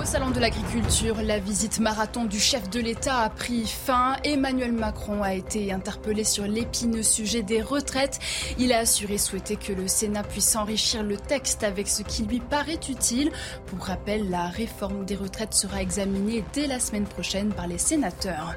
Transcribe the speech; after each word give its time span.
Au 0.00 0.04
Salon 0.06 0.30
de 0.30 0.40
l'Agriculture, 0.40 1.16
la 1.22 1.38
visite 1.38 1.78
marathon 1.78 2.24
du 2.24 2.40
chef 2.40 2.70
de 2.70 2.80
l'État 2.80 3.18
a 3.18 3.28
pris 3.28 3.66
fin. 3.66 4.16
Emmanuel 4.24 4.72
Macron 4.72 5.22
a 5.22 5.34
été 5.34 5.74
interpellé 5.74 6.24
sur 6.24 6.46
l'épineux 6.46 7.02
sujet 7.02 7.42
des 7.42 7.60
retraites. 7.60 8.18
Il 8.58 8.72
a 8.72 8.78
assuré 8.78 9.18
souhaiter 9.18 9.56
que 9.56 9.74
le 9.74 9.88
Sénat 9.88 10.22
puisse 10.22 10.56
enrichir 10.56 11.02
le 11.02 11.18
texte 11.18 11.64
avec 11.64 11.86
ce 11.86 12.02
qui 12.02 12.22
lui 12.22 12.40
paraît 12.40 12.80
utile. 12.88 13.30
Pour 13.66 13.84
rappel, 13.84 14.30
la 14.30 14.48
réforme 14.48 15.04
des 15.04 15.16
retraites 15.16 15.52
sera 15.52 15.82
examinée 15.82 16.42
dès 16.54 16.66
la 16.66 16.80
semaine 16.80 17.04
prochaine 17.04 17.52
par 17.52 17.66
les 17.66 17.76
sénateurs. 17.76 18.56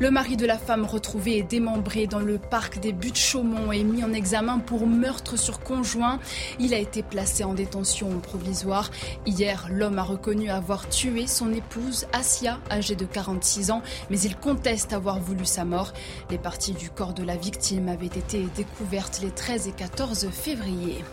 Le 0.00 0.10
mari 0.10 0.38
de 0.38 0.46
la 0.46 0.56
femme 0.56 0.86
retrouvée 0.86 1.36
et 1.36 1.42
démembré 1.42 2.06
dans 2.06 2.20
le 2.20 2.38
parc 2.38 2.80
des 2.80 2.92
Buttes-Chaumont 2.92 3.70
est 3.70 3.84
mis 3.84 4.02
en 4.02 4.14
examen 4.14 4.58
pour 4.58 4.86
meurtre 4.86 5.38
sur 5.38 5.60
conjoint. 5.60 6.18
Il 6.58 6.72
a 6.72 6.78
été 6.78 7.02
placé 7.02 7.44
en 7.44 7.52
détention 7.52 8.08
provisoire. 8.20 8.90
Hier, 9.26 9.68
l'homme 9.70 9.98
a 9.98 10.02
reconnu 10.02 10.48
avoir 10.48 10.88
tué 10.88 11.26
son 11.26 11.52
épouse, 11.52 12.06
Asia, 12.14 12.58
âgée 12.70 12.96
de 12.96 13.04
46 13.04 13.72
ans, 13.72 13.82
mais 14.08 14.18
il 14.20 14.36
conteste 14.36 14.94
avoir 14.94 15.20
voulu 15.20 15.44
sa 15.44 15.66
mort. 15.66 15.92
Les 16.30 16.38
parties 16.38 16.72
du 16.72 16.88
corps 16.88 17.12
de 17.12 17.22
la 17.22 17.36
victime 17.36 17.88
avaient 17.88 18.06
été 18.06 18.46
découvertes 18.56 19.20
les 19.22 19.30
13 19.30 19.68
et 19.68 19.72
14 19.72 20.30
février. 20.30 21.04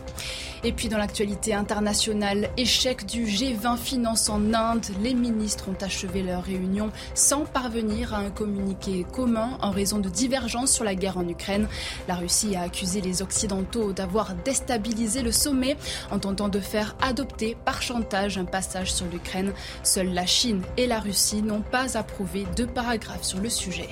Et 0.64 0.72
puis 0.72 0.88
dans 0.88 0.98
l'actualité 0.98 1.54
internationale, 1.54 2.50
échec 2.56 3.06
du 3.06 3.24
G20 3.24 3.76
Finance 3.76 4.28
en 4.28 4.52
Inde. 4.54 4.86
Les 5.02 5.14
ministres 5.14 5.68
ont 5.68 5.84
achevé 5.84 6.22
leur 6.22 6.42
réunion 6.42 6.90
sans 7.14 7.44
parvenir 7.44 8.14
à 8.14 8.18
un 8.18 8.30
communiqué 8.30 9.06
commun 9.12 9.56
en 9.62 9.70
raison 9.70 9.98
de 9.98 10.08
divergences 10.08 10.72
sur 10.72 10.84
la 10.84 10.94
guerre 10.94 11.18
en 11.18 11.28
Ukraine. 11.28 11.68
La 12.08 12.16
Russie 12.16 12.56
a 12.56 12.62
accusé 12.62 13.00
les 13.00 13.22
Occidentaux 13.22 13.92
d'avoir 13.92 14.34
déstabilisé 14.34 15.22
le 15.22 15.32
sommet 15.32 15.76
en 16.10 16.18
tentant 16.18 16.48
de 16.48 16.60
faire 16.60 16.96
adopter 17.00 17.56
par 17.64 17.82
chantage 17.82 18.38
un 18.38 18.44
passage 18.44 18.92
sur 18.92 19.06
l'Ukraine. 19.06 19.52
Seules 19.82 20.12
la 20.12 20.26
Chine 20.26 20.62
et 20.76 20.86
la 20.86 20.98
Russie 20.98 21.42
n'ont 21.42 21.62
pas 21.62 21.96
approuvé 21.96 22.46
deux 22.56 22.66
paragraphes 22.66 23.24
sur 23.24 23.38
le 23.38 23.48
sujet. 23.48 23.88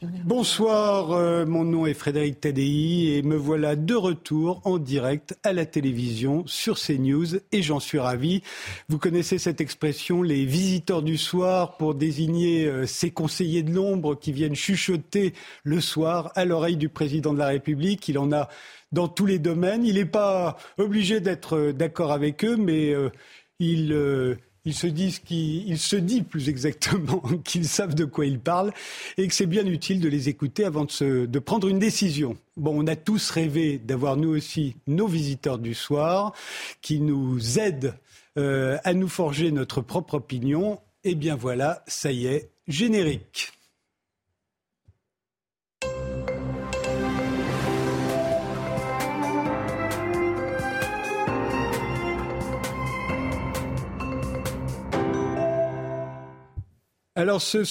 Bonsoir, 0.00 1.10
euh, 1.10 1.44
mon 1.44 1.64
nom 1.64 1.84
est 1.84 1.94
Frédéric 1.94 2.40
Tadei 2.40 3.16
et 3.16 3.22
me 3.22 3.34
voilà 3.34 3.74
de 3.74 3.96
retour 3.96 4.60
en 4.64 4.78
direct 4.78 5.36
à 5.42 5.52
la 5.52 5.66
télévision 5.66 6.44
sur 6.46 6.78
CNews 6.78 7.38
et 7.50 7.62
j'en 7.62 7.80
suis 7.80 7.98
ravi. 7.98 8.42
Vous 8.88 8.98
connaissez 8.98 9.38
cette 9.38 9.60
expression, 9.60 10.22
les 10.22 10.44
visiteurs 10.44 11.02
du 11.02 11.18
soir, 11.18 11.76
pour 11.78 11.96
désigner 11.96 12.66
euh, 12.66 12.86
ces 12.86 13.10
conseillers 13.10 13.64
de 13.64 13.72
l'ombre 13.72 14.14
qui 14.14 14.30
viennent 14.30 14.54
chuchoter 14.54 15.34
le 15.64 15.80
soir 15.80 16.30
à 16.36 16.44
l'oreille 16.44 16.76
du 16.76 16.88
président 16.88 17.32
de 17.32 17.38
la 17.40 17.48
République. 17.48 18.06
Il 18.06 18.18
en 18.18 18.30
a 18.30 18.48
dans 18.92 19.08
tous 19.08 19.26
les 19.26 19.40
domaines. 19.40 19.84
Il 19.84 19.96
n'est 19.96 20.04
pas 20.04 20.58
obligé 20.76 21.18
d'être 21.18 21.56
euh, 21.56 21.72
d'accord 21.72 22.12
avec 22.12 22.44
eux, 22.44 22.56
mais 22.56 22.94
il 23.58 23.92
ils 24.68 25.78
se 25.78 25.96
disent 25.96 26.24
plus 26.28 26.48
exactement 26.48 27.22
qu'ils 27.44 27.68
savent 27.68 27.94
de 27.94 28.04
quoi 28.04 28.26
ils 28.26 28.40
parlent 28.40 28.72
et 29.16 29.26
que 29.26 29.34
c'est 29.34 29.46
bien 29.46 29.66
utile 29.66 30.00
de 30.00 30.08
les 30.08 30.28
écouter 30.28 30.64
avant 30.64 30.84
de, 30.84 31.26
de 31.26 31.38
prendre 31.38 31.68
une 31.68 31.78
décision. 31.78 32.36
Bon, 32.56 32.72
on 32.76 32.86
a 32.86 32.96
tous 32.96 33.30
rêvé 33.30 33.78
d'avoir 33.78 34.16
nous 34.16 34.30
aussi 34.30 34.76
nos 34.86 35.06
visiteurs 35.06 35.58
du 35.58 35.74
soir 35.74 36.32
qui 36.82 37.00
nous 37.00 37.58
aident 37.58 37.94
euh, 38.36 38.78
à 38.84 38.94
nous 38.94 39.08
forger 39.08 39.50
notre 39.50 39.80
propre 39.80 40.14
opinion. 40.14 40.80
Eh 41.04 41.14
bien 41.14 41.34
voilà, 41.34 41.82
ça 41.86 42.12
y 42.12 42.26
est, 42.26 42.50
générique. 42.66 43.52
Alors 57.18 57.42
ce, 57.42 57.64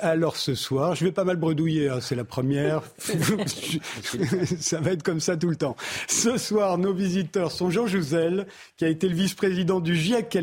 alors 0.00 0.36
ce 0.36 0.56
soir, 0.56 0.96
je 0.96 1.04
vais 1.04 1.12
pas 1.12 1.22
mal 1.22 1.36
bredouiller, 1.36 1.88
hein, 1.88 2.00
c'est 2.00 2.16
la 2.16 2.24
première. 2.24 2.82
ça 4.58 4.80
va 4.80 4.90
être 4.90 5.04
comme 5.04 5.20
ça 5.20 5.36
tout 5.36 5.48
le 5.48 5.54
temps. 5.54 5.76
Ce 6.08 6.36
soir, 6.36 6.78
nos 6.78 6.92
visiteurs 6.92 7.52
sont 7.52 7.70
Jean 7.70 7.86
Jouzel, 7.86 8.44
qui 8.76 8.84
a 8.84 8.88
été 8.88 9.08
le 9.08 9.14
vice-président 9.14 9.78
du 9.78 9.94
GIEC 9.94 10.34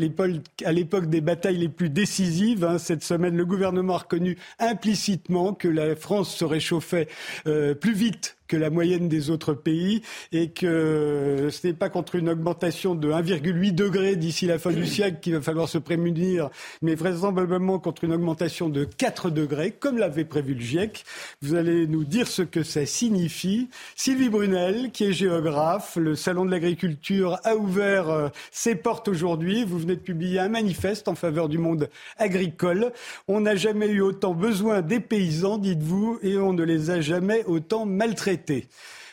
à 0.64 0.72
l'époque 0.72 1.10
des 1.10 1.20
batailles 1.20 1.58
les 1.58 1.68
plus 1.68 1.90
décisives. 1.90 2.64
Hein. 2.64 2.78
Cette 2.78 3.04
semaine, 3.04 3.36
le 3.36 3.44
gouvernement 3.44 3.96
a 3.96 3.98
reconnu 3.98 4.38
implicitement 4.58 5.52
que 5.52 5.68
la 5.68 5.94
France 5.94 6.34
se 6.34 6.46
réchauffait 6.46 7.08
euh, 7.46 7.74
plus 7.74 7.92
vite 7.92 8.38
que 8.50 8.56
la 8.56 8.68
moyenne 8.68 9.08
des 9.08 9.30
autres 9.30 9.54
pays 9.54 10.02
et 10.32 10.50
que 10.50 11.50
ce 11.52 11.68
n'est 11.68 11.72
pas 11.72 11.88
contre 11.88 12.16
une 12.16 12.28
augmentation 12.28 12.96
de 12.96 13.08
1,8 13.12 13.72
degré 13.72 14.16
d'ici 14.16 14.46
la 14.46 14.58
fin 14.58 14.72
du 14.72 14.86
siècle 14.88 15.18
qu'il 15.20 15.34
va 15.34 15.40
falloir 15.40 15.68
se 15.68 15.78
prémunir, 15.78 16.50
mais 16.82 16.96
vraisemblablement 16.96 17.78
contre 17.78 18.02
une 18.02 18.12
augmentation 18.12 18.68
de 18.68 18.82
4 18.82 19.30
degrés, 19.30 19.70
comme 19.70 19.98
l'avait 19.98 20.24
prévu 20.24 20.54
le 20.54 20.60
GIEC. 20.60 21.04
Vous 21.42 21.54
allez 21.54 21.86
nous 21.86 22.02
dire 22.02 22.26
ce 22.26 22.42
que 22.42 22.64
ça 22.64 22.84
signifie. 22.86 23.68
Sylvie 23.94 24.28
Brunel, 24.28 24.90
qui 24.90 25.04
est 25.04 25.12
géographe, 25.12 25.94
le 25.94 26.16
Salon 26.16 26.44
de 26.44 26.50
l'agriculture 26.50 27.38
a 27.44 27.54
ouvert 27.54 28.08
euh, 28.08 28.28
ses 28.50 28.74
portes 28.74 29.06
aujourd'hui. 29.06 29.62
Vous 29.62 29.78
venez 29.78 29.94
de 29.94 30.00
publier 30.00 30.40
un 30.40 30.48
manifeste 30.48 31.06
en 31.06 31.14
faveur 31.14 31.48
du 31.48 31.58
monde 31.58 31.88
agricole. 32.18 32.90
On 33.28 33.42
n'a 33.42 33.54
jamais 33.54 33.86
eu 33.86 34.00
autant 34.00 34.34
besoin 34.34 34.82
des 34.82 34.98
paysans, 34.98 35.56
dites-vous, 35.56 36.18
et 36.24 36.36
on 36.36 36.52
ne 36.52 36.64
les 36.64 36.90
a 36.90 37.00
jamais 37.00 37.44
autant 37.44 37.86
maltraités 37.86 38.39
arrêté. 38.40 38.68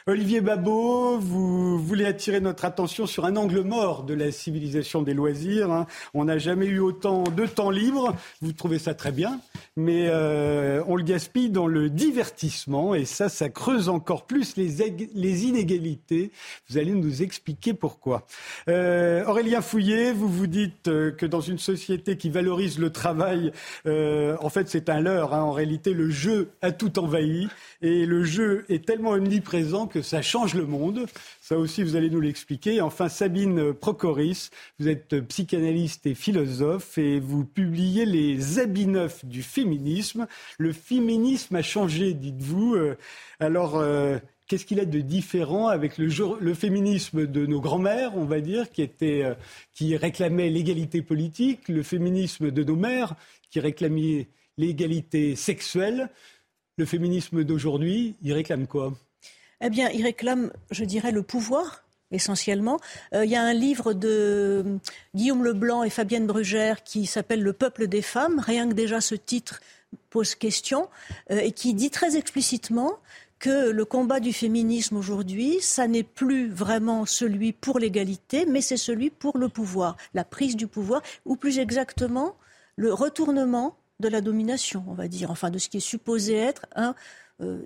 Olivier 0.09 0.39
Babot, 0.39 1.17
vous 1.19 1.77
voulez 1.79 2.05
attirer 2.05 2.39
notre 2.39 2.63
attention 2.63 3.05
sur 3.07 3.25
un 3.25 3.35
angle 3.35 3.59
mort 3.59 4.03
de 4.03 4.13
la 4.13 4.31
civilisation 4.31 5.01
des 5.01 5.13
loisirs. 5.13 5.69
Hein. 5.69 5.85
On 6.13 6.23
n'a 6.23 6.37
jamais 6.37 6.65
eu 6.65 6.79
autant 6.79 7.23
de 7.23 7.45
temps 7.45 7.71
libre. 7.71 8.15
Vous 8.41 8.53
trouvez 8.53 8.79
ça 8.79 8.93
très 8.93 9.11
bien, 9.11 9.41
mais 9.75 10.07
euh, 10.07 10.81
on 10.87 10.95
le 10.95 11.03
gaspille 11.03 11.49
dans 11.49 11.67
le 11.67 11.89
divertissement 11.89 12.95
et 12.95 13.03
ça, 13.03 13.27
ça 13.27 13.49
creuse 13.49 13.89
encore 13.89 14.25
plus 14.25 14.55
les, 14.55 15.45
inégalités. 15.45 16.31
Vous 16.69 16.77
allez 16.77 16.93
nous 16.93 17.21
expliquer 17.21 17.73
pourquoi. 17.73 18.25
Euh, 18.69 19.25
Aurélien 19.25 19.59
Fouillet, 19.59 20.13
vous 20.13 20.29
vous 20.29 20.47
dites 20.47 20.87
euh, 20.87 21.11
que 21.11 21.25
dans 21.25 21.41
une 21.41 21.59
société 21.59 22.15
qui 22.15 22.29
valorise 22.29 22.79
le 22.79 22.91
travail, 22.91 23.51
en 23.85 24.49
fait, 24.49 24.69
c'est 24.69 24.87
un 24.87 25.01
leurre. 25.01 25.33
Hein. 25.33 25.41
En 25.41 25.51
réalité, 25.51 25.91
le 25.91 26.09
jeu 26.09 26.51
a 26.61 26.71
tout 26.71 26.97
envahi 26.97 27.49
et 27.81 28.05
le 28.05 28.23
jeu 28.23 28.63
est 28.69 28.85
tellement 28.85 29.09
omniprésent 29.11 29.87
que 29.87 29.96
ça 30.01 30.21
change 30.21 30.53
le 30.53 30.65
monde. 30.65 31.05
Ça 31.41 31.57
aussi, 31.57 31.83
vous 31.83 31.95
allez 31.95 32.09
nous 32.09 32.19
l'expliquer. 32.19 32.81
Enfin, 32.81 33.09
Sabine 33.09 33.73
Procoris, 33.73 34.49
vous 34.79 34.87
êtes 34.87 35.19
psychanalyste 35.27 36.05
et 36.05 36.15
philosophe 36.15 36.97
et 36.97 37.19
vous 37.19 37.45
publiez 37.45 38.05
les 38.05 38.59
habits 38.59 38.87
neufs 38.87 39.25
du 39.25 39.43
féminisme. 39.43 40.27
Le 40.57 40.73
féminisme 40.73 41.55
a 41.55 41.61
changé, 41.61 42.13
dites-vous. 42.13 42.75
Euh, 42.75 42.97
alors, 43.39 43.77
euh, 43.77 44.17
qu'est-ce 44.47 44.65
qu'il 44.65 44.79
a 44.79 44.85
de 44.85 44.99
différent 44.99 45.67
avec 45.67 45.97
le, 45.97 46.07
le 46.39 46.53
féminisme 46.53 47.27
de 47.27 47.45
nos 47.45 47.61
grands-mères, 47.61 48.15
on 48.15 48.25
va 48.25 48.41
dire, 48.41 48.69
qui, 48.71 48.81
était, 48.81 49.23
euh, 49.23 49.35
qui 49.73 49.95
réclamait 49.95 50.49
l'égalité 50.49 51.01
politique, 51.01 51.67
le 51.67 51.83
féminisme 51.83 52.51
de 52.51 52.63
nos 52.63 52.75
mères, 52.75 53.15
qui 53.49 53.59
réclamait 53.59 54.27
l'égalité 54.57 55.35
sexuelle? 55.35 56.09
Le 56.77 56.85
féminisme 56.85 57.43
d'aujourd'hui, 57.43 58.15
il 58.21 58.33
réclame 58.33 58.67
quoi? 58.67 58.93
Eh 59.61 59.69
bien, 59.69 59.89
il 59.89 60.03
réclame, 60.03 60.51
je 60.71 60.85
dirais, 60.85 61.11
le 61.11 61.23
pouvoir 61.23 61.83
essentiellement. 62.11 62.79
Euh, 63.13 63.25
il 63.25 63.31
y 63.31 63.35
a 63.35 63.41
un 63.41 63.53
livre 63.53 63.93
de 63.93 64.79
Guillaume 65.15 65.43
Leblanc 65.43 65.83
et 65.83 65.89
Fabienne 65.89 66.27
Brugère 66.27 66.83
qui 66.83 67.05
s'appelle 67.05 67.41
Le 67.41 67.53
peuple 67.53 67.87
des 67.87 68.01
femmes. 68.01 68.39
Rien 68.39 68.69
que 68.69 68.73
déjà 68.73 69.01
ce 69.01 69.15
titre 69.15 69.61
pose 70.09 70.35
question 70.35 70.89
euh, 71.31 71.39
et 71.39 71.51
qui 71.51 71.73
dit 71.73 71.89
très 71.89 72.15
explicitement 72.17 72.97
que 73.39 73.69
le 73.69 73.85
combat 73.85 74.19
du 74.19 74.33
féminisme 74.33 74.97
aujourd'hui, 74.97 75.59
ça 75.61 75.87
n'est 75.87 76.03
plus 76.03 76.49
vraiment 76.49 77.05
celui 77.05 77.53
pour 77.53 77.77
l'égalité, 77.77 78.45
mais 78.47 78.61
c'est 78.61 78.77
celui 78.77 79.11
pour 79.11 79.37
le 79.37 79.47
pouvoir, 79.47 79.95
la 80.15 80.23
prise 80.23 80.55
du 80.55 80.65
pouvoir, 80.65 81.03
ou 81.25 81.35
plus 81.35 81.59
exactement 81.59 82.35
le 82.77 82.91
retournement 82.91 83.77
de 83.99 84.07
la 84.07 84.21
domination, 84.21 84.83
on 84.87 84.93
va 84.93 85.07
dire, 85.07 85.29
enfin 85.29 85.51
de 85.51 85.59
ce 85.59 85.69
qui 85.69 85.77
est 85.77 85.81
supposé 85.81 86.35
être 86.35 86.65
un 86.75 86.95
euh, 87.41 87.59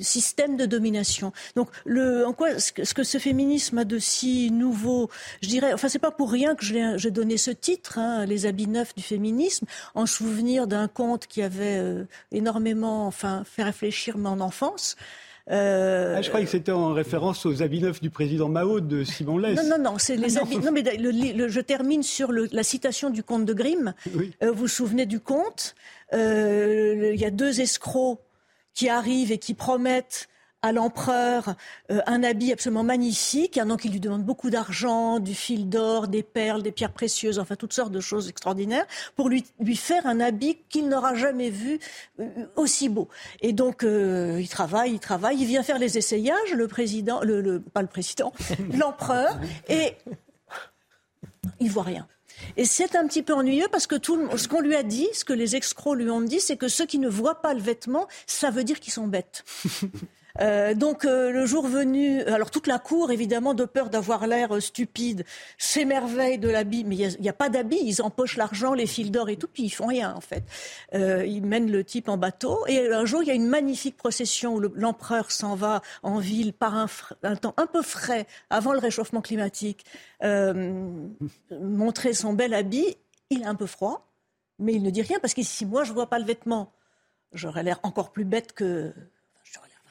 système 0.00 0.56
de 0.56 0.66
domination. 0.66 1.32
Donc, 1.56 1.68
le, 1.84 2.26
en 2.26 2.32
quoi 2.32 2.58
ce 2.58 2.72
que, 2.72 3.02
ce 3.02 3.18
féminisme 3.18 3.78
a 3.78 3.84
de 3.84 3.98
si 3.98 4.50
nouveau, 4.50 5.10
je 5.42 5.48
dirais, 5.48 5.72
enfin 5.72 5.88
c'est 5.88 5.98
pas 5.98 6.10
pour 6.10 6.30
rien 6.30 6.54
que 6.54 6.64
j'ai 6.64 7.10
donné 7.10 7.36
ce 7.36 7.50
titre, 7.50 7.98
hein, 7.98 8.26
les 8.26 8.46
habits 8.46 8.68
neufs 8.68 8.94
du 8.94 9.02
féminisme, 9.02 9.66
en 9.94 10.06
souvenir 10.06 10.66
d'un 10.66 10.88
conte 10.88 11.26
qui 11.26 11.42
avait 11.42 11.78
euh, 11.78 12.04
énormément, 12.32 13.06
enfin, 13.06 13.42
fait 13.44 13.62
réfléchir 13.62 14.18
mon 14.18 14.40
enfance. 14.40 14.96
Euh, 15.50 16.14
ah, 16.16 16.22
je 16.22 16.28
croyais 16.28 16.46
que 16.46 16.52
c'était 16.52 16.72
en 16.72 16.94
référence 16.94 17.44
aux 17.44 17.62
habits 17.62 17.82
neufs 17.82 18.00
du 18.00 18.08
président 18.08 18.48
Mao 18.48 18.80
de 18.80 19.04
Simon 19.04 19.36
Less. 19.36 19.62
Non, 19.62 19.76
non, 19.76 19.90
non, 19.90 19.98
c'est 19.98 20.16
les 20.16 20.38
ah, 20.38 20.42
habits. 20.42 20.58
Non, 20.58 20.72
mais 20.72 20.82
je 20.82 21.60
termine 21.60 22.02
sur 22.02 22.32
la 22.32 22.62
citation 22.62 23.10
du 23.10 23.22
conte 23.22 23.44
de 23.44 23.52
Grimm. 23.52 23.92
Euh, 24.42 24.52
vous 24.52 24.60
vous 24.60 24.68
souvenez 24.68 25.04
du 25.04 25.20
conte? 25.20 25.74
Il 26.12 27.16
y 27.16 27.24
a 27.26 27.30
deux 27.30 27.60
escrocs 27.60 28.20
qui 28.74 28.88
arrivent 28.88 29.32
et 29.32 29.38
qui 29.38 29.54
promettent 29.54 30.28
à 30.62 30.72
l'empereur 30.72 31.56
euh, 31.90 32.00
un 32.06 32.22
habit 32.22 32.52
absolument 32.52 32.84
magnifique. 32.84 33.58
Donc 33.58 33.84
il 33.84 33.92
lui 33.92 34.00
demande 34.00 34.24
beaucoup 34.24 34.48
d'argent, 34.48 35.20
du 35.20 35.34
fil 35.34 35.68
d'or, 35.68 36.08
des 36.08 36.22
perles, 36.22 36.62
des 36.62 36.72
pierres 36.72 36.92
précieuses, 36.92 37.38
enfin 37.38 37.54
toutes 37.54 37.74
sortes 37.74 37.92
de 37.92 38.00
choses 38.00 38.30
extraordinaires 38.30 38.86
pour 39.14 39.28
lui, 39.28 39.44
faire 39.76 40.06
un 40.06 40.20
habit 40.20 40.56
qu'il 40.70 40.88
n'aura 40.88 41.14
jamais 41.14 41.50
vu 41.50 41.80
euh, 42.18 42.46
aussi 42.56 42.88
beau. 42.88 43.08
Et 43.42 43.52
donc 43.52 43.82
il 43.84 44.48
travaille, 44.48 44.92
il 44.92 45.00
travaille, 45.00 45.38
il 45.38 45.46
vient 45.46 45.62
faire 45.62 45.78
les 45.78 45.98
essayages, 45.98 46.54
le 46.54 46.66
président, 46.66 47.20
pas 47.74 47.82
le 47.82 47.88
président, 47.88 48.32
l'empereur, 48.72 49.38
et 49.68 49.96
il 51.60 51.70
voit 51.70 51.82
rien. 51.82 52.06
Et 52.56 52.64
c'est 52.64 52.96
un 52.96 53.06
petit 53.06 53.22
peu 53.22 53.34
ennuyeux 53.34 53.68
parce 53.70 53.86
que 53.86 53.96
tout 53.96 54.18
ce 54.36 54.48
qu'on 54.48 54.60
lui 54.60 54.74
a 54.74 54.82
dit, 54.82 55.08
ce 55.12 55.24
que 55.24 55.32
les 55.32 55.56
escrocs 55.56 55.96
lui 55.96 56.10
ont 56.10 56.20
dit, 56.20 56.40
c'est 56.40 56.56
que 56.56 56.68
ceux 56.68 56.86
qui 56.86 56.98
ne 56.98 57.08
voient 57.08 57.40
pas 57.42 57.54
le 57.54 57.60
vêtement, 57.60 58.06
ça 58.26 58.50
veut 58.50 58.64
dire 58.64 58.80
qu'ils 58.80 58.92
sont 58.92 59.06
bêtes. 59.06 59.44
Euh, 60.40 60.74
donc 60.74 61.04
euh, 61.04 61.30
le 61.30 61.46
jour 61.46 61.66
venu, 61.66 62.22
alors 62.22 62.50
toute 62.50 62.66
la 62.66 62.80
cour, 62.80 63.12
évidemment, 63.12 63.54
de 63.54 63.64
peur 63.64 63.88
d'avoir 63.88 64.26
l'air 64.26 64.56
euh, 64.56 64.60
stupide, 64.60 65.24
s'émerveille 65.58 66.38
de 66.38 66.48
l'habit, 66.48 66.82
mais 66.82 66.96
il 66.96 67.20
n'y 67.20 67.28
a, 67.28 67.32
pas 67.32 67.48
d'habit, 67.48 67.78
ils 67.80 68.02
empochent 68.02 68.36
l'argent, 68.36 68.74
les 68.74 68.86
fils 68.86 69.12
d'or 69.12 69.28
et 69.28 69.36
tout, 69.36 69.46
puis 69.46 69.62
ils 69.62 69.70
font 69.70 69.86
rien 69.86 70.12
en 70.14 70.20
fait. 70.20 70.42
ils 70.92 71.42
mènent 71.44 71.70
le 71.70 71.84
type 71.84 72.08
en 72.08 72.16
bateau, 72.16 72.66
et 72.66 72.92
un 72.92 73.04
jour 73.04 73.22
il 73.22 73.28
y 73.28 73.30
a 73.30 73.34
une 73.34 73.46
magnifique 73.46 73.96
procession 73.96 74.54
où 74.54 74.60
l'empereur 74.60 75.30
s'en 75.30 75.54
va 75.54 75.82
en 76.02 76.18
ville 76.18 76.52
par 76.52 76.74
un, 76.74 77.36
temps 77.36 77.54
un 77.56 77.66
peu 77.66 77.82
frais, 77.82 78.26
avant 78.50 78.72
le 78.72 78.78
réchauffement 78.78 79.20
climatique, 79.20 79.84
montrer 81.50 82.12
son 82.12 82.32
bel 82.32 82.54
habit, 82.54 82.96
il 83.30 83.42
est 83.42 83.46
un 83.46 83.54
peu 83.54 83.66
froid, 83.66 84.08
mais 84.58 84.74
il 84.74 84.82
ne 84.82 84.90
dit 84.90 85.02
rien, 85.02 85.18
parce 85.20 85.34
que 85.34 85.42
si 85.42 85.64
moi 85.64 85.84
je 85.84 85.92
vois 85.92 86.08
pas 86.08 86.18
le 86.18 86.24
vêtement, 86.24 86.72
j'aurais 87.32 87.62
l'air 87.62 87.78
encore 87.82 88.10
plus 88.10 88.24
bête 88.24 88.52
que 88.52 88.92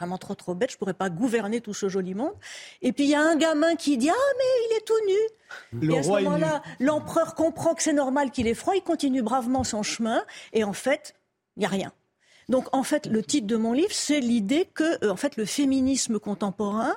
vraiment 0.04 0.18
trop 0.18 0.36
trop 0.36 0.54
bête, 0.54 0.72
je 0.72 0.78
pourrais 0.78 0.94
pas 0.94 1.10
gouverner 1.10 1.62
tout 1.62 1.74
ce 1.74 1.90
joli 1.90 2.14
monde. 2.14 2.34
Et 2.82 2.92
puis 2.92 3.06
il 3.06 3.10
y 3.10 3.16
a 3.16 3.22
un 3.22 3.36
gamin 3.36 3.76
qui 3.76 3.98
dit 3.98 4.10
ah 4.10 4.34
mais 4.38 4.44
il 4.70 4.78
est 4.78 4.86
tout 4.86 5.82
nu. 5.82 5.90
et 5.90 5.98
à 5.98 6.04
ce 6.04 6.10
moment-là, 6.10 6.62
l'empereur 6.80 7.36
comprend 7.36 7.74
que 7.74 7.84
c'est 7.84 7.94
normal 7.94 8.32
qu'il 8.32 8.48
ait 8.48 8.54
froid, 8.54 8.76
il 8.76 8.84
continue 8.84 9.22
bravement 9.22 9.64
son 9.64 9.84
chemin 9.84 10.24
et 10.52 10.64
en 10.64 10.74
fait, 10.74 11.16
il 11.56 11.62
n'y 11.62 11.66
a 11.66 11.70
rien. 11.70 11.92
Donc 12.50 12.68
en 12.76 12.84
fait, 12.84 13.06
le 13.06 13.24
titre 13.24 13.48
de 13.48 13.56
mon 13.56 13.74
livre, 13.74 13.94
c'est 13.94 14.20
l'idée 14.20 14.68
que 14.74 15.06
euh, 15.06 15.12
en 15.12 15.16
fait 15.16 15.38
le 15.38 15.46
féminisme 15.46 16.20
contemporain 16.20 16.96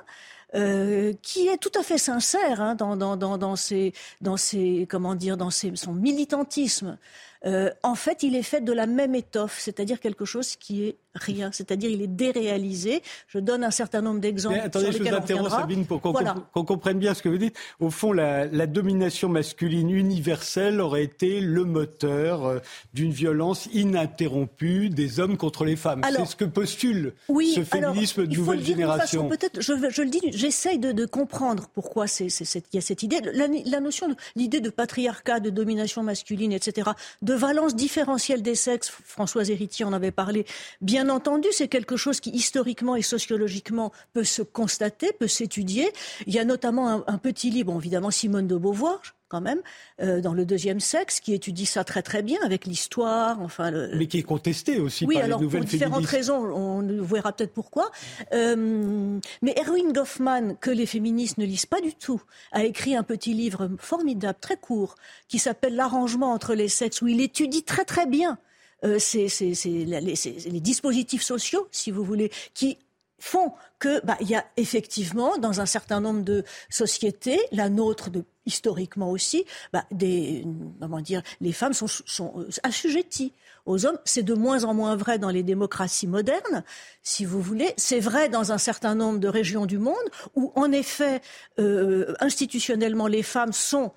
euh, 0.55 1.11
qui 1.21 1.47
est 1.49 1.57
tout 1.57 1.71
à 1.77 1.83
fait 1.83 1.97
sincère 1.97 2.61
hein, 2.61 2.75
dans, 2.75 2.95
dans, 2.95 3.17
dans, 3.17 3.37
dans, 3.37 3.57
ses, 3.57 3.91
dans 4.21 4.37
ses, 4.37 4.87
comment 4.89 5.13
dire, 5.13 5.35
dans 5.35 5.49
ses, 5.49 5.75
son 5.75 5.93
militantisme. 5.93 6.97
Euh, 7.45 7.69
en 7.83 7.95
fait, 7.95 8.23
il 8.23 8.33
est 8.33 8.43
fait 8.43 8.61
de 8.61 8.71
la 8.71 8.87
même 8.87 9.13
étoffe, 9.13 9.59
c'est-à-dire 9.59 9.99
quelque 9.99 10.23
chose 10.23 10.55
qui 10.55 10.85
est 10.85 10.97
rien, 11.17 11.51
c'est-à-dire 11.51 11.89
il 11.89 12.01
est 12.01 12.07
déréalisé. 12.07 13.01
Je 13.27 13.39
donne 13.39 13.63
un 13.63 13.71
certain 13.71 14.01
nombre 14.01 14.19
d'exemples. 14.19 14.59
Attendez, 14.63 14.91
je 14.91 14.99
vous 14.99 15.07
interromps, 15.07 15.51
Sabine, 15.51 15.85
pour 15.85 16.01
qu'on 16.01 16.65
comprenne 16.65 16.99
bien 16.99 17.13
ce 17.13 17.21
que 17.21 17.29
vous 17.29 17.37
dites. 17.37 17.55
Au 17.79 17.89
fond, 17.89 18.11
la, 18.11 18.47
domination 18.67 19.29
masculine 19.29 19.89
universelle 19.89 20.81
aurait 20.81 21.03
été 21.03 21.39
le 21.39 21.63
moteur 21.63 22.45
euh, 22.45 22.59
d'une 22.93 23.11
violence 23.11 23.67
ininterrompue 23.73 24.89
des 24.89 25.19
hommes 25.19 25.37
contre 25.37 25.63
les 25.63 25.75
femmes. 25.75 26.01
C'est 26.03 26.25
ce 26.25 26.35
que 26.35 26.45
postule 26.45 27.13
ce 27.27 27.63
féminisme 27.63 28.27
de 28.27 28.35
nouvelle 28.35 28.63
génération. 28.63 29.29
Peut-être, 29.29 29.61
je, 29.61 30.01
le 30.01 30.09
dis, 30.09 30.19
j'essaye 30.31 30.79
de, 30.79 31.05
comprendre 31.05 31.67
pourquoi 31.73 32.05
il 32.19 32.29
y 32.73 32.77
a 32.77 32.81
cette 32.81 33.03
idée. 33.03 33.19
La, 33.33 33.47
la 33.47 33.79
notion, 33.79 34.07
l'idée 34.35 34.59
de 34.59 34.69
patriarcat, 34.69 35.39
de 35.39 35.49
domination 35.49 36.03
masculine, 36.03 36.51
etc., 36.51 36.91
de 37.21 37.33
valence 37.33 37.75
différentielle 37.75 38.41
des 38.41 38.55
sexes, 38.55 38.89
Françoise 38.89 39.49
Héritier 39.49 39.85
en 39.85 39.93
avait 39.93 40.11
parlé, 40.11 40.45
bien 40.81 41.06
entendu, 41.09 41.47
c'est 41.51 41.67
quelque 41.67 41.97
chose 41.97 42.19
qui 42.19 42.29
historiquement 42.31 42.95
et 42.95 43.01
sociologiquement 43.01 43.91
peut 44.13 44.23
se 44.23 44.41
constater, 44.41 45.11
peut 45.13 45.27
s'étudier. 45.27 45.91
Il 46.25 46.33
y 46.33 46.39
a 46.39 46.45
notamment 46.45 47.07
un, 47.07 47.17
petit 47.17 47.49
livre, 47.49 47.75
évidemment 47.77 48.11
Simone 48.11 48.47
de 48.47 48.55
Beauvoir, 48.55 49.01
quand 49.29 49.41
même, 49.41 49.61
euh, 50.01 50.21
dans 50.21 50.33
le 50.33 50.45
deuxième 50.45 50.79
sexe, 50.79 51.19
qui 51.19 51.33
étudie 51.33 51.65
ça 51.65 51.83
très 51.83 52.01
très 52.01 52.21
bien 52.21 52.39
avec 52.43 52.65
l'histoire, 52.65 53.41
enfin. 53.41 53.71
Mais 53.95 54.07
qui 54.07 54.19
est 54.19 54.23
contesté 54.23 54.79
aussi 54.79 55.05
oui, 55.05 55.15
par 55.15 55.25
alors, 55.25 55.39
les 55.39 55.45
nouvelles 55.45 55.61
pour 55.61 55.69
différentes 55.69 56.05
raisons, 56.05 56.37
on 56.37 57.03
verra 57.03 57.33
peut-être 57.33 57.53
pourquoi. 57.53 57.91
Euh, 58.33 59.19
mais 59.41 59.55
Erwin 59.59 59.91
Goffman, 59.91 60.55
que 60.61 60.71
les 60.71 60.85
féministes 60.85 61.37
ne 61.37 61.45
lisent 61.45 61.65
pas 61.65 61.81
du 61.81 61.93
tout, 61.93 62.21
a 62.51 62.63
écrit 62.63 62.95
un 62.95 63.03
petit 63.03 63.33
livre 63.33 63.69
formidable, 63.79 64.37
très 64.39 64.57
court, 64.57 64.95
qui 65.27 65.39
s'appelle 65.39 65.75
L'arrangement 65.75 66.31
entre 66.31 66.53
les 66.53 66.69
sexes, 66.69 67.01
où 67.01 67.07
il 67.07 67.19
étudie 67.21 67.63
très 67.63 67.83
très 67.83 68.05
bien 68.05 68.37
euh, 68.83 68.99
c'est, 68.99 69.27
les, 69.43 70.61
dispositifs 70.61 71.23
sociaux, 71.23 71.67
si 71.71 71.91
vous 71.91 72.03
voulez, 72.03 72.31
qui 72.53 72.77
font 73.19 73.51
que 73.79 74.05
bah, 74.05 74.17
y 74.21 74.35
a 74.35 74.45
effectivement 74.57 75.37
dans 75.37 75.59
un 75.59 75.65
certain 75.65 75.99
nombre 75.99 76.23
de 76.23 76.43
sociétés, 76.69 77.39
la 77.51 77.69
nôtre 77.69 78.09
historiquement 78.45 79.09
aussi, 79.09 79.45
bah, 79.73 79.85
des 79.91 80.45
comment 80.79 81.01
dire, 81.01 81.21
les 81.41 81.51
femmes 81.51 81.73
sont, 81.73 81.87
sont 81.87 82.33
euh, 82.37 82.49
assujetties 82.63 83.33
aux 83.65 83.85
hommes. 83.85 83.99
C'est 84.05 84.23
de 84.23 84.33
moins 84.33 84.63
en 84.63 84.73
moins 84.73 84.95
vrai 84.95 85.19
dans 85.19 85.29
les 85.29 85.43
démocraties 85.43 86.07
modernes, 86.07 86.63
si 87.03 87.25
vous 87.25 87.41
voulez. 87.41 87.73
C'est 87.77 87.99
vrai 87.99 88.29
dans 88.29 88.51
un 88.51 88.57
certain 88.57 88.95
nombre 88.95 89.19
de 89.19 89.27
régions 89.27 89.65
du 89.65 89.77
monde 89.77 89.95
où, 90.35 90.51
en 90.55 90.71
effet, 90.71 91.21
euh, 91.59 92.13
institutionnellement, 92.19 93.07
les 93.07 93.23
femmes 93.23 93.53
sont 93.53 93.91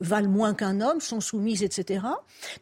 valent 0.00 0.28
moins 0.28 0.54
qu'un 0.54 0.80
homme, 0.80 1.00
sont 1.00 1.20
soumises, 1.20 1.62
etc. 1.62 2.04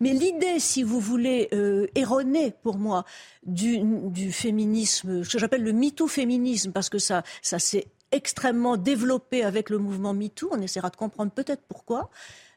Mais 0.00 0.12
l'idée, 0.12 0.58
si 0.58 0.82
vous 0.82 1.00
voulez, 1.00 1.49
euh, 1.52 1.87
erronée 1.94 2.52
pour 2.62 2.79
moi 2.79 3.05
du, 3.44 4.32
féminisme, 4.32 5.25
ce 5.25 5.32
que 5.32 5.38
j'appelle 5.38 5.62
le 5.62 5.73
MeToo-féminisme, 5.73 6.73
parce 6.73 6.88
que 6.88 6.99
ça, 6.99 7.23
ça 7.43 7.58
s'est 7.58 7.87
extrêmement 8.11 8.76
développé 8.76 9.44
avec 9.44 9.70
le 9.70 9.79
mouvement 9.79 10.14
MeToo, 10.14 10.49
on 10.52 10.61
essaiera 10.61 10.90
de 10.90 10.96
comprendre 10.96 11.32
peut-être 11.32 11.62
pourquoi. 11.69 12.11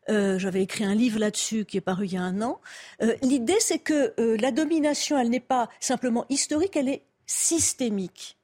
Euh, 0.10 0.40
J'avais 0.40 0.64
écrit 0.64 0.84
un 0.84 0.96
livre 0.96 1.20
là-dessus 1.20 1.66
qui 1.66 1.78
est 1.78 1.82
paru 1.82 2.06
il 2.06 2.14
y 2.14 2.18
a 2.18 2.24
un 2.24 2.42
an. 2.42 2.60
Euh, 3.04 3.16
L'idée, 3.22 3.60
c'est 3.60 3.80
que 3.80 4.14
la 4.18 4.52
domination, 4.52 5.18
elle 5.18 5.30
n'est 5.30 5.40
pas 5.40 5.70
simplement 5.80 6.26
historique, 6.30 6.76
elle 6.76 6.90
est 6.90 7.04
systémique. 7.28 8.38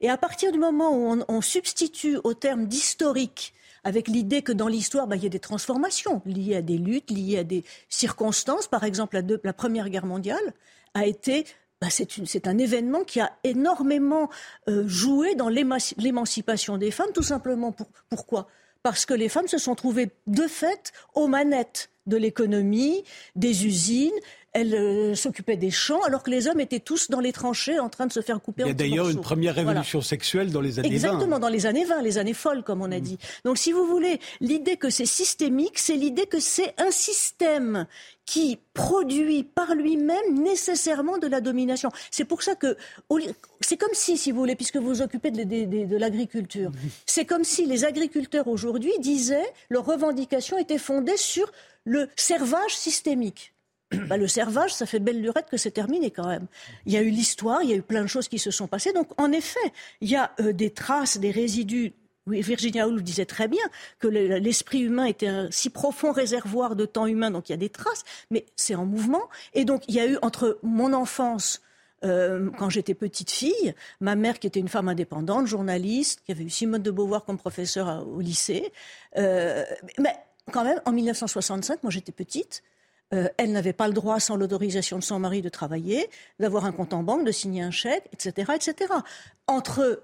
Et 0.00 0.10
à 0.10 0.16
partir 0.16 0.52
du 0.52 0.58
moment 0.58 0.90
où 0.92 1.24
on 1.26 1.40
substitue 1.40 2.18
au 2.22 2.34
terme 2.34 2.66
d'historique 2.66 3.54
avec 3.88 4.06
l'idée 4.06 4.42
que 4.42 4.52
dans 4.52 4.68
l'histoire, 4.68 5.06
bah, 5.06 5.16
il 5.16 5.22
y 5.22 5.26
a 5.26 5.30
des 5.30 5.40
transformations 5.40 6.20
liées 6.26 6.56
à 6.56 6.60
des 6.60 6.76
luttes, 6.76 7.10
liées 7.10 7.38
à 7.38 7.44
des 7.44 7.64
circonstances. 7.88 8.68
Par 8.68 8.84
exemple, 8.84 9.18
la, 9.42 9.52
Première 9.54 9.88
Guerre 9.88 10.04
mondiale 10.04 10.52
a 10.92 11.06
été 11.06 11.46
bah, 11.80 11.86
c'est 11.88 12.46
un 12.46 12.58
événement 12.58 13.02
qui 13.04 13.18
a 13.18 13.32
énormément 13.44 14.28
euh, 14.68 14.86
joué 14.86 15.34
dans 15.36 15.48
l'émancipation 15.48 16.76
des 16.76 16.90
femmes, 16.90 17.12
tout 17.14 17.22
simplement. 17.22 17.74
pourquoi? 18.10 18.48
Parce 18.82 19.06
que 19.06 19.14
les 19.14 19.30
femmes 19.30 19.48
se 19.48 19.56
sont 19.56 19.74
trouvées 19.74 20.10
de 20.26 20.42
fait 20.42 20.92
aux 21.14 21.26
manettes 21.26 21.88
de 22.06 22.18
l'économie, 22.18 23.04
des 23.36 23.64
usines, 23.64 24.12
elle 24.58 24.74
euh, 24.74 25.14
s'occupait 25.14 25.56
des 25.56 25.70
champs, 25.70 26.02
alors 26.02 26.22
que 26.22 26.30
les 26.30 26.48
hommes 26.48 26.60
étaient 26.60 26.80
tous 26.80 27.10
dans 27.10 27.20
les 27.20 27.32
tranchées 27.32 27.78
en 27.78 27.88
train 27.88 28.06
de 28.06 28.12
se 28.12 28.20
faire 28.20 28.40
couper 28.40 28.64
en 28.64 28.66
Il 28.66 28.70
y 28.70 28.72
a 28.72 28.74
d'ailleurs 28.74 29.08
une 29.08 29.20
première 29.20 29.54
révolution 29.54 30.00
sexuelle 30.00 30.50
dans 30.50 30.60
les 30.60 30.78
années 30.78 30.88
20. 30.88 30.94
Exactement, 30.94 31.38
dans 31.38 31.48
les 31.48 31.66
années 31.66 31.84
20, 31.84 32.02
les 32.02 32.18
années 32.18 32.34
folles, 32.34 32.62
comme 32.62 32.82
on 32.82 32.90
a 32.90 32.98
mm. 32.98 33.02
dit. 33.02 33.18
Donc, 33.44 33.58
si 33.58 33.72
vous 33.72 33.86
voulez, 33.86 34.20
l'idée 34.40 34.76
que 34.76 34.90
c'est 34.90 35.06
systémique, 35.06 35.78
c'est 35.78 35.94
l'idée 35.94 36.26
que 36.26 36.40
c'est 36.40 36.74
un 36.78 36.90
système 36.90 37.86
qui 38.26 38.58
produit 38.74 39.42
par 39.42 39.74
lui-même 39.74 40.42
nécessairement 40.42 41.16
de 41.16 41.26
la 41.26 41.40
domination. 41.40 41.90
C'est 42.10 42.26
pour 42.26 42.42
ça 42.42 42.54
que 42.54 42.76
c'est 43.60 43.78
comme 43.78 43.94
si, 43.94 44.18
si 44.18 44.32
vous 44.32 44.38
voulez, 44.38 44.54
puisque 44.54 44.76
vous 44.76 44.88
vous 44.88 45.02
occupez 45.02 45.30
de, 45.30 45.44
de 45.44 45.96
l'agriculture, 45.96 46.70
c'est 47.06 47.24
comme 47.24 47.44
si 47.44 47.64
les 47.64 47.86
agriculteurs 47.86 48.48
aujourd'hui 48.48 48.92
disaient 49.00 49.50
leurs 49.70 49.86
revendications 49.86 50.58
étaient 50.58 50.78
fondées 50.78 51.16
sur 51.16 51.50
le 51.84 52.08
servage 52.16 52.76
systémique. 52.76 53.54
Bah, 54.08 54.18
le 54.18 54.28
servage, 54.28 54.74
ça 54.74 54.84
fait 54.84 54.98
belle 54.98 55.20
lurette 55.20 55.48
que 55.50 55.56
c'est 55.56 55.70
terminé 55.70 56.10
quand 56.10 56.26
même. 56.26 56.46
Il 56.84 56.92
y 56.92 56.96
a 56.96 57.02
eu 57.02 57.08
l'histoire, 57.08 57.62
il 57.62 57.70
y 57.70 57.72
a 57.72 57.76
eu 57.76 57.82
plein 57.82 58.02
de 58.02 58.06
choses 58.06 58.28
qui 58.28 58.38
se 58.38 58.50
sont 58.50 58.66
passées. 58.66 58.92
Donc, 58.92 59.08
en 59.18 59.32
effet, 59.32 59.72
il 60.00 60.10
y 60.10 60.16
a 60.16 60.32
euh, 60.40 60.52
des 60.52 60.70
traces, 60.70 61.18
des 61.18 61.30
résidus. 61.30 61.94
Oui, 62.26 62.42
Virginia 62.42 62.86
Woolf 62.86 63.02
disait 63.02 63.24
très 63.24 63.48
bien 63.48 63.64
que 63.98 64.06
l'esprit 64.06 64.80
humain 64.80 65.06
était 65.06 65.28
un 65.28 65.50
si 65.50 65.70
profond 65.70 66.12
réservoir 66.12 66.76
de 66.76 66.84
temps 66.84 67.06
humain, 67.06 67.30
donc 67.30 67.48
il 67.48 67.52
y 67.52 67.54
a 67.54 67.58
des 67.58 67.70
traces, 67.70 68.04
mais 68.30 68.44
c'est 68.54 68.74
en 68.74 68.84
mouvement. 68.84 69.30
Et 69.54 69.64
donc, 69.64 69.84
il 69.88 69.94
y 69.94 70.00
a 70.00 70.06
eu 70.06 70.18
entre 70.20 70.58
mon 70.62 70.92
enfance, 70.92 71.62
euh, 72.04 72.50
quand 72.58 72.68
j'étais 72.68 72.92
petite 72.92 73.30
fille, 73.30 73.74
ma 74.00 74.14
mère 74.14 74.38
qui 74.38 74.46
était 74.46 74.60
une 74.60 74.68
femme 74.68 74.90
indépendante, 74.90 75.46
journaliste, 75.46 76.20
qui 76.26 76.32
avait 76.32 76.44
eu 76.44 76.50
Simone 76.50 76.82
de 76.82 76.90
Beauvoir 76.90 77.24
comme 77.24 77.38
professeur 77.38 78.06
au 78.06 78.20
lycée, 78.20 78.72
euh, 79.16 79.64
mais 79.98 80.14
quand 80.52 80.64
même, 80.64 80.82
en 80.84 80.92
1965, 80.92 81.82
moi 81.82 81.90
j'étais 81.90 82.12
petite, 82.12 82.62
euh, 83.14 83.28
elle 83.36 83.52
n'avait 83.52 83.72
pas 83.72 83.88
le 83.88 83.94
droit, 83.94 84.20
sans 84.20 84.36
l'autorisation 84.36 84.98
de 84.98 85.04
son 85.04 85.18
mari, 85.18 85.42
de 85.42 85.48
travailler, 85.48 86.08
d'avoir 86.38 86.64
un 86.64 86.72
compte 86.72 86.92
en 86.92 87.02
banque, 87.02 87.24
de 87.24 87.32
signer 87.32 87.62
un 87.62 87.70
chèque, 87.70 88.04
etc., 88.12 88.52
etc. 88.54 88.92
Entre 89.46 90.02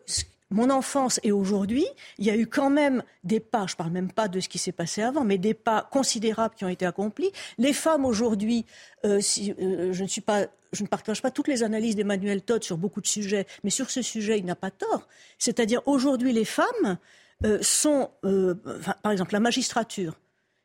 mon 0.50 0.70
enfance 0.70 1.20
et 1.22 1.32
aujourd'hui, 1.32 1.84
il 2.18 2.24
y 2.24 2.30
a 2.30 2.36
eu 2.36 2.46
quand 2.46 2.70
même 2.70 3.02
des 3.24 3.40
pas, 3.40 3.66
je 3.66 3.74
ne 3.74 3.76
parle 3.76 3.90
même 3.90 4.12
pas 4.12 4.28
de 4.28 4.40
ce 4.40 4.48
qui 4.48 4.58
s'est 4.58 4.72
passé 4.72 5.02
avant, 5.02 5.24
mais 5.24 5.38
des 5.38 5.54
pas 5.54 5.88
considérables 5.90 6.54
qui 6.54 6.64
ont 6.64 6.68
été 6.68 6.86
accomplis. 6.86 7.32
Les 7.58 7.72
femmes 7.72 8.04
aujourd'hui, 8.04 8.64
euh, 9.04 9.20
euh, 9.38 9.92
je 9.92 10.02
ne 10.02 10.08
suis 10.08 10.20
pas 10.20 10.46
je 10.72 10.82
ne 10.82 10.88
partage 10.88 11.22
pas 11.22 11.30
toutes 11.30 11.46
les 11.46 11.62
analyses 11.62 11.94
d'Emmanuel 11.94 12.42
Todd 12.42 12.64
sur 12.64 12.78
beaucoup 12.78 13.00
de 13.00 13.06
sujets, 13.06 13.46
mais 13.62 13.70
sur 13.70 13.90
ce 13.90 14.02
sujet, 14.02 14.40
il 14.40 14.44
n'a 14.44 14.56
pas 14.56 14.72
tort. 14.72 15.06
C'est-à-dire, 15.38 15.80
aujourd'hui, 15.86 16.32
les 16.32 16.44
femmes 16.44 16.98
euh, 17.44 17.58
sont, 17.62 18.10
par 19.04 19.12
exemple, 19.12 19.34
la 19.34 19.38
magistrature, 19.38 20.18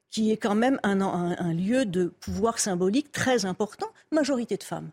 qui 0.09 0.31
est 0.31 0.37
quand 0.37 0.55
même 0.55 0.79
un, 0.83 1.53
lieu 1.53 1.85
de 1.85 2.05
pouvoir 2.05 2.59
symbolique 2.59 3.11
très 3.11 3.45
important, 3.45 3.87
majorité 4.11 4.57
de 4.57 4.63
femmes. 4.63 4.89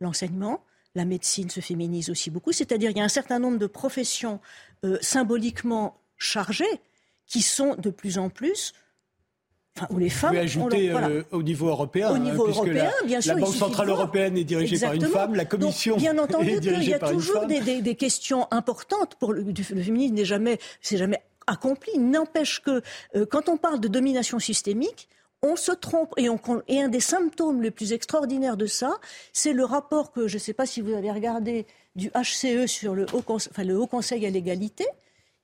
L'enseignement, 0.00 0.64
la 0.94 1.04
médecine 1.04 1.50
se 1.50 1.60
féminise 1.60 2.10
aussi 2.10 2.30
beaucoup, 2.30 2.52
c'est-à-dire 2.52 2.90
il 2.90 2.96
y 2.96 3.00
a 3.00 3.04
un 3.04 3.08
certain 3.08 3.38
nombre 3.38 3.58
de 3.58 3.66
professions 3.66 4.40
euh, 4.84 4.98
symboliquement 5.00 6.00
chargées 6.16 6.64
qui 7.26 7.42
sont 7.42 7.76
de 7.76 7.90
plus 7.90 8.18
en 8.18 8.30
plus 8.30 8.72
Enfin, 9.78 9.86
où 9.90 9.98
les 9.98 10.08
femmes. 10.08 10.32
Vous 10.32 10.40
ajouter 10.40 10.90
euh, 10.90 11.22
au 11.30 11.42
niveau 11.42 11.68
européen, 11.68 12.10
au 12.10 12.14
hein, 12.14 12.18
niveau 12.18 12.46
européen, 12.48 12.90
la, 13.00 13.06
bien 13.06 13.20
sûr, 13.20 13.34
la 13.34 13.40
Banque 13.42 13.54
centrale 13.54 13.88
européenne 13.88 14.36
est 14.36 14.44
dirigée 14.44 14.78
par 14.78 14.92
une 14.92 15.06
femme, 15.06 15.34
la 15.36 15.44
Commission 15.44 15.94
Donc, 15.94 16.02
bien 16.02 16.18
entendu 16.22 16.50
est 16.50 16.60
dirigée 16.60 16.82
il 16.82 16.90
y 16.90 16.94
a 16.94 16.98
toujours 16.98 17.42
femme. 17.42 17.48
Des, 17.48 17.80
des, 17.80 17.94
questions 17.94 18.48
importantes 18.50 19.14
pour 19.20 19.32
le, 19.32 19.42
le 19.42 19.82
féminisme 19.82 20.14
n'est 20.14 20.24
jamais, 20.24 20.58
c'est 20.80 20.96
jamais 20.96 21.20
accompli. 21.48 21.98
N'empêche 21.98 22.60
que 22.60 22.82
euh, 23.16 23.26
quand 23.26 23.48
on 23.48 23.56
parle 23.56 23.80
de 23.80 23.88
domination 23.88 24.38
systémique, 24.38 25.08
on 25.42 25.56
se 25.56 25.72
trompe 25.72 26.14
et, 26.16 26.28
un 26.28 26.88
des 26.88 27.00
symptômes 27.00 27.62
les 27.62 27.70
plus 27.70 27.92
extraordinaires 27.92 28.56
de 28.56 28.66
ça, 28.66 28.98
c'est 29.32 29.52
le 29.52 29.64
rapport 29.64 30.12
que 30.12 30.26
je 30.26 30.34
ne 30.34 30.40
sais 30.40 30.52
pas 30.52 30.66
si 30.66 30.80
vous 30.80 30.92
avez 30.92 31.10
regardé 31.10 31.66
du 31.94 32.10
HCE 32.10 32.66
sur 32.66 32.94
le 32.94 33.06
Haut, 33.12 33.22
Conseil 33.86 34.26
à 34.26 34.30
l'égalité, 34.30 34.86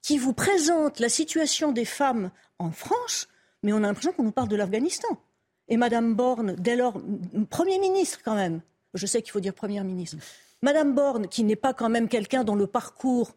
qui 0.02 0.18
vous 0.18 0.32
présente 0.32 1.00
la 1.00 1.08
situation 1.08 1.73
des 1.73 1.84
femmes 1.84 2.30
en 2.58 2.70
France, 2.70 3.28
mais 3.62 3.73
on 3.73 3.78
a 3.78 3.80
l'impression 3.80 4.12
qu'on 4.12 4.25
nous 4.25 4.32
parle 4.32 4.49
de 4.49 4.56
l'Afghanistan. 4.56 5.08
Et 5.68 5.76
Madame 5.76 6.14
Borne, 6.14 6.54
dès 6.56 6.76
lors, 6.76 7.00
Premier 7.49 7.78
ministre 7.78 8.20
quand 8.25 8.34
même, 8.34 8.61
je 8.92 9.06
sais 9.06 9.23
qu'il 9.23 9.32
faut 9.32 9.40
dire 9.40 9.54
Première 9.54 9.84
ministre, 9.84 10.18
Madame 10.61 10.94
Borne, 10.94 11.28
qui 11.28 11.44
n'est 11.44 11.56
pas 11.56 11.73
quand 11.73 11.88
même 11.88 12.08
quelqu'un 12.08 12.44
dont 12.44 12.54
le 12.54 12.66
parcours 12.66 13.32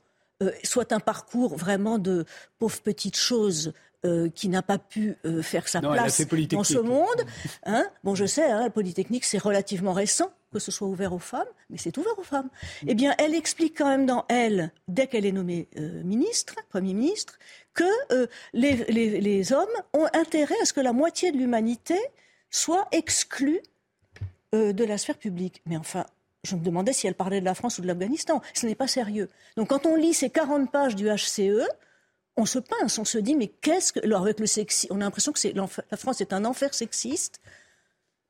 soit 0.64 0.92
un 0.92 1.00
parcours 1.00 1.56
vraiment 1.56 1.98
de 1.98 2.26
pauvre 2.60 2.80
petite 2.82 3.18
chose 3.18 3.74
euh, 4.06 4.30
qui 4.30 4.48
n'a 4.48 4.62
pas 4.62 4.78
pu 4.78 5.16
euh, 5.26 5.42
faire 5.42 5.68
sa 5.68 5.82
place 5.82 6.22
dans 6.52 6.64
ce 6.64 6.78
monde. 6.78 7.26
Hein 7.66 7.84
bon, 8.04 8.14
je 8.14 8.28
sais, 8.28 8.46
hein, 8.46 8.62
la 8.62 8.70
Polytechnique, 8.70 9.26
c'est 9.26 9.40
relativement 9.40 9.92
récent 9.92 10.32
que 10.54 10.60
ce 10.60 10.72
soit 10.72 10.88
ouvert 10.88 11.14
aux 11.14 11.20
femmes, 11.20 11.48
mais 11.72 11.80
c'est 11.80 11.98
ouvert 11.98 12.18
aux 12.20 12.24
femmes. 12.24 12.50
Eh 12.86 12.94
bien, 12.94 13.16
elle 13.18 13.34
explique 13.34 13.76
quand 13.76 13.90
même 13.90 14.06
dans 14.06 14.24
elle, 14.30 14.72
dès 14.88 15.08
qu'elle 15.08 15.26
est 15.26 15.32
nommée 15.32 15.68
ministre, 16.06 16.56
Premier 16.70 16.94
ministre, 16.94 17.40
que 17.74 17.84
les, 18.54 18.86
les, 18.88 19.20
les, 19.20 19.52
hommes 19.52 19.66
ont 19.94 20.08
intérêt 20.14 20.56
à 20.62 20.66
ce 20.66 20.74
que 20.74 20.80
la 20.80 20.94
moitié 20.94 21.32
de 21.32 21.38
l'humanité 21.38 21.98
soit 22.50 22.88
exclue 22.92 23.60
de 24.54 24.84
la 24.86 24.98
sphère 24.98 25.18
publique. 25.18 25.62
Mais 25.66 25.76
enfin, 25.76 26.06
je 26.48 26.56
me 26.56 26.64
demandais 26.64 26.94
si 26.94 27.08
elle 27.08 27.16
parlait 27.16 27.40
de 27.40 27.46
la 27.46 27.56
France 27.56 27.78
ou 27.78 27.82
de 27.82 27.88
l'Afghanistan. 27.88 28.42
Ce 28.54 28.66
n'est 28.66 28.76
pas 28.76 28.88
sérieux. 28.88 29.30
Donc 29.56 29.70
quand 29.70 29.86
on 29.86 29.96
lit 29.96 30.14
ces 30.14 30.30
40 30.30 30.72
pages 30.72 30.96
du 30.96 31.08
HCE, 31.08 31.68
on 32.38 32.46
se 32.46 32.60
pince, 32.60 32.98
on 32.98 33.06
se 33.06 33.18
dit 33.18 33.36
mais 33.36 33.48
qu'est-ce 33.48 33.94
que... 33.94 34.00
Alors 34.04 34.22
avec 34.22 34.40
le 34.40 34.46
sexy, 34.46 34.88
on 34.90 35.02
a 35.02 35.04
l'impression 35.04 35.32
que 35.32 35.40
la 35.92 35.98
France 35.98 36.22
est 36.22 36.34
un 36.34 36.46
enfer 36.46 36.74
sexiste. 36.74 37.42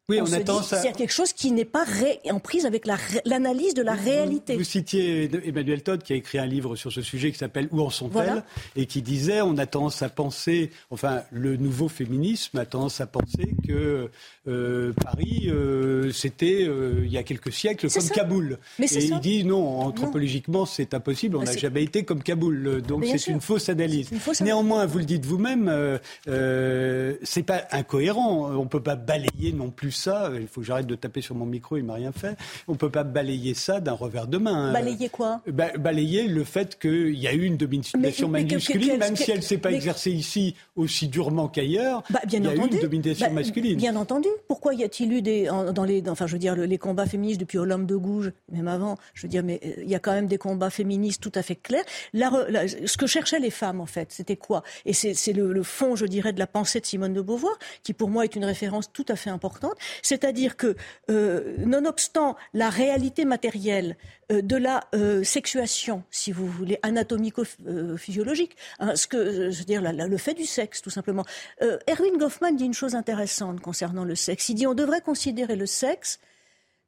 Oui, 0.10 0.22
on, 0.22 0.32
attend 0.32 0.62
ça. 0.62 0.82
C'est 0.82 0.94
quelque 0.94 1.12
chose 1.12 1.34
qui 1.34 1.52
n'est 1.52 1.66
pas 1.66 1.84
en 2.32 2.40
prise 2.40 2.66
avec 2.66 2.86
l'analyse 3.26 3.74
de 3.74 3.82
la 3.82 3.92
réalité. 3.92 4.56
Vous, 4.56 4.64
citiez 4.64 5.30
Emmanuel 5.46 5.84
Todd 5.84 6.02
qui 6.02 6.14
a 6.14 6.16
écrit 6.16 6.40
un 6.40 6.46
livre 6.46 6.78
sur 6.78 6.94
ce 6.94 7.02
sujet 7.02 7.30
qui 7.30 7.38
s'appelle 7.38 7.68
Où 7.74 7.82
en 7.82 7.90
sont-elles 7.90 8.42
et 8.78 8.86
qui 8.86 9.02
disait 9.02 9.42
on 9.42 9.58
a 9.58 9.66
tendance 9.66 10.02
à 10.04 10.08
penser, 10.08 10.72
enfin 10.92 11.24
le 11.30 11.58
nouveau 11.58 11.90
féminisme 11.90 12.58
a 12.58 12.66
tendance 12.66 13.02
à 13.02 13.06
penser 13.06 13.54
que 13.68 14.10
euh, 14.48 14.94
Paris 14.94 15.48
euh, 15.48 16.10
c'était 16.14 16.64
euh, 16.66 17.02
il 17.04 17.12
y 17.12 17.18
a 17.18 17.24
quelques 17.24 17.52
siècles 17.52 17.92
comme 17.92 18.10
Kaboul. 18.10 18.60
Mais 18.80 18.86
et 18.86 19.04
il 19.04 19.20
dit 19.20 19.44
non, 19.44 19.82
anthropologiquement 19.82 20.66
c'est 20.66 20.94
impossible, 20.94 21.36
on 21.36 21.40
bah, 21.40 21.52
n'a 21.52 21.58
jamais 21.58 21.84
été 21.84 22.06
comme 22.06 22.24
Kaboul, 22.24 22.82
donc 22.82 23.04
c'est 23.06 23.28
une 23.28 23.42
fausse 23.42 23.68
analyse. 23.68 24.08
Une 24.14 24.22
fausse 24.22 24.40
Néanmoins, 24.40 24.86
vous 24.86 25.00
le 25.00 25.06
dites 25.06 25.26
vous-même, 25.26 26.00
c'est 26.26 27.44
pas 27.44 27.64
incohérent, 27.72 28.56
on 28.56 28.68
peut 28.68 28.82
pas 28.82 28.96
balayer 28.96 29.52
non 29.52 29.70
plus 29.70 29.97
ça. 29.98 30.32
Il 30.40 30.48
faut 30.48 30.62
que 30.62 30.68
j'arrête 30.68 30.88
de 30.88 30.96
taper 30.96 31.22
sur 31.22 31.36
mon 31.36 31.46
micro, 31.46 31.78
il 31.78 31.84
m'a 31.84 31.96
rien 31.96 32.12
fait. 32.12 32.38
On 32.68 32.74
ne 32.74 32.78
peut 32.78 32.90
pas 32.90 33.04
balayer 33.04 33.54
ça 33.54 33.80
d'un 33.80 33.94
revers 33.94 34.28
de 34.28 34.38
main. 34.38 34.72
Balayer 34.72 35.10
quoi? 35.10 35.42
Balayer 35.48 36.28
le 36.28 36.44
fait 36.44 36.80
qu'il 36.80 37.18
y 37.18 37.28
a 37.28 37.34
eu 37.34 37.44
une 37.44 37.58
domination 37.58 38.00
masculine, 38.30 38.98
même 38.98 39.16
si 39.16 39.32
elle 39.32 39.38
ne 39.38 39.42
s'est 39.42 39.58
pas 39.58 39.72
exercée 39.72 40.12
ici 40.12 40.56
aussi 40.76 41.08
durement 41.08 41.48
qu'ailleurs. 41.48 42.04
Bah, 42.10 42.20
il 42.26 42.34
y 42.34 42.48
a 42.48 42.54
eu 42.54 42.58
une 42.58 42.80
domination 42.80 43.28
bah, 43.28 43.34
masculine. 43.34 43.78
Bien 43.78 43.96
entendu. 43.96 44.30
Pourquoi 44.48 44.74
y 44.74 44.84
a-t-il 44.84 45.12
eu 45.12 45.22
des 45.22 45.46
dans 45.74 45.84
les 45.84 46.04
enfin 46.08 46.28
je 46.28 46.34
veux 46.34 46.40
dire 46.40 46.56
les 46.56 46.78
combats 46.78 47.06
féministes 47.06 47.40
depuis 47.40 47.58
Olympe 47.58 47.86
de 47.86 47.96
Gouges, 47.96 48.32
même 48.52 48.68
avant. 48.68 48.98
Je 49.14 49.24
veux 49.24 49.30
dire 49.30 49.44
mais 49.44 49.60
euh, 49.66 49.84
il 49.84 49.90
y 49.90 49.96
a 49.96 50.00
quand 50.00 50.14
même 50.14 50.28
des 50.28 50.38
combats 50.38 50.70
féministes 50.70 51.22
tout 51.22 51.32
à 51.36 51.42
fait 51.42 51.56
clairs. 51.56 51.86
ce 52.14 52.98
que 52.98 53.08
cherchaient 53.08 53.40
les 53.40 53.52
femmes 53.52 53.82
en 53.82 53.86
fait, 53.86 54.12
c'était 54.12 54.36
quoi? 54.36 54.64
Et 54.86 54.94
c'est 54.94 55.34
le, 55.34 55.54
le 55.54 55.64
fond, 55.64 55.96
je 55.96 56.06
dirais, 56.06 56.34
de 56.34 56.40
la 56.40 56.48
pensée 56.48 56.80
de 56.80 56.86
Simone 56.86 57.14
de 57.14 57.22
Beauvoir, 57.22 57.58
qui 57.84 57.94
pour 57.94 58.10
moi 58.10 58.24
est 58.24 58.36
une 58.36 58.46
référence 58.46 58.92
tout 58.92 59.06
à 59.10 59.16
fait 59.16 59.30
importante. 59.30 59.76
C'est-à-dire 60.02 60.58
que, 60.58 60.76
euh, 61.10 61.56
nonobstant 61.60 62.36
la 62.54 62.70
réalité 62.70 63.26
matérielle 63.26 63.98
euh, 64.32 64.42
de 64.42 64.56
la 64.56 64.84
euh, 64.96 65.24
sexuation, 65.24 66.04
si 66.12 66.32
vous 66.32 66.48
voulez, 66.48 66.80
anatomico-physiologique, 66.84 68.56
hein, 68.80 68.96
ce 68.96 69.08
que, 69.08 69.52
je 69.52 69.60
veux 69.60 69.66
dire, 69.66 69.82
le 69.82 70.18
fait 70.18 70.34
du 70.34 70.46
sexe, 70.46 70.82
tout 70.82 70.90
simplement. 70.90 71.26
Erwin 71.62 72.18
Goffman 72.18 72.54
dit 72.54 72.66
une 72.66 72.74
chose 72.74 72.96
intéressante 72.96 73.62
concernant 73.62 74.04
le 74.04 74.16
sexe. 74.16 74.50
Il 74.50 74.56
dit 74.56 74.68
on 74.68 74.74
devrait 74.74 75.02
considérer 75.02 75.56
le 75.56 75.66
sexe 75.66 76.20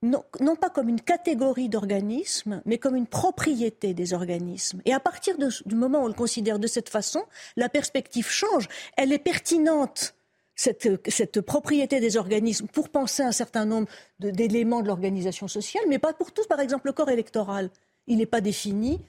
non, 0.01 0.23
non, 0.39 0.55
pas 0.55 0.69
comme 0.69 0.87
une 0.87 1.01
catégorie 1.01 1.67
d'organismes, 1.67 2.61
mais 2.65 2.77
comme 2.77 2.95
une 2.95 3.07
propriété 3.07 3.93
des 3.93 4.13
organismes. 4.13 4.81
Et 4.85 4.93
à 4.93 4.99
partir 5.01 5.35
du 5.37 5.75
moment 5.75 5.99
où 5.99 6.05
on 6.05 6.07
le 6.07 6.13
considère 6.13 6.57
de 6.57 6.67
cette 6.67 6.87
façon, 6.87 7.25
la 7.57 7.67
perspective 7.67 8.29
change. 8.29 8.69
Elle 8.95 9.11
est 9.11 9.19
pertinente 9.19 10.15
cette, 10.59 11.41
propriété 11.41 12.01
des 12.01 12.17
organismes 12.17 12.67
pour 12.67 12.89
penser 12.89 13.23
un 13.23 13.31
certain 13.31 13.65
nombre 13.65 13.87
d'éléments 14.19 14.81
de, 14.81 14.87
l'organisation 14.87 15.47
sociale, 15.47 15.85
mais 15.87 15.99
pas 15.99 16.11
pour 16.11 16.33
tous. 16.33 16.47
Par 16.47 16.59
exemple, 16.59 16.87
le 16.87 16.91
corps 16.93 17.09
électoral, 17.09 17.69
il 18.07 18.17
n'est 18.17 18.25
pas 18.25 18.41
défini 18.41 18.99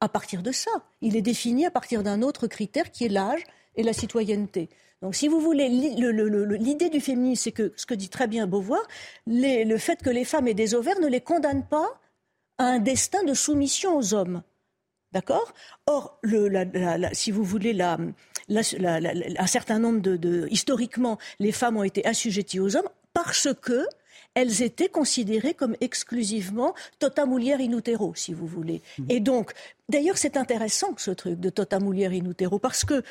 à 0.00 0.10
partir 0.10 0.42
de 0.42 0.52
ça. 0.52 0.70
Il 1.00 1.16
est 1.16 1.22
défini 1.22 1.64
à 1.64 1.70
partir 1.70 2.02
d'un 2.02 2.20
autre 2.20 2.46
critère 2.46 2.90
qui 2.90 3.06
est 3.06 3.08
l'âge 3.08 3.42
et 3.74 3.82
la 3.82 3.94
citoyenneté. 3.94 4.68
Donc, 5.00 5.14
si 5.14 5.28
vous 5.28 5.40
voulez, 5.40 5.68
l'idée 5.70 6.90
du 6.90 7.00
féminisme, 7.00 7.42
c'est 7.42 7.52
que, 7.52 7.72
ce 7.76 7.86
que 7.86 7.94
dit 7.94 8.10
très 8.10 8.26
bien 8.26 8.46
Beauvoir, 8.46 8.86
le 9.26 9.76
fait 9.78 10.02
que 10.02 10.10
les 10.10 10.24
femmes 10.24 10.46
aient 10.46 10.54
des 10.54 10.74
ovaires 10.74 11.00
ne 11.00 11.06
les 11.06 11.22
condamne 11.22 11.64
pas 11.64 11.98
à 12.58 12.64
un 12.64 12.80
destin 12.80 13.22
de 13.24 13.32
soumission 13.32 13.96
aux 13.96 14.12
hommes. 14.12 14.42
D'accord? 15.12 15.54
Or, 15.86 16.20
si 17.12 17.30
vous 17.30 17.44
voulez, 17.44 17.72
la, 17.72 17.96
un 18.50 19.46
certain 19.46 19.78
nombre 19.78 20.00
de, 20.00 20.48
historiquement, 20.50 21.18
les 21.38 21.52
femmes 21.52 21.76
ont 21.76 21.82
été 21.82 22.04
assujetties 22.06 22.60
aux 22.60 22.76
hommes 22.76 22.88
parce 23.12 23.48
que 23.60 23.86
elles 24.34 24.62
étaient 24.62 24.88
considérées 24.88 25.54
comme 25.54 25.74
exclusivement 25.80 26.74
totamulier 26.98 27.54
in 27.54 27.76
utero, 27.76 28.12
si 28.14 28.32
vous 28.32 28.46
voulez. 28.46 28.82
Mmh. 28.98 29.04
Et 29.08 29.20
donc, 29.20 29.52
d'ailleurs, 29.88 30.18
c'est 30.18 30.36
intéressant 30.36 30.94
ce 30.96 31.10
truc 31.10 31.40
de 31.40 31.50
totamulier 31.50 32.06
in 32.06 32.30
utero 32.30 32.58
parce 32.58 32.84
que 32.84 33.02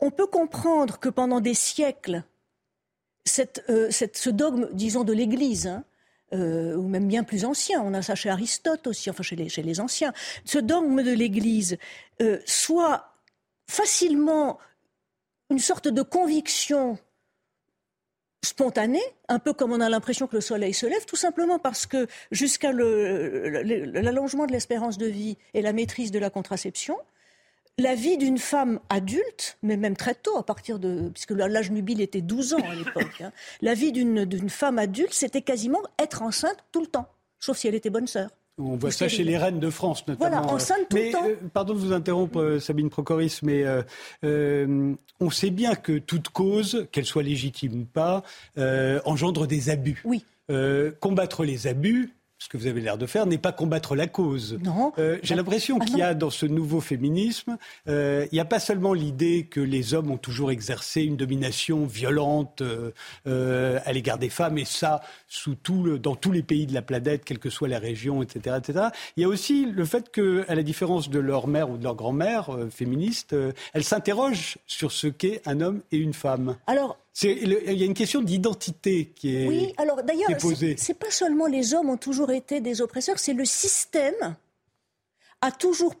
on 0.00 0.10
peut 0.10 0.26
comprendre 0.26 0.98
que 0.98 1.08
pendant 1.08 1.40
des 1.40 1.54
siècles, 1.54 2.24
euh, 3.70 3.90
ce 3.90 4.30
dogme, 4.30 4.68
disons, 4.72 5.04
de 5.04 5.12
l'Église, 5.12 5.66
hein, 5.66 5.84
euh, 6.32 6.74
ou 6.76 6.88
même 6.88 7.06
bien 7.06 7.22
plus 7.22 7.44
ancien, 7.44 7.80
on 7.82 7.94
a 7.94 8.02
ça 8.02 8.14
chez 8.14 8.28
Aristote 8.28 8.86
aussi, 8.86 9.08
enfin 9.08 9.22
chez 9.22 9.36
les, 9.36 9.80
anciens, 9.80 10.12
ce 10.44 10.58
dogme 10.58 11.02
de 11.02 11.12
l'Église 11.12 11.78
euh, 12.20 12.40
soit 12.44 13.14
facilement 13.68 14.58
une 15.50 15.58
sorte 15.58 15.88
de 15.88 16.02
conviction 16.02 16.98
spontanée, 18.44 19.02
un 19.28 19.38
peu 19.38 19.52
comme 19.52 19.72
on 19.72 19.80
a 19.80 19.88
l'impression 19.88 20.26
que 20.26 20.36
le 20.36 20.40
soleil 20.40 20.74
se 20.74 20.86
lève, 20.86 21.04
tout 21.06 21.16
simplement 21.16 21.58
parce 21.58 21.86
que 21.86 22.06
jusqu'à 22.30 22.72
l'allongement 22.72 24.46
de 24.46 24.52
l'espérance 24.52 24.98
de 24.98 25.06
vie 25.06 25.38
et 25.54 25.62
la 25.62 25.72
maîtrise 25.72 26.10
de 26.10 26.18
la 26.18 26.30
contraception, 26.30 26.96
la 27.78 27.94
vie 27.94 28.16
d'une 28.18 28.38
femme 28.38 28.78
adulte, 28.88 29.58
mais 29.62 29.76
même 29.76 29.96
très 29.96 30.14
tôt, 30.14 30.36
à 30.36 30.44
partir 30.44 30.78
de. 30.78 31.08
puisque 31.08 31.32
l'âge 31.32 31.70
nubile 31.72 32.00
était 32.00 32.20
12 32.20 32.54
ans 32.54 32.58
à 32.58 32.74
l'époque, 32.74 33.20
hein, 33.20 33.32
la 33.62 33.74
vie 33.74 33.90
d'une 33.90 34.50
femme 34.50 34.78
adulte, 34.78 35.12
c'était 35.12 35.42
quasiment 35.42 35.82
être 35.98 36.22
enceinte 36.22 36.58
tout 36.70 36.80
le 36.80 36.86
temps, 36.86 37.08
sauf 37.40 37.56
si 37.56 37.66
elle 37.66 37.74
était 37.74 37.90
bonne 37.90 38.06
sœur. 38.06 38.30
On 38.58 38.76
voit 38.76 38.92
ça 38.92 39.08
chez 39.08 39.24
les 39.24 39.36
reines 39.36 39.58
de 39.58 39.70
France, 39.70 40.06
notamment. 40.06 40.42
Voilà, 40.42 40.54
enceinte 40.54 40.88
tout 40.88 40.96
mais, 40.96 41.06
le 41.06 41.12
temps. 41.12 41.26
Euh, 41.26 41.36
pardon 41.52 41.74
de 41.74 41.78
vous 41.78 41.92
interrompre, 41.92 42.40
euh, 42.40 42.60
Sabine 42.60 42.88
Procoris, 42.88 43.40
mais 43.42 43.64
euh, 43.64 44.94
on 45.18 45.30
sait 45.30 45.50
bien 45.50 45.74
que 45.74 45.98
toute 45.98 46.28
cause, 46.28 46.86
qu'elle 46.92 47.04
soit 47.04 47.24
légitime 47.24 47.82
ou 47.82 47.84
pas, 47.84 48.22
engendre 49.04 49.46
des 49.46 49.70
abus. 49.70 50.02
Oui. 50.04 50.24
combattre 51.00 51.44
les 51.44 51.66
abus, 51.66 52.14
ce 52.38 52.48
que 52.48 52.56
vous 52.56 52.66
avez 52.66 52.80
l'air 52.80 52.98
de 52.98 53.06
faire, 53.06 53.26
n'est 53.26 53.38
pas 53.38 53.52
combattre 53.52 53.94
la 53.94 54.06
cause. 54.06 54.58
Non. 54.62 54.92
Euh, 54.98 55.18
j'ai 55.22 55.34
l'impression 55.34 55.78
ah 55.80 55.84
qu'il 55.84 55.98
y 55.98 56.02
a 56.02 56.14
dans 56.14 56.30
ce 56.30 56.46
nouveau 56.46 56.80
féminisme, 56.80 57.56
euh, 57.88 58.26
il 58.30 58.34
n'y 58.34 58.40
a 58.40 58.44
pas 58.44 58.58
seulement 58.58 58.92
l'idée 58.92 59.46
que 59.46 59.60
les 59.60 59.94
hommes 59.94 60.10
ont 60.10 60.18
toujours 60.18 60.50
exercé 60.50 61.02
une 61.02 61.16
domination 61.16 61.86
violente 61.86 62.62
euh, 62.62 63.80
à 63.84 63.92
l'égard 63.92 64.18
des 64.18 64.28
femmes, 64.28 64.58
et 64.58 64.64
ça 64.64 65.00
sous 65.28 65.54
tout 65.54 65.98
dans 65.98 66.16
tous 66.16 66.32
les 66.32 66.42
pays 66.42 66.66
de 66.66 66.74
la 66.74 66.82
planète, 66.82 67.24
quelle 67.24 67.38
que 67.38 67.50
soit 67.50 67.68
la 67.68 67.78
région, 67.78 68.22
etc., 68.22 68.56
etc. 68.58 68.86
Il 69.16 69.22
y 69.22 69.24
a 69.24 69.28
aussi 69.28 69.66
le 69.66 69.84
fait 69.84 70.10
qu'à 70.10 70.54
la 70.54 70.62
différence 70.62 71.10
de 71.10 71.18
leur 71.18 71.46
mère 71.46 71.70
ou 71.70 71.76
de 71.76 71.84
leur 71.84 71.94
grand-mère 71.94 72.50
féministe, 72.70 73.34
elles 73.72 73.84
s'interrogent 73.84 74.58
sur 74.66 74.92
ce 74.92 75.06
qu'est 75.06 75.40
un 75.46 75.60
homme 75.60 75.82
et 75.92 75.96
une 75.96 76.14
femme. 76.14 76.56
Alors, 76.66 76.98
il 77.22 77.78
y 77.78 77.82
a 77.82 77.86
une 77.86 77.94
question 77.94 78.20
d'identité 78.20 79.12
qui 79.14 79.36
est 79.36 79.46
Oui, 79.46 79.72
alors 79.76 80.02
d'ailleurs, 80.02 80.30
ce 80.40 80.74
c'est 80.76 80.98
pas 80.98 81.10
seulement 81.10 81.46
les 81.46 81.74
hommes 81.74 81.90
ont 81.90 81.96
toujours 81.96 82.32
été 82.32 82.60
des 82.60 82.80
oppresseurs, 82.80 83.18
c'est 83.18 83.34
le 83.34 83.44
système 83.44 84.36
a 85.44 85.52
toujours 85.52 85.94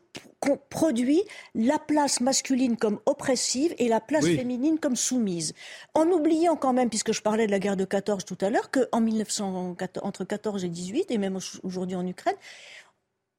produit 0.70 1.22
la 1.54 1.78
place 1.78 2.22
masculine 2.22 2.76
comme 2.78 2.98
oppressive 3.04 3.74
et 3.78 3.88
la 3.88 4.00
place 4.00 4.24
féminine 4.24 4.78
comme 4.78 4.96
soumise. 4.96 5.52
En 5.92 6.06
oubliant 6.08 6.56
quand 6.56 6.72
même, 6.72 6.88
puisque 6.88 7.12
je 7.12 7.20
parlais 7.20 7.46
de 7.46 7.50
la 7.50 7.58
guerre 7.58 7.76
de 7.76 7.84
14 7.84 8.24
tout 8.24 8.38
à 8.40 8.48
l'heure, 8.48 8.70
qu'en 8.70 9.00
1914, 9.00 10.06
entre 10.06 10.24
14 10.24 10.64
et 10.64 10.68
18, 10.68 11.10
et 11.10 11.18
même 11.18 11.38
aujourd'hui 11.62 11.96
en 11.96 12.06
Ukraine, 12.06 12.36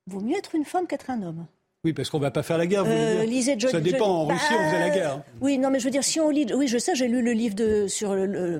vaut 0.05 0.22
mieux 0.22 0.38
être 0.38 0.53
une 0.53 0.65
femme 0.65 0.86
qu'être 0.86 1.10
un 1.10 1.24
homme. 1.24 1.48
Oui, 1.86 1.94
parce 1.94 2.10
qu'on 2.10 2.18
ne 2.18 2.24
va 2.24 2.32
pas 2.32 2.42
faire 2.42 2.58
la 2.58 2.65
guerre. 2.65 2.84
Vous 2.84 2.89
euh, 2.92 3.70
ça 3.70 3.80
dépend. 3.80 4.08
En 4.08 4.25
Russie, 4.25 4.42
on 4.50 4.65
faisait 4.65 4.80
la 4.80 4.89
bah, 4.89 4.96
guerre. 4.96 5.22
Oui, 5.39 5.60
non, 5.60 5.70
mais 5.70 5.80
je 5.80 5.86
veux 5.86 5.92
dire, 5.92 6.04
si 6.04 6.20
on 6.20 6.32
lit, 6.32 6.48
oui, 6.56 6.68
je 6.68 6.80
sais, 6.80 6.96
j'ai 6.96 7.08
lu 7.08 7.22
le 7.22 7.32
livre 7.32 7.54
de 7.54 7.86
sur 7.88 8.15
le, 8.15 8.25
le, 8.25 8.60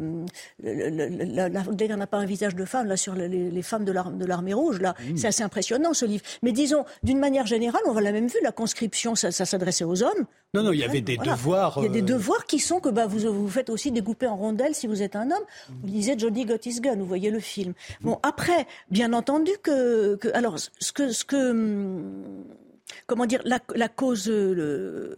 la, 0.62 1.50
n'a 1.50 2.08
pas 2.08 2.18
un 2.18 2.26
visage 2.26 2.56
de 2.56 2.66
femme 2.66 2.86
là 2.86 2.98
sur 2.98 3.16
les, 3.16 3.62
femmes 3.64 3.84
de 3.84 4.26
l'armée 4.26 4.54
rouge 4.54 4.80
là. 4.80 4.94
Mmh. 5.00 5.18
C'est 5.18 5.28
assez 5.28 5.42
impressionnant 5.42 5.96
ce 5.96 6.06
livre. 6.06 6.24
Mais 6.44 6.52
disons, 6.52 6.86
d'une 7.02 7.18
manière 7.18 7.48
générale, 7.48 7.82
on 7.88 7.96
l'a 7.96 8.12
même 8.12 8.28
vu, 8.28 8.38
la 8.44 8.52
conscription, 8.52 9.16
ça, 9.16 9.32
s'adressait 9.32 9.86
aux 9.86 10.04
hommes. 10.04 10.26
Non, 10.54 10.62
non, 10.62 10.72
il 10.72 10.80
y 10.80 10.84
avait 10.84 11.02
des 11.02 11.18
devoirs. 11.18 11.80
Il 11.80 11.84
y 11.84 11.88
a 11.88 11.90
des 11.90 12.04
euh, 12.04 12.06
devoirs 12.06 12.46
qui 12.46 12.60
sont 12.60 12.80
que 12.80 12.90
bah, 12.90 13.08
vous 13.08 13.20
vous 13.34 13.50
faites 13.50 13.72
aussi 13.72 13.92
découper 13.92 14.28
en 14.28 14.36
rondelles 14.36 14.76
si 14.76 14.86
vous 14.86 15.02
êtes 15.02 15.16
un 15.16 15.32
homme. 15.32 15.46
Vous 15.82 15.88
lisez 15.88 16.14
Johnny 16.16 16.46
Got 16.46 16.60
His 16.64 16.80
Gun, 16.80 16.98
vous 16.98 17.06
voyez 17.06 17.32
le 17.32 17.40
film. 17.40 17.74
Bon, 18.02 18.20
après, 18.22 18.68
bien 18.92 19.14
entendu 19.14 19.52
que, 19.64 20.16
que 20.16 20.28
alors 20.36 20.60
ce 20.60 20.92
que 20.92 21.12
ce 21.12 21.26
que 21.26 21.52
hum, 21.52 22.46
comment 23.06 23.26
dire, 23.26 23.42
la, 23.46 23.90
cause, 23.90 24.28
le, 24.30 25.16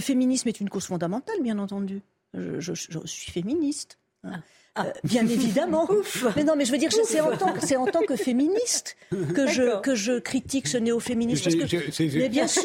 féminisme 0.00 0.48
est 0.48 0.60
une 0.60 0.68
cause 0.68 0.86
fondamentale, 0.86 1.36
bien 1.42 1.58
entendu. 1.58 2.02
Je, 2.34 2.72
suis 3.04 3.32
féministe. 3.32 3.98
Hein. 4.24 4.42
Ah. 4.74 4.86
Euh, 4.86 4.90
bien 5.04 5.26
évidemment. 5.26 5.86
mais 6.36 6.44
non, 6.44 6.56
mais 6.56 6.64
je 6.64 6.72
veux 6.72 6.78
dire, 6.78 6.90
c'est 6.92 7.20
en, 7.20 7.36
tant 7.36 7.52
que, 7.52 7.76
en 7.76 7.86
tant 7.86 8.00
que 8.00 8.16
féministe 8.16 8.96
que 9.10 9.46
je, 9.46 9.80
que 9.82 9.94
je 9.94 10.18
critique 10.18 10.66
ce 10.66 10.78
néo-féminisme. 10.78 11.50
mais 12.14 12.28
bien 12.30 12.46
sûr. 12.46 12.62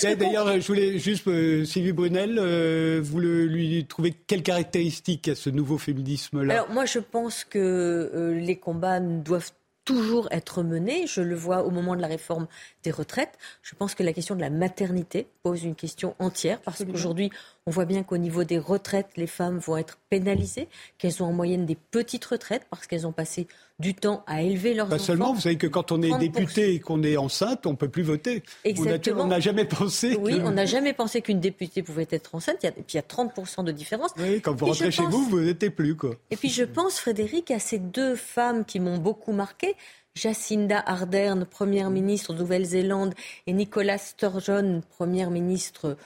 D'ailleurs, 0.00 0.58
je 0.58 0.66
voulais 0.66 0.98
juste, 0.98 1.26
euh, 1.28 1.66
Sylvie 1.66 1.92
Brunel, 1.92 2.38
euh, 2.38 3.00
vous 3.02 3.20
lui 3.20 3.84
trouvez 3.86 4.14
quelles 4.26 4.42
caractéristiques 4.42 5.28
à 5.28 5.34
ce 5.34 5.50
nouveau 5.50 5.76
féminisme-là? 5.76 6.54
Alors, 6.54 6.70
moi, 6.70 6.86
je 6.86 6.98
pense 6.98 7.44
que 7.44 8.34
les 8.40 8.56
combats 8.56 9.00
doivent 9.00 9.52
toujours 9.90 10.28
être 10.30 10.62
menée. 10.62 11.06
Je 11.08 11.20
le 11.20 11.34
vois 11.34 11.64
au 11.64 11.70
moment 11.70 11.96
de 11.96 12.00
la 12.00 12.06
réforme 12.06 12.46
des 12.84 12.92
retraites. 12.92 13.36
Je 13.62 13.74
pense 13.74 13.96
que 13.96 14.04
la 14.04 14.12
question 14.12 14.36
de 14.36 14.40
la 14.40 14.50
maternité 14.50 15.26
pose 15.42 15.64
une 15.64 15.74
question 15.74 16.14
entière 16.20 16.60
parce 16.60 16.84
qu'aujourd'hui, 16.84 17.30
on 17.66 17.72
voit 17.72 17.86
bien 17.86 18.04
qu'au 18.04 18.16
niveau 18.16 18.44
des 18.44 18.58
retraites, 18.58 19.10
les 19.16 19.26
femmes 19.26 19.58
vont 19.58 19.76
être 19.76 19.98
pénalisées, 20.08 20.68
qu'elles 20.98 21.22
ont 21.22 21.26
en 21.26 21.32
moyenne 21.32 21.66
des 21.66 21.74
petites 21.74 22.24
retraites 22.24 22.66
parce 22.70 22.86
qu'elles 22.86 23.06
ont 23.06 23.12
passé 23.12 23.48
du 23.80 23.94
temps 23.94 24.22
à 24.26 24.42
élever 24.42 24.74
leurs 24.74 24.88
Pas 24.88 24.96
enfants. 24.96 25.04
seulement, 25.04 25.32
vous 25.32 25.40
savez 25.40 25.56
que 25.56 25.66
quand 25.66 25.90
on 25.90 26.02
est 26.02 26.16
député 26.18 26.74
et 26.74 26.80
qu'on 26.80 27.02
est 27.02 27.16
enceinte, 27.16 27.66
on 27.66 27.72
ne 27.72 27.76
peut 27.76 27.88
plus 27.88 28.02
voter. 28.02 28.42
Exactement. 28.64 29.24
On 29.24 29.28
n'a 29.28 29.40
jamais 29.40 29.64
pensé. 29.64 30.16
Oui, 30.20 30.38
on 30.44 30.52
n'a 30.52 30.66
jamais 30.66 30.92
pensé 30.92 31.22
qu'une 31.22 31.40
députée 31.40 31.82
pouvait 31.82 32.06
être 32.10 32.34
enceinte. 32.34 32.64
et 32.64 32.70
puis 32.70 32.84
il 32.92 32.96
y 32.96 32.98
a 32.98 33.02
30% 33.02 33.64
de 33.64 33.72
différence. 33.72 34.10
Oui, 34.18 34.40
quand 34.40 34.54
vous 34.54 34.66
rentrez 34.66 34.90
chez 34.90 35.04
vous, 35.04 35.24
vous 35.24 35.40
n'êtes 35.40 35.68
plus. 35.70 35.96
Quoi. 35.96 36.14
Et 36.30 36.36
puis 36.36 36.50
je 36.50 36.64
pense, 36.64 37.00
Frédéric, 37.00 37.50
à 37.50 37.58
ces 37.58 37.78
deux 37.78 38.14
femmes 38.16 38.64
qui 38.64 38.80
m'ont 38.80 38.98
beaucoup 38.98 39.32
marqué. 39.32 39.74
Jacinda 40.14 40.82
Ardern, 40.84 41.46
première 41.46 41.88
ministre 41.88 42.32
de 42.34 42.38
Nouvelle-Zélande, 42.40 43.14
et 43.46 43.52
Nicolas 43.52 43.96
Sturgeon, 43.98 44.82
première 44.90 45.30
ministre 45.30 45.96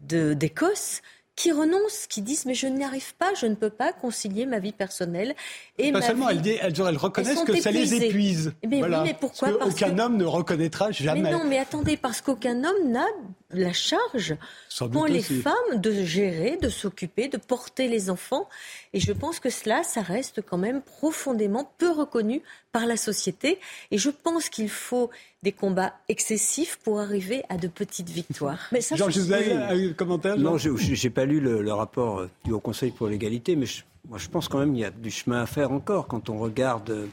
d'Écosse, 0.00 1.02
qui 1.38 1.52
renoncent, 1.52 2.08
qui 2.08 2.20
disent 2.20 2.46
mais 2.46 2.54
je 2.54 2.66
n'y 2.66 2.82
arrive 2.82 3.14
pas, 3.14 3.32
je 3.34 3.46
ne 3.46 3.54
peux 3.54 3.70
pas 3.70 3.92
concilier 3.92 4.44
ma 4.44 4.58
vie 4.58 4.72
personnelle 4.72 5.36
et 5.78 5.92
pas 5.92 6.00
ma 6.00 6.06
seulement, 6.06 6.28
elles, 6.30 6.42
elles, 6.44 6.96
reconnaissent 6.96 7.44
que 7.44 7.60
ça 7.60 7.70
les 7.70 7.94
épuise. 7.94 8.52
Mais, 8.68 8.82
oui, 8.82 8.90
mais 9.04 9.14
pourquoi 9.18 9.56
parce 9.56 9.70
Aucun 9.70 9.96
homme 10.00 10.16
ne 10.16 10.24
reconnaîtra 10.24 10.90
jamais. 10.90 11.22
Mais 11.22 11.30
non, 11.30 11.44
mais 11.44 11.58
attendez, 11.58 11.96
parce 11.96 12.20
qu'aucun 12.20 12.64
homme 12.64 12.90
n'a 12.90 13.06
la 13.52 13.72
charge 13.72 14.36
pour 14.92 15.06
les 15.06 15.22
femmes 15.22 15.76
de 15.76 15.92
gérer, 16.04 16.58
de 16.60 16.68
s'occuper, 16.68 17.28
de 17.28 17.38
porter 17.38 17.86
les 17.86 18.10
enfants. 18.10 18.48
Et 18.92 19.00
je 19.00 19.12
pense 19.12 19.40
que 19.40 19.50
cela, 19.50 19.82
ça 19.82 20.02
reste 20.02 20.42
quand 20.42 20.58
même 20.58 20.82
profondément 20.82 21.70
peu 21.78 21.90
reconnu 21.90 22.42
par 22.72 22.86
la 22.86 22.96
société. 22.96 23.58
Et 23.90 23.98
je 23.98 24.10
pense 24.10 24.48
qu'il 24.48 24.68
faut 24.68 25.10
des 25.42 25.52
combats 25.52 25.94
excessifs 26.08 26.78
pour 26.82 27.00
arriver 27.00 27.42
à 27.48 27.56
de 27.56 27.68
petites 27.68 28.10
victoires. 28.10 28.68
Mais 28.72 28.80
ça, 28.80 28.96
Jean, 28.96 29.08
vous 29.08 29.32
avez 29.32 29.52
un 29.52 29.92
commentaire 29.92 30.36
Non, 30.36 30.58
je 30.58 30.70
n'ai 30.70 31.10
pas 31.10 31.24
lu 31.24 31.40
le, 31.40 31.72
rapport 31.72 32.26
du 32.44 32.52
Haut 32.52 32.60
Conseil 32.60 32.90
pour 32.90 33.06
l'égalité, 33.06 33.54
mais 33.54 33.66
moi 34.08 34.18
je 34.18 34.28
pense 34.28 34.48
quand 34.48 34.58
même 34.58 34.72
qu'il 34.72 34.80
y 34.80 34.84
a 34.84 34.90
du 34.90 35.10
chemin 35.10 35.42
à 35.42 35.46
faire 35.46 35.70
encore 35.70 36.08
quand 36.08 36.28
on 36.28 36.38
regarde, 36.38 37.08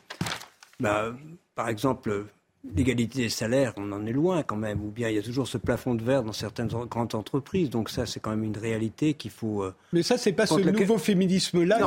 bah, 0.79 1.13
par 1.53 1.69
exemple, 1.69 2.25
l'égalité 2.75 3.23
des 3.23 3.29
salaires, 3.29 3.73
on 3.77 3.91
en 3.91 4.05
est 4.05 4.11
loin 4.11 4.43
quand 4.43 4.55
même, 4.55 4.83
ou 4.83 4.89
bien 4.89 5.09
il 5.09 5.15
y 5.15 5.19
a 5.19 5.21
toujours 5.21 5.47
ce 5.47 5.57
plafond 5.57 5.95
de 5.95 6.03
verre 6.03 6.23
dans 6.23 6.33
certaines 6.33 6.67
grandes 6.67 7.15
entreprises. 7.15 7.69
Donc 7.69 7.89
ça, 7.89 8.05
c'est 8.05 8.19
quand 8.19 8.31
même 8.31 8.43
une 8.43 8.57
réalité 8.57 9.13
qu'il 9.13 9.31
faut. 9.31 9.63
Euh, 9.63 9.73
mais 9.93 10.03
ça, 10.03 10.17
c'est 10.17 10.33
pas 10.33 10.45
ce 10.45 10.59
nouveau 10.59 10.97
féminisme-là 10.97 11.79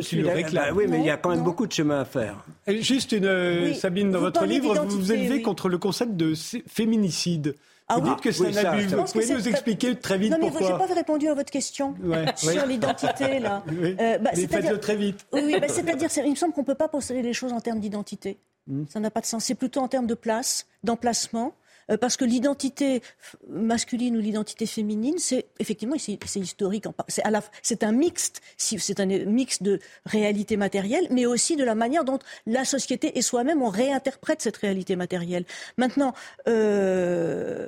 qui 0.00 0.16
le, 0.16 0.28
réclame. 0.28 0.64
Bah 0.70 0.72
oui, 0.74 0.84
mais 0.88 0.98
il 0.98 1.04
y 1.04 1.10
a 1.10 1.16
quand 1.16 1.30
même 1.30 1.42
beaucoup 1.44 1.66
de 1.66 1.72
chemin 1.72 2.00
à 2.00 2.04
faire. 2.04 2.44
juste 2.66 3.12
une, 3.12 3.26
euh, 3.26 3.74
Sabine, 3.74 4.10
dans 4.10 4.20
votre 4.20 4.44
livre, 4.44 4.74
vous 4.86 4.98
vous 4.98 5.12
élevez 5.12 5.42
contre 5.42 5.68
le 5.68 5.78
concept 5.78 6.16
de 6.16 6.34
féminicide. 6.66 7.54
Ah 7.88 7.98
vous 7.98 8.08
dites 8.08 8.20
que 8.20 8.32
c'est 8.32 8.56
un 8.56 8.64
abus. 8.64 8.86
Vous 8.86 9.04
pouvez 9.04 9.34
nous 9.34 9.48
expliquer 9.48 9.94
très 9.96 10.16
vite 10.16 10.30
pourquoi 10.30 10.48
Non, 10.48 10.54
mais 10.60 10.66
je 10.66 10.72
n'ai 10.72 10.88
pas 10.88 10.94
répondu 10.94 11.28
à 11.28 11.34
votre 11.34 11.50
question 11.50 11.94
sur 12.36 12.66
l'identité. 12.66 13.38
là. 13.38 13.62
Euh, 13.68 14.18
bah, 14.18 14.30
faites-le 14.34 14.78
très 14.78 14.96
vite. 14.96 15.26
Oui, 15.32 15.56
bah, 15.60 15.66
c'est-à-dire, 15.68 16.08
il 16.24 16.30
me 16.30 16.36
semble 16.36 16.54
qu'on 16.54 16.62
ne 16.62 16.66
peut 16.66 16.74
pas 16.74 16.88
poser 16.88 17.20
les 17.22 17.32
choses 17.32 17.52
en 17.52 17.60
termes 17.60 17.80
d'identité. 17.80 18.38
Hmm. 18.66 18.84
Ça 18.88 19.00
n'a 19.00 19.10
pas 19.10 19.20
de 19.20 19.26
sens. 19.26 19.44
C'est 19.44 19.54
plutôt 19.54 19.80
en 19.80 19.88
termes 19.88 20.06
de 20.06 20.14
place, 20.14 20.66
d'emplacement. 20.84 21.54
Euh, 21.90 21.96
parce 21.96 22.16
que 22.16 22.24
l'identité 22.24 23.02
masculine 23.48 24.16
ou 24.16 24.20
l'identité 24.20 24.66
féminine, 24.66 25.18
c'est 25.18 25.46
effectivement 25.58 25.96
c'est 25.98 26.40
historique. 26.40 26.84
C'est 27.08 27.82
un 27.82 27.92
mixte, 27.92 28.40
c'est 28.56 29.00
un 29.00 29.06
mix 29.06 29.62
de 29.62 29.80
réalité 30.06 30.56
matérielle, 30.56 31.06
mais 31.10 31.26
aussi 31.26 31.56
de 31.56 31.64
la 31.64 31.74
manière 31.74 32.04
dont 32.04 32.18
la 32.46 32.64
société 32.64 33.18
et 33.18 33.22
soi-même 33.22 33.62
on 33.62 33.68
réinterprète 33.68 34.42
cette 34.42 34.56
réalité 34.56 34.96
matérielle. 34.96 35.44
Maintenant, 35.76 36.14
euh, 36.48 37.66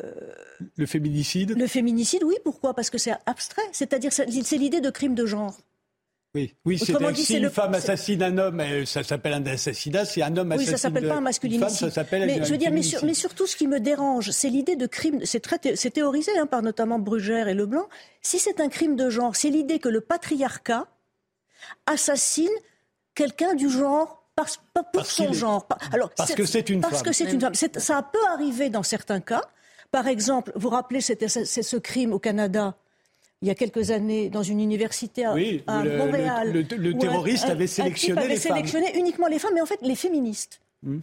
le 0.76 0.86
féminicide? 0.86 1.56
Le 1.56 1.66
féminicide, 1.66 2.24
oui. 2.24 2.36
Pourquoi? 2.44 2.74
Parce 2.74 2.90
que 2.90 2.98
c'est 2.98 3.14
abstrait. 3.26 3.62
C'est-à-dire 3.72 4.12
c'est 4.12 4.26
l'idée 4.56 4.80
de 4.80 4.90
crime 4.90 5.14
de 5.14 5.26
genre. 5.26 5.56
Oui, 6.34 6.52
oui 6.64 6.78
c'est 6.78 7.14
si 7.14 7.36
une 7.36 7.48
femme 7.48 7.74
assassine 7.74 8.22
un 8.22 8.38
homme, 8.38 8.60
ça 8.86 9.04
s'appelle 9.04 9.34
un 9.34 9.46
assassinat. 9.46 10.04
Si 10.04 10.20
un 10.20 10.36
homme 10.36 10.50
assassine 10.50 10.72
oui, 10.72 10.78
ça 10.78 10.82
s'appelle 10.82 11.08
pas 11.08 11.14
un 11.14 11.20
masculinicide. 11.20 11.68
ça 11.70 11.90
s'appelle 11.90 12.26
mais, 12.26 12.44
je 12.44 12.50
veux 12.50 12.58
dire, 12.58 12.72
mais, 12.72 12.80
mais, 13.04 13.14
surtout, 13.14 13.46
ce 13.46 13.54
qui 13.56 13.68
me 13.68 13.78
dérange, 13.78 14.30
c'est 14.30 14.48
l'idée 14.48 14.74
de 14.74 14.86
crime. 14.86 15.20
C'est 15.24 15.90
théorisé 15.92 16.36
hein, 16.38 16.46
par 16.46 16.62
notamment 16.62 16.98
Brugère 16.98 17.46
et 17.46 17.54
Leblanc. 17.54 17.88
Si 18.20 18.38
c'est 18.38 18.60
un 18.60 18.68
crime 18.68 18.96
de 18.96 19.10
genre, 19.10 19.36
c'est 19.36 19.50
l'idée 19.50 19.78
que 19.78 19.88
le 19.88 20.00
patriarcat 20.00 20.88
assassine 21.86 22.50
quelqu'un 23.14 23.54
du 23.54 23.70
genre 23.70 24.24
pas 24.34 24.82
pour 24.82 25.06
son 25.06 25.32
genre. 25.32 25.66
Alors, 25.92 26.10
parce 26.10 26.34
que 26.34 26.44
c'est 26.44 26.68
une 26.68 26.80
parce 26.80 26.94
femme. 26.94 27.02
que 27.04 27.12
c'est 27.12 27.32
une 27.32 27.40
femme. 27.40 27.54
Ça 27.54 28.02
peut 28.02 28.26
arriver 28.32 28.68
dans 28.68 28.82
certains 28.82 29.20
cas. 29.20 29.42
Par 29.92 30.08
exemple, 30.08 30.50
vous 30.56 30.62
vous 30.62 30.70
rappelez, 30.70 31.00
c'était 31.00 31.28
ce 31.28 31.76
crime 31.76 32.12
au 32.12 32.18
Canada 32.18 32.76
il 33.42 33.48
y 33.48 33.50
a 33.50 33.54
quelques 33.54 33.90
années 33.90 34.30
dans 34.30 34.42
une 34.42 34.60
université 34.60 35.24
à, 35.24 35.34
Montréal. 35.34 36.52
Le, 36.52 36.98
terroriste 36.98 37.44
avait 37.44 37.66
sélectionné 37.66 38.22
avait 38.22 38.36
sélectionné 38.36 38.98
uniquement 38.98 39.26
les 39.26 39.38
femmes, 39.38 39.54
mais 39.54 39.60
en 39.60 39.66
fait 39.66 39.80
les 39.82 39.96
féministes. 39.96 40.60
Hmm. 40.82 41.00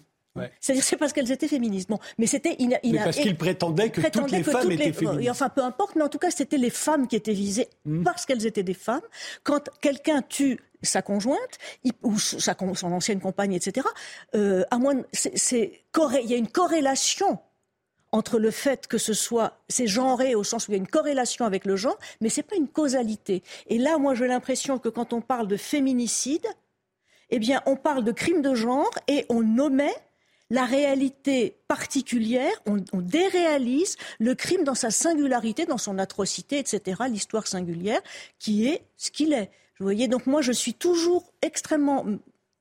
C'est-à-dire 0.60 0.84
c'est 0.84 0.96
parce 0.96 1.12
qu'elles 1.12 1.32
étaient 1.32 1.48
féministes. 1.48 1.90
Bon, 1.90 2.00
mais 2.18 2.26
c'était 2.26 2.58
parce 3.04 3.18
qu'il 3.18 3.36
prétendait 3.36 3.90
que 3.90 4.02
toutes 4.10 4.32
les 4.32 4.44
femmes 4.44 4.72
étaient 4.72 4.94
féministes. 4.94 5.30
Enfin, 5.30 5.50
peu 5.50 5.62
importe, 5.62 5.96
mais 5.96 6.04
en 6.04 6.10
tout 6.10 6.20
cas, 6.20 6.32
c'était 6.32 6.58
les 6.58 6.70
femmes 6.70 7.08
qui 7.08 7.16
étaient 7.16 7.34
visées 7.34 7.68
hmm. 7.86 8.04
parce 8.04 8.26
qu'elles 8.26 8.46
étaient 8.46 8.64
des 8.64 8.74
femmes. 8.74 9.02
Quand 9.44 9.70
quelqu'un 9.82 10.22
tue 10.22 10.60
sa 10.84 11.02
conjointe 11.02 11.58
ou 12.02 12.18
sa, 12.18 12.56
son 12.76 12.92
ancienne 12.92 13.20
compagne, 13.20 13.54
etc. 13.54 13.86
Euh, 14.36 14.64
à 14.72 14.78
moins, 14.78 15.02
c'est, 15.14 15.34
il 15.36 16.30
y 16.30 16.34
a 16.34 16.38
une 16.38 16.48
corrélation 16.48 17.40
entre 18.12 18.40
le 18.40 18.52
fait 18.52 18.88
que 18.88 18.98
ce 18.98 19.14
soit, 19.14 19.60
c'est 19.70 19.88
genré 19.88 20.36
au 20.36 20.44
sens 20.44 20.68
où 20.68 20.72
il 20.72 20.76
y 20.76 20.76
a 20.76 20.78
une 20.78 20.88
corrélation 20.88 21.46
avec 21.46 21.66
le 21.66 21.76
genre, 21.76 21.98
mais 22.20 22.30
c'est 22.30 22.44
pas 22.44 22.56
une 22.56 22.68
causalité. 22.68 23.44
Et 23.68 23.78
là, 23.78 23.98
moi, 23.98 24.16
j'ai 24.16 24.28
l'impression 24.28 24.80
que 24.80 24.90
quand 24.90 25.14
on 25.14 25.22
parle 25.22 25.48
de 25.48 25.58
féminicide, 25.58 26.46
eh 27.30 27.40
bien, 27.40 27.62
on 27.66 27.76
parle 27.76 28.04
de 28.04 28.12
crime 28.12 28.42
de 28.42 28.54
genre 28.54 28.92
et 29.08 29.26
on 29.30 29.42
nommait 29.42 29.96
la 30.52 30.66
réalité 30.66 31.56
particulière, 31.70 32.52
on, 32.66 32.82
déréalise 32.94 33.96
le 34.20 34.36
crime 34.36 34.66
dans 34.66 34.76
sa 34.76 34.92
singularité, 34.92 35.66
dans 35.66 35.78
son 35.78 35.98
atrocité, 35.98 36.60
etc., 36.60 37.04
l'histoire 37.10 37.48
singulière, 37.48 38.02
qui 38.38 38.68
est 38.68 38.84
ce 38.98 39.12
qu'il 39.12 39.32
est. 39.32 39.50
Vous 39.80 39.86
voyez, 39.86 40.10
donc 40.10 40.28
moi 40.28 40.42
je 40.42 40.52
suis 40.52 40.74
toujours 40.74 41.32
extrêmement 41.42 42.06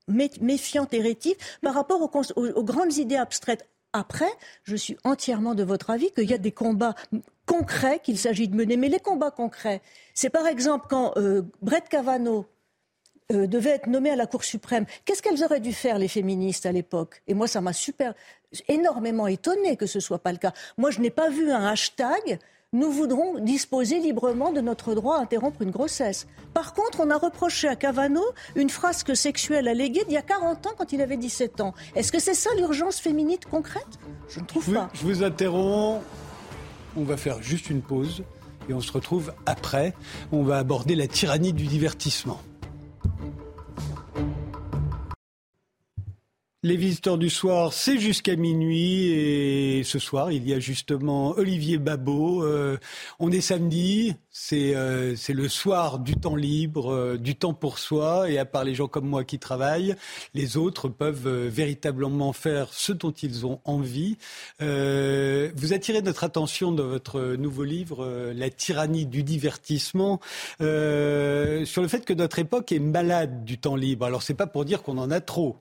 méfiante 0.06 0.94
et 0.94 1.00
rétive 1.00 1.36
par 1.62 1.74
rapport 1.74 2.00
aux, 2.00 2.64
grandes 2.64 2.96
idées 2.96 3.16
abstraites. 3.16 3.68
Après, 3.92 4.30
je 4.62 4.76
suis 4.76 4.96
entièrement 5.04 5.54
de 5.54 5.64
votre 5.64 5.90
avis 5.90 6.10
qu'il 6.12 6.30
y 6.30 6.34
a 6.34 6.38
des 6.38 6.52
combats 6.52 6.94
concrets 7.46 7.98
qu'il 7.98 8.18
s'agit 8.18 8.48
de 8.48 8.54
mener. 8.54 8.76
Mais 8.76 8.88
les 8.88 9.00
combats 9.00 9.32
concrets, 9.32 9.82
c'est 10.14 10.30
par 10.30 10.46
exemple 10.46 10.86
quand 10.88 11.12
euh, 11.16 11.42
Brett 11.60 11.88
Kavanaugh 11.88 12.46
euh, 13.32 13.46
devaient 13.46 13.70
être 13.70 13.86
nommées 13.88 14.10
à 14.10 14.16
la 14.16 14.26
Cour 14.26 14.44
suprême, 14.44 14.86
qu'est-ce 15.04 15.22
qu'elles 15.22 15.42
auraient 15.44 15.60
dû 15.60 15.72
faire, 15.72 15.98
les 15.98 16.08
féministes, 16.08 16.66
à 16.66 16.72
l'époque? 16.72 17.22
Et 17.26 17.34
moi, 17.34 17.48
ça 17.48 17.60
m'a 17.60 17.72
super, 17.72 18.14
énormément 18.68 19.26
étonné 19.26 19.76
que 19.76 19.86
ce 19.86 19.98
ne 19.98 20.02
soit 20.02 20.20
pas 20.20 20.32
le 20.32 20.38
cas. 20.38 20.52
Moi, 20.78 20.90
je 20.90 21.00
n'ai 21.00 21.10
pas 21.10 21.28
vu 21.28 21.50
un 21.50 21.66
hashtag 21.66 22.38
nous 22.72 22.92
voudrons 22.92 23.40
disposer 23.40 23.98
librement 23.98 24.52
de 24.52 24.60
notre 24.60 24.94
droit 24.94 25.16
à 25.16 25.22
interrompre 25.22 25.62
une 25.62 25.72
grossesse. 25.72 26.28
Par 26.54 26.72
contre, 26.72 27.00
on 27.00 27.10
a 27.10 27.18
reproché 27.18 27.66
à 27.66 27.74
Cavano 27.74 28.22
une 28.54 28.70
frasque 28.70 29.16
sexuelle 29.16 29.66
alléguée 29.66 30.04
d'il 30.04 30.14
y 30.14 30.16
a 30.16 30.22
40 30.22 30.68
ans 30.68 30.70
quand 30.78 30.92
il 30.92 31.02
avait 31.02 31.16
17 31.16 31.62
ans. 31.62 31.74
Est-ce 31.96 32.12
que 32.12 32.20
c'est 32.20 32.34
ça 32.34 32.50
l'urgence 32.56 33.00
féminine 33.00 33.38
concrète? 33.50 33.98
Je 34.28 34.38
ne 34.38 34.44
trouve 34.44 34.72
pas. 34.72 34.88
Je 34.94 35.02
vous 35.02 35.24
interromps. 35.24 36.00
On 36.96 37.02
va 37.02 37.16
faire 37.16 37.42
juste 37.42 37.70
une 37.70 37.82
pause 37.82 38.22
et 38.68 38.72
on 38.72 38.80
se 38.80 38.92
retrouve 38.92 39.32
après. 39.46 39.92
On 40.30 40.44
va 40.44 40.58
aborder 40.58 40.94
la 40.94 41.08
tyrannie 41.08 41.52
du 41.52 41.66
divertissement. 41.66 42.40
Les 46.62 46.76
visiteurs 46.76 47.16
du 47.16 47.30
soir, 47.30 47.72
c'est 47.72 47.98
jusqu'à 47.98 48.36
minuit 48.36 49.06
et 49.12 49.82
ce 49.82 49.98
soir, 49.98 50.30
il 50.30 50.46
y 50.46 50.52
a 50.52 50.60
justement 50.60 51.30
Olivier 51.38 51.78
Babot. 51.78 52.44
Euh, 52.44 52.76
on 53.18 53.32
est 53.32 53.40
samedi, 53.40 54.14
c'est 54.30 54.74
euh, 54.74 55.16
le 55.30 55.48
soir 55.48 55.98
du 56.00 56.16
temps 56.16 56.36
libre, 56.36 56.92
euh, 56.92 57.16
du 57.16 57.34
temps 57.34 57.54
pour 57.54 57.78
soi 57.78 58.30
et 58.30 58.36
à 58.36 58.44
part 58.44 58.64
les 58.64 58.74
gens 58.74 58.88
comme 58.88 59.06
moi 59.06 59.24
qui 59.24 59.38
travaillent, 59.38 59.96
les 60.34 60.58
autres 60.58 60.90
peuvent 60.90 61.46
véritablement 61.46 62.34
faire 62.34 62.74
ce 62.74 62.92
dont 62.92 63.12
ils 63.12 63.46
ont 63.46 63.60
envie. 63.64 64.18
vous 64.58 65.72
attirez 65.72 66.02
notre 66.02 66.24
attention 66.24 66.72
dans 66.72 66.88
votre 66.88 67.36
nouveau 67.36 67.64
livre, 67.64 68.32
La 68.36 68.50
tyrannie 68.50 69.06
du 69.06 69.22
divertissement, 69.22 70.20
sur 70.58 70.66
le 70.66 71.88
fait 71.88 72.04
que 72.04 72.12
notre 72.12 72.38
époque 72.38 72.70
est 72.70 72.80
malade 72.80 73.46
du 73.46 73.56
temps 73.56 73.76
libre. 73.76 74.04
Alors 74.04 74.22
c'est 74.22 74.34
pas 74.34 74.46
pour 74.46 74.66
dire 74.66 74.82
qu'on 74.82 74.98
en 74.98 75.10
a 75.10 75.22
trop. 75.22 75.56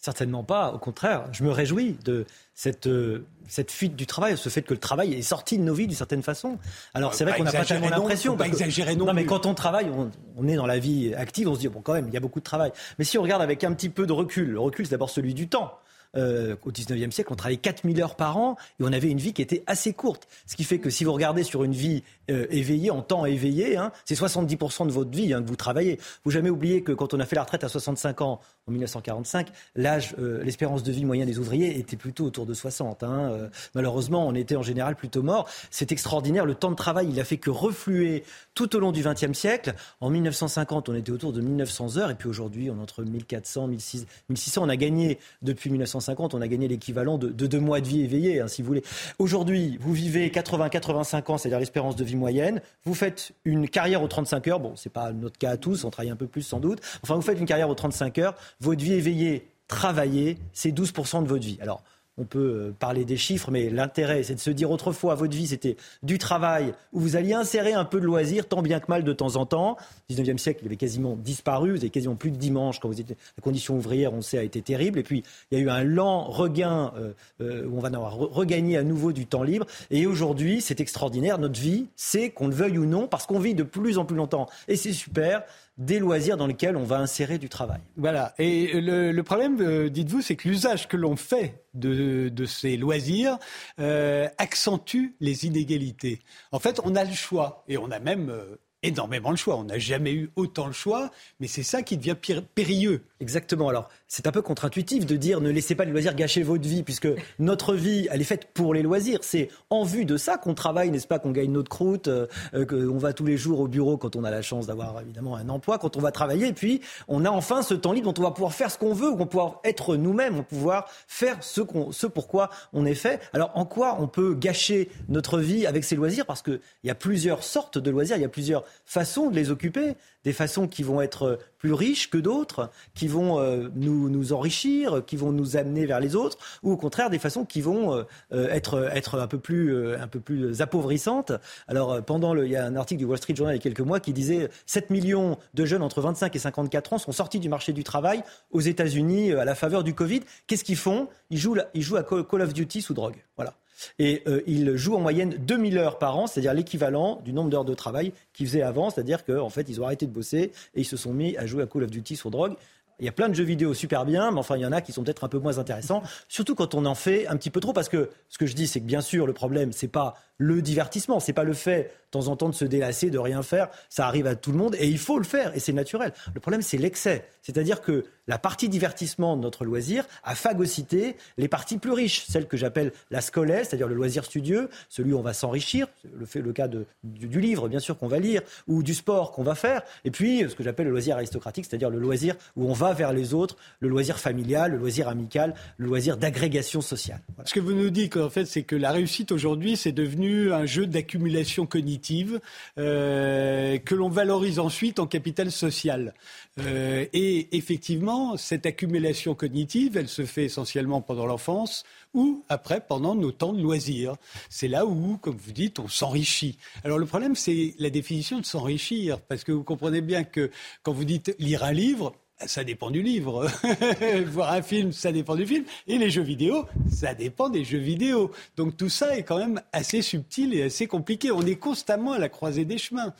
Certainement 0.00 0.44
pas. 0.44 0.72
Au 0.72 0.78
contraire, 0.78 1.24
je 1.30 1.44
me 1.44 1.50
réjouis 1.50 1.98
de 2.04 2.24
cette, 2.54 2.86
euh, 2.86 3.26
cette 3.48 3.70
fuite 3.70 3.96
du 3.96 4.06
travail, 4.06 4.38
ce 4.38 4.48
fait 4.48 4.62
que 4.62 4.72
le 4.72 4.80
travail 4.80 5.12
est 5.12 5.20
sorti 5.20 5.58
de 5.58 5.62
nos 5.62 5.74
vies 5.74 5.86
d'une 5.86 5.96
certaine 5.96 6.22
façon. 6.22 6.56
Alors 6.94 7.12
c'est 7.12 7.24
vrai 7.24 7.36
qu'on 7.36 7.44
n'a 7.44 7.52
pas 7.52 7.66
tellement 7.66 7.90
l'impression. 7.90 8.34
Pas 8.34 8.46
exagérer 8.46 8.96
non, 8.96 9.04
non 9.04 9.12
mais 9.12 9.26
quand 9.26 9.44
on 9.44 9.52
travaille, 9.52 9.90
on, 10.38 10.48
est 10.48 10.56
dans 10.56 10.66
la 10.66 10.78
vie 10.78 11.14
active, 11.14 11.48
on 11.48 11.54
se 11.54 11.60
dit 11.60 11.68
bon 11.68 11.82
quand 11.82 11.92
même, 11.92 12.08
il 12.08 12.14
y 12.14 12.16
a 12.16 12.20
beaucoup 12.20 12.38
de 12.38 12.44
travail. 12.44 12.72
Mais 12.98 13.04
si 13.04 13.18
on 13.18 13.22
regarde 13.22 13.42
avec 13.42 13.62
un 13.62 13.74
petit 13.74 13.90
peu 13.90 14.06
de 14.06 14.12
recul, 14.12 14.52
le 14.52 14.60
recul 14.60 14.86
c'est 14.86 14.92
d'abord 14.92 15.10
celui 15.10 15.34
du 15.34 15.48
temps. 15.48 15.78
Euh, 16.16 16.56
au 16.64 16.72
19e 16.72 17.12
siècle, 17.12 17.32
on 17.32 17.36
travaillait 17.36 17.60
4000 17.60 18.02
heures 18.02 18.16
par 18.16 18.36
an 18.36 18.56
et 18.80 18.82
on 18.82 18.92
avait 18.92 19.10
une 19.10 19.18
vie 19.18 19.32
qui 19.32 19.42
était 19.42 19.62
assez 19.66 19.92
courte. 19.92 20.26
Ce 20.46 20.56
qui 20.56 20.64
fait 20.64 20.80
que 20.80 20.90
si 20.90 21.04
vous 21.04 21.12
regardez 21.12 21.44
sur 21.44 21.62
une 21.62 21.72
vie 21.72 22.02
euh, 22.30 22.46
éveillée, 22.50 22.90
en 22.90 23.02
temps 23.02 23.26
éveillé, 23.26 23.76
hein, 23.76 23.92
c'est 24.04 24.18
70% 24.18 24.86
de 24.86 24.92
votre 24.92 25.10
vie 25.10 25.32
hein, 25.32 25.40
que 25.40 25.46
vous 25.46 25.56
travaillez. 25.56 26.00
Vous 26.24 26.32
jamais 26.32 26.50
oublier 26.50 26.82
que 26.82 26.90
quand 26.90 27.14
on 27.14 27.20
a 27.20 27.26
fait 27.26 27.36
la 27.36 27.42
retraite 27.42 27.62
à 27.62 27.68
65 27.68 28.22
ans 28.22 28.40
en 28.66 28.72
1945, 28.72 29.48
l'âge, 29.76 30.14
euh, 30.18 30.42
l'espérance 30.42 30.82
de 30.82 30.92
vie 30.92 31.04
moyenne 31.04 31.26
des 31.26 31.38
ouvriers 31.38 31.78
était 31.78 31.96
plutôt 31.96 32.24
autour 32.24 32.46
de 32.46 32.54
60. 32.54 33.02
Hein. 33.02 33.50
malheureusement, 33.74 34.26
on 34.26 34.34
était 34.34 34.56
en 34.56 34.62
général 34.62 34.96
plutôt 34.96 35.22
mort. 35.22 35.48
C'est 35.70 35.92
extraordinaire. 35.92 36.44
Le 36.44 36.54
temps 36.54 36.70
de 36.70 36.76
travail, 36.76 37.08
il 37.10 37.20
a 37.20 37.24
fait 37.24 37.38
que 37.38 37.50
refluer 37.50 38.24
tout 38.54 38.76
au 38.76 38.80
long 38.80 38.92
du 38.92 39.02
XXe 39.02 39.32
siècle. 39.32 39.74
En 40.00 40.10
1950, 40.10 40.88
on 40.88 40.94
était 40.94 41.12
autour 41.12 41.32
de 41.32 41.40
1900 41.40 41.96
heures 41.96 42.10
et 42.10 42.14
puis 42.14 42.28
aujourd'hui, 42.28 42.70
on 42.70 42.78
est 42.78 42.82
entre 42.82 43.02
1400, 43.02 43.68
1600. 43.68 44.62
On 44.62 44.68
a 44.68 44.76
gagné 44.76 45.18
depuis 45.42 45.70
1950 45.70 46.20
on 46.34 46.40
a 46.40 46.48
gagné 46.48 46.68
l'équivalent 46.68 47.18
de, 47.18 47.28
deux 47.28 47.60
mois 47.60 47.80
de 47.80 47.88
vie 47.88 48.02
éveillée, 48.02 48.40
hein, 48.40 48.48
si 48.48 48.62
vous 48.62 48.68
voulez. 48.68 48.82
Aujourd'hui, 49.18 49.78
vous 49.80 49.92
vivez 49.92 50.28
80-85 50.28 51.32
ans, 51.32 51.38
c'est-à-dire 51.38 51.58
l'espérance 51.58 51.96
de 51.96 52.04
vie 52.04 52.16
moyenne. 52.16 52.60
Vous 52.84 52.94
faites 52.94 53.32
une 53.44 53.68
carrière 53.68 54.02
aux 54.02 54.08
35 54.08 54.48
heures. 54.48 54.60
Bon, 54.60 54.74
c'est 54.76 54.92
pas 54.92 55.12
notre 55.12 55.38
cas 55.38 55.50
à 55.50 55.56
tous, 55.56 55.84
on 55.84 55.90
travaille 55.90 56.10
un 56.10 56.16
peu 56.16 56.26
plus 56.26 56.42
sans 56.42 56.60
doute. 56.60 56.80
Enfin, 57.02 57.14
vous 57.14 57.22
faites 57.22 57.38
une 57.38 57.46
carrière 57.46 57.68
aux 57.68 57.74
35 57.74 58.18
heures. 58.18 58.34
Votre 58.60 58.82
vie 58.82 58.94
éveillée, 58.94 59.46
travailler, 59.68 60.38
c'est 60.52 60.70
12% 60.70 61.22
de 61.22 61.28
votre 61.28 61.44
vie. 61.44 61.58
Alors, 61.60 61.82
on 62.20 62.24
peut 62.24 62.38
euh, 62.38 62.74
parler 62.78 63.04
des 63.06 63.16
chiffres, 63.16 63.50
mais 63.50 63.70
l'intérêt, 63.70 64.22
c'est 64.22 64.34
de 64.34 64.40
se 64.40 64.50
dire 64.50 64.70
autrefois, 64.70 65.14
votre 65.14 65.34
vie, 65.34 65.46
c'était 65.46 65.76
du 66.02 66.18
travail 66.18 66.74
où 66.92 67.00
vous 67.00 67.16
alliez 67.16 67.32
insérer 67.32 67.72
un 67.72 67.86
peu 67.86 67.98
de 67.98 68.04
loisir, 68.04 68.46
tant 68.46 68.60
bien 68.60 68.78
que 68.78 68.86
mal 68.88 69.04
de 69.04 69.12
temps 69.12 69.36
en 69.36 69.46
temps. 69.46 69.78
Au 70.10 70.12
19e 70.12 70.36
siècle, 70.36 70.60
il 70.62 70.66
avait 70.66 70.76
quasiment 70.76 71.16
disparu. 71.16 71.70
Vous 71.70 71.78
avez 71.78 71.90
quasiment 71.90 72.16
plus 72.16 72.30
de 72.30 72.36
dimanche 72.36 72.78
quand 72.78 72.88
vous 72.88 73.00
étiez. 73.00 73.16
La 73.38 73.42
condition 73.42 73.76
ouvrière, 73.76 74.12
on 74.12 74.20
sait, 74.20 74.36
a 74.36 74.42
été 74.42 74.60
terrible. 74.60 74.98
Et 74.98 75.02
puis, 75.02 75.22
il 75.50 75.58
y 75.58 75.60
a 75.62 75.64
eu 75.64 75.70
un 75.70 75.82
lent 75.82 76.24
regain 76.24 76.92
euh, 76.98 77.12
euh, 77.40 77.66
où 77.66 77.78
on 77.78 77.80
va 77.80 77.88
avoir 77.88 78.16
regagné 78.16 78.76
à 78.76 78.82
nouveau 78.82 79.12
du 79.12 79.26
temps 79.26 79.42
libre. 79.42 79.66
Et 79.90 80.06
aujourd'hui, 80.06 80.60
c'est 80.60 80.80
extraordinaire. 80.80 81.38
Notre 81.38 81.58
vie, 81.58 81.86
c'est 81.96 82.30
qu'on 82.30 82.48
le 82.48 82.54
veuille 82.54 82.76
ou 82.76 82.84
non, 82.84 83.06
parce 83.06 83.26
qu'on 83.26 83.38
vit 83.38 83.54
de 83.54 83.62
plus 83.62 83.96
en 83.96 84.04
plus 84.04 84.16
longtemps. 84.16 84.46
Et 84.68 84.76
c'est 84.76 84.92
super 84.92 85.44
des 85.80 85.98
loisirs 85.98 86.36
dans 86.36 86.46
lesquels 86.46 86.76
on 86.76 86.84
va 86.84 86.98
insérer 86.98 87.38
du 87.38 87.48
travail. 87.48 87.80
Voilà. 87.96 88.34
Et 88.38 88.80
le, 88.80 89.20
problème, 89.22 89.60
euh, 89.60 89.88
dites-vous, 89.88 90.20
c'est 90.20 90.36
que 90.36 90.46
l'usage 90.46 90.86
que 90.88 90.96
l'on 90.96 91.16
fait 91.16 91.64
de, 91.74 92.30
ces 92.46 92.76
loisirs 92.76 93.38
euh, 93.80 94.28
accentue 94.36 95.16
les 95.20 95.46
inégalités. 95.46 96.20
En 96.52 96.58
fait, 96.58 96.80
on 96.84 96.94
a 96.94 97.04
le 97.04 97.14
choix 97.14 97.64
et 97.66 97.78
on 97.78 97.90
a 97.90 97.98
même 97.98 98.28
euh, 98.28 98.56
énormément 98.82 99.30
le 99.30 99.36
choix. 99.36 99.56
On 99.56 99.64
n'a 99.64 99.78
jamais 99.78 100.12
eu 100.12 100.30
autant 100.36 100.66
le 100.66 100.72
choix, 100.72 101.10
mais 101.38 101.46
c'est 101.46 101.62
ça 101.62 101.82
qui 101.82 101.96
devient 101.96 102.16
périlleux. 102.54 103.02
Exactement. 103.20 103.68
Alors, 103.68 103.88
c'est 104.08 104.26
un 104.26 104.32
peu 104.32 104.42
contre-intuitif 104.42 105.06
de 105.06 105.16
dire 105.16 105.40
ne 105.40 105.50
laissez 105.50 105.74
pas 105.74 105.84
les 105.84 105.92
loisirs 105.92 106.14
gâcher 106.14 106.42
votre 106.42 106.66
vie, 106.66 106.82
puisque 106.82 107.08
notre 107.38 107.74
vie, 107.74 108.08
elle 108.10 108.20
est 108.20 108.24
faite 108.24 108.48
pour 108.54 108.72
les 108.72 108.82
loisirs. 108.82 109.18
C'est 109.22 109.48
en 109.68 109.84
vue 109.84 110.04
de 110.04 110.16
ça 110.16 110.38
qu'on 110.38 110.54
travaille, 110.54 110.90
n'est-ce 110.90 111.06
pas, 111.06 111.18
qu'on 111.18 111.30
gagne 111.30 111.52
notre 111.52 111.68
croûte, 111.68 112.08
euh, 112.08 112.26
euh, 112.54 112.64
qu'on 112.64 112.98
va 112.98 113.12
tous 113.12 113.26
les 113.26 113.36
jours 113.36 113.60
au 113.60 113.68
bureau 113.68 113.98
quand 113.98 114.16
on 114.16 114.24
a 114.24 114.30
la 114.30 114.42
chance 114.42 114.66
d'avoir 114.66 115.00
évidemment 115.00 115.36
un 115.36 115.48
emploi, 115.48 115.78
quand 115.78 115.96
on 115.96 116.00
va 116.00 116.12
travailler, 116.12 116.48
et 116.48 116.52
puis 116.52 116.80
on 117.08 117.24
a 117.24 117.30
enfin 117.30 117.62
ce 117.62 117.74
temps 117.74 117.92
libre 117.92 118.12
dont 118.12 118.22
on 118.22 118.26
va 118.26 118.32
pouvoir 118.32 118.54
faire 118.54 118.70
ce 118.70 118.78
qu'on 118.78 118.94
veut, 118.94 119.10
qu'on 119.10 119.18
va 119.18 119.26
pouvoir 119.26 119.60
être 119.64 119.96
nous-mêmes, 119.96 120.34
on 120.34 120.38
va 120.38 120.44
pouvoir 120.44 120.88
faire 121.06 121.36
ce, 121.42 121.60
qu'on, 121.60 121.92
ce 121.92 122.06
pourquoi 122.06 122.50
on 122.72 122.86
est 122.86 122.94
fait. 122.94 123.20
Alors, 123.32 123.50
en 123.54 123.66
quoi 123.66 123.98
on 124.00 124.08
peut 124.08 124.34
gâcher 124.34 124.88
notre 125.08 125.38
vie 125.38 125.66
avec 125.66 125.84
ces 125.84 125.96
loisirs? 125.96 126.24
Parce 126.24 126.42
qu'il 126.42 126.60
y 126.84 126.90
a 126.90 126.94
plusieurs 126.94 127.44
sortes 127.44 127.78
de 127.78 127.90
loisirs, 127.90 128.16
il 128.16 128.22
y 128.22 128.26
a 128.26 128.30
plusieurs 128.30 128.64
façons 128.84 129.30
de 129.30 129.36
les 129.36 129.50
occuper 129.50 129.96
des 130.24 130.32
façons 130.32 130.68
qui 130.68 130.82
vont 130.82 131.00
être 131.00 131.38
plus 131.58 131.72
riches 131.72 132.10
que 132.10 132.18
d'autres, 132.18 132.70
qui 132.94 133.08
vont 133.08 133.38
euh, 133.38 133.68
nous, 133.74 134.08
nous, 134.10 134.32
enrichir, 134.32 135.02
qui 135.06 135.16
vont 135.16 135.32
nous 135.32 135.56
amener 135.56 135.86
vers 135.86 136.00
les 136.00 136.14
autres, 136.14 136.38
ou 136.62 136.72
au 136.72 136.76
contraire 136.76 137.10
des 137.10 137.18
façons 137.18 137.44
qui 137.44 137.60
vont 137.60 137.94
euh, 137.94 138.02
euh, 138.32 138.48
être, 138.48 138.90
être 138.94 139.18
un, 139.18 139.26
peu 139.26 139.38
plus, 139.38 139.94
un 139.94 140.08
peu 140.08 140.20
plus 140.20 140.60
appauvissantes. 140.60 141.32
Alors, 141.68 142.02
pendant 142.02 142.34
le, 142.34 142.46
il 142.46 142.52
y 142.52 142.56
a 142.56 142.64
un 142.64 142.76
article 142.76 142.98
du 142.98 143.04
Wall 143.04 143.18
Street 143.18 143.34
Journal 143.34 143.54
il 143.54 143.58
y 143.58 143.60
a 143.60 143.62
quelques 143.62 143.80
mois 143.80 144.00
qui 144.00 144.12
disait 144.12 144.50
7 144.66 144.90
millions 144.90 145.38
de 145.54 145.64
jeunes 145.64 145.82
entre 145.82 146.00
25 146.00 146.34
et 146.34 146.38
54 146.38 146.92
ans 146.94 146.98
sont 146.98 147.12
sortis 147.12 147.40
du 147.40 147.48
marché 147.48 147.72
du 147.72 147.84
travail 147.84 148.22
aux 148.50 148.60
États-Unis 148.60 149.32
à 149.32 149.44
la 149.44 149.54
faveur 149.54 149.84
du 149.84 149.94
Covid. 149.94 150.20
Qu'est-ce 150.46 150.64
qu'ils 150.64 150.76
font? 150.76 151.08
Ils 151.30 151.38
jouent, 151.38 151.56
ils 151.74 151.82
jouent 151.82 151.96
à 151.96 152.02
Call 152.02 152.42
of 152.42 152.52
Duty 152.52 152.82
sous 152.82 152.94
drogue. 152.94 153.16
Voilà. 153.36 153.54
Et 153.98 154.22
euh, 154.26 154.42
il 154.46 154.76
joue 154.76 154.94
en 154.94 155.00
moyenne 155.00 155.36
2000 155.38 155.78
heures 155.78 155.98
par 155.98 156.16
an, 156.16 156.26
c'est-à-dire 156.26 156.54
l'équivalent 156.54 157.20
du 157.24 157.32
nombre 157.32 157.50
d'heures 157.50 157.64
de 157.64 157.74
travail 157.74 158.12
qu'ils 158.32 158.46
faisaient 158.46 158.62
avant, 158.62 158.90
c'est-à-dire 158.90 159.24
qu'en 159.24 159.48
fait, 159.48 159.68
ils 159.68 159.80
ont 159.80 159.84
arrêté 159.84 160.06
de 160.06 160.12
bosser 160.12 160.52
et 160.74 160.80
ils 160.80 160.84
se 160.84 160.96
sont 160.96 161.12
mis 161.12 161.36
à 161.36 161.46
jouer 161.46 161.62
à 161.62 161.66
Call 161.66 161.84
of 161.84 161.90
Duty 161.90 162.16
sur 162.16 162.30
drogue. 162.30 162.54
Il 162.98 163.06
y 163.06 163.08
a 163.08 163.12
plein 163.12 163.30
de 163.30 163.34
jeux 163.34 163.44
vidéo 163.44 163.72
super 163.72 164.04
bien, 164.04 164.30
mais 164.30 164.38
enfin, 164.38 164.56
il 164.56 164.60
y 164.60 164.66
en 164.66 164.72
a 164.72 164.82
qui 164.82 164.92
sont 164.92 165.02
peut-être 165.02 165.24
un 165.24 165.28
peu 165.28 165.38
moins 165.38 165.58
intéressants, 165.58 166.02
surtout 166.28 166.54
quand 166.54 166.74
on 166.74 166.84
en 166.84 166.94
fait 166.94 167.26
un 167.28 167.36
petit 167.36 167.48
peu 167.48 167.60
trop, 167.60 167.72
parce 167.72 167.88
que 167.88 168.10
ce 168.28 168.36
que 168.36 168.44
je 168.44 168.54
dis, 168.54 168.66
c'est 168.66 168.80
que 168.80 168.84
bien 168.84 169.00
sûr, 169.00 169.26
le 169.26 169.32
problème, 169.32 169.72
c'est 169.72 169.88
pas 169.88 170.16
le 170.40 170.62
divertissement, 170.62 171.20
c'est 171.20 171.34
pas 171.34 171.44
le 171.44 171.52
fait 171.52 171.82
de 171.82 172.18
temps 172.18 172.28
en 172.28 172.34
temps 172.34 172.48
de 172.48 172.54
se 172.54 172.64
délasser, 172.64 173.10
de 173.10 173.18
rien 173.18 173.42
faire, 173.42 173.68
ça 173.90 174.06
arrive 174.06 174.26
à 174.26 174.34
tout 174.34 174.50
le 174.52 174.58
monde 174.58 174.74
et 174.80 174.88
il 174.88 174.98
faut 174.98 175.18
le 175.18 175.24
faire 175.24 175.54
et 175.54 175.60
c'est 175.60 175.74
naturel. 175.74 176.12
Le 176.34 176.40
problème, 176.40 176.62
c'est 176.62 176.78
l'excès, 176.78 177.28
c'est-à-dire 177.42 177.82
que 177.82 178.06
la 178.26 178.38
partie 178.38 178.68
divertissement 178.68 179.36
de 179.36 179.42
notre 179.42 179.64
loisir 179.64 180.04
a 180.24 180.34
phagocyté 180.34 181.16
les 181.36 181.46
parties 181.46 181.76
plus 181.76 181.92
riches, 181.92 182.24
celles 182.26 182.46
que 182.46 182.56
j'appelle 182.56 182.92
la 183.10 183.20
scolaire, 183.20 183.66
c'est-à-dire 183.66 183.86
le 183.86 183.94
loisir 183.94 184.24
studieux, 184.24 184.70
celui 184.88 185.12
où 185.12 185.18
on 185.18 185.22
va 185.22 185.34
s'enrichir, 185.34 185.88
le, 186.04 186.26
le 186.40 186.52
cas 186.52 186.68
de, 186.68 186.86
du, 187.04 187.40
livre, 187.40 187.68
bien 187.68 187.80
sûr, 187.80 187.98
qu'on 187.98 188.08
va 188.08 188.18
lire, 188.18 188.40
ou 188.66 188.82
du 188.82 188.94
sport 188.94 189.32
qu'on 189.32 189.42
va 189.42 189.54
faire, 189.54 189.82
et 190.04 190.10
puis 190.10 190.44
ce 190.48 190.54
que 190.54 190.62
j'appelle 190.62 190.86
le 190.86 190.92
loisir 190.92 191.16
aristocratique, 191.16 191.66
c'est-à-dire 191.68 191.90
le 191.90 191.98
loisir 191.98 192.34
où 192.56 192.68
on 192.68 192.72
va 192.72 192.92
vers 192.94 193.12
les 193.12 193.34
autres, 193.34 193.56
le 193.80 193.88
loisir 193.88 194.18
familial, 194.18 194.72
le 194.72 194.78
loisir 194.78 195.08
amical, 195.08 195.54
le 195.76 195.86
loisir 195.86 196.16
d'agrégation 196.16 196.80
sociale. 196.80 197.20
Ce 197.44 197.52
que 197.52 197.60
vous 197.60 197.74
nous 197.74 197.90
dites, 197.90 198.16
en 198.16 198.30
fait, 198.30 198.46
c'est 198.46 198.62
que 198.62 198.76
la 198.76 198.90
réussite 198.90 199.32
aujourd'hui, 199.32 199.76
c'est 199.76 199.92
devenu 199.92 200.29
un 200.52 200.66
jeu 200.66 200.86
d'accumulation 200.86 201.66
cognitive 201.66 202.40
euh, 202.78 203.78
que 203.78 203.94
l'on 203.94 204.08
valorise 204.08 204.58
ensuite 204.58 204.98
en 204.98 205.06
capital 205.06 205.50
social. 205.50 206.14
Euh, 206.58 207.06
et 207.12 207.56
effectivement, 207.56 208.36
cette 208.36 208.66
accumulation 208.66 209.34
cognitive, 209.34 209.96
elle 209.96 210.08
se 210.08 210.24
fait 210.24 210.44
essentiellement 210.44 211.00
pendant 211.00 211.26
l'enfance 211.26 211.84
ou 212.14 212.44
après 212.48 212.80
pendant 212.80 213.14
nos 213.14 213.32
temps 213.32 213.52
de 213.52 213.62
loisirs. 213.62 214.16
C'est 214.48 214.68
là 214.68 214.86
où, 214.86 215.16
comme 215.18 215.36
vous 215.36 215.52
dites, 215.52 215.78
on 215.78 215.88
s'enrichit. 215.88 216.58
Alors 216.84 216.98
le 216.98 217.06
problème, 217.06 217.36
c'est 217.36 217.74
la 217.78 217.90
définition 217.90 218.38
de 218.38 218.44
s'enrichir, 218.44 219.20
parce 219.20 219.44
que 219.44 219.52
vous 219.52 219.64
comprenez 219.64 220.00
bien 220.00 220.24
que 220.24 220.50
quand 220.82 220.92
vous 220.92 221.04
dites 221.04 221.34
lire 221.38 221.64
un 221.64 221.72
livre, 221.72 222.14
ça 222.46 222.64
dépend 222.64 222.90
du 222.90 223.02
livre. 223.02 223.46
Voir 224.26 224.52
un 224.52 224.62
film, 224.62 224.92
ça 224.92 225.12
dépend 225.12 225.36
du 225.36 225.46
film. 225.46 225.64
Et 225.86 225.98
les 225.98 226.10
jeux 226.10 226.22
vidéo, 226.22 226.66
ça 226.90 227.14
dépend 227.14 227.48
des 227.48 227.64
jeux 227.64 227.78
vidéo. 227.78 228.30
Donc 228.56 228.76
tout 228.76 228.88
ça 228.88 229.16
est 229.16 229.22
quand 229.22 229.38
même 229.38 229.60
assez 229.72 230.02
subtil 230.02 230.54
et 230.54 230.62
assez 230.62 230.86
compliqué. 230.86 231.30
On 231.30 231.42
est 231.42 231.56
constamment 231.56 232.12
à 232.12 232.18
la 232.18 232.28
croisée 232.28 232.64
des 232.64 232.78
chemins. 232.78 233.14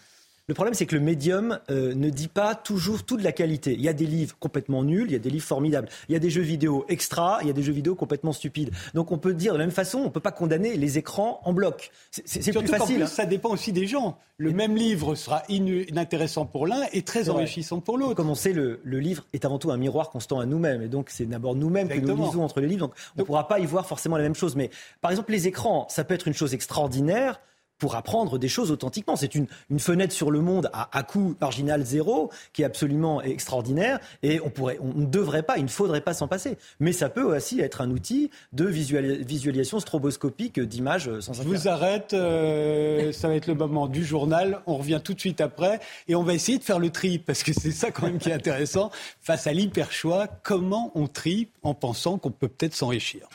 Le 0.51 0.55
problème, 0.55 0.75
c'est 0.75 0.87
que 0.87 0.97
le 0.97 1.01
médium 1.01 1.61
euh, 1.71 1.95
ne 1.95 2.11
dit 2.11 2.27
pas 2.27 2.57
toujours 2.57 3.05
toute 3.05 3.23
la 3.23 3.31
qualité. 3.31 3.73
Il 3.75 3.83
y 3.83 3.89
a 3.89 3.93
des 3.93 4.05
livres 4.05 4.35
complètement 4.41 4.83
nuls, 4.83 5.05
il 5.07 5.13
y 5.13 5.15
a 5.15 5.21
des 5.21 5.31
livres 5.31 5.47
formidables. 5.47 5.89
Il 6.09 6.13
y 6.13 6.17
a 6.17 6.19
des 6.19 6.29
jeux 6.29 6.43
vidéo 6.43 6.85
extra, 6.89 7.39
il 7.43 7.47
y 7.47 7.51
a 7.51 7.53
des 7.53 7.63
jeux 7.63 7.73
vidéo 7.73 7.95
complètement 7.95 8.33
stupides. 8.33 8.73
Donc 8.95 9.13
on 9.13 9.19
peut 9.19 9.33
dire 9.33 9.53
de 9.53 9.59
la 9.59 9.65
même 9.67 9.73
façon, 9.73 9.99
on 9.99 10.05
ne 10.07 10.09
peut 10.09 10.19
pas 10.19 10.33
condamner 10.33 10.77
les 10.77 10.99
écrans 10.99 11.41
en 11.45 11.53
bloc. 11.53 11.93
C'est 12.11 12.41
plus 12.53 12.67
facile. 12.67 12.97
Plus, 12.97 13.05
hein. 13.05 13.07
Ça 13.07 13.27
dépend 13.27 13.51
aussi 13.51 13.71
des 13.73 13.87
gens. 13.87 14.19
Le 14.39 14.51
même 14.51 14.75
livre 14.75 15.15
sera 15.15 15.45
inintéressant 15.49 16.47
pour 16.47 16.67
l'un 16.67 16.83
et 16.93 17.03
très 17.03 17.31
enrichissant 17.31 17.79
pour 17.79 17.97
l'autre. 17.97 18.15
Comme 18.15 18.31
on 18.31 18.35
sait, 18.35 18.53
le, 18.53 18.81
livre 18.85 19.27
est 19.33 19.45
avant 19.45 19.61
tout 19.61 19.71
un 19.71 19.77
miroir 19.77 20.11
constant 20.11 20.41
à 20.41 20.47
nous-mêmes. 20.47 20.83
Et 20.83 20.89
donc 20.89 21.11
c'est 21.11 21.27
d'abord 21.27 21.55
nous-mêmes 21.55 21.87
que 21.87 22.01
nous 22.01 22.27
lisons 22.27 22.43
entre 22.43 22.61
les 22.61 22.67
livres. 22.67 22.89
Donc 22.89 22.95
on 23.17 23.21
ne 23.21 23.25
pourra 23.25 23.47
pas 23.47 23.61
y 23.61 23.67
voir 23.67 23.87
forcément 23.87 24.17
la 24.17 24.25
même 24.25 24.35
chose. 24.35 24.57
Mais 24.57 24.71
par 25.01 25.13
exemple, 25.13 25.31
les 25.31 25.47
écrans, 25.47 25.87
ça 25.89 26.03
peut 26.03 26.15
être 26.15 26.27
une 26.27 26.35
chose 26.35 26.55
extraordinaire 26.55 27.41
pour 27.81 27.97
apprendre 27.97 28.39
des 28.39 28.47
choses 28.47 28.71
authentiquement. 28.71 29.17
C'est 29.17 29.35
une, 29.35 29.49
une, 29.71 29.81
fenêtre 29.81 30.13
sur 30.13 30.31
le 30.31 30.41
monde 30.41 30.71
à, 30.73 30.97
à 30.97 31.03
coût 31.03 31.35
marginal 31.41 31.85
zéro 31.85 32.31
qui 32.53 32.63
est 32.63 32.67
absolument 32.67 33.21
extraordinaire 33.23 33.99
et 34.23 34.41
on 34.45 34.51
pourrait, 34.51 34.79
on 34.81 35.01
ne 35.01 35.07
devrait 35.07 35.43
pas, 35.43 35.57
il 35.57 35.65
ne 35.65 35.69
faudrait 35.69 36.03
pas 36.03 36.15
s'en 36.15 36.29
passer. 36.29 36.59
Mais 36.79 36.93
ça 36.93 37.09
peut 37.09 37.23
aussi 37.23 37.61
être 37.61 37.81
un 37.81 37.91
outil 37.91 38.31
de 38.53 38.67
visualisation 38.67 39.81
stroboscopique 39.81 40.61
d'images 40.61 41.11
sans 41.21 41.33
Je 41.33 41.43
vous 41.43 41.67
arrête, 41.67 42.13
euh, 42.13 43.11
ça 43.13 43.29
va 43.29 43.35
être 43.35 43.47
le 43.47 43.55
moment 43.55 43.89
du 43.89 44.05
journal. 44.05 44.61
On 44.67 44.77
revient 44.77 45.01
tout 45.03 45.15
de 45.15 45.21
suite 45.21 45.41
après 45.41 45.81
et 46.07 46.15
on 46.15 46.23
va 46.23 46.35
essayer 46.35 46.59
de 46.59 46.65
faire 46.65 46.79
le 46.79 46.91
tri 46.91 47.19
parce 47.19 47.43
que 47.43 47.53
c'est 47.55 47.73
ça 47.73 47.91
quand 47.91 48.03
même 48.03 48.19
qui 48.19 48.29
est 48.29 48.35
intéressant 48.35 48.91
face 49.21 49.47
à 49.47 49.53
l'hyper 49.53 49.91
choix. 49.91 50.27
Comment 50.43 50.93
on 50.95 51.09
trie 51.09 51.49
en 51.63 51.73
pensant 51.73 52.19
qu'on 52.19 52.31
peut 52.31 52.49
peut-être 52.49 52.75
s'enrichir? 52.75 53.27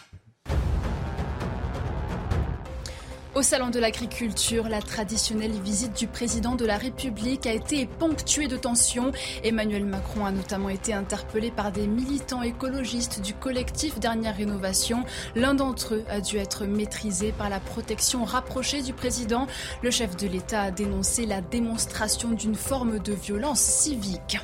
Au 3.36 3.42
Salon 3.42 3.70
de 3.70 3.80
l'Agriculture, 3.80 4.70
la 4.70 4.82
traditionnelle 4.82 5.52
visite 5.52 5.92
du 5.92 6.08
président 6.08 6.56
de 6.56 6.66
la 6.66 6.78
République 6.78 7.46
a 7.46 7.52
été 7.52 7.86
ponctuée 7.86 8.48
de 8.48 8.56
tensions. 8.56 9.12
Emmanuel 9.44 9.84
Macron 9.84 10.26
a 10.26 10.32
notamment 10.32 10.70
été 10.70 10.94
interpellé 10.94 11.52
par 11.52 11.74
des 11.74 11.86
militants 11.86 12.44
écologistes 12.44 13.20
du 13.20 13.34
collectif 13.34 14.00
Dernière 14.00 14.38
Rénovation. 14.38 15.04
L'un 15.36 15.54
d'entre 15.54 15.96
eux 15.96 16.06
a 16.08 16.22
dû 16.22 16.38
être 16.38 16.64
maîtrisé 16.64 17.34
par 17.34 17.50
la 17.50 17.60
protection 17.60 18.24
rapprochée 18.24 18.82
du 18.82 18.94
président. 18.94 19.48
Le 19.84 19.92
chef 19.92 20.16
de 20.16 20.28
l'État 20.28 20.62
a 20.62 20.72
dénoncé 20.72 21.26
la 21.26 21.42
démonstration 21.42 22.30
d'une 22.30 22.56
forme 22.56 23.00
de 23.00 23.12
violence 23.12 23.60
civique. 23.60 24.38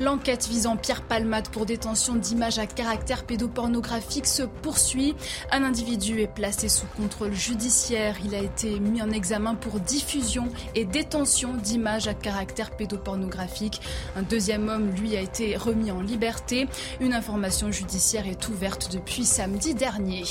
L'enquête 0.00 0.46
visant 0.46 0.76
Pierre 0.76 1.02
Palmade 1.02 1.48
pour 1.48 1.66
détention 1.66 2.14
d'images 2.14 2.60
à 2.60 2.66
caractère 2.66 3.24
pédopornographique 3.24 4.26
se 4.26 4.44
poursuit. 4.44 5.16
Un 5.50 5.64
individu 5.64 6.20
est 6.20 6.32
placé 6.32 6.68
sous 6.68 6.86
contrôle 6.96 7.34
judiciaire. 7.34 8.07
Il 8.24 8.34
a 8.34 8.38
été 8.38 8.78
mis 8.80 9.02
en 9.02 9.10
examen 9.10 9.54
pour 9.54 9.80
diffusion 9.80 10.48
et 10.74 10.84
détention 10.84 11.54
d'images 11.54 12.08
à 12.08 12.14
caractère 12.14 12.70
pédopornographique. 12.70 13.80
Un 14.16 14.22
deuxième 14.22 14.68
homme, 14.68 14.90
lui, 14.92 15.16
a 15.16 15.20
été 15.20 15.56
remis 15.56 15.90
en 15.90 16.00
liberté. 16.00 16.68
Une 17.00 17.12
information 17.12 17.72
judiciaire 17.72 18.26
est 18.28 18.48
ouverte 18.48 18.90
depuis 18.92 19.24
samedi 19.24 19.74
dernier. 19.74 20.24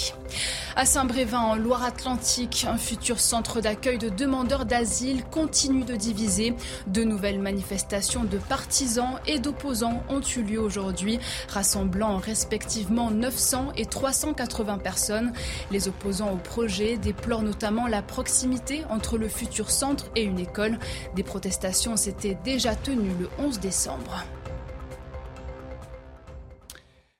À 0.76 0.86
Saint-Brévin, 0.86 1.40
en 1.40 1.56
Loire-Atlantique, 1.56 2.66
un 2.70 2.78
futur 2.78 3.20
centre 3.20 3.62
d'accueil 3.62 3.98
de 3.98 4.10
demandeurs 4.10 4.66
d'asile 4.66 5.24
continue 5.26 5.84
de 5.84 5.96
diviser. 5.96 6.56
De 6.88 7.04
nouvelles 7.04 7.42
manifestations 7.42 8.24
de 8.24 8.38
partisans 8.38 9.20
et 9.26 9.40
d'opposants 9.40 9.58
opposants 9.58 10.04
ont 10.10 10.22
eu 10.22 10.44
lieu 10.44 10.62
aujourd'hui, 10.62 11.20
rassemblant 11.50 12.18
respectivement 12.18 13.10
900 13.10 13.74
et 13.76 13.86
380 13.86 14.78
personnes. 14.78 15.34
Les 15.72 15.88
opposants 15.88 16.32
au 16.32 16.38
projet 16.38 16.98
déplorent 16.98 17.42
notamment 17.42 17.67
la 17.88 18.02
proximité 18.02 18.84
entre 18.90 19.18
le 19.18 19.28
futur 19.28 19.70
centre 19.70 20.06
et 20.16 20.24
une 20.24 20.40
école. 20.40 20.80
Des 21.16 21.24
protestations 21.24 21.98
s'étaient 21.98 22.38
déjà 22.44 22.76
tenues 22.76 23.16
le 23.20 23.30
11 23.40 23.60
décembre. 23.60 24.24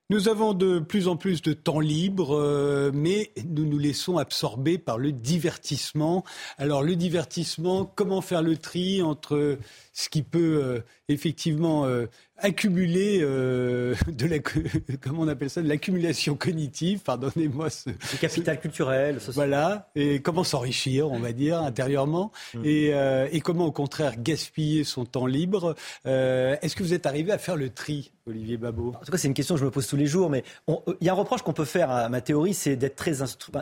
Nous 0.10 0.30
avons 0.30 0.54
de 0.54 0.80
plus 0.80 1.10
en 1.10 1.18
plus 1.18 1.42
de 1.42 1.52
temps 1.52 1.82
libre, 1.82 2.34
euh, 2.34 2.92
mais 2.94 3.34
nous 3.46 3.66
nous 3.66 3.78
laissons 3.78 4.18
absorber 4.18 4.78
par 4.78 4.98
le 4.98 5.12
divertissement. 5.12 6.24
Alors 6.58 6.82
le 6.82 6.96
divertissement, 6.96 7.86
comment 7.86 8.22
faire 8.22 8.42
le 8.42 8.56
tri 8.56 9.02
entre 9.02 9.58
ce 9.92 10.08
qui 10.08 10.24
peut 10.24 10.62
euh, 10.64 10.80
effectivement 11.10 11.84
euh, 11.84 12.06
accumuler 12.40 13.20
euh, 13.22 13.96
de 14.08 14.28
la 14.28 14.40
comment 15.02 15.24
on 15.24 15.28
appelle 15.28 15.50
ça 15.50 15.62
de 15.62 15.68
l'accumulation 15.68 16.36
cognitive 16.36 17.00
pardonnez-moi 17.00 17.70
ce 17.70 17.90
le 17.90 18.20
capital 18.20 18.60
culturel 18.60 19.20
voilà. 19.34 19.90
Et 19.96 20.22
comment 20.22 20.44
s'enrichir 20.44 21.12
on 21.12 21.20
va 21.20 21.32
dire 21.32 21.60
intérieurement. 21.62 22.32
Mm. 22.54 22.66
et, 22.66 22.94
euh, 22.94 23.28
et, 23.32 23.42
comment 23.42 23.66
au 23.66 23.72
contraire 23.72 24.14
gaspiller 24.18 24.84
son 24.84 25.06
temps 25.06 25.26
libre. 25.26 25.76
Euh, 26.06 26.56
est-ce 26.62 26.76
que 26.76 26.84
vous 26.84 26.94
êtes 26.94 27.06
arrivé 27.06 27.32
à 27.32 27.38
faire 27.38 27.56
le 27.56 27.70
tri 27.70 28.12
Olivier 28.28 28.58
Babot 28.58 28.94
En 29.00 29.06
tout 29.06 29.12
cas, 29.12 29.18
c'est 29.18 29.30
une 29.30 29.34
question 29.34 29.56
que 29.56 29.62
je 29.62 29.66
me 29.66 29.72
pose 29.72 29.88
tous 29.88 29.96
les 29.96 30.06
jours, 30.06 30.30
mais 30.30 30.44
il 30.68 31.08
y 31.08 31.10
a 31.10 31.14
un 31.14 31.16
reproche 31.16 31.44
qu'on 31.44 31.54
peut 31.54 31.66
faire 31.66 31.90
à 31.90 32.10
ma 32.10 32.20
théorie, 32.20 32.54
c'est 32.54 32.76
d'être 32.76 32.98
très 32.98 33.14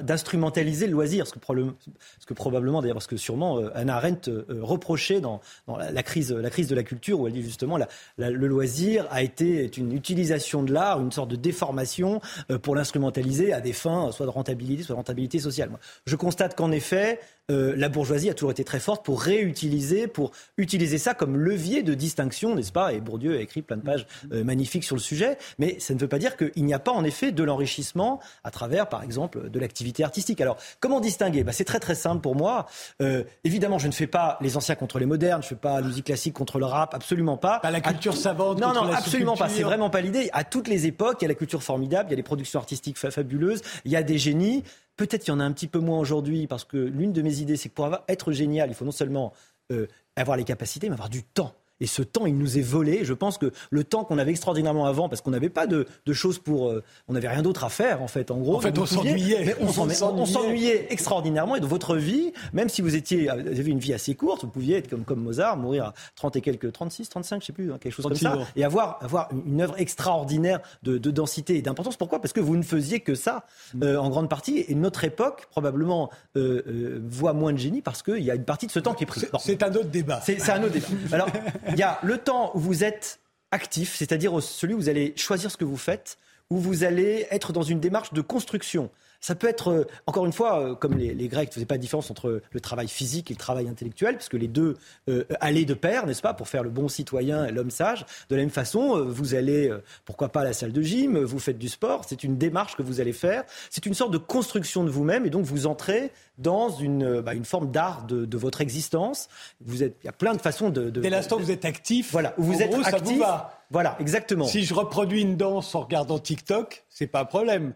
d'instrumentaliser 0.01 0.87
le 0.87 0.93
loisir, 0.93 1.27
ce 1.27 1.33
que, 1.33 1.39
probablement, 1.39 1.75
ce 2.19 2.25
que 2.25 2.33
probablement, 2.33 2.81
d'ailleurs, 2.81 2.95
parce 2.95 3.05
que 3.05 3.17
sûrement 3.17 3.59
Anna 3.75 3.97
Arendt 3.97 4.31
reprochait 4.49 5.21
dans, 5.21 5.39
dans 5.67 5.77
la, 5.77 6.03
crise, 6.03 6.31
la 6.31 6.49
crise 6.49 6.67
de 6.67 6.73
la 6.73 6.83
culture, 6.83 7.19
où 7.19 7.27
elle 7.27 7.33
dit 7.33 7.43
justement 7.43 7.77
la, 7.77 7.87
le 8.17 8.47
loisir 8.47 8.64
a 9.09 9.23
été 9.23 9.71
une 9.77 9.93
utilisation 9.93 10.63
de 10.63 10.73
l'art, 10.73 11.01
une 11.01 11.11
sorte 11.11 11.29
de 11.29 11.35
déformation 11.35 12.21
euh, 12.51 12.57
pour 12.57 12.75
l'instrumentaliser 12.75 13.53
à 13.53 13.61
des 13.61 13.73
fins 13.73 14.11
soit 14.11 14.25
de 14.25 14.31
rentabilité, 14.31 14.83
soit 14.83 14.93
de 14.93 14.97
rentabilité 14.97 15.39
sociale. 15.39 15.69
Je 16.05 16.15
constate 16.15 16.55
qu'en 16.55 16.71
effet, 16.71 17.19
euh, 17.51 17.73
la 17.77 17.89
bourgeoisie 17.89 18.29
a 18.29 18.33
toujours 18.33 18.51
été 18.51 18.63
très 18.63 18.79
forte 18.79 19.05
pour 19.05 19.21
réutiliser, 19.21 20.07
pour 20.07 20.31
utiliser 20.57 20.97
ça 20.97 21.13
comme 21.13 21.37
levier 21.37 21.83
de 21.83 21.93
distinction, 21.93 22.55
n'est-ce 22.55 22.71
pas? 22.71 22.93
Et 22.93 22.99
Bourdieu 22.99 23.37
a 23.37 23.41
écrit 23.41 23.61
plein 23.61 23.77
de 23.77 23.83
pages 23.83 24.07
euh, 24.31 24.43
magnifiques 24.43 24.83
sur 24.83 24.95
le 24.95 25.01
sujet, 25.01 25.37
mais 25.59 25.79
ça 25.79 25.93
ne 25.93 25.99
veut 25.99 26.07
pas 26.07 26.17
dire 26.17 26.37
qu'il 26.37 26.65
n'y 26.65 26.73
a 26.73 26.79
pas 26.79 26.91
en 26.91 27.03
effet 27.03 27.31
de 27.31 27.43
l'enrichissement 27.43 28.19
à 28.43 28.51
travers, 28.51 28.89
par 28.89 29.03
exemple, 29.03 29.49
de 29.49 29.59
l'activité 29.59 30.03
artistique. 30.03 30.41
Alors, 30.41 30.57
comment 30.79 30.99
distinguer? 30.99 31.43
Bah, 31.43 31.51
C'est 31.51 31.65
très 31.65 31.79
très 31.79 31.95
simple 31.95 32.21
pour 32.21 32.35
moi. 32.35 32.65
Euh, 33.01 33.23
évidemment, 33.43 33.77
je 33.77 33.87
ne 33.87 33.93
fais 33.93 34.07
pas 34.07 34.39
les 34.41 34.57
anciens 34.57 34.75
contre 34.75 34.97
les 34.97 35.05
modernes, 35.05 35.43
je 35.43 35.47
ne 35.47 35.49
fais 35.49 35.55
pas 35.55 35.81
la 35.81 35.87
musique 35.87 36.05
classique 36.05 36.33
contre 36.33 36.57
le 36.57 36.65
rap, 36.65 36.95
absolument 36.95 37.37
pas. 37.37 37.59
Pas 37.59 37.71
la 37.71 37.81
culture 37.81 38.15
savante. 38.15 38.59
Non, 38.59 38.73
non, 38.73 38.91
absolument 38.91 39.37
pas. 39.37 39.49
C'est 39.49 39.63
vraiment 39.63 39.91
pas 39.91 40.01
l'idée. 40.01 40.29
À 40.33 40.43
toutes 40.43 40.67
les 40.67 40.87
époques, 40.87 41.17
il 41.21 41.25
y 41.25 41.27
a 41.27 41.29
la 41.29 41.35
culture 41.35 41.61
formidable, 41.61 42.09
il 42.09 42.11
y 42.11 42.15
a 42.15 42.17
les 42.17 42.23
productions 42.23 42.59
artistiques 42.59 42.97
fabuleuses, 42.97 43.61
il 43.85 43.91
y 43.91 43.95
a 43.95 44.03
des 44.03 44.17
génies. 44.17 44.63
Peut-être 44.97 45.23
qu'il 45.23 45.33
y 45.33 45.35
en 45.35 45.39
a 45.39 45.43
un 45.43 45.51
petit 45.51 45.67
peu 45.67 45.79
moins 45.79 45.99
aujourd'hui, 45.99 46.47
parce 46.47 46.63
que 46.63 46.77
l'une 46.77 47.11
de 47.11 47.21
mes 47.21 47.39
idées, 47.39 47.57
c'est 47.57 47.69
que 47.69 47.73
pour 47.73 47.89
être 48.07 48.31
génial, 48.31 48.69
il 48.69 48.75
faut 48.75 48.85
non 48.85 48.91
seulement 48.91 49.33
euh, 49.71 49.87
avoir 50.15 50.37
les 50.37 50.43
capacités, 50.43 50.87
mais 50.87 50.93
avoir 50.93 51.09
du 51.09 51.23
temps. 51.23 51.53
Et 51.81 51.87
ce 51.87 52.01
temps, 52.01 52.25
il 52.25 52.37
nous 52.37 52.57
est 52.57 52.61
volé. 52.61 53.03
Je 53.03 53.13
pense 53.13 53.37
que 53.37 53.51
le 53.69 53.83
temps 53.83 54.03
qu'on 54.03 54.17
avait 54.17 54.31
extraordinairement 54.31 54.85
avant, 54.85 55.09
parce 55.09 55.21
qu'on 55.21 55.31
n'avait 55.31 55.49
pas 55.49 55.67
de, 55.67 55.85
choses 56.13 56.39
pour, 56.39 56.69
euh, 56.69 56.83
on 57.07 57.13
n'avait 57.13 57.27
rien 57.27 57.41
d'autre 57.41 57.63
à 57.63 57.69
faire 57.69 58.01
en 58.01 58.07
fait. 58.07 58.31
En 58.31 58.37
gros, 58.37 58.55
en 58.55 58.61
fait, 58.61 58.77
on 58.77 58.85
s'ennuyait. 58.85 59.55
On 59.61 60.25
s'ennuyait 60.25 60.87
extraordinairement. 60.89 61.55
Et 61.55 61.59
de 61.59 61.65
votre 61.65 61.95
vie, 61.95 62.31
même 62.53 62.69
si 62.69 62.81
vous 62.81 62.95
étiez, 62.95 63.25
vous 63.25 63.59
avez 63.59 63.71
une 63.71 63.79
vie 63.79 63.93
assez 63.93 64.15
courte, 64.15 64.43
vous 64.43 64.49
pouviez 64.49 64.77
être 64.77 64.89
comme, 64.89 65.03
comme 65.03 65.21
Mozart, 65.21 65.57
mourir 65.57 65.85
à 65.85 65.93
30 66.15 66.37
et 66.37 66.41
quelques, 66.41 66.71
36, 66.71 67.09
35, 67.09 67.41
je 67.41 67.47
sais 67.47 67.53
plus, 67.53 67.71
hein, 67.71 67.77
quelque 67.79 67.93
chose 67.93 68.05
comme 68.05 68.15
ça, 68.15 68.39
et 68.55 68.63
avoir 68.63 68.97
avoir 69.01 69.29
une 69.45 69.61
œuvre 69.61 69.75
extraordinaire 69.77 70.59
de, 70.83 70.97
densité 70.97 71.55
et 71.57 71.61
d'importance. 71.61 71.97
Pourquoi? 71.97 72.19
Parce 72.21 72.33
que 72.33 72.39
vous 72.39 72.55
ne 72.55 72.63
faisiez 72.63 72.99
que 72.99 73.15
ça 73.15 73.45
mm. 73.73 73.83
euh, 73.83 74.01
en 74.01 74.09
grande 74.09 74.29
partie. 74.29 74.65
Et 74.67 74.75
notre 74.75 75.03
époque 75.03 75.47
probablement 75.51 76.09
euh, 76.35 76.99
voit 77.07 77.33
moins 77.33 77.53
de 77.53 77.57
génie 77.57 77.81
parce 77.81 78.01
qu'il 78.01 78.23
y 78.23 78.31
a 78.31 78.35
une 78.35 78.45
partie 78.45 78.67
de 78.67 78.71
ce 78.71 78.79
temps 78.79 78.93
qui 78.93 79.03
est 79.03 79.07
pris. 79.07 79.21
C'est 79.39 79.63
un 79.63 79.73
autre 79.73 79.89
débat. 79.89 80.21
C'est 80.23 80.49
un 80.49 80.63
autre 80.63 80.73
débat. 80.73 80.87
Alors 81.11 81.27
il 81.67 81.75
y 81.75 81.83
a 81.83 81.99
le 82.03 82.17
temps 82.17 82.51
où 82.55 82.59
vous 82.59 82.83
êtes 82.83 83.19
actif, 83.51 83.95
c'est-à-dire 83.95 84.41
celui 84.41 84.73
où 84.73 84.77
vous 84.77 84.89
allez 84.89 85.13
choisir 85.15 85.51
ce 85.51 85.57
que 85.57 85.65
vous 85.65 85.77
faites, 85.77 86.17
où 86.49 86.57
vous 86.57 86.83
allez 86.83 87.27
être 87.31 87.53
dans 87.53 87.63
une 87.63 87.79
démarche 87.79 88.13
de 88.13 88.21
construction. 88.21 88.89
Ça 89.25 89.33
peut 89.33 89.47
être, 89.47 89.69
euh, 89.69 89.87
encore 90.05 90.27
une 90.27 90.31
fois, 90.31 90.59
euh, 90.59 90.75
comme 90.75 90.99
les, 90.99 91.27
Grecs 91.27 91.49
ne 91.49 91.53
faisaient 91.55 91.65
pas 91.65 91.77
de 91.77 91.81
différence 91.81 92.11
entre 92.11 92.43
le 92.51 92.59
travail 92.59 92.87
physique 92.87 93.31
et 93.31 93.33
le 93.33 93.39
travail 93.39 93.67
intellectuel, 93.67 94.17
puisque 94.17 94.35
les 94.35 94.47
deux 94.47 94.77
euh, 95.09 95.23
allaient 95.39 95.65
de 95.65 95.73
pair, 95.73 96.05
n'est-ce 96.05 96.21
pas, 96.21 96.35
pour 96.35 96.47
faire 96.47 96.61
le 96.61 96.69
bon 96.69 96.87
citoyen 96.87 97.43
et 97.43 97.51
l'homme 97.51 97.71
sage. 97.71 98.05
De 98.29 98.35
la 98.35 98.43
même 98.43 98.51
façon, 98.51 99.03
vous 99.03 99.33
allez, 99.33 99.75
pourquoi 100.05 100.29
pas, 100.29 100.41
à 100.41 100.43
la 100.43 100.53
salle 100.53 100.73
de 100.73 100.81
gym, 100.83 101.17
vous 101.17 101.39
faites 101.39 101.57
du 101.57 101.69
sport, 101.69 102.03
c'est 102.07 102.23
une 102.23 102.37
démarche 102.37 102.75
que 102.75 102.83
vous 102.83 103.01
allez 103.01 103.13
faire, 103.13 103.45
c'est 103.71 103.87
une 103.87 103.95
sorte 103.95 104.11
de 104.11 104.19
construction 104.19 104.83
de 104.83 104.91
vous-même, 104.91 105.25
et 105.25 105.31
donc 105.31 105.43
vous 105.43 105.65
entrez 105.65 106.11
dans 106.37 106.69
une, 106.69 107.21
bah, 107.21 107.33
une 107.33 107.45
forme 107.45 107.71
d'art 107.71 108.03
de, 108.03 108.37
votre 108.37 108.61
existence. 108.61 109.27
Vous 109.59 109.81
êtes, 109.81 109.95
il 110.03 110.05
y 110.05 110.09
a 110.09 110.13
plein 110.13 110.35
de 110.35 110.41
façons 110.41 110.69
de. 110.69 110.91
Dès 110.91 111.09
l'instant 111.09 111.37
où 111.37 111.39
vous 111.39 111.51
êtes 111.51 111.65
actif, 111.65 112.11
voilà, 112.11 112.35
vous 112.37 112.61
êtes 112.61 112.71
actif, 112.71 112.91
ça 112.91 112.97
vous 112.99 113.17
va. 113.17 113.63
Voilà, 113.71 113.95
exactement. 113.99 114.45
Si 114.45 114.63
je 114.63 114.75
reproduis 114.75 115.21
une 115.21 115.35
danse 115.35 115.73
en 115.73 115.81
regardant 115.81 116.19
TikTok, 116.19 116.85
c'est 116.89 117.07
pas 117.07 117.21
un 117.21 117.25
problème. 117.25 117.73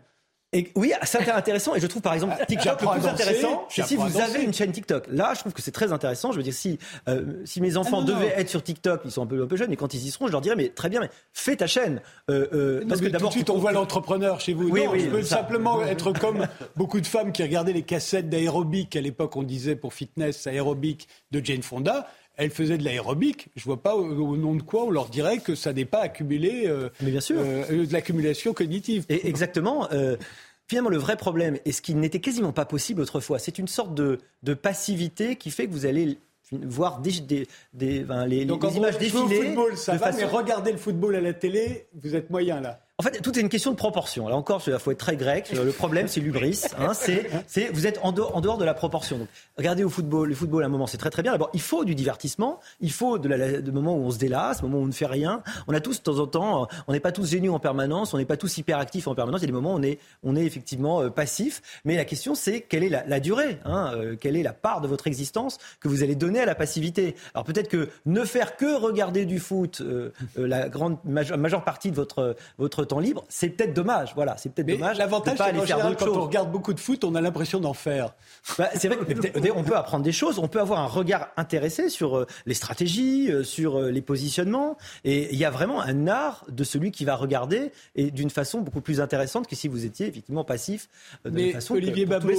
Et 0.51 0.71
oui, 0.75 0.93
c'est 1.03 1.29
intéressant. 1.29 1.75
Et 1.75 1.79
je 1.79 1.85
trouve 1.85 2.01
par 2.01 2.15
exemple 2.15 2.33
ah, 2.39 2.45
TikTok 2.45 2.81
le 2.81 2.87
plus 2.87 3.07
intéressant, 3.07 3.67
c'est 3.69 3.83
si 3.83 3.95
vous 3.95 4.19
avez 4.19 4.41
une 4.41 4.53
chaîne 4.53 4.71
TikTok. 4.71 5.05
Là, 5.11 5.33
je 5.35 5.41
trouve 5.41 5.53
que 5.53 5.61
c'est 5.61 5.71
très 5.71 5.91
intéressant. 5.91 6.31
Je 6.31 6.37
veux 6.37 6.43
dire, 6.43 6.55
si 6.55 6.79
euh, 7.07 7.43
si 7.45 7.61
mes 7.61 7.77
enfants 7.77 7.99
ah, 8.01 8.05
devaient 8.05 8.33
être 8.35 8.49
sur 8.49 8.63
TikTok, 8.63 9.01
ils 9.05 9.11
sont 9.11 9.21
un 9.21 9.27
peu 9.27 9.43
un 9.43 9.45
peu 9.45 9.57
jeunes, 9.57 9.71
et 9.71 9.75
quand 9.75 9.93
ils 9.93 10.03
y 10.07 10.09
seront, 10.09 10.25
je 10.25 10.31
leur 10.31 10.41
dirais 10.41 10.55
mais 10.55 10.69
très 10.69 10.89
bien, 10.89 11.01
mais 11.01 11.09
fais 11.33 11.55
ta 11.55 11.67
chaîne. 11.67 12.01
Euh, 12.31 12.47
euh, 12.53 12.83
parce 12.89 12.99
que 12.99 13.07
d'abord, 13.07 13.29
tout 13.29 13.35
de 13.35 13.43
suite, 13.43 13.49
on 13.51 13.59
voit 13.59 13.73
l'entrepreneur 13.73 14.41
chez 14.41 14.53
vous. 14.53 14.69
Oui, 14.69 14.85
non, 14.85 14.91
oui, 14.91 15.01
je 15.01 15.09
peux 15.09 15.23
simplement 15.23 15.83
être 15.83 16.13
comme 16.13 16.47
beaucoup 16.75 16.99
de 16.99 17.07
femmes 17.07 17.31
qui 17.31 17.43
regardaient 17.43 17.73
les 17.73 17.83
cassettes 17.83 18.27
d'aérobic. 18.27 18.95
À 18.95 19.01
l'époque, 19.01 19.35
on 19.35 19.43
disait 19.43 19.75
pour 19.75 19.93
fitness 19.93 20.47
aérobic 20.47 21.07
de 21.29 21.45
Jane 21.45 21.61
Fonda 21.61 22.07
elles 22.39 22.51
faisaient 22.51 22.77
de 22.77 22.85
l'aérobic. 22.85 23.49
Je 23.57 23.65
vois 23.65 23.83
pas 23.83 23.95
au, 23.95 24.37
nom 24.37 24.55
de 24.55 24.63
quoi 24.63 24.85
on 24.85 24.89
leur 24.89 25.09
dirait 25.09 25.39
que 25.39 25.55
ça 25.55 25.73
n'est 25.73 25.85
pas 25.85 25.99
accumulé 25.99 26.63
euh, 26.65 26.89
Mais 27.01 27.11
bien 27.11 27.19
sûr. 27.19 27.35
Euh, 27.37 27.85
de 27.85 27.93
l'accumulation 27.93 28.53
cognitive. 28.53 29.05
Et 29.09 29.27
exactement. 29.27 29.91
Euh, 29.91 30.15
finalement, 30.67 30.89
le 30.89 30.97
vrai 30.97 31.17
problème, 31.17 31.57
et 31.65 31.73
ce 31.73 31.81
qui 31.81 31.93
n'était 31.95 32.21
quasiment 32.21 32.53
pas 32.53 32.63
possible 32.63 33.01
autrefois, 33.01 33.39
c'est 33.39 33.59
une 33.59 33.67
sorte 33.67 33.93
de, 33.93 34.17
passivité 34.53 35.35
qui 35.35 35.51
fait 35.51 35.67
que 35.67 35.71
vous 35.71 35.85
allez 35.85 36.17
voir 36.51 37.01
des, 37.01 37.19
des, 37.19 37.47
des 37.73 38.05
les, 38.25 38.45
Donc, 38.45 38.63
les 38.63 38.77
images 38.77 38.97
défiler. 38.97 39.41
Football, 39.47 39.77
ça 39.77 39.97
va, 39.97 40.13
mais 40.13 40.23
regardez 40.23 40.71
le 40.71 40.77
football 40.77 41.15
à 41.15 41.21
la 41.21 41.33
télé, 41.33 41.87
vous 41.93 42.15
êtes 42.15 42.29
moyen 42.29 42.61
là. 42.61 42.79
En 42.99 43.01
fait, 43.01 43.21
tout 43.21 43.39
est 43.39 43.41
une 43.41 43.47
question 43.47 43.71
de 43.71 43.77
proportion. 43.77 44.27
Là 44.27 44.35
encore, 44.35 44.61
il 44.67 44.77
faut 44.77 44.91
être 44.91 44.97
très 44.97 45.15
grec. 45.15 45.53
Le 45.53 45.71
problème, 45.71 46.09
c'est 46.09 46.19
l'ubris. 46.19 46.63
Hein, 46.77 46.91
c'est, 46.93 47.71
vous 47.71 47.87
êtes 47.87 47.97
en 48.03 48.11
dehors, 48.11 48.57
de 48.57 48.65
la 48.65 48.73
proportion. 48.73 49.19
Donc, 49.19 49.29
regardez 49.57 49.85
au 49.85 49.89
football. 49.89 50.27
Le 50.27 50.35
football, 50.35 50.63
à 50.63 50.65
un 50.65 50.69
moment, 50.69 50.85
c'est 50.85 50.97
très 50.97 51.09
très 51.09 51.23
bien. 51.23 51.31
D'abord, 51.31 51.49
il 51.53 51.61
faut 51.61 51.85
du 51.85 51.95
divertissement. 51.95 52.59
Il 52.81 52.91
faut 52.91 53.17
de, 53.17 53.71
moments 53.71 53.95
où 53.95 54.01
on 54.01 54.11
se 54.11 54.17
délasse, 54.17 54.61
moments 54.63 54.79
où 54.79 54.81
on 54.81 54.87
ne 54.87 54.91
fait 54.91 55.05
rien. 55.05 55.41
On 55.69 55.73
a 55.73 55.79
tous, 55.79 55.99
de 55.99 56.03
temps 56.03 56.19
en 56.19 56.27
temps, 56.27 56.67
on 56.89 56.91
n'est 56.91 56.99
pas 56.99 57.13
tous 57.13 57.29
géniaux 57.29 57.53
en 57.53 57.59
permanence. 57.59 58.13
On 58.13 58.17
n'est 58.17 58.25
pas 58.25 58.35
tous 58.35 58.57
hyper 58.57 58.79
actifs 58.79 59.07
en 59.07 59.15
permanence. 59.15 59.39
Il 59.39 59.43
y 59.43 59.45
a 59.45 59.47
des 59.47 59.53
moments 59.53 59.75
où 59.75 59.81
on 60.23 60.35
est, 60.35 60.45
effectivement 60.45 61.01
euh, 61.01 61.09
passif. 61.09 61.61
Mais 61.85 61.95
la 61.95 62.03
question, 62.03 62.35
c'est 62.35 62.59
quelle 62.59 62.83
est 62.83 62.89
la, 62.89 63.19
durée 63.21 63.59
hein, 63.63 63.93
euh, 63.95 64.17
Quelle 64.19 64.35
est 64.35 64.43
la 64.43 64.51
part 64.51 64.81
de 64.81 64.89
votre 64.89 65.07
existence 65.07 65.57
que 65.79 65.87
vous 65.87 66.03
allez 66.03 66.15
donner 66.15 66.41
à 66.41 66.45
la 66.45 66.55
passivité? 66.55 67.15
Alors 67.33 67.45
peut-être 67.45 67.69
que 67.69 67.87
ne 68.05 68.25
faire 68.25 68.57
que 68.57 68.75
regarder 68.75 69.25
du 69.25 69.39
foot 69.39 69.79
euh, 69.79 70.11
la 70.35 70.67
grande 70.67 70.97
majeure 71.05 71.63
partie 71.63 71.91
de 71.91 71.95
votre, 71.95 72.35
votre 72.57 72.88
temps 72.89 72.99
libre, 72.99 73.23
c'est 73.29 73.49
peut-être 73.49 73.73
dommage. 73.73 74.13
Voilà, 74.15 74.35
c'est 74.37 74.51
peut-être 74.51 74.67
dommage. 74.67 74.97
L'avantage, 74.97 75.37
c'est 75.37 75.53
qu'en 75.53 75.65
général, 75.65 75.95
quand 75.95 76.09
on 76.09 76.25
regarde 76.25 76.51
beaucoup 76.51 76.73
de 76.73 76.79
foot, 76.79 77.03
on 77.03 77.15
a 77.15 77.21
l'impression 77.21 77.59
d'en 77.59 77.73
faire. 77.73 78.13
Bah, 78.57 78.69
c'est 78.75 78.89
vrai 78.89 78.97
qu'on 78.97 79.63
peut 79.63 79.75
apprendre 79.75 80.03
des 80.03 80.11
choses, 80.11 80.39
on 80.39 80.47
peut 80.47 80.59
avoir 80.59 80.79
un 80.79 80.87
regard 80.87 81.29
intéressé 81.37 81.89
sur 81.89 82.17
euh, 82.17 82.27
les 82.45 82.53
stratégies, 82.53 83.31
euh, 83.31 83.43
sur 83.43 83.79
euh, 83.79 83.91
les 83.91 84.01
positionnements. 84.01 84.77
Et 85.03 85.31
il 85.31 85.37
y 85.37 85.45
a 85.45 85.49
vraiment 85.49 85.81
un 85.81 86.07
art 86.07 86.45
de 86.49 86.63
celui 86.63 86.91
qui 86.91 87.05
va 87.05 87.15
regarder 87.15 87.71
et 87.95 88.11
d'une 88.11 88.29
façon 88.29 88.61
beaucoup 88.61 88.81
plus 88.81 88.99
intéressante 89.01 89.47
que 89.47 89.55
si 89.55 89.67
vous 89.67 89.85
étiez 89.85 90.07
effectivement 90.07 90.43
passif. 90.43 90.89
De 91.25 91.29
Mais 91.29 91.51
façon 91.51 91.75
Olivier 91.75 92.05
Babot, 92.05 92.31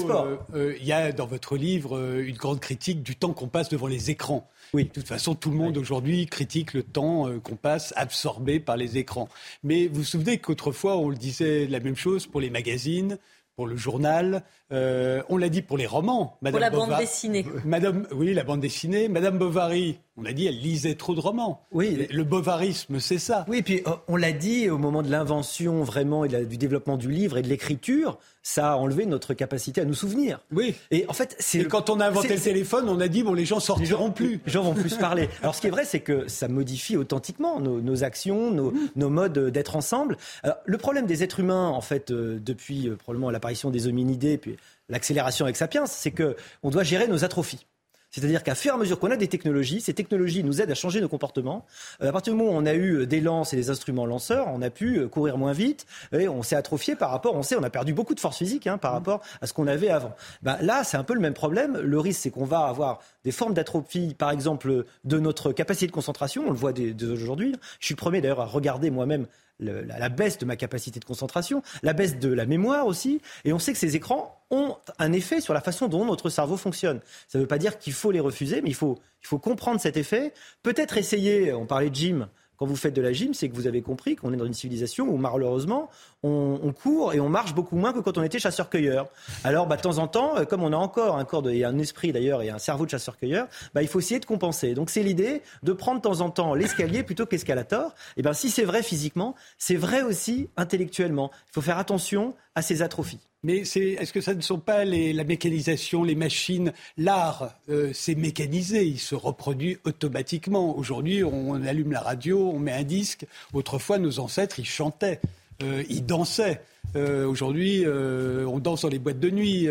il 0.54 0.84
y 0.84 0.92
a 0.92 1.12
dans 1.12 1.26
votre 1.26 1.56
livre 1.56 1.98
une 2.20 2.36
grande 2.36 2.60
critique 2.60 3.02
du 3.02 3.16
temps 3.16 3.32
qu'on 3.32 3.48
passe 3.48 3.68
devant 3.68 3.86
les 3.86 4.10
écrans. 4.10 4.48
Oui. 4.74 4.84
De 4.84 4.90
toute 4.90 5.08
façon, 5.08 5.34
tout 5.34 5.50
le 5.50 5.56
monde 5.56 5.76
aujourd'hui 5.78 6.26
critique 6.26 6.74
le 6.74 6.82
temps 6.82 7.28
qu'on 7.40 7.56
passe 7.56 7.92
absorbé 7.96 8.60
par 8.60 8.76
les 8.76 8.98
écrans. 8.98 9.28
Mais 9.62 9.86
vous 9.86 10.00
vous 10.00 10.04
souvenez 10.04 10.38
qu'autrefois, 10.38 10.96
on 10.96 11.08
le 11.08 11.16
disait 11.16 11.66
la 11.66 11.80
même 11.80 11.96
chose 11.96 12.26
pour 12.26 12.40
les 12.40 12.50
magazines, 12.50 13.18
pour 13.60 13.66
le 13.66 13.76
journal. 13.76 14.42
Euh, 14.72 15.22
on 15.28 15.36
l'a 15.36 15.50
dit 15.50 15.60
pour 15.60 15.76
les 15.76 15.86
romans. 15.86 16.38
Madame 16.40 16.52
pour 16.52 16.60
la 16.60 16.70
bande 16.70 16.98
dessinée. 16.98 17.44
Madame, 17.66 18.06
oui, 18.10 18.32
la 18.32 18.42
bande 18.42 18.60
dessinée. 18.60 19.06
Madame 19.08 19.36
Bovary, 19.36 19.98
on 20.16 20.24
a 20.24 20.32
dit, 20.32 20.46
elle 20.46 20.58
lisait 20.58 20.94
trop 20.94 21.14
de 21.14 21.20
romans. 21.20 21.66
Oui. 21.70 22.06
Le 22.10 22.24
bovarisme, 22.24 23.00
c'est 23.00 23.18
ça. 23.18 23.44
Oui, 23.48 23.60
puis 23.60 23.82
euh, 23.86 23.90
on 24.08 24.16
l'a 24.16 24.32
dit 24.32 24.70
au 24.70 24.78
moment 24.78 25.02
de 25.02 25.10
l'invention 25.10 25.82
vraiment 25.82 26.24
et 26.24 26.46
du 26.46 26.56
développement 26.56 26.96
du 26.96 27.10
livre 27.10 27.36
et 27.36 27.42
de 27.42 27.48
l'écriture, 27.48 28.18
ça 28.42 28.72
a 28.72 28.76
enlevé 28.76 29.06
notre 29.06 29.34
capacité 29.34 29.80
à 29.80 29.84
nous 29.84 29.94
souvenir. 29.94 30.40
Oui. 30.52 30.74
Et 30.90 31.04
en 31.08 31.12
fait, 31.12 31.36
c'est. 31.38 31.64
quand 31.64 31.90
on 31.90 32.00
a 32.00 32.06
inventé 32.06 32.34
le 32.34 32.40
téléphone, 32.40 32.88
on 32.88 33.00
a 33.00 33.08
dit 33.08 33.22
bon, 33.22 33.34
les 33.34 33.44
gens 33.44 33.60
sortiront 33.60 34.10
plus. 34.10 34.40
Les 34.46 34.52
gens 34.52 34.62
vont 34.62 34.74
plus 34.74 34.94
parler. 34.98 35.28
Alors, 35.42 35.54
ce 35.54 35.60
qui 35.60 35.66
est 35.66 35.70
vrai, 35.70 35.84
c'est 35.84 36.00
que 36.00 36.28
ça 36.28 36.48
modifie 36.48 36.96
authentiquement 36.96 37.60
nos, 37.60 38.04
actions, 38.04 38.50
nos, 38.50 39.10
modes 39.10 39.50
d'être 39.50 39.76
ensemble. 39.76 40.16
le 40.64 40.78
problème 40.78 41.06
des 41.06 41.22
êtres 41.22 41.40
humains, 41.40 41.68
en 41.68 41.80
fait, 41.80 42.10
euh, 42.10 42.38
depuis 42.40 42.90
probablement 42.98 43.30
l'apparition 43.30 43.70
des 43.70 43.86
hominidés, 43.86 44.38
puis 44.38 44.56
l'accélération 44.88 45.44
avec 45.44 45.56
Sapiens, 45.56 45.86
c'est 45.86 46.10
que 46.10 46.36
on 46.62 46.70
doit 46.70 46.82
gérer 46.82 47.06
nos 47.08 47.24
atrophies. 47.24 47.66
C'est-à-dire 48.10 48.42
qu'à 48.42 48.54
fur 48.54 48.72
et 48.72 48.74
à 48.74 48.78
mesure 48.78 48.98
qu'on 48.98 49.10
a 49.10 49.16
des 49.16 49.28
technologies, 49.28 49.80
ces 49.80 49.94
technologies 49.94 50.42
nous 50.42 50.60
aident 50.60 50.70
à 50.70 50.74
changer 50.74 51.00
nos 51.00 51.08
comportements. 51.08 51.64
Euh, 52.02 52.08
à 52.08 52.12
partir 52.12 52.32
du 52.32 52.38
moment 52.38 52.52
où 52.52 52.54
on 52.54 52.66
a 52.66 52.74
eu 52.74 53.06
des 53.06 53.20
lances 53.20 53.52
et 53.52 53.56
des 53.56 53.70
instruments 53.70 54.06
lanceurs, 54.06 54.48
on 54.48 54.62
a 54.62 54.70
pu 54.70 54.98
euh, 54.98 55.08
courir 55.08 55.38
moins 55.38 55.52
vite 55.52 55.86
et 56.12 56.28
on 56.28 56.42
s'est 56.42 56.56
atrophié 56.56 56.96
par 56.96 57.10
rapport, 57.10 57.34
on 57.34 57.42
sait, 57.42 57.56
on 57.56 57.62
a 57.62 57.70
perdu 57.70 57.94
beaucoup 57.94 58.14
de 58.14 58.20
force 58.20 58.38
physique 58.38 58.66
hein, 58.66 58.78
par 58.78 58.92
rapport 58.92 59.20
à 59.40 59.46
ce 59.46 59.52
qu'on 59.52 59.66
avait 59.66 59.90
avant. 59.90 60.14
Ben, 60.42 60.58
là, 60.60 60.84
c'est 60.84 60.96
un 60.96 61.04
peu 61.04 61.14
le 61.14 61.20
même 61.20 61.34
problème. 61.34 61.78
Le 61.78 62.00
risque, 62.00 62.20
c'est 62.22 62.30
qu'on 62.30 62.44
va 62.44 62.60
avoir 62.60 63.00
des 63.24 63.32
formes 63.32 63.54
d'atrophie, 63.54 64.14
par 64.14 64.30
exemple, 64.30 64.84
de 65.04 65.18
notre 65.18 65.52
capacité 65.52 65.86
de 65.86 65.92
concentration. 65.92 66.44
On 66.46 66.50
le 66.50 66.56
voit 66.56 66.72
dès, 66.72 66.94
aujourd'hui. 67.04 67.54
Je 67.78 67.86
suis 67.86 67.94
le 67.94 67.98
premier 67.98 68.20
d'ailleurs 68.20 68.40
à 68.40 68.46
regarder 68.46 68.90
moi-même 68.90 69.26
la, 69.60 70.08
baisse 70.08 70.38
de 70.38 70.44
ma 70.44 70.56
capacité 70.56 71.00
de 71.00 71.04
concentration, 71.04 71.62
la 71.82 71.92
baisse 71.92 72.18
de 72.18 72.32
la 72.32 72.46
mémoire 72.46 72.86
aussi. 72.86 73.20
Et 73.44 73.52
on 73.52 73.58
sait 73.58 73.72
que 73.72 73.78
ces 73.78 73.96
écrans 73.96 74.40
ont 74.50 74.76
un 74.98 75.12
effet 75.12 75.40
sur 75.40 75.54
la 75.54 75.60
façon 75.60 75.88
dont 75.88 76.04
notre 76.04 76.28
cerveau 76.30 76.56
fonctionne. 76.56 77.00
Ça 77.28 77.38
ne 77.38 77.44
veut 77.44 77.48
pas 77.48 77.58
dire 77.58 77.78
qu'il 77.78 77.92
faut 77.92 78.10
les 78.10 78.20
refuser, 78.20 78.62
mais 78.62 78.70
il 78.70 78.74
faut, 78.74 78.98
il 79.22 79.26
faut 79.26 79.38
comprendre 79.38 79.80
cet 79.80 79.96
effet. 79.96 80.32
Peut-être 80.62 80.96
essayer, 80.96 81.52
on 81.52 81.66
parlait 81.66 81.90
de 81.90 81.94
gym, 81.94 82.28
quand 82.60 82.66
vous 82.66 82.76
faites 82.76 82.92
de 82.92 83.00
la 83.00 83.14
gym, 83.14 83.32
c'est 83.32 83.48
que 83.48 83.54
vous 83.54 83.66
avez 83.66 83.80
compris 83.80 84.16
qu'on 84.16 84.34
est 84.34 84.36
dans 84.36 84.44
une 84.44 84.52
civilisation 84.52 85.08
où 85.08 85.16
malheureusement 85.16 85.88
on, 86.22 86.74
court 86.74 87.14
et 87.14 87.20
on 87.20 87.30
marche 87.30 87.54
beaucoup 87.54 87.74
moins 87.74 87.94
que 87.94 88.00
quand 88.00 88.18
on 88.18 88.22
était 88.22 88.38
chasseur-cueilleur. 88.38 89.08
Alors, 89.44 89.66
bah, 89.66 89.78
de 89.78 89.80
temps 89.80 89.96
en 89.96 90.06
temps, 90.06 90.36
euh, 90.36 90.44
comme 90.44 90.62
on 90.62 90.74
a 90.74 90.76
encore 90.76 91.16
un 91.16 91.24
corps 91.24 91.48
et 91.48 91.64
un 91.64 91.78
esprit 91.78 92.12
d'ailleurs 92.12 92.42
et 92.42 92.50
un 92.50 92.58
cerveau 92.58 92.84
de 92.84 92.90
chasseur-cueilleur, 92.90 93.48
bah, 93.72 93.80
il 93.80 93.88
faut 93.88 93.98
essayer 93.98 94.20
de 94.20 94.26
compenser. 94.26 94.74
Donc, 94.74 94.90
c'est 94.90 95.02
l'idée 95.02 95.40
de 95.62 95.72
prendre 95.72 96.00
de 96.00 96.02
temps 96.02 96.20
en 96.20 96.28
temps 96.28 96.54
l'escalier 96.54 97.02
plutôt 97.02 97.24
que 97.24 97.30
l'escalator. 97.30 97.94
Et 98.18 98.22
ben, 98.22 98.34
si 98.34 98.50
c'est 98.50 98.64
vrai 98.64 98.82
physiquement, 98.82 99.34
c'est 99.56 99.76
vrai 99.76 100.02
aussi 100.02 100.50
intellectuellement. 100.58 101.30
Il 101.48 101.54
faut 101.54 101.62
faire 101.62 101.78
attention 101.78 102.34
à 102.54 102.62
ces 102.62 102.82
atrophies. 102.82 103.20
Mais 103.42 103.58
est-ce 103.60 104.12
que 104.12 104.20
ça 104.20 104.34
ne 104.34 104.42
sont 104.42 104.58
pas 104.58 104.84
la 104.84 105.24
mécanisation, 105.24 106.04
les 106.04 106.14
machines, 106.14 106.72
l'art, 106.98 107.54
euh, 107.70 107.90
c'est 107.94 108.14
mécanisé, 108.14 108.86
il 108.86 108.98
se 108.98 109.14
reproduit 109.14 109.78
automatiquement. 109.84 110.76
Aujourd'hui, 110.76 111.24
on, 111.24 111.54
allume 111.64 111.92
la 111.92 112.00
radio, 112.00 112.50
on 112.50 112.58
met 112.58 112.72
un 112.72 112.82
disque. 112.82 113.24
Autrefois, 113.54 113.98
nos 113.98 114.20
ancêtres, 114.20 114.58
ils 114.58 114.66
chantaient, 114.66 115.20
euh, 115.62 115.82
ils 115.88 116.04
dansaient. 116.04 116.60
Euh, 116.96 117.26
aujourd'hui, 117.26 117.86
on 117.86 118.58
danse 118.58 118.82
dans 118.82 118.88
les 118.88 118.98
boîtes 118.98 119.20
de 119.20 119.30
nuit. 119.30 119.68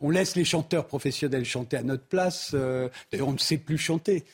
on 0.00 0.10
laisse 0.10 0.34
les 0.34 0.44
chanteurs 0.44 0.86
professionnels 0.86 1.44
chanter 1.44 1.76
à 1.76 1.82
notre 1.84 2.04
place. 2.04 2.52
D'ailleurs, 2.52 3.28
on 3.28 3.32
ne 3.32 3.38
sait 3.38 3.58
plus 3.58 3.78
chanter. 3.78 4.24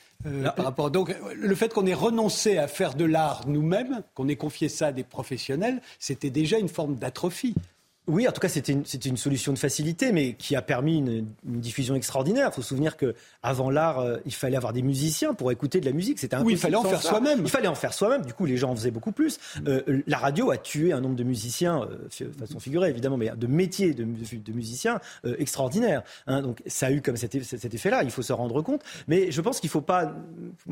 par 0.56 0.64
rapport. 0.64 0.90
Donc, 0.90 1.14
le 1.34 1.54
fait 1.54 1.72
qu'on 1.72 1.86
ait 1.86 1.94
renoncé 1.94 2.56
à 2.56 2.66
faire 2.66 2.94
de 2.94 3.04
l'art 3.04 3.46
nous-mêmes, 3.46 4.02
qu'on 4.14 4.28
ait 4.28 4.36
confié 4.36 4.70
ça 4.70 4.86
à 4.86 4.92
des 4.92 5.04
professionnels, 5.04 5.82
c'était 5.98 6.30
déjà 6.30 6.58
une 6.58 6.68
forme 6.68 6.96
d'atrophie. 6.96 7.54
Oui, 8.10 8.26
en 8.26 8.32
tout 8.32 8.40
cas, 8.40 8.48
c'était 8.48 8.72
une, 8.72 8.82
une, 9.04 9.16
solution 9.16 9.52
de 9.52 9.58
facilité, 9.58 10.10
mais 10.10 10.32
qui 10.32 10.56
a 10.56 10.62
permis 10.62 10.98
une, 10.98 11.26
diffusion 11.44 11.94
extraordinaire. 11.94 12.48
Il 12.50 12.54
faut 12.54 12.62
se 12.62 12.68
souvenir 12.68 12.96
qu'avant 12.96 13.70
l'art, 13.70 14.00
euh, 14.00 14.16
il 14.26 14.34
fallait 14.34 14.56
avoir 14.56 14.72
des 14.72 14.82
musiciens 14.82 15.32
pour 15.32 15.52
écouter 15.52 15.80
de 15.80 15.86
la 15.86 15.92
musique. 15.92 16.18
C'était 16.18 16.36
Oui, 16.38 16.54
il 16.54 16.58
fallait 16.58 16.76
en 16.76 16.82
faire 16.82 17.00
soi-même. 17.00 17.40
Il 17.44 17.48
fallait 17.48 17.68
en 17.68 17.76
faire 17.76 17.94
soi-même. 17.94 18.24
Du 18.26 18.34
coup, 18.34 18.46
les 18.46 18.56
gens 18.56 18.70
en 18.70 18.74
faisaient 18.74 18.90
beaucoup 18.90 19.12
plus. 19.12 19.38
Euh, 19.68 20.02
la 20.08 20.18
radio 20.18 20.50
a 20.50 20.56
tué 20.56 20.92
un 20.92 21.00
nombre 21.00 21.14
de 21.14 21.22
musiciens, 21.22 21.82
euh, 21.82 22.30
façon 22.38 22.58
figurée 22.58 22.90
évidemment, 22.90 23.16
mais 23.16 23.30
de 23.30 23.46
métiers 23.46 23.94
de, 23.94 24.04
de 24.04 24.52
musiciens 24.52 25.00
extraordinaires. 25.38 26.02
Hein. 26.26 26.42
donc, 26.42 26.62
ça 26.66 26.86
a 26.86 26.90
eu 26.90 27.02
comme 27.02 27.16
cet, 27.16 27.42
cet 27.44 27.74
effet-là. 27.74 28.02
Il 28.02 28.10
faut 28.10 28.22
se 28.22 28.32
rendre 28.32 28.60
compte. 28.62 28.82
Mais 29.06 29.30
je 29.30 29.40
pense 29.40 29.60
qu'il 29.60 29.68
ne 29.68 29.72
faut 29.72 29.80
pas 29.80 30.12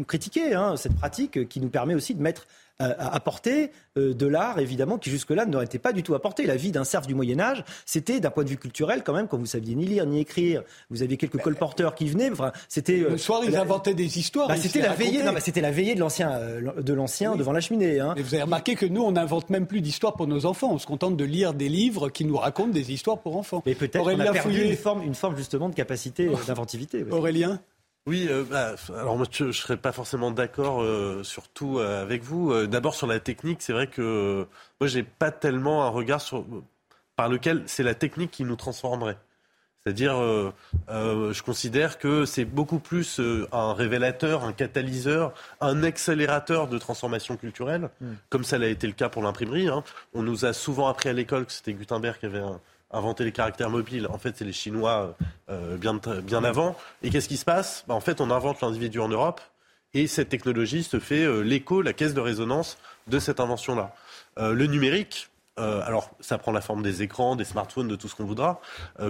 critiquer 0.09 0.55
hein, 0.55 0.77
cette 0.77 0.96
pratique 0.96 1.48
qui 1.48 1.61
nous 1.61 1.68
permet 1.68 1.94
aussi 1.94 2.14
de 2.14 2.22
mettre 2.22 2.46
apporter 2.79 3.71
de 3.97 4.27
l'art, 4.27 4.59
évidemment, 4.59 4.99
qui 4.99 5.11
jusque-là 5.11 5.47
n'aurait 5.47 5.64
été 5.64 5.79
pas 5.79 5.93
du 5.93 6.03
tout 6.03 6.14
apporté. 6.14 6.47
La 6.47 6.57
vie 6.57 6.71
d'un 6.71 6.85
serf 6.85 7.07
du 7.07 7.14
Moyen 7.14 7.41
Âge, 7.41 7.64
c'était 7.85 8.21
d'un 8.21 8.31
point 8.31 8.45
de 8.45 8.49
vue 8.49 8.57
culturel 8.57 9.03
quand 9.05 9.12
même, 9.12 9.29
quand 9.29 9.38
vous 9.38 9.47
saviez 9.47 9.75
ni 9.75 9.87
lire 9.87 10.07
ni 10.07 10.21
écrire, 10.21 10.62
vous 10.91 11.03
aviez 11.03 11.17
quelques 11.17 11.41
colporteurs 11.41 11.95
qui 11.95 12.09
venaient. 12.09 12.31
Enfin, 12.31 12.53
c'était 12.69 12.99
le 12.99 13.19
soir 13.19 13.43
ils 13.45 13.57
inventaient 13.57 13.95
des 13.95 14.19
histoires. 14.19 14.49
Bah, 14.49 14.57
c'était 14.57 14.81
la 14.81 14.95
veillée, 14.95 15.23
c'était 15.41 15.61
la 15.61 15.71
veillée 15.71 15.95
de 15.95 16.01
l'ancien, 16.01 16.41
de 16.77 16.93
l'ancien 16.93 17.37
devant 17.37 17.53
la 17.53 17.61
cheminée. 17.61 18.01
Hein. 18.01 18.14
Et 18.17 18.23
vous 18.23 18.35
avez 18.35 18.45
remarqué 18.45 18.75
que 18.75 18.87
nous, 18.87 19.03
on 19.03 19.12
n'invente 19.12 19.51
même 19.51 19.67
plus 19.67 19.81
d'histoires 19.81 20.14
pour 20.14 20.27
nos 20.27 20.47
enfants. 20.47 20.73
On 20.73 20.79
se 20.79 20.87
contente 20.87 21.17
de 21.17 21.25
lire 21.25 21.55
des 21.55 21.69
livres 21.69 22.09
qui 22.11 22.25
nous 22.25 22.37
racontent 22.37 22.71
des 22.71 22.93
histoires 22.93 23.19
pour 23.19 23.37
enfants. 23.37 23.62
Mais 23.67 23.75
peut-être 23.75 24.05
qu'on 24.05 24.21
a 24.21 24.33
perdu 24.33 24.62
une 24.62 24.76
forme, 24.76 25.03
une 25.03 25.14
forme 25.14 25.37
justement 25.37 25.68
de 25.68 25.74
capacité 25.74 26.31
d'inventivité. 26.47 27.05
Aurélien 27.11 27.61
oui, 28.07 28.26
euh, 28.30 28.42
bah, 28.42 28.74
alors 28.94 29.18
moi 29.18 29.26
je 29.30 29.44
ne 29.44 29.53
serais 29.53 29.76
pas 29.76 29.92
forcément 29.92 30.30
d'accord 30.30 30.82
euh, 30.82 31.22
sur 31.22 31.49
tout 31.49 31.78
euh, 31.78 32.03
avec 32.03 32.22
vous. 32.22 32.66
D'abord 32.66 32.94
sur 32.94 33.07
la 33.07 33.20
technique, 33.20 33.61
c'est 33.61 33.74
vrai 33.74 33.86
que 33.86 34.46
moi 34.80 34.88
j'ai 34.88 35.03
pas 35.03 35.30
tellement 35.30 35.84
un 35.84 35.90
regard 35.90 36.22
sur 36.22 36.46
par 37.16 37.28
lequel 37.28 37.64
c'est 37.66 37.82
la 37.82 37.94
technique 37.94 38.30
qui 38.30 38.44
nous 38.44 38.57
transformerait. 38.57 39.18
C'est-à-dire, 39.84 40.16
je 40.88 41.42
considère 41.42 41.99
que 41.99 42.26
c'est 42.26 42.44
beaucoup 42.44 42.78
plus 42.78 43.20
un 43.53 43.72
révélateur, 43.72 44.44
un 44.44 44.53
catalyseur, 44.53 45.32
un 45.61 45.82
accélérateur 45.82 46.68
de 46.68 46.76
transformation 46.78 47.36
culturelle, 47.36 47.88
hmm. 48.01 48.14
comme 48.28 48.44
ça 48.44 48.59
l'a 48.59 48.68
été 48.68 48.86
le 48.86 48.92
cas 48.92 49.09
pour 49.09 49.22
l'imprimerie. 49.22 49.68
Hein. 49.68 49.82
On 50.14 50.22
nous 50.22 50.44
a 50.44 50.53
souvent 50.53 50.88
appris 50.88 51.09
à 51.09 51.12
l'école 51.14 51.46
que 51.46 51.53
c'était 51.53 51.72
Gutenberg 51.72 52.18
qui 52.18 52.26
avait 52.26 52.38
un, 52.38 52.61
inventé 52.91 53.24
les 53.24 53.32
caractères 53.32 53.70
mobiles. 53.70 54.07
En 54.09 54.18
fait, 54.18 54.36
c'est 54.36 54.45
les 54.45 54.53
Chinois 54.53 55.14
euh, 55.51 55.76
bien, 55.76 56.01
bien 56.22 56.45
avant. 56.45 56.76
Et 57.03 57.11
qu'est-ce 57.11 57.28
qui 57.28 57.36
se 57.36 57.45
passe? 57.45 57.84
Bah, 57.86 57.95
En 57.95 58.01
fait, 58.01 58.20
on 58.20 58.30
invente 58.30 58.61
l'individu 58.61 59.01
en 59.01 59.09
Europe 59.09 59.41
et 59.95 60.07
cette 60.07 60.28
technologie 60.28 60.82
se 60.82 60.99
fait 60.99 61.24
euh, 61.24 61.41
l'écho, 61.41 61.82
la 61.82 61.93
caisse 61.93 62.14
de 62.14 62.20
résonance 62.20 62.78
de 63.07 63.18
cette 63.18 63.41
invention-là. 63.41 63.95
Euh, 64.39 64.53
le 64.53 64.66
numérique, 64.66 65.28
alors 65.57 66.12
ça 66.20 66.39
prend 66.39 66.53
la 66.53 66.61
forme 66.61 66.84
des 66.84 67.03
écrans, 67.03 67.34
des 67.34 67.43
smartphones, 67.43 67.89
de 67.89 67.97
tout 67.97 68.07
ce 68.07 68.14
qu'on 68.14 68.26
voudra. 68.26 68.61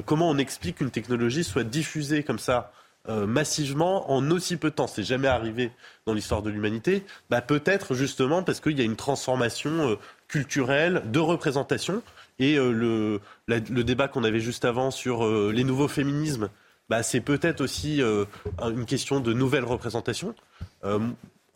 comment 0.07 0.31
on 0.31 0.39
explique 0.39 0.77
qu'une 0.77 0.91
technologie 0.91 1.45
soit 1.45 1.63
diffusée 1.63 2.23
comme 2.23 2.39
ça 2.39 2.73
massivement 3.07 4.11
en 4.11 4.31
aussi 4.31 4.57
peu 4.57 4.71
de 4.71 4.75
temps? 4.75 4.87
C'est 4.87 5.03
jamais 5.03 5.29
arrivé 5.29 5.71
dans 6.07 6.15
l'histoire 6.15 6.41
de 6.41 6.49
l'humanité. 6.49 7.05
Bah, 7.29 7.43
peut-être 7.43 7.95
justement 7.95 8.43
parce 8.43 8.61
qu'il 8.61 8.79
y 8.79 8.81
a 8.81 8.85
une 8.85 8.97
transformation 8.97 9.99
culturelle, 10.27 11.03
de 11.05 11.19
représentation. 11.19 12.03
Et 12.39 12.57
euh, 12.57 12.71
le, 12.73 13.21
le, 13.47 13.85
débat 13.85 14.09
qu'on 14.09 14.25
avait 14.25 14.41
juste 14.41 14.65
avant 14.65 14.91
sur 14.91 15.25
euh, 15.25 15.53
les 15.53 15.65
nouveaux 15.65 15.89
féminismes, 15.89 16.51
bah, 16.89 17.03
c'est 17.03 17.21
peut-être 17.21 17.61
aussi 17.61 18.01
euh, 18.01 18.25
une 18.63 18.87
question 18.87 19.21
de 19.21 19.33
nouvelle 19.33 19.65
représentation. 19.65 20.35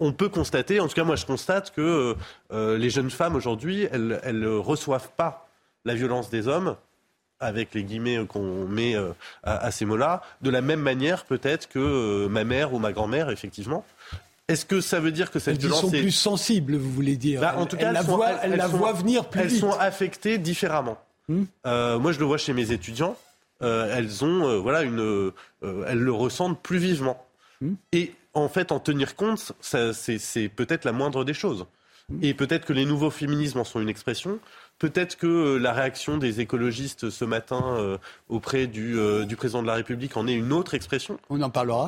on 0.00 0.12
peut 0.12 0.28
constater, 0.28 0.80
en 0.80 0.88
tout 0.88 0.94
cas 0.94 1.04
moi 1.04 1.16
je 1.16 1.24
constate 1.24 1.72
que 1.72 2.16
les 2.50 2.90
jeunes 2.90 3.10
femmes 3.10 3.36
aujourd'hui, 3.36 3.86
elles 3.92 4.40
ne 4.40 4.48
reçoivent 4.48 5.10
pas 5.16 5.48
la 5.84 5.94
violence 5.94 6.28
des 6.28 6.48
hommes 6.48 6.76
avec 7.38 7.74
les 7.74 7.84
guillemets 7.84 8.24
qu'on 8.26 8.66
met 8.66 8.96
à, 9.44 9.70
ces 9.70 9.84
mots-là, 9.84 10.22
de 10.42 10.50
la 10.50 10.60
même 10.60 10.80
manière 10.80 11.24
peut-être 11.24 11.68
que 11.68 12.26
ma 12.26 12.42
mère 12.42 12.74
ou 12.74 12.80
ma 12.80 12.92
grand-mère, 12.92 13.30
effectivement. 13.30 13.84
Est-ce 14.48 14.66
que 14.66 14.80
ça 14.80 15.00
veut 15.00 15.12
dire 15.12 15.30
que 15.30 15.38
cette 15.38 15.58
violence 15.58 15.82
sont 15.82 15.90
plus 15.90 16.10
sensibles, 16.10 16.76
vous 16.76 16.90
voulez 16.90 17.16
dire 17.16 17.40
bah, 17.40 17.54
En 17.58 17.66
tout 17.66 17.76
cas, 17.76 17.88
elles, 17.88 17.94
la, 17.94 18.02
voient, 18.02 18.32
la 18.46 18.92
venir 18.92 19.28
plus 19.28 19.40
elles 19.40 19.46
vite. 19.46 19.62
Elles 19.62 19.70
sont 19.70 19.78
affectées 19.78 20.38
différemment. 20.38 20.98
Hmm. 21.28 21.44
Euh, 21.66 21.98
moi, 21.98 22.12
je 22.12 22.18
le 22.18 22.24
vois 22.24 22.38
chez 22.38 22.52
mes 22.52 22.72
étudiants. 22.72 23.16
Euh, 23.62 23.96
elles 23.96 24.24
ont, 24.24 24.48
euh, 24.48 24.58
voilà, 24.58 24.82
une, 24.82 25.30
elles 25.62 25.98
le 25.98 26.12
ressentent 26.12 26.60
plus 26.60 26.78
vivement. 26.78 27.24
Hmm. 27.60 27.74
Et 27.92 28.12
en 28.34 28.48
fait, 28.48 28.72
en 28.72 28.80
tenir 28.80 29.14
compte, 29.14 29.52
c'est 29.60 30.48
peut-être 30.48 30.84
la 30.84 30.92
moindre 30.92 31.24
des 31.24 31.34
choses. 31.34 31.66
Hmm. 32.08 32.18
Et 32.22 32.34
peut-être 32.34 32.66
que 32.66 32.72
les 32.72 32.84
nouveaux 32.84 33.10
féminismes 33.10 33.60
en 33.60 33.64
sont 33.64 33.80
une 33.80 33.88
expression. 33.88 34.40
Peut-être 34.82 35.16
que 35.16 35.28
euh, 35.28 35.58
la 35.58 35.72
réaction 35.72 36.16
des 36.16 36.40
écologistes 36.40 37.08
ce 37.08 37.24
matin 37.24 37.76
euh, 37.78 37.98
auprès 38.28 38.68
euh, 38.76 39.24
du, 39.24 39.36
président 39.36 39.62
de 39.62 39.68
la 39.68 39.74
République 39.74 40.16
en 40.16 40.26
est 40.26 40.32
une 40.32 40.52
autre 40.52 40.74
expression. 40.74 41.20
On 41.30 41.40
en 41.40 41.50
parlera. 41.50 41.86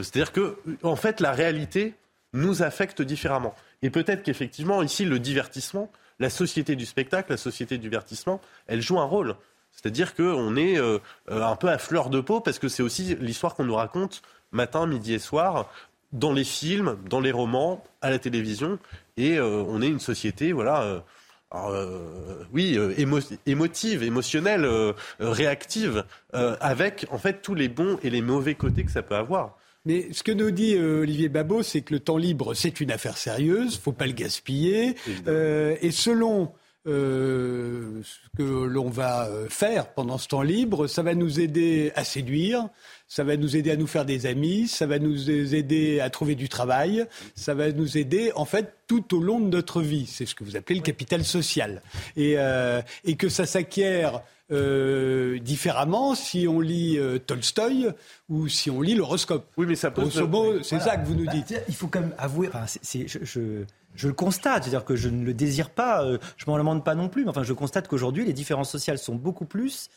C'est-à-dire 0.00 0.30
que, 0.30 0.56
en 0.84 0.94
fait, 0.94 1.18
la 1.18 1.32
réalité 1.32 1.94
nous 2.32 2.62
affecte 2.62 3.02
différemment. 3.02 3.52
Et 3.82 3.90
peut-être 3.90 4.22
qu'effectivement, 4.22 4.80
ici, 4.80 5.04
le 5.04 5.18
divertissement, 5.18 5.90
la 6.20 6.30
société 6.30 6.76
du 6.76 6.86
spectacle, 6.86 7.32
la 7.32 7.36
société 7.36 7.78
du 7.78 7.88
divertissement, 7.88 8.40
elle 8.68 8.80
joue 8.80 9.00
un 9.00 9.06
rôle. 9.06 9.34
C'est-à-dire 9.72 10.14
qu'on 10.14 10.54
est 10.54 10.78
un 11.28 11.56
peu 11.56 11.68
à 11.68 11.78
fleur 11.78 12.10
de 12.10 12.20
peau 12.20 12.38
parce 12.38 12.60
que 12.60 12.68
c'est 12.68 12.84
aussi 12.84 13.16
l'histoire 13.16 13.56
qu'on 13.56 13.64
nous 13.64 13.74
raconte 13.74 14.22
matin, 14.52 14.86
midi 14.86 15.14
et 15.14 15.18
soir 15.18 15.68
dans 16.12 16.32
les 16.32 16.44
films, 16.44 16.96
dans 17.10 17.18
les 17.18 17.32
romans, 17.32 17.82
à 18.02 18.10
la 18.10 18.20
télévision. 18.20 18.78
Et 19.16 19.40
on 19.40 19.82
est 19.82 19.88
une 19.88 19.98
société, 19.98 20.52
voilà 20.52 21.02
euh, 21.54 22.44
oui, 22.52 22.76
euh, 22.76 22.94
émotive, 23.46 24.02
émotionnelle, 24.02 24.64
euh, 24.64 24.92
réactive, 25.20 26.04
avec 26.32 27.06
en 27.10 27.18
fait 27.18 27.42
tous 27.42 27.54
les 27.54 27.68
bons 27.68 27.98
et 28.02 28.10
les 28.10 28.22
mauvais 28.22 28.54
côtés 28.54 28.84
que 28.84 28.90
ça 28.90 29.02
peut 29.02 29.14
avoir. 29.14 29.56
Mais 29.86 30.08
ce 30.12 30.22
que 30.22 30.32
nous 30.32 30.50
dit 30.50 30.76
Olivier 30.76 31.28
Babot, 31.28 31.62
c'est 31.62 31.82
que 31.82 31.94
le 31.94 32.00
temps 32.00 32.16
libre, 32.16 32.54
c'est 32.54 32.80
une 32.80 32.90
affaire 32.90 33.16
sérieuse, 33.16 33.78
faut 33.78 33.92
pas 33.92 34.06
le 34.06 34.12
gaspiller. 34.12 34.96
et 35.26 35.90
selon 35.92 36.52
ce 36.86 38.02
que 38.36 38.42
l'on 38.42 38.88
va 38.88 39.28
faire 39.48 39.92
pendant 39.92 40.18
ce 40.18 40.26
temps 40.26 40.42
libre, 40.42 40.86
ça 40.88 41.02
va 41.02 41.14
nous 41.14 41.38
aider 41.38 41.92
à 41.94 42.02
séduire, 42.02 42.68
ça 43.14 43.22
va 43.22 43.36
nous 43.36 43.56
aider 43.56 43.70
à 43.70 43.76
nous 43.76 43.86
faire 43.86 44.04
des 44.04 44.26
amis, 44.26 44.66
ça 44.66 44.86
va 44.86 44.98
nous 44.98 45.30
aider 45.30 46.00
à 46.00 46.10
trouver 46.10 46.34
du 46.34 46.48
travail, 46.48 47.06
ça 47.36 47.54
va 47.54 47.70
nous 47.70 47.96
aider 47.96 48.32
en 48.34 48.44
fait 48.44 48.74
tout 48.88 49.16
au 49.16 49.20
long 49.20 49.38
de 49.38 49.46
notre 49.46 49.82
vie. 49.82 50.06
C'est 50.06 50.26
ce 50.26 50.34
que 50.34 50.42
vous 50.42 50.56
appelez 50.56 50.74
le 50.80 50.82
capital 50.82 51.24
social. 51.24 51.80
Et, 52.16 52.34
euh, 52.38 52.82
et 53.04 53.14
que 53.14 53.28
ça 53.28 53.46
s'acquiert 53.46 54.20
euh, 54.50 55.38
différemment 55.38 56.16
si 56.16 56.48
on 56.48 56.58
lit 56.58 56.98
euh, 56.98 57.20
Tolstoï 57.20 57.90
ou 58.28 58.48
si 58.48 58.68
on 58.68 58.80
lit 58.80 58.96
l'horoscope. 58.96 59.46
Oui, 59.56 59.66
mais 59.68 59.76
ça 59.76 59.92
pose. 59.92 60.12
c'est 60.64 60.80
ça 60.80 60.96
que 60.96 61.06
vous 61.06 61.14
nous 61.14 61.30
dites. 61.30 61.52
Bah, 61.52 61.60
il 61.68 61.74
faut 61.76 61.86
quand 61.86 62.00
même 62.00 62.16
avouer. 62.18 62.48
Enfin, 62.48 62.64
je, 62.66 63.18
je, 63.22 64.08
le 64.08 64.12
constate, 64.12 64.64
c'est-à-dire 64.64 64.84
que 64.84 64.96
je 64.96 65.08
ne 65.08 65.24
le 65.24 65.34
désire 65.34 65.70
pas, 65.70 66.04
je 66.36 66.46
m'en 66.48 66.58
demande 66.58 66.82
pas 66.82 66.96
non 66.96 67.08
plus, 67.08 67.22
mais 67.22 67.30
enfin, 67.30 67.44
je 67.44 67.52
constate 67.52 67.86
qu'aujourd'hui, 67.86 68.24
les 68.24 68.32
différences 68.32 68.72
sociales 68.72 68.98
sont 68.98 69.14
beaucoup 69.14 69.44
plus 69.44 69.88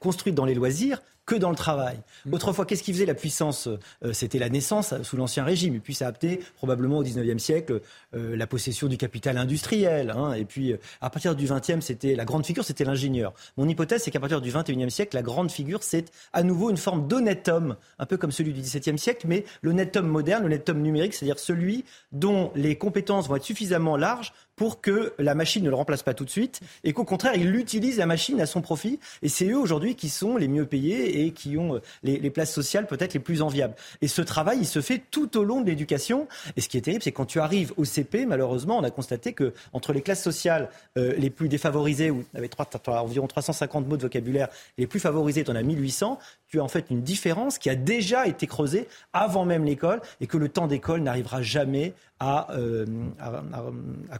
construites 0.00 0.34
dans 0.34 0.44
les 0.44 0.54
loisirs 0.54 1.00
que 1.24 1.34
dans 1.36 1.50
le 1.50 1.56
travail. 1.56 1.98
Mm. 2.26 2.34
Autrefois, 2.34 2.66
qu'est-ce 2.66 2.82
qui 2.82 2.92
faisait 2.92 3.06
la 3.06 3.14
puissance 3.14 3.68
euh, 3.68 4.12
C'était 4.12 4.38
la 4.38 4.48
naissance 4.48 4.94
sous 5.02 5.16
l'Ancien 5.16 5.44
Régime. 5.44 5.74
Et 5.74 5.80
puis 5.80 5.94
ça 5.94 6.06
a 6.06 6.08
apté 6.08 6.40
probablement 6.56 6.98
au 6.98 7.02
XIXe 7.02 7.42
siècle 7.42 7.80
euh, 8.14 8.36
la 8.36 8.46
possession 8.46 8.88
du 8.88 8.96
capital 8.96 9.38
industriel. 9.38 10.10
Hein. 10.10 10.32
Et 10.32 10.44
puis 10.44 10.72
euh, 10.72 10.78
à 11.00 11.10
partir 11.10 11.34
du 11.34 11.46
XXe, 11.46 11.80
c'était 11.80 12.14
la 12.14 12.24
grande 12.24 12.44
figure, 12.44 12.64
c'était 12.64 12.84
l'ingénieur. 12.84 13.34
Mon 13.56 13.68
hypothèse, 13.68 14.02
c'est 14.02 14.10
qu'à 14.10 14.20
partir 14.20 14.40
du 14.40 14.50
XXIe 14.50 14.90
siècle, 14.90 15.14
la 15.14 15.22
grande 15.22 15.50
figure, 15.50 15.82
c'est 15.82 16.10
à 16.32 16.42
nouveau 16.42 16.70
une 16.70 16.76
forme 16.76 17.06
d'honnête 17.06 17.48
homme, 17.48 17.76
un 17.98 18.06
peu 18.06 18.16
comme 18.16 18.32
celui 18.32 18.52
du 18.52 18.60
XVIIe 18.60 18.98
siècle, 18.98 19.26
mais 19.28 19.44
l'honnête 19.62 19.96
homme 19.96 20.08
moderne, 20.08 20.42
l'honnête 20.42 20.68
homme 20.68 20.82
numérique, 20.82 21.14
c'est-à-dire 21.14 21.38
celui 21.38 21.84
dont 22.10 22.50
les 22.56 22.76
compétences 22.76 23.28
vont 23.28 23.36
être 23.36 23.44
suffisamment 23.44 23.96
larges 23.96 24.32
pour 24.62 24.80
que 24.80 25.12
la 25.18 25.34
machine 25.34 25.64
ne 25.64 25.70
le 25.70 25.74
remplace 25.74 26.04
pas 26.04 26.14
tout 26.14 26.24
de 26.24 26.30
suite 26.30 26.60
et 26.84 26.92
qu'au 26.92 27.02
contraire, 27.02 27.34
il 27.34 27.52
utilise 27.56 27.98
la 27.98 28.06
machine 28.06 28.40
à 28.40 28.46
son 28.46 28.60
profit. 28.60 29.00
Et 29.20 29.28
c'est 29.28 29.48
eux 29.48 29.58
aujourd'hui 29.58 29.96
qui 29.96 30.08
sont 30.08 30.36
les 30.36 30.46
mieux 30.46 30.66
payés 30.66 31.26
et 31.26 31.32
qui 31.32 31.58
ont 31.58 31.74
euh, 31.74 31.80
les, 32.04 32.30
places 32.30 32.54
sociales 32.54 32.86
peut-être 32.86 33.12
les 33.12 33.18
plus 33.18 33.42
enviables. 33.42 33.74
Et 34.02 34.06
ce 34.06 34.22
travail, 34.22 34.58
il 34.60 34.66
se 34.66 34.80
fait 34.80 35.02
tout 35.10 35.36
au 35.36 35.42
long 35.42 35.62
de 35.62 35.66
l'éducation. 35.66 36.28
Et 36.56 36.60
ce 36.60 36.68
qui 36.68 36.78
est 36.78 36.82
terrible, 36.82 37.02
c'est 37.02 37.10
quand 37.10 37.24
tu 37.24 37.40
arrives 37.40 37.72
au 37.76 37.84
CP, 37.84 38.24
malheureusement, 38.24 38.78
on 38.78 38.84
a 38.84 38.92
constaté 38.92 39.32
que 39.32 39.52
entre 39.72 39.92
les 39.92 40.00
classes 40.00 40.22
sociales 40.22 40.68
euh, 40.96 41.12
les 41.18 41.30
plus 41.30 41.48
défavorisées, 41.48 42.12
où 42.12 42.22
tu 42.32 42.38
avais 42.38 42.48
environ 42.86 43.26
350 43.26 43.88
mots 43.88 43.96
de 43.96 44.02
vocabulaire, 44.02 44.46
les 44.78 44.86
plus 44.86 45.00
favorisées, 45.00 45.42
tu 45.42 45.50
en 45.50 45.56
as 45.56 45.62
1800, 45.64 46.20
en 46.60 46.68
fait 46.68 46.86
une 46.90 47.02
différence 47.02 47.58
qui 47.58 47.70
a 47.70 47.74
déjà 47.74 48.26
été 48.26 48.46
creusée 48.46 48.88
avant 49.12 49.44
même 49.44 49.64
l'école 49.64 50.00
et 50.20 50.26
que 50.26 50.36
le 50.36 50.48
temps 50.48 50.66
d'école 50.66 51.00
n'arrivera 51.00 51.42
jamais 51.42 51.94
à, 52.20 52.52
euh, 52.52 52.86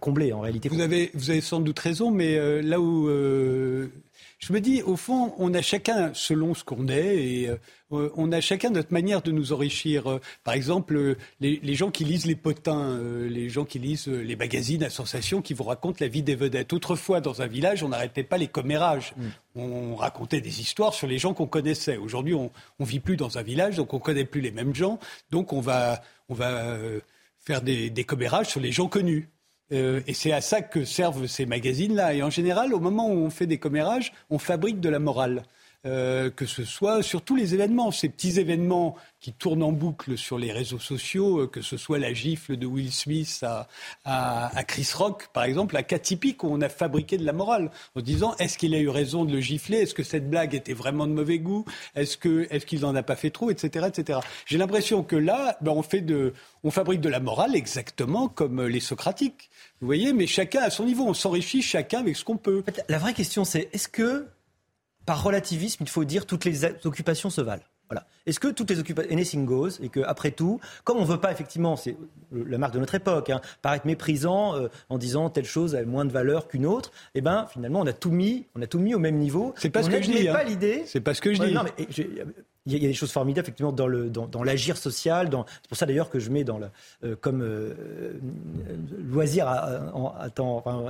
combler 0.01 0.33
en 0.33 0.41
réalité. 0.41 0.69
Vous 0.69 0.81
avez, 0.81 1.11
vous 1.15 1.31
avez 1.31 1.41
sans 1.41 1.61
doute 1.61 1.79
raison, 1.79 2.11
mais 2.11 2.63
là 2.63 2.81
où 2.81 3.09
je 4.39 4.53
me 4.53 4.61
dis, 4.61 4.83
au 4.83 4.97
fond, 4.97 5.35
on 5.39 5.55
a 5.55 5.63
chacun 5.63 6.13
selon 6.15 6.55
ce 6.55 6.65
qu'on 6.65 6.89
est 6.89 7.17
et 7.17 7.49
euh, 7.49 8.11
on 8.17 8.33
a 8.33 8.41
chacun 8.41 8.71
notre 8.71 8.93
manière 8.93 9.23
de 9.23 9.31
nous 9.31 9.53
enrichir. 9.53 10.11
Euh, 10.11 10.21
par 10.45 10.55
exemple, 10.55 11.17
les, 11.41 11.75
gens 11.75 11.91
qui 11.91 12.05
lisent 12.05 12.27
les 12.27 12.37
potins, 12.37 12.99
euh, 12.99 13.29
les 13.29 13.49
gens 13.49 13.65
qui 13.65 13.79
lisent 13.79 14.09
les 14.09 14.37
magazines 14.37 14.83
à 14.83 14.91
sensation 14.91 15.43
qui 15.43 15.55
vous 15.55 15.65
racontent 15.65 15.99
la 16.01 16.09
vie 16.09 16.23
des 16.23 16.35
vedettes. 16.35 16.73
Autrefois, 16.73 17.21
dans 17.21 17.43
un 17.43 17.47
village, 17.47 17.83
on 17.83 17.89
n'arrêtait 17.89 18.25
pas 18.25 18.39
les 18.39 18.49
commérages. 18.49 19.15
Mm. 19.17 19.29
On 19.57 19.97
racontait 19.97 20.41
des 20.41 20.61
histoires 20.61 20.95
sur 20.95 21.07
les 21.07 21.19
gens 21.19 21.35
qu'on 21.35 21.47
connaissait. 21.47 21.97
Aujourd'hui, 21.97 22.35
on 22.35 22.51
ne 22.81 22.85
vit 22.85 23.01
plus 23.01 23.17
dans 23.17 23.39
un 23.39 23.43
village, 23.43 23.77
donc 23.77 23.93
on 23.93 23.99
ne 23.99 24.03
connaît 24.03 24.25
plus 24.25 24.41
les 24.41 24.51
mêmes 24.51 24.75
gens. 24.75 24.99
Donc 25.31 25.53
on 25.53 25.61
va, 25.61 26.03
on 26.29 26.35
va 26.35 26.79
faire 27.39 27.63
des, 27.63 27.91
des 27.91 28.05
commérages 28.05 28.49
sur 28.49 28.61
les 28.61 28.73
gens 28.73 28.89
connus. 28.89 29.29
Euh, 29.73 30.01
et 30.07 30.15
c'est 30.15 30.33
à 30.33 30.41
ça 30.41 30.61
que 30.61 30.85
servent 30.85 31.27
ces 31.27 31.47
magazines-là. 31.47 32.15
Et 32.15 32.23
en 32.23 32.31
général, 32.31 32.75
au 32.75 32.81
moment 32.81 33.09
où 33.09 33.17
on 33.17 33.31
fait 33.31 33.47
des 33.47 33.59
commérages, 33.59 34.13
on 34.31 34.39
fabrique 34.39 34.81
de 34.81 34.89
la 34.89 34.99
morale. 34.99 35.45
Euh, 35.85 36.31
que 36.31 36.47
ce 36.47 36.65
soit 36.65 37.03
sur 37.03 37.23
tous 37.23 37.35
les 37.35 37.55
événements, 37.55 37.91
ces 37.91 38.09
petits 38.09 38.39
événements 38.39 38.97
qui 39.21 39.33
tournent 39.33 39.65
en 39.65 39.73
boucle 39.73 40.17
sur 40.17 40.39
les 40.39 40.53
réseaux 40.53 40.79
sociaux, 40.79 41.41
euh, 41.41 41.47
que 41.49 41.61
ce 41.61 41.77
soit 41.77 41.99
la 41.99 42.13
gifle 42.13 42.57
de 42.57 42.67
Will 42.67 42.93
Smith 42.93 43.45
à, 43.45 43.69
à, 44.05 44.63
Chris 44.63 44.89
Rock, 44.95 45.29
par 45.33 45.43
exemple, 45.43 45.81
cas 45.83 45.99
typique 45.99 46.45
où 46.45 46.49
on 46.51 46.61
a 46.61 46.69
fabriqué 46.69 47.19
de 47.19 47.25
la 47.25 47.33
morale 47.33 47.73
en 47.97 48.01
disant 48.01 48.37
est-ce 48.39 48.59
qu'il 48.59 48.77
a 48.77 48.79
eu 48.79 48.89
raison 48.89 49.25
de 49.25 49.33
le 49.33 49.41
gifler, 49.41 49.79
est-ce 49.79 49.95
que 49.95 50.05
cette 50.05 50.31
blague 50.31 50.55
était 50.55 50.73
vraiment 50.73 51.09
de 51.09 51.13
mauvais 51.13 51.41
goût, 51.41 51.65
est-ce 51.97 52.17
que 52.17 52.47
est-ce 52.51 52.65
qu'il 52.65 52.83
n'en 52.83 52.95
a 52.95 53.03
pas 53.03 53.17
fait 53.17 53.31
trop, 53.31 53.51
etc., 53.51 53.87
etc. 53.89 54.21
J'ai 54.47 54.59
l'impression 54.59 55.03
que 55.03 55.17
là, 55.17 55.57
ben, 55.63 55.73
on 55.73 55.83
fait 55.83 56.01
de, 56.01 56.33
on 56.63 56.71
fabrique 56.71 57.01
de 57.01 57.09
la 57.09 57.19
morale 57.19 57.57
exactement 57.57 58.29
comme 58.29 58.65
les 58.67 58.81
Socratiques. 58.81 59.51
Vous 59.81 59.87
voyez, 59.87 60.13
mais 60.13 60.29
chacun 60.29 60.63
à 60.63 60.71
son 60.71 60.85
niveau, 60.85 61.05
on 61.07 61.15
s'enrichit 61.15 61.61
chacun 61.61 61.99
avec 61.99 62.17
ce 62.17 62.25
qu'on 62.25 62.37
peut. 62.37 62.63
La 62.89 62.99
vraie 62.99 63.15
question, 63.15 63.45
c'est 63.45 63.69
est-ce 63.73 63.89
que 63.89 64.29
par 65.07 65.23
relativisme, 65.23 65.85
il 65.85 65.89
faut 65.89 66.05
dire 66.05 66.27
toutes 66.27 66.45
les 66.45 66.65
occupations 66.85 67.31
se 67.31 67.41
valent. 67.41 67.63
Voilà. 67.91 68.07
Est-ce 68.25 68.41
que 68.41 68.49
toutes 68.49 68.71
les 68.71 68.79
occupations, 68.79 69.13
anything 69.13 69.45
goes, 69.45 69.73
et 69.83 69.91
qu'après 69.91 70.31
tout, 70.31 70.61
comme 70.83 70.97
on 70.97 71.03
ne 71.03 71.07
veut 71.07 71.21
pas 71.21 71.31
effectivement, 71.31 71.77
c'est 71.77 71.97
la 72.33 72.57
marque 72.57 72.73
de 72.73 72.79
notre 72.79 72.95
époque, 72.95 73.29
hein, 73.29 73.43
paraître 73.61 73.87
méprisant 73.87 74.57
euh, 74.57 74.69
en 74.89 74.97
disant 74.97 75.29
telle 75.29 75.45
chose 75.45 75.75
a 75.75 75.85
moins 75.85 76.07
de 76.07 76.13
valeur 76.13 76.49
qu'une 76.49 76.65
autre, 76.65 76.91
eh 77.15 77.21
ben 77.21 77.47
finalement 77.53 77.81
on 77.81 77.87
a 77.87 77.93
tout 77.93 78.11
mis, 78.11 78.47
on 78.55 78.63
a 78.63 78.67
tout 78.67 78.79
mis 78.79 78.95
au 78.95 78.99
même 78.99 79.17
niveau. 79.17 79.53
C'est 79.59 79.69
pas 79.69 79.83
ce 79.83 79.91
que 79.91 80.01
je 80.01 80.11
dis. 80.11 80.25
pas 80.25 80.41
hein. 80.41 80.45
l'idée. 80.45 80.85
C'est 80.87 81.03
pas 81.03 81.13
ce 81.13 81.21
que 81.21 81.35
je 81.35 81.43
dis. 81.43 81.55
Il 82.67 82.81
y, 82.81 82.85
a 82.85 82.89
des 82.89 82.95
choses 82.95 83.11
formidables 83.11 83.45
effectivement 83.45 83.73
dans 83.73 83.89
le 83.89 84.09
dans, 84.09 84.43
l'agir 84.45 84.77
social. 84.77 85.29
Dans, 85.29 85.45
c'est 85.63 85.69
pour 85.69 85.77
ça 85.77 85.85
d'ailleurs 85.85 86.11
que 86.11 86.21
je 86.21 86.31
mets 86.31 86.45
dans 86.45 86.59
le 86.59 86.69
euh, 87.03 87.17
comme 87.21 87.43
euh, 87.43 87.75
loisir 88.99 89.49
à, 89.49 90.29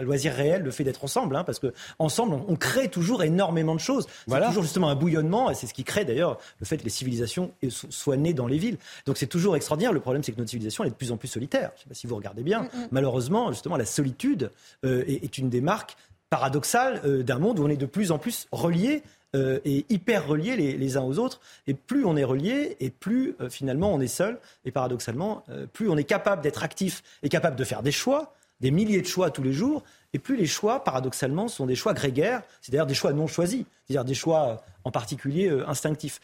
loisir 0.03 0.35
réel 0.35 0.63
le 0.63 0.71
fait 0.71 0.85
d'être 0.85 1.03
ensemble, 1.03 1.35
hein, 1.35 1.45
parce 1.45 1.59
que 1.59 1.73
ensemble 1.99 2.35
on, 2.47 2.57
crée 2.57 2.89
toujours 2.89 3.23
énormément 3.23 3.75
de 3.75 3.81
choses. 3.81 4.07
C'est 4.29 4.47
toujours 4.47 4.63
justement 4.63 4.91
un 4.91 4.95
bouillonnement 4.95 5.51
et 5.51 5.55
c'est 5.55 5.67
ce 5.67 5.73
qui 5.73 5.83
crée 5.83 6.05
d'ailleurs 6.05 6.39
le 6.61 6.67
fait 6.67 6.77
que 6.77 6.85
les 6.85 6.91
civilisations 6.91 7.53
soient 7.71 8.19
nées 8.19 8.35
dans 8.35 8.47
les 8.47 8.59
villes. 8.59 8.77
Donc 9.07 9.17
c'est 9.17 9.27
toujours 9.27 9.57
extraordinaire. 9.57 9.95
Le 9.95 10.01
problème 10.01 10.23
c'est 10.23 10.33
que 10.33 10.39
notre 10.39 10.51
civilisation 10.51 10.85
elle 10.85 10.89
est 10.89 10.93
de 10.93 10.97
plus 10.97 11.11
en 11.11 11.17
plus 11.17 11.29
solitaire. 11.29 11.71
Je 11.77 11.81
ne 11.81 11.83
sais 11.85 11.89
pas 11.89 11.95
si 11.95 12.07
vous 12.07 12.17
regardez 12.17 12.43
bien. 12.43 12.65
Mm, 12.65 12.67
mm. 12.67 12.89
Malheureusement 12.91 13.51
justement 13.51 13.79
la 13.79 13.87
solitude 13.87 14.51
euh, 14.85 15.05
est, 15.07 15.25
est, 15.25 15.39
une 15.39 15.49
des 15.49 15.63
marques 15.63 15.97
paradoxales 16.29 17.25
d'un 17.25 17.39
monde 17.39 17.59
où 17.59 17.65
on 17.65 17.69
est 17.69 17.77
de 17.77 17.87
plus 17.87 18.11
en 18.11 18.19
plus 18.19 18.47
reliés 18.53 19.03
euh, 19.35 19.61
et 19.65 19.87
hyper 19.89 20.27
reliés 20.27 20.57
les, 20.57 20.97
uns 20.97 21.03
aux 21.03 21.19
autres. 21.19 21.41
Et 21.67 21.75
plus 21.75 22.05
on 22.05 22.17
est 22.17 22.25
reliés, 22.25 22.77
et 22.81 22.91
plus 22.91 23.35
euh, 23.41 23.49
finalement 23.49 23.93
on 23.95 24.01
est 24.01 24.07
seul. 24.07 24.39
Et 24.65 24.71
paradoxalement, 24.71 25.43
euh, 25.49 25.67
plus 25.67 25.89
on 25.89 25.97
est 25.97 26.05
capable 26.05 26.43
d'être 26.43 26.63
actif 26.63 27.03
et 27.23 27.29
capable 27.29 27.57
de 27.57 27.65
faire 27.65 27.83
des 27.83 27.93
choix, 27.93 28.35
des 28.61 28.71
milliers 28.71 29.01
de 29.01 29.07
choix 29.07 29.31
tous 29.31 29.43
les 29.43 29.55
jours, 29.55 29.83
et 30.15 30.19
plus 30.19 30.37
les 30.37 30.47
choix, 30.47 30.85
paradoxalement, 30.85 31.49
sont 31.49 31.65
des 31.65 31.75
choix 31.75 31.95
grégaires, 31.95 32.43
c'est-à-dire 32.61 32.85
des 32.85 32.93
choix 32.93 33.15
non 33.15 33.27
choisis, 33.27 33.65
c'est-à-dire 33.87 34.05
des 34.05 34.15
choix 34.15 34.49
euh, 34.49 34.57
en 34.85 34.91
particulier 34.91 35.49
euh, 35.49 35.67
instinctifs. 35.67 36.21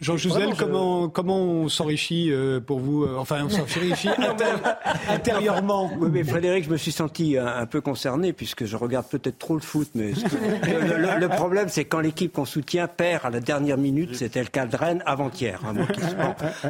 Jean 0.00 0.18
Jouzel, 0.18 0.50
comment, 0.58 1.08
comment 1.08 1.38
on 1.38 1.68
s'enrichit 1.70 2.30
euh, 2.30 2.60
pour 2.60 2.78
vous 2.78 3.06
Enfin, 3.16 3.46
on 3.46 3.48
s'enrichit 3.48 4.10
intérieurement. 5.08 5.90
Oui, 5.98 6.10
mais 6.12 6.24
Frédéric, 6.24 6.64
je 6.64 6.70
me 6.70 6.76
suis 6.76 6.92
senti 6.92 7.38
un, 7.38 7.64
peu 7.64 7.80
concerné, 7.80 8.34
puisque 8.34 8.66
je 8.66 8.76
regarde 8.76 9.06
peut-être 9.06 9.38
trop 9.38 9.54
le 9.54 9.62
foot, 9.62 9.88
mais 9.94 10.12
le, 10.62 11.28
problème, 11.28 11.70
c'est 11.70 11.86
quand 11.86 12.00
l'équipe 12.00 12.34
qu'on 12.34 12.44
soutient 12.44 12.86
perd 12.86 13.24
à 13.24 13.30
la 13.30 13.40
dernière 13.40 13.78
minute, 13.78 14.14
c'était 14.14 14.40
le 14.40 14.48
cas 14.48 14.66
de 14.66 14.76
Rennes 14.76 15.02
avant-hier. 15.06 15.62
Hein, 15.64 15.86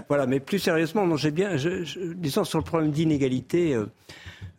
voilà, 0.09 0.27
mais 0.27 0.39
plus 0.39 0.61
sérieusement, 0.61 1.09
non, 1.09 1.17
j'ai 1.17 1.33
bien, 1.33 1.57
je, 1.57 2.13
disons 2.15 2.45
sur 2.45 2.59
le 2.59 2.65
problème 2.65 2.93
d'inégalité. 2.93 3.77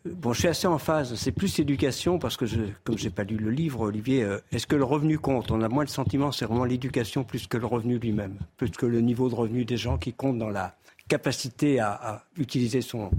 Bon, 0.04 0.32
je 0.32 0.40
suis 0.40 0.48
assez 0.48 0.66
en 0.66 0.78
phase. 0.78 1.14
C'est 1.16 1.32
plus 1.32 1.58
éducation 1.58 2.18
parce 2.18 2.36
que, 2.36 2.46
je, 2.46 2.60
comme 2.84 2.96
j'ai 2.96 3.10
pas 3.10 3.24
lu 3.24 3.36
le 3.36 3.50
livre, 3.50 3.80
Olivier, 3.80 4.22
euh, 4.22 4.38
est-ce 4.52 4.66
que 4.66 4.76
le 4.76 4.84
revenu 4.84 5.18
compte? 5.18 5.50
On 5.50 5.60
a 5.60 5.68
moins 5.68 5.84
le 5.84 5.88
sentiment, 5.88 6.30
c'est 6.30 6.44
vraiment 6.44 6.64
l'éducation 6.64 7.24
plus 7.24 7.46
que 7.46 7.56
le 7.56 7.66
revenu 7.66 7.98
lui-même, 7.98 8.36
plus 8.56 8.70
que 8.70 8.86
le 8.86 9.00
niveau 9.00 9.28
de 9.28 9.34
revenu 9.34 9.64
des 9.64 9.76
gens 9.76 9.98
qui 9.98 10.12
comptent 10.12 10.38
dans 10.38 10.50
la 10.50 10.74
capacité 11.08 11.80
à, 11.80 12.24
utiliser 12.36 12.82
son. 12.82 13.10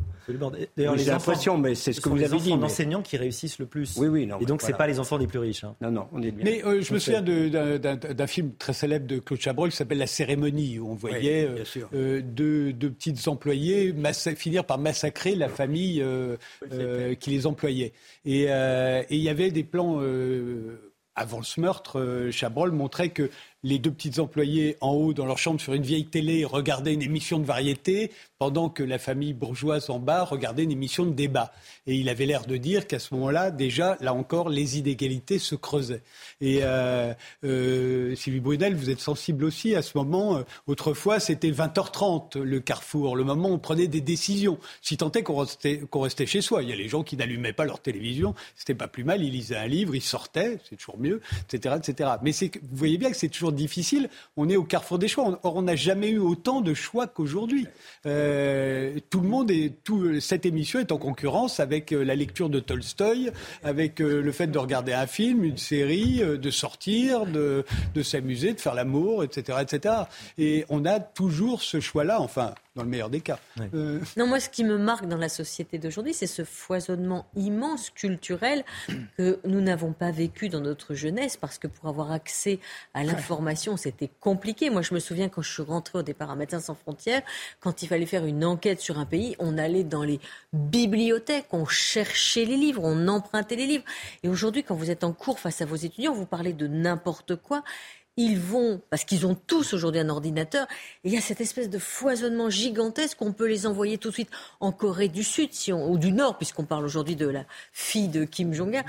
D'ailleurs, 0.77 0.95
les 0.95 1.09
impressions, 1.09 1.57
mais 1.57 1.75
c'est 1.75 1.91
ce 1.91 2.01
que 2.01 2.09
vous 2.09 2.21
avez 2.21 2.37
dit. 2.37 2.55
Les 2.55 2.63
enseignants 2.63 3.01
qui 3.01 3.17
réussissent 3.17 3.59
le 3.59 3.65
plus. 3.65 3.97
Oui, 3.97 4.07
oui, 4.07 4.25
non. 4.25 4.39
Et 4.39 4.45
donc, 4.45 4.61
ce 4.61 4.67
c'est 4.67 4.77
pas 4.77 4.87
les 4.87 4.99
enfants 4.99 5.17
des 5.17 5.27
plus 5.27 5.39
riches. 5.39 5.63
Hein. 5.63 5.75
Non, 5.81 5.91
non, 5.91 6.07
on 6.13 6.21
est 6.21 6.31
bien. 6.31 6.45
Mais 6.45 6.63
euh, 6.63 6.81
je 6.81 6.93
me 6.93 6.99
souviens 6.99 7.21
d'un 7.21 8.27
film 8.27 8.53
très 8.53 8.73
célèbre 8.73 9.07
de 9.07 9.19
Claude 9.19 9.41
Chabrol 9.41 9.71
qui 9.71 9.75
s'appelle 9.75 9.97
La 9.97 10.07
cérémonie, 10.07 10.79
où 10.79 10.91
on 10.91 10.95
voyait 10.95 11.47
euh, 11.47 11.63
euh, 11.93 12.21
deux, 12.23 12.71
deux, 12.73 12.91
petites 12.91 13.27
employées 13.27 13.93
finir 14.35 14.65
par 14.65 14.77
massacrer 14.77 15.35
la 15.35 15.49
famille 15.49 16.03
qui 17.19 17.29
les 17.31 17.47
employait. 17.47 17.93
Et 18.25 18.43
il 18.43 19.21
y 19.21 19.29
avait 19.29 19.51
des 19.51 19.63
plans 19.63 20.01
avant 21.15 21.41
ce 21.41 21.59
meurtre, 21.59 22.29
Chabrol 22.31 22.71
montrait 22.71 23.09
que 23.09 23.29
les 23.63 23.79
deux 23.79 23.91
petites 23.91 24.19
employées 24.19 24.77
en 24.81 24.91
haut 24.91 25.13
dans 25.13 25.25
leur 25.25 25.37
chambre 25.37 25.59
sur 25.59 25.73
une 25.73 25.83
vieille 25.83 26.05
télé 26.05 26.45
regardaient 26.45 26.93
une 26.93 27.01
émission 27.01 27.39
de 27.39 27.45
variété 27.45 28.11
pendant 28.37 28.69
que 28.69 28.83
la 28.83 28.97
famille 28.97 29.33
bourgeoise 29.33 29.89
en 29.89 29.99
bas 29.99 30.23
regardait 30.23 30.63
une 30.63 30.71
émission 30.71 31.05
de 31.05 31.11
débat. 31.11 31.51
Et 31.87 31.95
il 31.95 32.07
avait 32.07 32.25
l'air 32.25 32.45
de 32.45 32.55
dire 32.55 32.87
qu'à 32.87 32.99
ce 32.99 33.13
moment-là, 33.15 33.51
déjà, 33.51 33.97
là 33.99 34.13
encore, 34.13 34.47
les 34.47 34.79
inégalités 34.79 35.39
se 35.39 35.55
creusaient. 35.55 36.01
Et 36.39 36.59
euh, 36.63 37.13
euh, 37.43 38.15
Sylvie 38.15 38.39
Brunel, 38.39 38.75
vous 38.75 38.89
êtes 38.89 39.01
sensible 39.01 39.43
aussi 39.43 39.75
à 39.75 39.81
ce 39.81 39.97
moment. 39.97 40.37
Euh, 40.37 40.43
autrefois, 40.67 41.19
c'était 41.19 41.51
20h30 41.51 42.39
le 42.39 42.59
carrefour, 42.61 43.17
le 43.17 43.25
moment 43.25 43.49
où 43.49 43.53
on 43.53 43.59
prenait 43.59 43.87
des 43.87 44.01
décisions. 44.01 44.57
Si 44.81 44.95
tant 44.95 45.11
est 45.11 45.23
qu'on 45.23 45.37
restait, 45.37 45.81
restait 45.93 46.25
chez 46.25 46.41
soi. 46.41 46.63
Il 46.63 46.69
y 46.69 46.73
a 46.73 46.77
les 46.77 46.87
gens 46.87 47.03
qui 47.03 47.17
n'allumaient 47.17 47.53
pas 47.53 47.65
leur 47.65 47.81
télévision, 47.81 48.35
c'était 48.55 48.75
pas 48.75 48.87
plus 48.87 49.03
mal, 49.03 49.21
ils 49.21 49.31
lisaient 49.31 49.57
un 49.57 49.67
livre, 49.67 49.95
ils 49.95 50.01
sortaient, 50.01 50.59
c'est 50.69 50.77
toujours 50.77 50.97
mieux, 50.97 51.21
etc., 51.51 51.75
etc. 51.77 52.11
Mais 52.21 52.31
vous 52.31 52.77
voyez 52.77 52.97
bien 52.97 53.11
que 53.11 53.17
c'est 53.17 53.27
toujours 53.27 53.48
difficile. 53.51 54.09
On 54.37 54.49
est 54.49 54.55
au 54.55 54.63
carrefour 54.63 54.99
des 54.99 55.07
choix. 55.07 55.39
Or, 55.43 55.55
on 55.55 55.63
n'a 55.63 55.75
jamais 55.75 56.09
eu 56.09 56.19
autant 56.19 56.61
de 56.61 56.73
choix 56.73 57.07
qu'aujourd'hui. 57.07 57.67
Euh, 58.05 58.99
tout 59.09 59.21
le 59.21 59.27
monde 59.27 59.51
est, 59.51 59.83
tout, 59.83 60.19
cette 60.19 60.45
émission 60.45 60.79
est 60.79 60.91
en 60.91 60.97
concurrence 60.97 61.59
avec 61.59 61.91
euh, 61.91 62.03
la 62.03 62.15
lecture 62.15 62.49
de 62.49 62.59
Tolstoï, 62.59 63.31
avec 63.63 64.01
euh, 64.01 64.21
le 64.21 64.31
fait 64.31 64.47
de 64.47 64.57
regarder 64.57 64.93
un 64.93 65.07
film, 65.07 65.43
une 65.43 65.57
série, 65.57 66.19
de 66.19 66.51
sortir, 66.51 67.25
de, 67.25 67.65
de 67.93 68.03
s'amuser, 68.03 68.53
de 68.53 68.59
faire 68.59 68.75
l'amour, 68.75 69.23
etc., 69.23 69.59
etc. 69.61 69.95
Et 70.37 70.65
on 70.69 70.85
a 70.85 70.99
toujours 70.99 71.61
ce 71.61 71.79
choix-là. 71.79 72.21
Enfin, 72.21 72.53
dans 72.79 72.85
le 72.85 72.89
meilleur 72.89 73.09
des 73.09 73.19
cas. 73.19 73.39
Euh, 73.73 73.99
non, 74.15 74.25
moi, 74.25 74.39
ce 74.39 74.47
qui 74.47 74.63
me 74.63 74.77
marque 74.77 75.05
dans 75.05 75.17
la 75.17 75.27
société 75.27 75.77
d'aujourd'hui, 75.77 76.13
c'est 76.13 76.27
ce 76.27 76.45
foisonnement 76.45 77.27
immense 77.35 77.89
culturel 77.89 78.63
que 79.17 79.39
nous 79.43 79.59
n'avons 79.59 79.91
pas 79.91 80.11
vécu 80.11 80.47
dans 80.47 80.61
notre 80.61 80.93
jeunesse, 80.93 81.35
parce 81.35 81.57
que 81.57 81.67
pour 81.67 81.89
avoir 81.89 82.13
accès 82.13 82.59
à 82.93 83.03
l'information, 83.03 83.75
c'était 83.75 84.09
compliqué. 84.21 84.69
Moi, 84.69 84.81
je 84.81 84.93
me 84.93 84.99
souviens 84.99 85.27
quand 85.27 85.41
je 85.41 85.51
suis 85.51 85.61
rentrée 85.63 85.99
au 85.99 86.03
départ 86.03 86.31
à 86.31 86.37
Médecins 86.37 86.61
sans 86.61 86.73
frontières, 86.73 87.21
quand 87.59 87.81
il 87.81 87.87
fallait 87.87 88.05
faire 88.05 88.25
une 88.25 88.45
enquête 88.45 88.79
sur 88.79 88.97
un 88.97 89.05
pays, 89.05 89.35
on 89.39 89.57
allait 89.57 89.83
dans 89.83 90.03
les 90.03 90.21
bibliothèques, 90.53 91.47
on 91.51 91.65
cherchait 91.65 92.45
les 92.45 92.55
livres, 92.55 92.81
on 92.85 93.09
empruntait 93.09 93.57
les 93.57 93.67
livres. 93.67 93.83
Et 94.23 94.29
aujourd'hui, 94.29 94.63
quand 94.63 94.75
vous 94.75 94.89
êtes 94.89 95.03
en 95.03 95.11
cours 95.11 95.39
face 95.39 95.59
à 95.61 95.65
vos 95.65 95.75
étudiants, 95.75 96.13
vous 96.13 96.25
parlez 96.25 96.53
de 96.53 96.67
n'importe 96.67 97.35
quoi 97.35 97.61
ils 98.19 98.37
vont, 98.37 98.81
parce 98.89 99.05
qu'ils 99.05 99.25
ont 99.25 99.33
tous 99.33 99.73
aujourd'hui 99.73 100.01
un 100.01 100.09
ordinateur, 100.09 100.67
il 101.05 101.13
y 101.13 101.17
a 101.17 101.21
cette 101.21 101.39
espèce 101.39 101.69
de 101.69 101.79
foisonnement 101.79 102.49
gigantesque 102.49 103.17
qu'on 103.17 103.31
peut 103.31 103.47
les 103.47 103.65
envoyer 103.65 103.97
tout 103.97 104.09
de 104.09 104.13
suite 104.13 104.29
en 104.59 104.73
Corée 104.73 105.07
du 105.07 105.23
Sud 105.23 105.53
si 105.53 105.71
ou 105.71 105.97
du 105.97 106.11
Nord, 106.11 106.37
puisqu'on 106.37 106.65
parle 106.65 106.83
aujourd'hui 106.83 107.15
de 107.15 107.27
la 107.27 107.45
fille 107.71 108.09
de 108.09 108.25
Kim 108.25 108.53
Jong-un. 108.53 108.83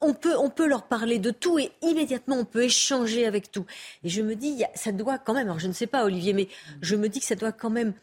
On 0.00 0.14
peut, 0.14 0.36
on 0.36 0.48
peut 0.48 0.68
leur 0.68 0.84
parler 0.84 1.18
de 1.18 1.32
tout 1.32 1.58
et 1.58 1.72
immédiatement 1.82 2.36
on 2.36 2.44
peut 2.44 2.62
échanger 2.62 3.26
avec 3.26 3.50
tout. 3.50 3.66
Et 4.04 4.08
je 4.08 4.22
me 4.22 4.36
dis, 4.36 4.62
ça 4.76 4.92
doit 4.92 5.18
quand 5.18 5.34
même, 5.34 5.48
alors 5.48 5.58
je 5.58 5.66
ne 5.66 5.72
sais 5.72 5.88
pas 5.88 6.04
Olivier, 6.04 6.32
mais 6.32 6.46
je 6.80 6.94
me 6.94 7.08
dis 7.08 7.18
que 7.18 7.26
ça 7.26 7.34
doit 7.34 7.50
quand 7.50 7.70
même 7.70 7.94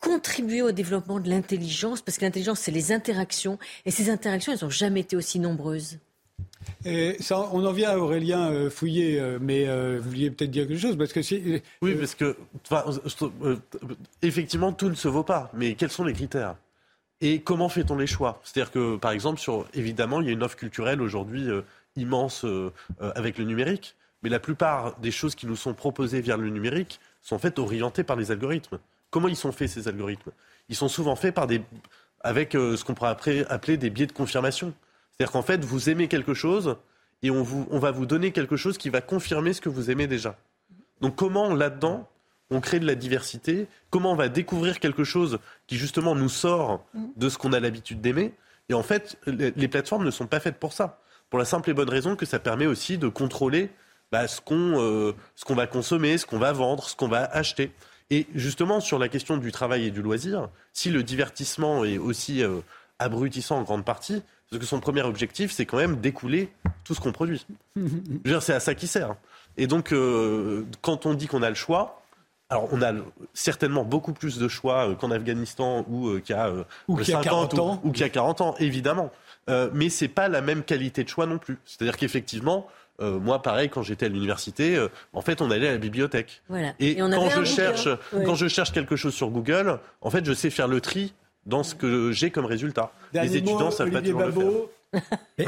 contribuer 0.00 0.60
au 0.60 0.72
développement 0.72 1.18
de 1.18 1.30
l'intelligence, 1.30 2.02
parce 2.02 2.18
que 2.18 2.26
l'intelligence, 2.26 2.60
c'est 2.60 2.70
les 2.70 2.92
interactions, 2.92 3.58
et 3.86 3.90
ces 3.90 4.10
interactions, 4.10 4.52
elles 4.52 4.62
n'ont 4.62 4.68
jamais 4.70 5.00
été 5.00 5.16
aussi 5.16 5.38
nombreuses 5.38 5.98
on 6.84 7.64
en 7.64 7.72
vient 7.72 7.90
à 7.90 7.98
Aurélien 7.98 8.50
euh, 8.50 8.70
euh, 8.82 9.38
mais 9.40 9.68
euh, 9.68 9.98
vous 10.02 10.10
vouliez 10.10 10.30
peut-être 10.30 10.50
dire 10.50 10.66
quelque 10.66 10.80
chose 10.80 10.96
parce 10.96 11.12
que 11.12 11.20
oui, 11.82 11.94
parce 11.94 12.14
que 12.14 12.36
effectivement 14.22 14.72
tout 14.72 14.88
ne 14.88 14.94
se 14.94 15.08
vaut 15.08 15.22
pas. 15.22 15.50
Mais 15.54 15.74
quels 15.74 15.90
sont 15.90 16.04
les 16.04 16.12
critères? 16.12 16.56
Et 17.20 17.42
comment 17.42 17.68
fait-on 17.68 17.96
les 17.96 18.06
choix? 18.06 18.40
C'est-à-dire 18.44 18.72
que 18.72 18.96
par 18.96 19.12
exemple, 19.12 19.40
sur 19.40 19.66
évidemment, 19.74 20.20
il 20.20 20.26
y 20.26 20.30
a 20.30 20.32
une 20.32 20.42
offre 20.42 20.56
culturelle 20.56 21.02
aujourd'hui 21.02 21.48
immense 21.96 22.46
avec 23.00 23.36
le 23.36 23.44
numérique, 23.44 23.94
mais 24.22 24.30
la 24.30 24.40
plupart 24.40 24.98
des 25.00 25.10
choses 25.10 25.34
qui 25.34 25.46
nous 25.46 25.56
sont 25.56 25.74
proposées 25.74 26.20
via 26.22 26.36
le 26.36 26.48
numérique 26.48 26.98
sont 27.20 27.38
faites 27.38 27.58
orientées 27.58 28.04
par 28.04 28.16
les 28.16 28.30
algorithmes. 28.30 28.78
Comment 29.10 29.28
ils 29.28 29.36
sont 29.36 29.52
faits 29.52 29.68
ces 29.68 29.88
algorithmes? 29.88 30.30
Ils 30.70 30.76
sont 30.76 30.88
souvent 30.88 31.16
faits 31.16 31.34
par 31.34 31.46
des 31.46 31.60
avec 32.22 32.52
ce 32.52 32.82
qu'on 32.84 32.94
pourrait 32.94 33.16
appeler 33.48 33.76
des 33.76 33.90
biais 33.90 34.06
de 34.06 34.12
confirmation. 34.12 34.72
C'est-à-dire 35.20 35.32
qu'en 35.32 35.42
fait, 35.42 35.62
vous 35.62 35.90
aimez 35.90 36.08
quelque 36.08 36.32
chose 36.32 36.78
et 37.22 37.30
on, 37.30 37.42
va 37.42 37.90
vous 37.90 38.06
donner 38.06 38.32
quelque 38.32 38.56
chose 38.56 38.78
qui 38.78 38.88
va 38.88 39.02
confirmer 39.02 39.52
ce 39.52 39.60
que 39.60 39.68
vous 39.68 39.90
aimez 39.90 40.06
déjà. 40.06 40.38
Donc 41.02 41.14
comment 41.14 41.52
là-dedans 41.52 42.08
on 42.48 42.62
crée 42.62 42.80
de 42.80 42.86
la 42.86 42.94
diversité? 42.94 43.68
Comment 43.90 44.12
on 44.12 44.16
va 44.16 44.30
découvrir 44.30 44.80
quelque 44.80 45.04
chose 45.04 45.38
qui 45.66 45.76
justement 45.76 46.14
nous 46.14 46.30
sort 46.30 46.86
de 47.16 47.28
ce 47.28 47.36
qu'on 47.36 47.52
a 47.52 47.60
l'habitude 47.60 48.00
d'aimer? 48.00 48.32
Et 48.70 48.72
en 48.72 48.82
fait, 48.82 49.18
les 49.26 49.68
plateformes 49.68 50.06
ne 50.06 50.10
sont 50.10 50.26
pas 50.26 50.40
faites 50.40 50.56
pour 50.56 50.72
ça. 50.72 51.02
Pour 51.28 51.38
la 51.38 51.44
simple 51.44 51.68
et 51.68 51.74
bonne 51.74 51.90
raison 51.90 52.16
que 52.16 52.24
ça 52.24 52.38
permet 52.38 52.64
aussi 52.64 52.96
de 52.96 53.08
contrôler 53.08 53.68
bah, 54.10 54.24
qu'on 54.46 55.12
ce 55.36 55.44
qu'on 55.44 55.54
va 55.54 55.66
consommer, 55.66 56.16
ce 56.16 56.24
qu'on 56.24 56.38
va 56.38 56.54
vendre, 56.54 56.88
ce 56.88 56.96
qu'on 56.96 57.08
va 57.08 57.24
acheter. 57.24 57.72
Et 58.08 58.26
justement, 58.34 58.80
sur 58.80 58.98
la 58.98 59.10
question 59.10 59.36
du 59.36 59.52
travail 59.52 59.84
et 59.84 59.90
du 59.90 60.00
loisir, 60.00 60.48
si 60.72 60.88
le 60.88 61.02
divertissement 61.02 61.84
est 61.84 61.98
aussi 61.98 62.42
abrutissant 62.98 63.58
en 63.58 63.62
grande 63.64 63.84
partie, 63.84 64.22
parce 64.50 64.60
que 64.60 64.66
son 64.66 64.80
premier 64.80 65.02
objectif, 65.02 65.52
c'est 65.52 65.64
quand 65.64 65.76
même 65.76 66.00
d'écouler 66.00 66.50
tout 66.84 66.94
ce 66.94 67.00
qu'on 67.00 67.12
produit. 67.12 67.46
c'est 68.40 68.54
à 68.54 68.60
ça 68.60 68.74
qu'il 68.74 68.88
sert. 68.88 69.14
Et 69.56 69.66
donc, 69.66 69.94
quand 70.82 71.06
on 71.06 71.14
dit 71.14 71.28
qu'on 71.28 71.42
a 71.42 71.48
le 71.48 71.54
choix, 71.54 72.00
alors, 72.50 72.68
on 72.72 72.82
a 72.82 72.92
certainement 73.32 73.84
beaucoup 73.84 74.12
plus 74.12 74.38
de 74.38 74.48
choix 74.48 74.88
euh, 74.88 74.94
qu'en 74.96 75.12
Afghanistan 75.12 75.84
ou 75.88 76.08
euh, 76.08 76.20
qu'il 76.20 76.34
y 76.34 76.38
a, 76.38 76.48
euh, 76.48 76.64
ou 76.88 76.96
qu'il 76.96 77.14
y 77.14 77.16
a 77.16 77.20
40 77.20 77.58
ans. 77.60 77.80
Ou, 77.84 77.92
qu'il 77.92 78.00
y 78.00 78.04
a 78.04 78.08
40 78.08 78.40
ans, 78.40 78.54
évidemment. 78.58 79.12
Euh, 79.48 79.70
mais 79.72 79.88
c'est 79.88 80.08
pas 80.08 80.28
la 80.28 80.40
même 80.40 80.64
qualité 80.64 81.04
de 81.04 81.08
choix 81.08 81.26
non 81.26 81.38
plus. 81.38 81.58
C'est-à-dire 81.64 81.96
qu'effectivement, 81.96 82.66
moi, 83.02 83.40
pareil, 83.40 83.70
quand 83.70 83.82
j'étais 83.82 84.04
à 84.04 84.08
l'université, 84.10 84.78
en 85.14 85.22
fait, 85.22 85.40
on 85.40 85.50
allait 85.50 85.68
à 85.68 85.72
la 85.72 85.78
bibliothèque. 85.78 86.42
Et, 86.80 86.96
quand 86.96 87.30
je 87.30 87.44
cherche, 87.44 87.88
quand 88.12 88.34
je 88.34 88.46
cherche 88.46 88.72
quelque 88.72 88.94
chose 88.94 89.14
sur 89.14 89.30
Google, 89.30 89.78
en 90.02 90.10
fait, 90.10 90.22
je 90.22 90.34
sais 90.34 90.50
faire 90.50 90.68
le 90.68 90.82
tri 90.82 91.14
dans 91.46 91.62
ce 91.62 91.74
que 91.74 92.12
j'ai 92.12 92.30
comme 92.30 92.44
résultat. 92.46 92.92
Les 93.12 93.36
étudiants 93.36 93.70
savent 93.70 93.90
pas 93.90 94.02
toujours 94.02 94.20
le 94.20 94.32
faire. 94.32 94.50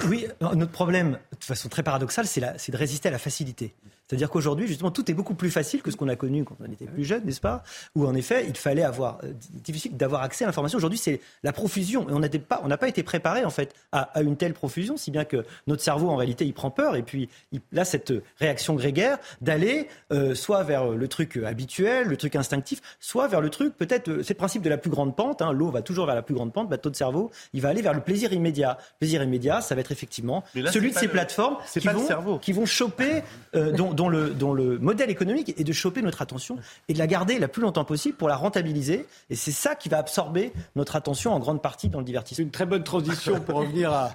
Oui, 0.09 0.27
notre 0.41 0.73
problème, 0.73 1.19
de 1.39 1.45
façon 1.45 1.69
très 1.69 1.83
paradoxale, 1.83 2.27
c'est 2.27 2.71
de 2.71 2.77
résister 2.77 3.09
à 3.09 3.13
la 3.13 3.19
facilité. 3.19 3.75
C'est-à-dire 4.13 4.29
qu'aujourd'hui, 4.29 4.67
justement, 4.67 4.91
tout 4.91 5.11
est 5.11 5.15
beaucoup 5.15 5.35
plus 5.35 5.51
facile 5.51 5.81
que 5.81 5.91
ce 5.91 5.97
qu'on 5.97 6.09
a 6.09 6.17
connu 6.17 6.45
quand 6.45 6.57
on 6.61 6.71
était 6.71 6.85
plus 6.85 7.03
jeune, 7.03 7.25
n'est-ce 7.25 7.41
pas? 7.41 7.63
Où 7.95 8.07
en 8.07 8.15
effet, 8.15 8.45
il 8.47 8.55
fallait 8.59 8.83
avoir 8.83 9.21
euh, 9.25 9.33
difficile 9.65 9.97
d'avoir 9.97 10.21
accès 10.21 10.45
à 10.45 10.49
l'information. 10.49 10.77
Aujourd'hui, 10.77 10.99
c'est 10.99 11.23
la 11.43 11.55
profusion, 11.55 12.07
et 12.11 12.13
on 12.13 12.19
n'a 12.19 12.77
pas, 12.77 12.89
été 12.89 13.03
préparé 13.03 13.47
en 13.47 13.51
fait 13.51 13.75
à, 13.91 14.21
une 14.21 14.37
telle 14.37 14.53
profusion, 14.53 14.99
si 14.99 15.11
bien 15.11 15.25
que 15.25 15.47
notre 15.67 15.83
cerveau, 15.83 16.11
en 16.11 16.17
réalité, 16.17 16.45
il 16.45 16.53
prend 16.53 16.71
peur, 16.71 16.95
et 16.95 17.03
puis 17.03 17.31
il 17.53 17.63
a 17.79 17.87
cette 17.87 18.13
réaction 18.39 18.75
grégaire 18.75 19.17
d'aller 19.41 19.89
euh, 20.13 20.35
soit 20.35 20.63
vers 20.63 20.89
le 20.89 21.09
truc 21.09 21.39
habituel, 21.39 22.09
le 22.09 22.19
truc 22.19 22.37
instinctif, 22.37 22.83
soit 23.01 23.29
vers 23.29 23.41
le 23.41 23.49
truc 23.49 23.75
peut-être, 23.79 24.09
euh, 24.09 24.23
c'est 24.23 24.35
le 24.35 24.39
principe 24.39 24.61
de 24.61 24.69
la 24.69 24.77
plus 24.77 24.91
grande 24.91 25.17
pente. 25.17 25.41
Hein, 25.41 25.53
L'eau 25.53 25.71
va 25.71 25.81
toujours 25.81 26.05
vers 26.05 26.15
la 26.15 26.23
plus 26.23 26.35
grande 26.35 26.53
pente, 26.53 26.69
bateau 26.69 26.91
de 26.91 26.97
cerveau, 26.97 27.31
il 27.55 27.63
va 27.63 27.71
aller 27.71 27.81
vers 27.81 27.95
le 27.95 28.03
plaisir 28.03 28.35
immédiat. 28.35 28.77
plaisir 28.99 29.23
immédiat, 29.23 29.32
ça 29.61 29.75
va 29.75 29.81
être 29.81 29.93
effectivement 29.93 30.45
celui 30.71 30.93
de 30.93 30.99
ces 30.99 31.09
plateformes 31.09 31.57
qui 31.73 31.81
vont, 31.81 32.39
qui 32.39 32.53
vont 32.53 32.67
choper, 32.67 33.23
dont 33.55 33.93
dont 33.93 34.09
le, 34.09 34.31
dont 34.31 34.53
le 34.53 34.79
modèle 34.79 35.11
économique 35.11 35.55
est 35.59 35.65
de 35.65 35.73
choper 35.73 36.03
notre 36.03 36.23
attention 36.23 36.57
et 36.89 36.95
de 36.95 36.99
la 36.99 37.07
garder 37.07 37.39
la 37.39 37.49
plus 37.49 37.63
longtemps 37.63 37.85
possible 37.85 38.17
pour 38.17 38.29
la 38.29 38.37
rentabiliser. 38.37 39.07
Et 39.31 39.37
c'est 39.37 39.53
ça 39.53 39.75
qui 39.75 39.89
va 39.89 39.99
absorber 39.99 40.53
notre 40.77 40.97
attention 40.97 41.33
en 41.33 41.39
grande 41.39 41.63
partie 41.63 41.89
dans 41.89 41.99
le 41.99 42.05
divertissement. 42.05 42.37
C'est 42.37 42.43
une 42.43 42.51
très 42.51 42.67
bonne 42.67 42.85
transition 42.85 43.41
pour 43.41 43.59
revenir 43.59 43.93
à, 43.93 44.13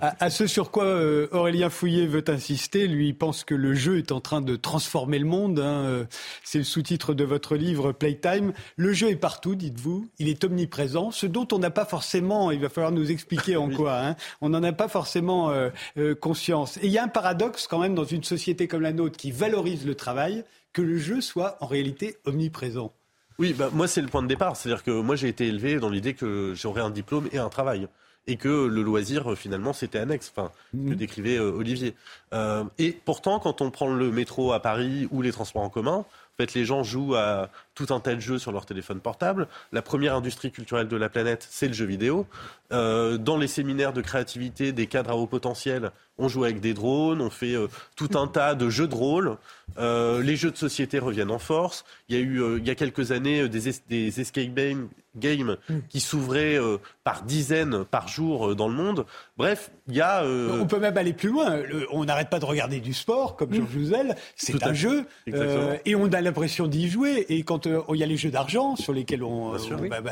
à, 0.00 0.30
ce 0.30 0.46
sur 0.46 0.70
quoi 0.70 0.84
euh, 0.84 1.28
Aurélien 1.32 1.70
Fouillet 1.70 2.06
veut 2.06 2.24
insister. 2.28 2.86
Lui, 2.86 3.08
il 3.08 3.14
pense 3.16 3.44
que 3.44 3.54
le 3.54 3.74
jeu 3.74 3.98
est 3.98 4.12
en 4.12 4.20
train 4.20 4.40
de 4.40 4.56
transformer 4.56 5.18
le 5.18 5.26
monde. 5.26 5.60
Hein. 5.60 5.84
Euh, 5.84 6.04
c'est 6.44 6.58
le 6.58 6.64
sous-titre 6.64 7.14
de 7.14 7.24
votre 7.24 7.56
livre 7.56 7.92
Playtime. 7.92 8.52
Le 8.76 8.92
jeu 8.92 9.08
est 9.08 9.16
partout, 9.16 9.54
dites-vous. 9.54 10.08
Il 10.18 10.28
est 10.28 10.44
omniprésent. 10.44 11.10
Ce 11.10 11.26
dont 11.26 11.46
on 11.52 11.58
n'a 11.58 11.70
pas 11.70 11.84
forcément, 11.84 12.50
il 12.50 12.60
va 12.60 12.68
falloir 12.68 12.92
nous 12.92 13.10
expliquer 13.10 13.56
en 13.56 13.68
quoi, 13.70 14.00
hein. 14.00 14.16
on 14.40 14.54
n'en 14.60 14.68
a 14.68 14.72
pas 14.72 14.88
forcément 14.88 15.50
euh, 15.50 16.14
conscience. 16.14 16.76
Et 16.78 16.86
il 16.86 16.92
y 16.92 16.98
a 16.98 17.04
un 17.04 17.08
paradoxe 17.08 17.66
quand 17.66 17.78
même 17.78 17.94
dans 17.94 18.04
une 18.04 18.24
société 18.24 18.68
comme 18.68 18.82
la 18.82 18.92
nôtre 18.92 19.16
qui 19.16 19.30
valorise 19.30 19.86
le 19.86 19.94
travail, 19.94 20.44
que 20.72 20.82
le 20.82 20.98
jeu 20.98 21.20
soit 21.20 21.56
en 21.60 21.66
réalité 21.66 22.16
omniprésent. 22.24 22.92
Oui, 23.38 23.54
bah, 23.54 23.70
moi 23.72 23.88
c'est 23.88 24.02
le 24.02 24.08
point 24.08 24.22
de 24.22 24.28
départ. 24.28 24.56
C'est-à-dire 24.56 24.84
que 24.84 24.90
moi 24.90 25.16
j'ai 25.16 25.28
été 25.28 25.46
élevé 25.46 25.80
dans 25.80 25.88
l'idée 25.88 26.14
que 26.14 26.52
j'aurais 26.54 26.82
un 26.82 26.90
diplôme 26.90 27.28
et 27.32 27.38
un 27.38 27.48
travail. 27.48 27.88
Et 28.26 28.36
que 28.36 28.66
le 28.66 28.82
loisir, 28.82 29.36
finalement, 29.36 29.72
c'était 29.72 29.98
annexe, 29.98 30.30
enfin, 30.36 30.52
que 30.72 30.76
mhm. 30.76 30.94
décrivait 30.94 31.38
euh, 31.38 31.52
Olivier. 31.52 31.94
Euh, 32.34 32.64
et 32.78 32.92
pourtant, 32.92 33.40
quand 33.40 33.62
on 33.62 33.70
prend 33.70 33.88
le 33.88 34.12
métro 34.12 34.52
à 34.52 34.60
Paris 34.60 35.08
ou 35.10 35.22
les 35.22 35.32
transports 35.32 35.62
en 35.62 35.70
commun, 35.70 36.04
en 36.04 36.36
fait, 36.36 36.52
les 36.52 36.66
gens 36.66 36.82
jouent 36.82 37.14
à 37.14 37.48
tout 37.80 37.94
un 37.94 38.00
tas 38.00 38.14
de 38.14 38.20
jeux 38.20 38.38
sur 38.38 38.52
leur 38.52 38.66
téléphone 38.66 39.00
portable. 39.00 39.48
La 39.72 39.80
première 39.80 40.14
industrie 40.14 40.50
culturelle 40.50 40.88
de 40.88 40.96
la 40.96 41.08
planète, 41.08 41.46
c'est 41.50 41.66
le 41.66 41.72
jeu 41.72 41.86
vidéo. 41.86 42.26
Euh, 42.72 43.16
dans 43.16 43.36
les 43.36 43.48
séminaires 43.48 43.92
de 43.92 44.02
créativité 44.02 44.72
des 44.72 44.86
cadres 44.86 45.10
à 45.10 45.16
haut 45.16 45.26
potentiel, 45.26 45.90
on 46.18 46.28
joue 46.28 46.44
avec 46.44 46.60
des 46.60 46.74
drones, 46.74 47.22
on 47.22 47.30
fait 47.30 47.54
euh, 47.54 47.66
tout 47.96 48.10
un 48.14 48.26
tas 48.26 48.54
de 48.54 48.68
jeux 48.68 48.86
de 48.86 48.94
rôle. 48.94 49.38
Euh, 49.78 50.22
les 50.22 50.36
jeux 50.36 50.50
de 50.50 50.56
société 50.56 50.98
reviennent 50.98 51.30
en 51.30 51.38
force. 51.38 51.84
Il 52.08 52.16
y 52.16 52.18
a 52.18 52.22
eu, 52.22 52.58
il 52.58 52.66
y 52.66 52.70
a 52.70 52.74
quelques 52.74 53.12
années, 53.12 53.48
des, 53.48 53.72
des 53.88 54.20
escape 54.20 54.52
games, 54.54 54.88
games 55.16 55.56
qui 55.88 56.00
s'ouvraient 56.00 56.58
par 57.02 57.22
dizaines 57.22 57.84
par 57.84 58.06
jour 58.08 58.54
dans 58.54 58.68
le 58.68 58.74
monde. 58.74 59.06
Bref, 59.36 59.70
il 59.88 59.94
y 59.94 60.00
a. 60.00 60.24
On 60.24 60.66
peut 60.66 60.78
même 60.78 60.96
aller 60.98 61.12
plus 61.12 61.30
loin. 61.30 61.60
on 61.90 62.04
n'arrête 62.04 62.30
pas 62.30 62.40
de 62.40 62.44
regarder 62.44 62.80
du 62.80 62.92
sport, 62.92 63.36
comme 63.36 63.52
Georges 63.52 63.70
Jouzel. 63.72 64.16
C'est 64.36 64.62
un 64.64 64.74
jeu. 64.74 65.06
et 65.26 65.94
on 65.94 66.12
a 66.12 66.20
l'impression 66.20 66.66
d'y 66.66 66.90
jouer. 66.90 67.26
Et 67.28 67.42
quand 67.42 67.66
il 67.92 67.96
y 67.96 68.02
a 68.02 68.06
les 68.06 68.16
jeux 68.16 68.30
d'argent 68.30 68.76
sur 68.76 68.92
lesquels 68.92 69.22
on, 69.22 69.52
va, 69.52 69.58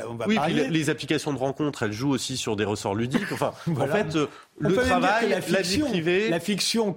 on 0.09 0.15
va 0.15 0.27
oui, 0.27 0.37
les 0.71 0.91
applications 0.91 1.33
de 1.33 1.39
rencontres, 1.39 1.83
elles 1.83 1.93
jouent 1.93 2.11
aussi 2.11 2.37
sur 2.37 2.57
des 2.57 2.65
ressorts 2.65 2.95
ludiques. 2.95 3.33
Enfin, 3.33 3.53
en 3.81 3.87
fait, 3.87 4.17
euh, 4.17 4.27
le 4.59 4.75
travail, 4.75 5.31
la, 5.31 5.41
fiction, 5.41 5.87
vie 5.87 5.91
privée, 5.91 6.29
la 6.29 6.41
fiction 6.41 6.95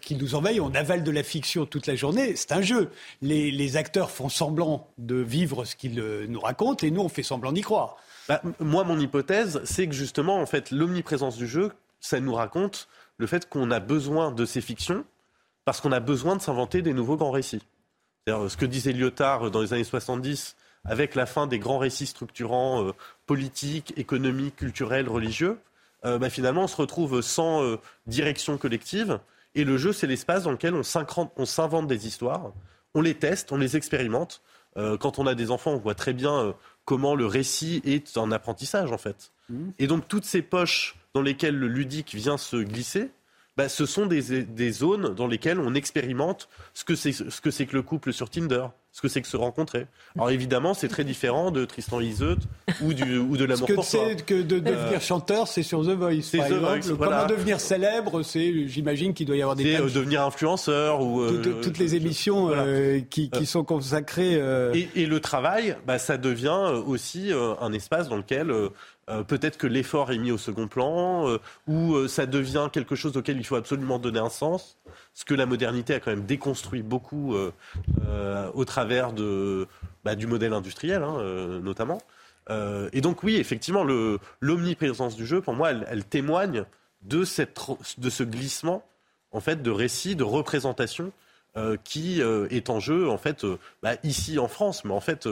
qui 0.00 0.16
nous 0.16 0.34
envahit, 0.34 0.60
on 0.60 0.74
avale 0.74 1.02
de 1.02 1.10
la 1.10 1.22
fiction 1.22 1.66
toute 1.66 1.86
la 1.86 1.96
journée. 1.96 2.36
C'est 2.36 2.52
un 2.52 2.62
jeu. 2.62 2.90
Les, 3.22 3.76
acteurs 3.76 4.10
font 4.10 4.28
semblant 4.28 4.88
de 4.98 5.16
vivre 5.16 5.64
ce 5.64 5.74
qu'ils 5.74 5.98
euh, 5.98 6.26
nous 6.28 6.38
racontent 6.38 6.86
et 6.86 6.90
nous, 6.90 7.00
on 7.00 7.08
fait 7.08 7.24
semblant 7.24 7.50
d'y 7.50 7.62
croire. 7.62 7.96
Bah, 8.28 8.40
moi, 8.60 8.84
mon 8.84 8.98
hypothèse, 9.00 9.60
c'est 9.64 9.88
que 9.88 9.94
justement, 9.94 10.38
en 10.38 10.46
fait, 10.46 10.70
l'omniprésence 10.70 11.36
du 11.36 11.48
jeu, 11.48 11.72
ça 12.00 12.20
nous 12.20 12.34
raconte 12.34 12.88
le 13.16 13.26
fait 13.26 13.48
qu'on 13.48 13.70
a 13.70 13.80
besoin 13.80 14.30
de 14.30 14.44
ces 14.44 14.60
fictions 14.60 15.04
parce 15.64 15.80
qu'on 15.80 15.92
a 15.92 16.00
besoin 16.00 16.36
de 16.36 16.42
s'inventer 16.42 16.82
des 16.82 16.92
nouveaux 16.92 17.16
grands 17.16 17.30
récits. 17.30 17.62
Ce 18.26 18.56
que 18.56 18.64
disait 18.64 18.92
Lyotard 18.92 19.50
dans 19.50 19.60
les 19.60 19.74
années 19.74 19.84
70 19.84 20.56
avec 20.84 21.14
la 21.14 21.26
fin 21.26 21.46
des 21.46 21.58
grands 21.58 21.78
récits 21.78 22.06
structurants 22.06 22.86
euh, 22.86 22.92
politiques, 23.26 23.92
économiques, 23.96 24.56
culturels, 24.56 25.08
religieux, 25.08 25.58
euh, 26.04 26.18
bah, 26.18 26.30
finalement, 26.30 26.64
on 26.64 26.68
se 26.68 26.76
retrouve 26.76 27.20
sans 27.22 27.62
euh, 27.62 27.78
direction 28.06 28.58
collective. 28.58 29.18
Et 29.54 29.64
le 29.64 29.76
jeu, 29.76 29.92
c'est 29.92 30.06
l'espace 30.06 30.44
dans 30.44 30.50
lequel 30.50 30.74
on 30.74 30.82
s'invente 31.46 31.86
des 31.86 32.06
histoires, 32.06 32.52
on 32.94 33.00
les 33.00 33.14
teste, 33.14 33.52
on 33.52 33.56
les 33.56 33.76
expérimente. 33.76 34.42
quand 34.76 35.20
on 35.20 35.28
a 35.28 35.36
des 35.36 35.52
enfants, 35.52 35.72
on 35.72 35.78
voit 35.78 35.94
très 35.94 36.12
bien 36.12 36.56
comment 36.84 37.14
le 37.14 37.26
récit 37.26 37.80
est 37.84 38.18
un 38.18 38.32
apprentissage, 38.32 38.90
en 38.90 38.98
fait. 38.98 39.30
Mmh. 39.48 39.70
Et 39.78 39.86
donc, 39.86 40.08
toutes 40.08 40.24
ces 40.24 40.42
poches 40.42 40.96
dans 41.14 41.22
lesquelles 41.22 41.56
le 41.56 41.68
ludique 41.68 42.14
vient 42.14 42.36
se 42.36 42.56
glisser, 42.56 43.12
bah, 43.56 43.68
ce 43.68 43.86
sont 43.86 44.06
des, 44.06 44.42
des, 44.42 44.72
zones 44.72 45.14
dans 45.14 45.26
lesquelles 45.26 45.60
on 45.60 45.74
expérimente 45.74 46.48
ce 46.72 46.84
que 46.84 46.94
c'est 47.50 47.66
que 47.66 47.76
le 47.76 47.82
couple 47.82 48.12
sur 48.12 48.28
Tinder, 48.28 48.66
ce 48.94 49.00
que 49.00 49.08
c'est 49.08 49.20
que 49.20 49.26
se 49.26 49.36
rencontrer. 49.36 49.88
Alors 50.14 50.30
évidemment, 50.30 50.72
c'est 50.72 50.86
très 50.86 51.02
différent 51.02 51.50
de 51.50 51.64
Tristan 51.64 52.00
Iseut 52.00 52.38
ou, 52.80 52.94
du, 52.94 53.18
ou 53.18 53.36
de 53.36 53.44
l'amour 53.44 53.68
pour 53.74 53.84
soi. 53.84 54.14
que 54.14 54.40
de 54.40 54.60
devenir 54.60 55.00
chanteur, 55.00 55.48
c'est 55.48 55.64
sur 55.64 55.82
The 55.82 55.90
Voice. 55.90 56.22
C'est 56.22 56.38
The 56.38 56.52
Voice. 56.52 56.96
Comment 56.96 57.26
devenir 57.26 57.58
célèbre, 57.58 58.22
c'est, 58.22 58.68
j'imagine 58.68 59.12
qu'il 59.12 59.26
doit 59.26 59.36
y 59.36 59.42
avoir 59.42 59.56
des. 59.56 59.64
C'est 59.64 59.80
euh, 59.80 59.90
devenir 59.90 60.22
influenceur 60.22 61.00
ou. 61.00 61.22
Euh, 61.22 61.60
toutes, 61.60 61.78
les 61.78 61.96
émissions 61.96 62.50
euh, 62.52 63.00
qui, 63.10 63.30
qui, 63.30 63.46
sont 63.46 63.64
consacrées. 63.64 64.34
Et, 64.74 64.88
et, 64.94 65.06
le 65.06 65.18
travail, 65.18 65.76
bah, 65.86 65.98
ça 65.98 66.16
devient 66.16 66.72
aussi 66.86 67.32
un 67.32 67.72
espace 67.72 68.08
dans 68.08 68.16
lequel 68.16 68.52
peut-être 69.26 69.58
que 69.58 69.66
l'effort 69.66 70.12
est 70.12 70.18
mis 70.18 70.30
au 70.30 70.38
second 70.38 70.68
plan, 70.68 71.38
ou 71.66 72.08
ça 72.08 72.26
devient 72.26 72.68
quelque 72.72 72.94
chose 72.94 73.16
auquel 73.16 73.36
il 73.36 73.44
faut 73.44 73.56
absolument 73.56 73.98
donner 73.98 74.20
un 74.20 74.30
sens 74.30 74.78
ce 75.14 75.24
que 75.24 75.34
la 75.34 75.46
modernité 75.46 75.94
a 75.94 76.00
quand 76.00 76.10
même 76.10 76.26
déconstruit 76.26 76.82
beaucoup 76.82 77.34
euh, 77.34 77.52
euh, 78.08 78.50
au 78.54 78.64
travers 78.64 79.12
de, 79.12 79.66
bah, 80.04 80.16
du 80.16 80.26
modèle 80.26 80.52
industriel, 80.52 81.02
hein, 81.02 81.16
euh, 81.18 81.60
notamment. 81.60 82.02
et 82.92 83.00
donc 83.00 83.22
oui, 83.22 83.36
effectivement, 83.36 83.84
l'omniprésence 84.40 85.16
du 85.16 85.24
jeu, 85.26 85.40
pour 85.40 85.54
moi, 85.54 85.70
elle, 85.70 86.04
témoigne 86.04 86.64
de, 87.02 87.24
cette, 87.24 87.58
de 87.98 88.10
ce 88.10 88.22
glissement 88.22 88.84
en 89.30 89.40
fait, 89.40 89.62
de 89.62 89.70
récits, 89.70 90.14
de 90.14 90.24
représentations 90.24 91.12
qui 91.84 92.20
est 92.20 92.68
en 92.68 92.80
jeu, 92.80 93.08
en 93.08 93.16
fait, 93.16 93.46
bah, 93.82 93.94
ici 94.02 94.38
en 94.38 94.48
France, 94.48 94.84
mais 94.84 94.92
en 94.92 95.00
fait, 95.00 95.28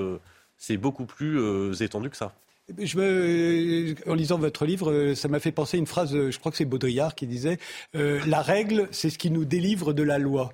c'est 0.57 0.77
beaucoup 0.77 1.05
plus 1.05 1.83
étendu 1.83 2.09
que 2.09 2.17
ça. 2.17 2.33
Je 2.79 2.99
me, 2.99 3.95
en 4.11 4.15
lisant 4.15 4.39
votre 4.39 4.65
livre, 4.65 4.91
euh, 4.91 5.15
ça 5.15 5.29
m'a 5.29 5.41
fait 5.41 5.53
penser 5.53 5.77
à 5.77 5.81
une 5.81 5.87
phrase, 5.87 6.15
euh, 6.15 6.31
je 6.31 6.39
crois 6.39 6.51
que 6.51 6.59
c'est 6.59 6.65
Baudrillard 6.65 7.15
qui 7.15 7.27
disait 7.27 7.59
euh, 7.97 8.21
La 8.27 8.43
règle, 8.43 8.89
c'est 8.91 9.11
ce 9.11 9.19
qui 9.19 9.31
nous 9.31 9.45
délivre 9.45 9.93
de 9.93 10.03
la 10.03 10.19
loi. 10.19 10.53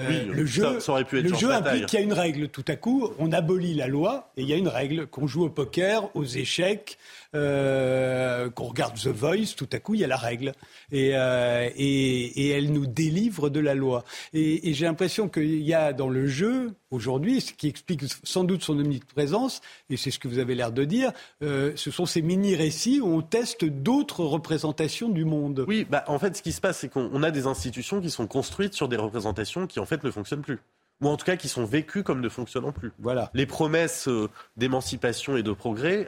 oui, 0.00 0.24
le 0.24 0.44
jeu, 0.44 0.80
ça, 0.80 0.92
aurait 0.92 1.04
pu 1.04 1.18
être 1.18 1.30
le 1.30 1.36
jeu 1.36 1.52
implique 1.52 1.86
qu'il 1.86 1.98
y 1.98 2.02
a 2.02 2.04
une 2.04 2.12
règle. 2.12 2.48
Tout 2.48 2.64
à 2.68 2.76
coup, 2.76 3.10
on 3.18 3.32
abolit 3.32 3.74
la 3.74 3.86
loi 3.86 4.32
et 4.36 4.42
il 4.42 4.48
y 4.48 4.52
a 4.52 4.56
une 4.56 4.68
règle 4.68 5.06
qu'on 5.06 5.26
joue 5.26 5.44
au 5.44 5.50
poker, 5.50 6.10
aux 6.14 6.24
échecs, 6.24 6.98
euh, 7.34 8.50
qu'on 8.50 8.64
regarde 8.64 8.94
The 8.94 9.08
Voice, 9.08 9.54
tout 9.56 9.68
à 9.72 9.78
coup, 9.78 9.94
il 9.94 10.00
y 10.00 10.04
a 10.04 10.08
la 10.08 10.16
règle. 10.16 10.52
Et, 10.92 11.10
euh, 11.14 11.68
et, 11.76 12.50
elle 12.50 12.72
nous 12.72 12.86
délivre 12.86 13.50
de 13.50 13.60
la 13.60 13.74
loi. 13.74 14.04
Et, 14.32 14.72
j'ai 14.74 14.84
l'impression 14.84 15.28
qu'il 15.28 15.62
y 15.62 15.74
a 15.74 15.92
dans 15.92 16.08
le 16.08 16.26
jeu, 16.26 16.72
aujourd'hui, 16.90 17.40
ce 17.40 17.52
qui 17.52 17.68
explique 17.68 18.02
sans 18.22 18.44
doute 18.44 18.62
son 18.62 18.78
omniprésence, 18.78 19.60
et 19.90 19.96
c'est 19.96 20.10
ce 20.10 20.18
que 20.18 20.28
vous 20.28 20.38
avez 20.38 20.54
l'air 20.54 20.72
de 20.72 20.84
dire, 20.84 21.12
euh, 21.42 21.72
ce 21.76 21.90
sont 21.90 22.06
ces 22.06 22.22
mini-récits 22.22 23.00
où 23.00 23.06
on 23.06 23.22
teste 23.22 23.64
d'autres 23.64 24.24
représentations 24.24 25.08
du 25.08 25.24
monde. 25.24 25.64
Oui, 25.66 25.86
bah, 25.88 26.04
en 26.06 26.18
fait, 26.18 26.36
ce 26.36 26.42
qui 26.42 26.52
se 26.52 26.60
passe, 26.60 26.78
c'est 26.80 26.88
qu'on 26.88 27.22
a 27.22 27.30
des 27.30 27.46
institutions 27.46 28.00
qui 28.00 28.10
sont 28.10 28.26
construites 28.26 28.74
sur 28.74 28.88
des 28.88 28.96
représentations 28.96 29.66
qui, 29.66 29.80
en 29.80 29.86
fait, 29.86 30.04
ne 30.04 30.10
fonctionnent 30.10 30.42
plus 30.42 30.58
ou 31.00 31.08
en 31.08 31.16
tout 31.16 31.24
cas 31.24 31.36
qui 31.36 31.48
sont 31.48 31.64
vécus 31.64 32.02
comme 32.02 32.20
ne 32.20 32.28
fonctionnant 32.28 32.72
plus. 32.72 32.92
Voilà. 32.98 33.30
Les 33.34 33.46
promesses 33.46 34.08
euh, 34.08 34.28
d'émancipation 34.56 35.36
et 35.36 35.42
de 35.42 35.52
progrès, 35.52 36.06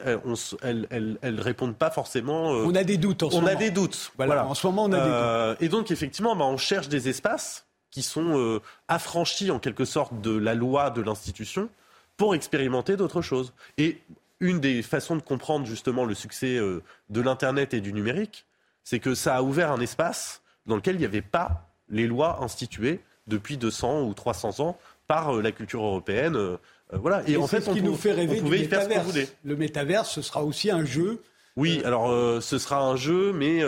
elles, 0.62 1.18
elles, 1.22 1.40
répondent 1.40 1.76
pas 1.76 1.90
forcément. 1.90 2.54
Euh, 2.54 2.64
on 2.64 2.74
a 2.74 2.84
des 2.84 2.96
doutes 2.96 3.22
en 3.22 3.30
ce 3.30 3.36
on 3.36 3.40
moment. 3.40 3.52
On 3.52 3.56
a 3.56 3.58
des 3.58 3.70
doutes. 3.70 4.12
Voilà. 4.16 4.46
En 4.46 4.54
ce 4.54 4.66
moment, 4.66 4.84
on 4.84 4.92
a 4.92 4.96
des 4.96 5.10
euh, 5.10 5.50
doutes. 5.50 5.62
Et 5.62 5.68
donc, 5.68 5.90
effectivement, 5.90 6.36
bah, 6.36 6.44
on 6.44 6.56
cherche 6.56 6.88
des 6.88 7.08
espaces 7.08 7.66
qui 7.90 8.02
sont 8.02 8.60
affranchis 8.88 9.50
en 9.50 9.58
quelque 9.58 9.86
sorte 9.86 10.20
de 10.20 10.36
la 10.36 10.54
loi 10.54 10.90
de 10.90 11.00
l'institution 11.00 11.70
pour 12.18 12.34
expérimenter 12.34 12.96
d'autres 12.96 13.22
choses. 13.22 13.54
Et 13.78 14.02
une 14.38 14.60
des 14.60 14.82
façons 14.82 15.16
de 15.16 15.22
comprendre 15.22 15.64
justement 15.64 16.04
le 16.04 16.14
succès 16.14 16.58
de 16.58 17.20
l'Internet 17.20 17.72
et 17.72 17.80
du 17.80 17.94
numérique, 17.94 18.44
c'est 18.84 18.98
que 18.98 19.14
ça 19.14 19.36
a 19.36 19.42
ouvert 19.42 19.72
un 19.72 19.80
espace 19.80 20.42
dans 20.66 20.76
lequel 20.76 20.96
il 20.96 20.98
n'y 20.98 21.04
avait 21.06 21.22
pas 21.22 21.70
les 21.88 22.06
lois 22.06 22.42
instituées 22.42 23.00
depuis 23.26 23.56
200 23.56 24.02
ou 24.02 24.14
300 24.14 24.60
ans 24.60 24.78
par 25.06 25.36
euh, 25.36 25.42
la 25.42 25.52
culture 25.52 25.84
européenne. 25.84 26.36
Euh, 26.36 26.56
euh, 26.92 26.98
voilà. 26.98 27.22
Et, 27.28 27.36
en 27.36 27.46
fait, 27.46 27.60
ce 27.60 27.70
qui 27.70 27.82
nous 27.82 27.96
fait 27.96 28.12
rêver 28.12 28.40
du 28.40 28.50
métaverse. 28.50 29.14
Le 29.44 29.56
métaverse, 29.56 30.10
ce 30.10 30.22
sera 30.22 30.44
aussi 30.44 30.70
un 30.70 30.84
jeu. 30.84 31.22
Oui, 31.56 31.80
alors 31.86 32.42
ce 32.42 32.58
sera 32.58 32.82
un 32.82 32.96
jeu, 32.96 33.32
mais 33.32 33.62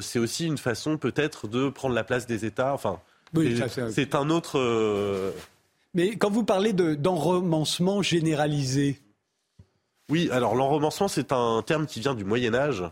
c'est 0.00 0.20
aussi 0.20 0.46
une 0.46 0.56
façon 0.56 0.98
peut-être 0.98 1.48
de 1.48 1.68
prendre 1.68 1.92
la 1.92 2.04
place 2.04 2.28
des 2.28 2.44
États. 2.44 2.72
Enfin, 2.72 3.00
oui, 3.34 3.60
c'est 3.90 4.14
un 4.14 4.30
autre. 4.30 5.32
Mais 5.94 6.14
quand 6.14 6.30
vous 6.30 6.44
parlez 6.44 6.72
d'enromancement 6.72 8.02
généralisé. 8.02 9.00
Oui, 10.08 10.28
alors 10.30 10.54
l'enromancement, 10.54 11.08
c'est 11.08 11.32
un 11.32 11.62
terme 11.66 11.86
qui 11.86 11.98
vient 11.98 12.14
du 12.14 12.24
Moyen 12.24 12.54
Âge. 12.54 12.84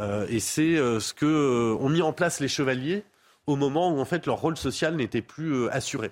et 0.00 0.40
c'est 0.40 0.74
ce 0.74 1.14
que 1.14 1.76
ont 1.80 1.88
mis 1.88 2.02
en 2.02 2.12
place 2.12 2.40
les 2.40 2.48
chevaliers 2.48 3.04
au 3.46 3.56
moment 3.56 3.90
où 3.90 4.00
en 4.00 4.04
fait 4.04 4.26
leur 4.26 4.40
rôle 4.40 4.56
social 4.56 4.96
n'était 4.96 5.22
plus 5.22 5.52
euh, 5.52 5.74
assuré. 5.74 6.10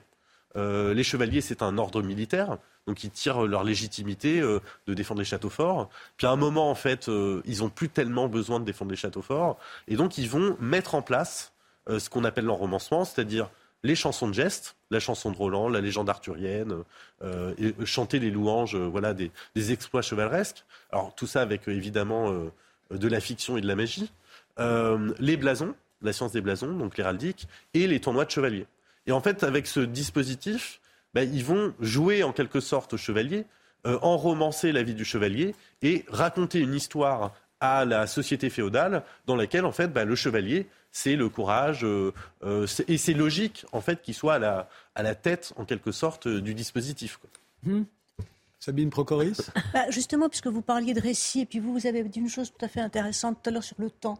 Euh, 0.56 0.94
les 0.94 1.02
chevaliers, 1.02 1.40
c'est 1.40 1.62
un 1.62 1.78
ordre 1.78 2.00
militaire, 2.00 2.58
donc 2.86 3.02
ils 3.02 3.10
tirent 3.10 3.42
leur 3.42 3.64
légitimité 3.64 4.40
euh, 4.40 4.60
de 4.86 4.94
défendre 4.94 5.18
les 5.18 5.24
châteaux 5.24 5.50
forts. 5.50 5.90
Puis 6.16 6.26
à 6.26 6.30
un 6.30 6.36
moment, 6.36 6.70
en 6.70 6.76
fait, 6.76 7.10
ils 7.44 7.58
n'ont 7.58 7.70
plus 7.70 7.88
tellement 7.88 8.28
besoin 8.28 8.60
de 8.60 8.64
défendre 8.64 8.92
les 8.92 8.96
châteaux 8.96 9.22
forts, 9.22 9.58
et 9.88 9.96
donc 9.96 10.16
ils 10.16 10.28
vont 10.28 10.56
mettre 10.60 10.94
en 10.94 11.02
place 11.02 11.52
ce 11.86 12.08
qu'on 12.08 12.24
appelle 12.24 12.46
l'enromancement, 12.46 13.04
c'est-à-dire 13.04 13.50
les 13.82 13.94
chansons 13.94 14.28
de 14.28 14.32
gestes, 14.32 14.76
la 14.90 15.00
chanson 15.00 15.30
de 15.30 15.36
Roland, 15.36 15.68
la 15.68 15.82
légende 15.82 16.08
arthurienne, 16.08 16.84
et 17.58 17.74
chanter 17.84 18.20
les 18.20 18.30
louanges, 18.30 18.76
voilà, 18.76 19.12
des, 19.12 19.30
des, 19.54 19.72
exploits 19.72 20.00
chevaleresques. 20.00 20.64
Alors 20.92 21.14
tout 21.14 21.26
ça 21.26 21.42
avec 21.42 21.68
évidemment 21.68 22.32
de 22.90 23.08
la 23.08 23.20
fiction 23.20 23.58
et 23.58 23.60
de 23.60 23.66
la 23.66 23.76
magie. 23.76 24.10
les 24.58 25.36
blasons, 25.36 25.74
la 26.02 26.12
science 26.12 26.32
des 26.32 26.40
blasons, 26.40 26.72
donc 26.72 26.96
l'héraldique, 26.96 27.48
et 27.72 27.86
les 27.86 28.00
tournois 28.00 28.24
de 28.24 28.30
chevaliers. 28.30 28.66
Et 29.06 29.12
en 29.12 29.20
fait, 29.20 29.42
avec 29.42 29.66
ce 29.66 29.80
dispositif, 29.80 30.80
ben, 31.14 31.32
ils 31.32 31.44
vont 31.44 31.74
jouer 31.80 32.22
en 32.22 32.32
quelque 32.32 32.60
sorte 32.60 32.94
au 32.94 32.96
chevalier, 32.96 33.46
euh, 33.86 33.98
enromancer 34.02 34.72
la 34.72 34.82
vie 34.82 34.94
du 34.94 35.04
chevalier 35.04 35.54
et 35.82 36.04
raconter 36.08 36.58
une 36.58 36.74
histoire 36.74 37.34
à 37.60 37.84
la 37.84 38.06
société 38.06 38.50
féodale 38.50 39.04
dans 39.26 39.36
laquelle 39.36 39.64
en 39.64 39.72
fait 39.72 39.88
ben, 39.88 40.06
le 40.06 40.14
chevalier 40.16 40.66
c'est 40.90 41.16
le 41.16 41.28
courage 41.28 41.84
euh, 41.84 42.12
euh, 42.44 42.66
et 42.88 42.96
c'est 42.96 43.12
logique 43.12 43.66
en 43.72 43.80
fait 43.80 44.00
qu'il 44.00 44.14
soit 44.14 44.34
à 44.34 44.38
la, 44.38 44.68
à 44.94 45.02
la 45.02 45.14
tête 45.14 45.52
en 45.56 45.64
quelque 45.64 45.92
sorte 45.92 46.28
du 46.28 46.54
dispositif. 46.54 47.18
Hum. 47.66 47.84
Sabine 48.58 48.88
Procoris? 48.88 49.50
Bah, 49.74 49.90
Justement, 49.90 50.30
puisque 50.30 50.46
vous 50.46 50.62
parliez 50.62 50.94
de 50.94 51.00
récit, 51.00 51.40
et 51.40 51.46
puis 51.46 51.58
vous, 51.58 51.74
vous 51.74 51.86
avez 51.86 52.02
dit 52.04 52.20
une 52.20 52.30
chose 52.30 52.50
tout 52.50 52.64
à 52.64 52.68
fait 52.68 52.80
intéressante 52.80 53.42
tout 53.42 53.50
à 53.50 53.52
l'heure 53.52 53.64
sur 53.64 53.76
le 53.78 53.90
temps. 53.90 54.18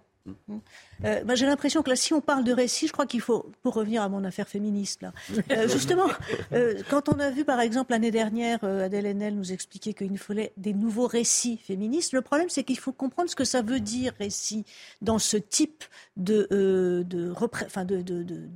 Euh, 1.04 1.22
bah, 1.24 1.34
j'ai 1.34 1.46
l'impression 1.46 1.82
que 1.82 1.90
là, 1.90 1.96
si 1.96 2.14
on 2.14 2.20
parle 2.20 2.44
de 2.44 2.52
récit, 2.52 2.86
je 2.86 2.92
crois 2.92 3.06
qu'il 3.06 3.20
faut, 3.20 3.50
pour 3.62 3.74
revenir 3.74 4.02
à 4.02 4.08
mon 4.08 4.24
affaire 4.24 4.48
féministe, 4.48 5.02
là, 5.02 5.12
euh, 5.50 5.68
justement, 5.72 6.08
euh, 6.52 6.80
quand 6.88 7.08
on 7.08 7.18
a 7.18 7.30
vu, 7.30 7.44
par 7.44 7.60
exemple, 7.60 7.92
l'année 7.92 8.10
dernière, 8.10 8.62
Adèle 8.64 9.06
Haenel 9.06 9.34
nous 9.34 9.52
expliquer 9.52 9.92
qu'il 9.92 10.10
nous 10.10 10.16
fallait 10.16 10.52
des 10.56 10.72
nouveaux 10.72 11.06
récits 11.06 11.58
féministes, 11.58 12.12
le 12.12 12.22
problème, 12.22 12.48
c'est 12.48 12.64
qu'il 12.64 12.78
faut 12.78 12.92
comprendre 12.92 13.28
ce 13.28 13.36
que 13.36 13.44
ça 13.44 13.62
veut 13.62 13.80
dire, 13.80 14.12
récit, 14.18 14.64
dans 15.02 15.18
ce 15.18 15.36
type 15.36 15.84
de, 16.16 16.46
de, 16.50 17.32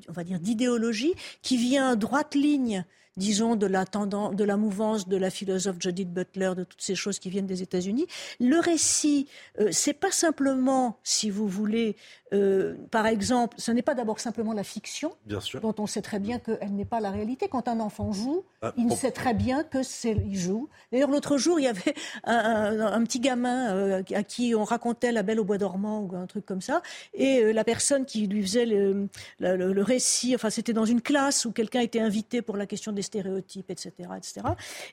on 0.09 0.13
va 0.13 0.25
dire, 0.25 0.41
d'idéologie 0.41 1.15
qui 1.43 1.57
vient 1.57 1.97
droite 1.97 2.35
ligne 2.35 2.85
disons, 3.19 3.57
de 3.57 3.67
la 3.67 3.85
tendance, 3.85 4.35
de 4.35 4.45
la 4.45 4.57
mouvance 4.57 5.09
de 5.09 5.17
la 5.17 5.31
philosophe 5.31 5.77
Judith 5.81 6.13
Butler, 6.13 6.53
de 6.57 6.65
toutes 6.65 6.81
ces 6.81 6.95
choses 6.95 7.19
qui 7.19 7.29
viennent 7.31 7.47
des 7.47 7.63
États-Unis. 7.63 8.07
Le 8.41 8.59
récit, 8.59 9.29
euh, 9.61 9.69
c'est 9.73 9.93
pas 9.93 10.11
simplement, 10.11 10.99
si 11.03 11.29
vous 11.29 11.49
voulez, 11.49 11.97
euh, 12.33 12.75
par 12.91 13.07
exemple, 13.07 13.57
ce 13.59 13.73
n'est 13.73 13.83
pas 13.83 13.95
d'abord 13.95 14.21
simplement 14.21 14.53
la 14.53 14.65
fiction, 14.65 15.13
dont 15.27 15.75
on 15.79 15.87
sait 15.87 16.03
très 16.03 16.19
bien 16.19 16.39
qu'elle 16.39 16.73
n'est 16.73 16.85
pas 16.85 17.01
la 17.01 17.11
réalité. 17.11 17.49
Quand 17.49 17.69
un 17.69 17.81
enfant 17.81 18.13
joue, 18.13 18.45
ah, 18.63 18.73
il 18.77 18.93
sait 18.93 19.11
très 19.11 19.35
bien 19.35 19.65
que 19.65 19.83
c'est 19.83 20.17
il 20.27 20.39
joue. 20.39 20.69
D'ailleurs, 20.93 21.11
l'autre 21.11 21.39
jour, 21.39 21.59
il 21.59 21.65
y 21.65 21.69
avait 21.69 21.95
un, 22.25 23.03
petit 23.05 23.21
gamin 23.21 23.75
euh, 23.75 24.03
à 24.15 24.23
qui 24.23 24.55
on 24.55 24.65
racontait 24.65 25.13
La 25.13 25.23
Belle 25.23 25.41
au 25.41 25.45
bois 25.45 25.59
dormant 25.59 26.01
ou 26.01 26.15
un 26.17 26.27
truc 26.27 26.45
comme 26.45 26.61
ça, 26.61 26.83
et 27.15 27.41
euh, 27.41 27.53
la 27.53 27.65
personne 27.65 28.05
qui 28.05 28.27
lui 28.27 28.43
faisait 28.43 28.67
le, 28.67 29.09
le 29.41 29.83
récit, 29.83 30.35
enfin, 30.35 30.51
c'était 30.51 30.73
dans 30.73 30.85
une 30.85 31.01
classe 31.01 31.45
où 31.45 31.53
quelqu'un 31.53 31.81
était 31.81 32.01
invité 32.01 32.43
pour 32.43 32.57
la 32.57 32.67
question 32.67 32.93
des 32.93 33.03
stéréotypes, 33.09 33.71
etc., 33.71 33.91
etc. 34.17 34.47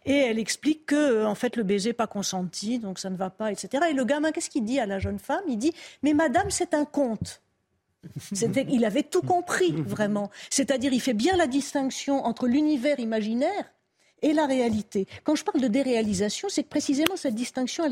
Et 0.06 0.16
elle 0.16 0.40
explique 0.40 0.88
que, 0.88 1.26
en 1.26 1.36
fait, 1.36 1.56
le 1.56 1.64
baiser 1.64 1.94
pas 1.94 2.08
consenti, 2.08 2.80
donc 2.80 3.00
ça 3.00 3.10
ne 3.10 3.16
va 3.16 3.30
pas, 3.30 3.52
etc. 3.52 3.86
Et 3.90 3.94
le 3.94 4.04
gamin, 4.04 4.32
qu'est-ce 4.32 4.50
qu'il 4.50 4.66
dit 4.66 4.80
à 4.80 4.86
la 4.86 5.00
jeune 5.00 5.20
femme? 5.20 5.44
Il 5.48 5.58
dit, 5.58 5.74
mais 6.04 6.14
madame, 6.14 6.50
c'est 6.50 6.74
un 6.74 6.86
conte 6.86 7.42
il 8.70 8.86
avait 8.86 9.04
tout 9.04 9.22
compris, 9.22 9.72
vraiment. 9.72 10.30
C'est-à-dire, 10.50 10.94
il 10.94 11.02
fait 11.02 11.14
bien 11.14 11.36
la 11.36 11.48
distinction 11.48 12.26
entre 12.26 12.48
l'univers 12.48 13.00
imaginaire 13.00 13.72
et 14.22 14.34
la 14.34 14.46
réalité. 14.46 15.08
Quand 15.24 15.36
je 15.36 15.44
parle 15.44 15.62
de 15.62 15.68
déréalisation, 15.68 16.50
c'est 16.50 16.64
que 16.64 16.70
précisément 16.70 17.16
cette 17.16 17.36
distinction, 17.36 17.84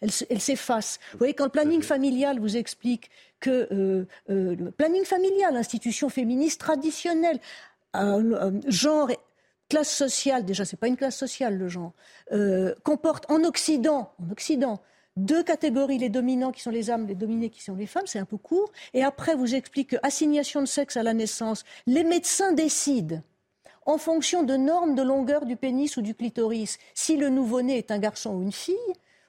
elle, 0.00 0.40
s'efface. 0.40 0.98
Vous 1.12 1.18
voyez, 1.18 1.34
quand 1.34 1.44
le 1.44 1.50
planning 1.50 1.82
familial 1.82 2.38
vous 2.38 2.56
explique 2.56 3.10
que 3.40 3.68
euh, 3.72 4.06
euh, 4.30 4.54
le 4.56 4.70
planning 4.70 5.04
familial, 5.04 5.56
institution 5.56 6.08
féministe 6.08 6.60
traditionnelle, 6.60 7.40
genre, 8.66 9.10
classe 9.68 9.90
sociale, 9.90 10.44
déjà, 10.44 10.64
c'est 10.64 10.76
pas 10.76 10.88
une 10.88 10.96
classe 10.96 11.16
sociale 11.16 11.56
le 11.56 11.68
genre, 11.68 11.92
euh, 12.32 12.74
comporte 12.82 13.30
en 13.30 13.44
Occident, 13.44 14.12
en 14.18 14.30
Occident, 14.30 14.80
deux 15.16 15.42
catégories, 15.42 15.98
les 15.98 16.08
dominants 16.08 16.52
qui 16.52 16.62
sont 16.62 16.70
les 16.70 16.90
âmes, 16.90 17.06
les 17.06 17.14
dominés 17.14 17.50
qui 17.50 17.62
sont 17.62 17.74
les 17.74 17.86
femmes, 17.86 18.06
c'est 18.06 18.20
un 18.20 18.24
peu 18.24 18.36
court. 18.36 18.70
Et 18.94 19.02
après, 19.02 19.34
vous 19.34 19.54
explique 19.54 19.90
que 19.90 19.96
assignation 20.02 20.60
de 20.60 20.66
sexe 20.66 20.96
à 20.96 21.02
la 21.02 21.12
naissance, 21.12 21.64
les 21.86 22.04
médecins 22.04 22.52
décident 22.52 23.20
en 23.84 23.98
fonction 23.98 24.42
de 24.42 24.54
normes 24.54 24.94
de 24.94 25.02
longueur 25.02 25.44
du 25.44 25.56
pénis 25.56 25.96
ou 25.96 26.02
du 26.02 26.14
clitoris 26.14 26.78
si 26.94 27.16
le 27.16 27.30
nouveau-né 27.30 27.78
est 27.78 27.90
un 27.90 27.98
garçon 27.98 28.34
ou 28.34 28.42
une 28.42 28.52
fille 28.52 28.76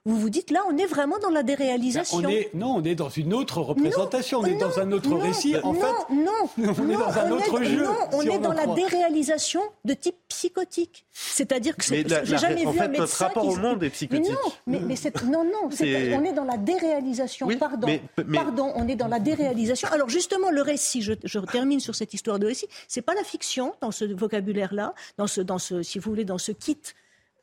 vous 0.06 0.18
vous 0.18 0.30
dites 0.30 0.50
là, 0.50 0.62
on 0.70 0.78
est 0.78 0.86
vraiment 0.86 1.20
dans 1.20 1.30
la 1.30 1.43
déréalisation. 1.43 2.22
Ben, 2.22 2.45
non, 2.54 2.76
on 2.78 2.84
est 2.84 2.95
dans 2.95 3.10
une 3.10 3.34
autre 3.34 3.62
représentation, 3.62 4.39
on 4.39 4.45
est 4.45 4.56
dans 4.56 4.80
un 4.80 4.91
autre 4.91 5.14
récit. 5.16 5.56
En 5.62 5.74
fait, 5.74 6.14
non, 6.14 6.32
on 6.58 6.89
est 6.89 6.93
dans 6.93 7.18
un 7.20 7.32
autre 7.32 7.64
jeu. 7.64 7.84
Non, 7.84 7.95
on 8.14 8.22
est 8.22 8.39
dans 8.39 8.54
la 8.54 8.68
déréalisation 8.68 9.62
de 9.84 9.93
type 9.93 10.16
psychotique. 10.30 11.06
C'est-à-dire 11.12 11.76
que 11.76 11.84
j'ai 11.84 12.38
jamais 12.38 12.66
vu 12.66 12.80
un 12.80 12.88
médecin 12.88 13.00
notre 13.00 13.18
rapport 13.18 13.47
au 13.47 13.56
monde 13.58 13.84
est 13.84 13.89
psychotique. 13.89 14.36
Mais 14.68 14.80
non, 14.80 14.88
mais, 14.88 14.95
non, 15.26 15.43
non, 15.43 15.70
on 15.70 16.24
est 16.24 16.34
dans 16.34 16.45
la 16.45 16.58
déréalisation. 16.58 17.47
pardon, 17.60 17.88
pardon, 18.34 18.72
on 18.76 18.88
est 18.88 18.95
dans 18.95 19.08
la 19.08 19.20
déréalisation. 19.20 19.89
Alors 19.91 20.10
justement, 20.10 20.50
le 20.50 20.62
récit, 20.62 21.02
je, 21.02 21.39
termine 21.39 21.80
sur 21.80 21.95
cette 21.95 22.14
histoire 22.14 22.39
de 22.39 22.47
récit. 22.47 22.68
C'est 22.88 23.02
pas 23.02 23.14
la 23.16 23.24
fiction 23.24 23.74
dans 23.82 23.91
ce 23.91 24.06
vocabulaire-là, 24.06 24.93
dans 25.18 25.28
ce, 25.28 25.41
dans 25.41 25.60
ce, 25.60 25.84
si 25.84 26.00
vous 26.00 26.10
voulez, 26.10 26.26
dans 26.26 26.38
ce 26.38 26.52
kit 26.52 26.78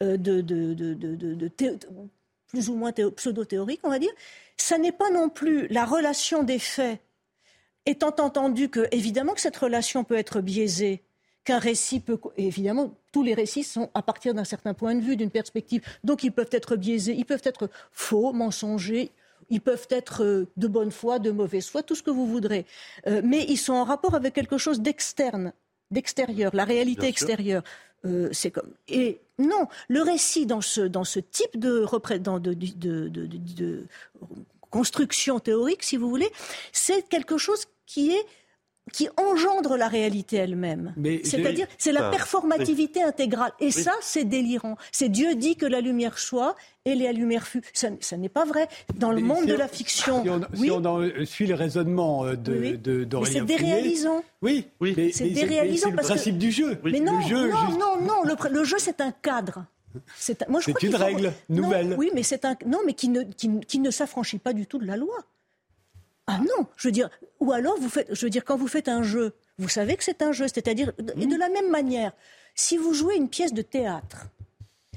euh, 0.02 0.16
de, 0.16 0.40
de, 0.40 0.74
de, 0.74 0.94
de 0.94 1.48
plus 2.48 2.68
ou 2.68 2.74
moins 2.74 2.92
pseudo-théorique, 2.92 3.80
on 3.82 3.90
va 3.90 3.98
dire, 3.98 4.12
ça 4.56 4.78
n'est 4.78 4.92
pas 4.92 5.10
non 5.10 5.28
plus 5.28 5.66
la 5.68 5.84
relation 5.84 6.42
des 6.42 6.58
faits, 6.58 7.00
étant 7.84 8.14
entendu 8.18 8.68
que, 8.68 8.86
évidemment, 8.90 9.34
que 9.34 9.40
cette 9.40 9.56
relation 9.56 10.04
peut 10.04 10.16
être 10.16 10.40
biaisée, 10.40 11.02
qu'un 11.44 11.58
récit 11.58 12.00
peut. 12.00 12.18
Évidemment, 12.36 12.94
tous 13.12 13.22
les 13.22 13.34
récits 13.34 13.62
sont 13.62 13.90
à 13.94 14.02
partir 14.02 14.34
d'un 14.34 14.44
certain 14.44 14.74
point 14.74 14.94
de 14.94 15.00
vue, 15.00 15.16
d'une 15.16 15.30
perspective. 15.30 15.82
Donc, 16.04 16.24
ils 16.24 16.32
peuvent 16.32 16.50
être 16.52 16.76
biaisés, 16.76 17.14
ils 17.16 17.24
peuvent 17.24 17.42
être 17.44 17.70
faux, 17.92 18.32
mensongers. 18.32 19.12
Ils 19.48 19.60
peuvent 19.60 19.86
être 19.90 20.24
euh, 20.24 20.48
de 20.56 20.66
bonne 20.66 20.90
foi, 20.90 21.20
de 21.20 21.30
mauvaise 21.30 21.68
foi, 21.68 21.84
tout 21.84 21.94
ce 21.94 22.02
que 22.02 22.10
vous 22.10 22.26
voudrez. 22.26 22.66
Euh, 23.06 23.22
mais 23.24 23.44
ils 23.44 23.58
sont 23.58 23.74
en 23.74 23.84
rapport 23.84 24.16
avec 24.16 24.34
quelque 24.34 24.58
chose 24.58 24.80
d'externe, 24.80 25.52
d'extérieur, 25.90 26.54
la 26.54 26.64
réalité 26.64 27.06
extérieure. 27.06 27.62
Euh, 28.04 28.28
c'est 28.32 28.50
comme 28.50 28.72
et 28.88 29.20
non, 29.38 29.66
le 29.88 30.02
récit 30.02 30.46
dans 30.46 30.60
ce 30.60 30.80
dans 30.80 31.04
ce 31.04 31.18
type 31.18 31.58
de, 31.58 31.86
de, 32.38 32.54
de, 32.54 33.08
de 33.08 33.86
construction 34.70 35.40
théorique, 35.40 35.82
si 35.82 35.96
vous 35.96 36.08
voulez, 36.08 36.30
c'est 36.72 37.08
quelque 37.08 37.38
chose 37.38 37.64
qui 37.86 38.10
est 38.10 38.26
qui 38.92 39.08
engendre 39.16 39.76
la 39.76 39.88
réalité 39.88 40.36
elle-même. 40.36 40.94
C'est-à-dire, 41.24 41.66
c'est 41.78 41.92
la 41.92 42.10
performativité 42.10 43.02
intégrale. 43.02 43.52
Et 43.60 43.70
ça, 43.70 43.92
c'est 44.00 44.24
délirant. 44.24 44.76
C'est 44.92 45.08
Dieu 45.08 45.34
dit 45.34 45.56
que 45.56 45.66
la 45.66 45.80
lumière 45.80 46.18
soit 46.18 46.54
et 46.84 46.94
la 46.94 47.12
lumière 47.12 47.46
fut. 47.46 47.62
Ça, 47.72 48.16
n'est 48.16 48.28
pas 48.28 48.44
vrai. 48.44 48.68
Dans 48.96 49.10
le 49.10 49.20
monde 49.20 49.46
de 49.46 49.54
la 49.54 49.68
fiction. 49.68 50.22
Si 50.22 50.30
on, 50.30 50.98
oui. 50.98 51.26
suit 51.26 51.46
le 51.46 51.54
raisonnement 51.54 52.24
euh, 52.24 52.36
de, 52.36 52.76
de, 52.76 53.24
C'est 53.24 53.44
déréalisant. 53.44 54.22
Oui, 54.42 54.68
oui. 54.80 55.12
C'est 55.12 55.30
déréalisant. 55.30 55.90
C'est 55.90 55.96
le 55.96 56.02
principe 56.02 56.38
du 56.38 56.52
jeu. 56.52 56.78
Mais 56.84 57.00
non, 57.00 57.18
non, 57.20 57.70
non, 57.78 58.24
non, 58.24 58.48
le, 58.50 58.64
jeu, 58.64 58.76
c'est 58.78 59.00
un 59.00 59.10
cadre. 59.10 59.64
C'est 60.16 60.44
une 60.82 60.94
règle 60.94 61.32
nouvelle. 61.48 61.94
oui, 61.98 62.10
mais 62.14 62.22
c'est 62.22 62.44
un 62.44 62.54
non, 62.66 62.80
mais 62.86 62.92
qui 62.92 63.08
ne, 63.08 63.22
qui 63.22 63.78
ne 63.78 63.90
s'affranchit 63.90 64.38
pas 64.38 64.52
du 64.52 64.66
tout 64.66 64.78
de 64.78 64.86
la 64.86 64.96
loi. 64.96 65.16
Ah 66.26 66.38
non, 66.38 66.66
je 66.76 66.88
veux 66.88 66.92
dire, 66.92 67.08
ou 67.40 67.52
alors 67.52 67.78
vous 67.78 67.88
faites, 67.88 68.12
je 68.12 68.26
veux 68.26 68.30
dire, 68.30 68.44
quand 68.44 68.56
vous 68.56 68.66
faites 68.66 68.88
un 68.88 69.02
jeu, 69.02 69.34
vous 69.58 69.68
savez 69.68 69.96
que 69.96 70.02
c'est 70.02 70.22
un 70.22 70.32
jeu, 70.32 70.48
c'est-à-dire, 70.48 70.92
et 71.16 71.26
de 71.26 71.36
la 71.36 71.48
même 71.48 71.70
manière, 71.70 72.12
si 72.54 72.76
vous 72.76 72.92
jouez 72.92 73.16
une 73.16 73.28
pièce 73.28 73.52
de 73.52 73.62
théâtre, 73.62 74.26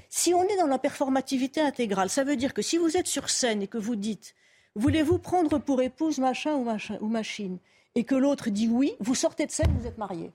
si 0.09 0.33
on 0.33 0.43
est 0.43 0.57
dans 0.57 0.67
la 0.67 0.79
performativité 0.79 1.61
intégrale, 1.61 2.09
ça 2.09 2.23
veut 2.23 2.35
dire 2.35 2.53
que 2.53 2.63
si 2.63 2.77
vous 2.77 2.97
êtes 2.97 3.07
sur 3.07 3.29
scène 3.29 3.61
et 3.61 3.67
que 3.67 3.77
vous 3.77 3.95
dites, 3.95 4.33
voulez-vous 4.75 5.19
prendre 5.19 5.59
pour 5.59 5.81
épouse 5.81 6.17
machin 6.17 6.55
ou, 6.55 6.63
machin, 6.63 6.97
ou 6.99 7.07
machine, 7.07 7.59
et 7.93 8.03
que 8.03 8.15
l'autre 8.15 8.49
dit 8.49 8.67
oui, 8.67 8.95
vous 8.99 9.15
sortez 9.15 9.45
de 9.45 9.51
scène, 9.51 9.71
vous 9.79 9.87
êtes 9.87 9.99
marié. 9.99 10.31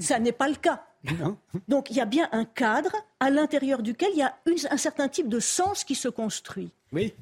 Ça 0.00 0.18
n'est 0.18 0.32
pas 0.32 0.48
le 0.48 0.56
cas. 0.56 0.84
Donc 1.68 1.90
il 1.90 1.96
y 1.96 2.00
a 2.00 2.04
bien 2.04 2.28
un 2.32 2.44
cadre 2.44 2.92
à 3.20 3.30
l'intérieur 3.30 3.82
duquel 3.82 4.10
il 4.12 4.18
y 4.18 4.22
a 4.22 4.36
un 4.70 4.76
certain 4.76 5.08
type 5.08 5.28
de 5.28 5.40
sens 5.40 5.84
qui 5.84 5.94
se 5.94 6.08
construit. 6.08 6.72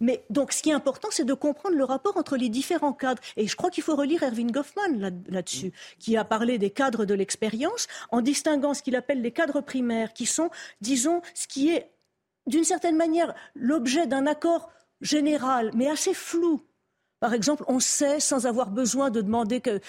Mais 0.00 0.24
donc, 0.30 0.52
ce 0.52 0.62
qui 0.62 0.70
est 0.70 0.74
important, 0.74 1.08
c'est 1.10 1.24
de 1.24 1.34
comprendre 1.34 1.76
le 1.76 1.84
rapport 1.84 2.16
entre 2.16 2.36
les 2.36 2.48
différents 2.48 2.92
cadres. 2.92 3.22
Et 3.36 3.46
je 3.46 3.56
crois 3.56 3.70
qu'il 3.70 3.82
faut 3.82 3.96
relire 3.96 4.22
Erwin 4.22 4.50
Goffman 4.50 5.12
là-dessus, 5.28 5.72
qui 5.98 6.16
a 6.16 6.24
parlé 6.24 6.58
des 6.58 6.70
cadres 6.70 7.04
de 7.04 7.14
l'expérience, 7.14 7.88
en 8.10 8.20
distinguant 8.20 8.74
ce 8.74 8.82
qu'il 8.82 8.96
appelle 8.96 9.22
les 9.22 9.32
cadres 9.32 9.60
primaires, 9.60 10.12
qui 10.12 10.26
sont, 10.26 10.50
disons, 10.80 11.20
ce 11.34 11.48
qui 11.48 11.70
est, 11.70 11.90
d'une 12.46 12.64
certaine 12.64 12.96
manière, 12.96 13.34
l'objet 13.54 14.06
d'un 14.06 14.26
accord 14.26 14.70
général, 15.00 15.72
mais 15.74 15.88
assez 15.88 16.14
flou. 16.14 16.62
Par 17.20 17.32
exemple, 17.32 17.64
on 17.68 17.80
sait, 17.80 18.20
sans 18.20 18.46
avoir 18.46 18.70
besoin 18.70 19.10
de 19.10 19.20
demander 19.22 19.62
euh, 19.66 19.80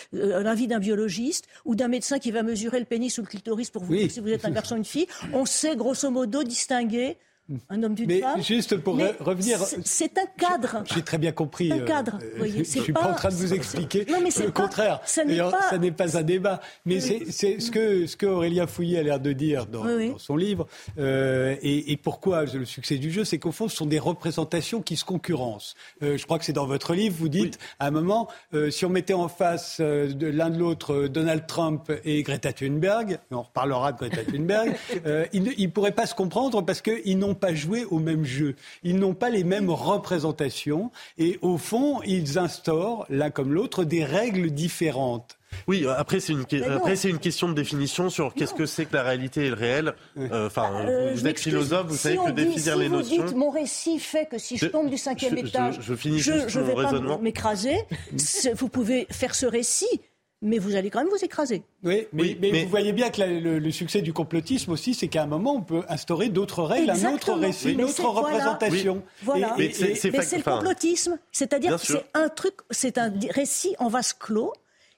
l'avis 0.41 0.67
d'un 0.67 0.79
biologiste 0.79 1.47
ou 1.65 1.75
d'un 1.75 1.89
médecin 1.89 2.19
qui 2.19 2.31
va 2.31 2.41
mesurer 2.41 2.79
le 2.79 2.85
pénis 2.85 3.17
ou 3.17 3.21
le 3.21 3.27
clitoris 3.27 3.69
pour 3.69 3.83
vous 3.83 3.95
dire 3.95 4.11
si 4.11 4.19
vous 4.19 4.29
êtes 4.29 4.45
un 4.45 4.51
garçon 4.51 4.75
ou 4.75 4.77
une 4.77 4.85
fille, 4.85 5.07
on 5.33 5.45
sait 5.45 5.75
grosso 5.75 6.09
modo 6.09 6.43
distinguer 6.43 7.17
un 7.69 7.83
homme 7.83 7.95
d'une 7.95 8.21
femme. 8.21 8.41
Juste 8.41 8.77
pour 8.77 8.95
revenir. 8.95 9.59
C'est 9.83 10.17
un 10.17 10.25
cadre. 10.37 10.83
J'ai 10.93 11.01
très 11.01 11.17
bien 11.17 11.31
compris. 11.31 11.71
Un 11.71 11.79
cadre. 11.79 12.19
Euh, 12.21 12.47
je 12.47 12.59
ne 12.59 12.63
suis 12.63 12.93
pas, 12.93 13.11
en 13.11 13.13
train 13.13 13.29
de 13.29 13.35
vous 13.35 13.53
expliquer. 13.53 14.05
Non, 14.09 14.19
mais 14.21 14.29
le 14.43 14.51
contraire. 14.51 15.01
Ça 15.05 15.23
n'est 15.23 15.91
pas... 15.91 16.17
un 16.17 16.23
débat. 16.23 16.61
Mais 16.85 16.99
c'est 16.99 17.59
ce 17.59 17.71
que, 17.71 18.05
ce 18.05 18.17
que 18.17 18.25
Aurélien 18.25 18.67
Fouillet 18.67 18.99
a 18.99 19.03
l'air 19.03 19.19
de 19.19 19.33
dire 19.33 19.65
dans, 19.65 19.85
son 20.17 20.35
livre. 20.35 20.67
Euh, 20.97 21.55
et, 21.61 21.97
pourquoi 21.97 22.45
le 22.45 22.65
succès 22.65 22.97
du 22.97 23.11
jeu 23.11 23.25
C'est 23.25 23.39
qu'au 23.39 23.51
fond, 23.51 23.67
ce 23.67 23.75
sont 23.75 23.85
des 23.85 23.99
représentations 23.99 24.81
qui 24.81 24.95
se 24.95 25.03
concurrencent. 25.03 25.75
Euh, 26.03 26.17
je 26.17 26.25
crois 26.25 26.39
que 26.39 26.45
c'est 26.45 26.53
dans 26.53 26.67
votre 26.67 26.93
livre, 26.93 27.15
vous 27.17 27.29
dites, 27.29 27.57
à 27.79 27.87
un 27.87 27.91
moment, 27.91 28.27
si 28.69 28.85
on 28.85 28.89
mettait 28.89 29.13
en 29.13 29.27
face 29.27 29.79
de 29.79 30.27
l'un 30.27 30.49
de 30.49 30.57
l'autre 30.57 31.07
Donald 31.07 31.45
Trump 31.47 31.91
et 32.03 32.21
Greta 32.23 32.53
Thunberg, 32.53 33.19
on 33.31 33.41
reparlera 33.41 33.91
de 33.91 33.97
Greta 33.97 34.23
Thunberg, 34.23 34.75
ils 35.33 35.43
ne 35.43 35.67
pourraient 35.67 35.91
pas 35.91 36.05
se 36.05 36.15
comprendre 36.15 36.61
parce 36.63 36.81
qu'ils 36.81 37.17
n'ont 37.17 37.36
pas 37.37 37.53
joué 37.53 37.85
au 37.85 37.99
même 37.99 38.25
jeu. 38.25 38.55
Ils 38.83 38.97
n'ont 38.97 39.13
pas 39.13 39.29
les 39.29 39.43
mêmes 39.43 39.69
représentations 39.69 40.91
et 41.17 41.39
au 41.41 41.57
fond, 41.57 42.01
ils 42.05 42.37
instaurent, 42.37 43.05
l'un 43.09 43.29
comme 43.29 43.53
l'autre, 43.53 43.83
des 43.83 44.03
règles 44.03 44.51
différentes. 44.51 45.37
Oui, 45.67 45.85
après 45.87 46.19
c'est 46.19 46.33
une 46.33 46.45
après 46.69 46.95
c'est 46.95 47.09
une 47.09 47.19
question 47.19 47.47
de 47.47 47.53
définition 47.53 48.09
sur 48.09 48.33
qu'est-ce 48.33 48.53
que 48.53 48.65
c'est 48.65 48.85
que 48.85 48.95
la 48.95 49.03
réalité 49.03 49.45
et 49.45 49.49
le 49.49 49.55
réel. 49.55 49.93
Euh, 50.17 50.47
enfin, 50.47 50.71
euh, 50.85 51.13
vous 51.13 51.25
êtes 51.25 51.39
philosophe, 51.39 51.87
vous 51.87 51.95
savez 51.95 52.17
que 52.17 52.31
définir 52.31 52.77
les 52.77 52.89
notions. 52.89 53.25
Dites, 53.25 53.35
mon 53.35 53.49
récit 53.49 53.99
fait 53.99 54.27
que 54.29 54.37
si 54.37 54.57
je, 54.57 54.67
tombe 54.67 54.89
du 54.89 54.97
cinquième 54.97 55.37
étage, 55.37 55.79
je, 55.81 55.95
finis 55.95 56.19
je, 56.19 56.47
je 56.47 56.59
vais 56.59 56.75
pas 56.75 57.17
m'écraser. 57.19 57.77
vous 58.55 58.69
pouvez 58.69 59.07
faire 59.09 59.35
ce 59.35 59.45
récit 59.45 60.01
mais 60.41 60.59
vous 60.59 60.75
allez 60.75 60.89
quand 60.89 60.99
même 60.99 61.09
vous 61.09 61.23
écraser. 61.23 61.63
Oui, 61.83 62.07
mais, 62.13 62.35
vous 62.63 62.69
voyez 62.69 62.93
bien 62.93 63.09
que 63.09 63.21
le, 63.21 63.71
succès 63.71 64.01
du 64.01 64.13
complotisme 64.13 64.71
aussi, 64.71 64.93
c'est 64.93 65.07
qu'à 65.07 65.23
un 65.23 65.27
moment, 65.27 65.55
on 65.55 65.61
peut 65.61 65.83
instaurer 65.89 66.29
d'autres 66.29 66.63
règles, 66.63 66.91
un 66.91 67.13
autre 67.13 67.33
récit, 67.33 67.73
une 67.73 67.83
autre 67.83 68.05
représentation. 68.05 69.03
Voilà, 69.23 69.55
mais 69.57 69.71
c'est 69.71 70.11
le 70.11 70.43
complotisme. 70.43 71.17
C'est-à-dire 71.31 71.79
que 71.79 71.85
c'est 71.85 72.05
un 72.13 72.29
truc, 72.29 72.55
c'est 72.71 72.97
un 72.97 73.13
récit 73.31 73.75
en 73.79 73.87
vase 73.87 74.13
clos 74.13 74.53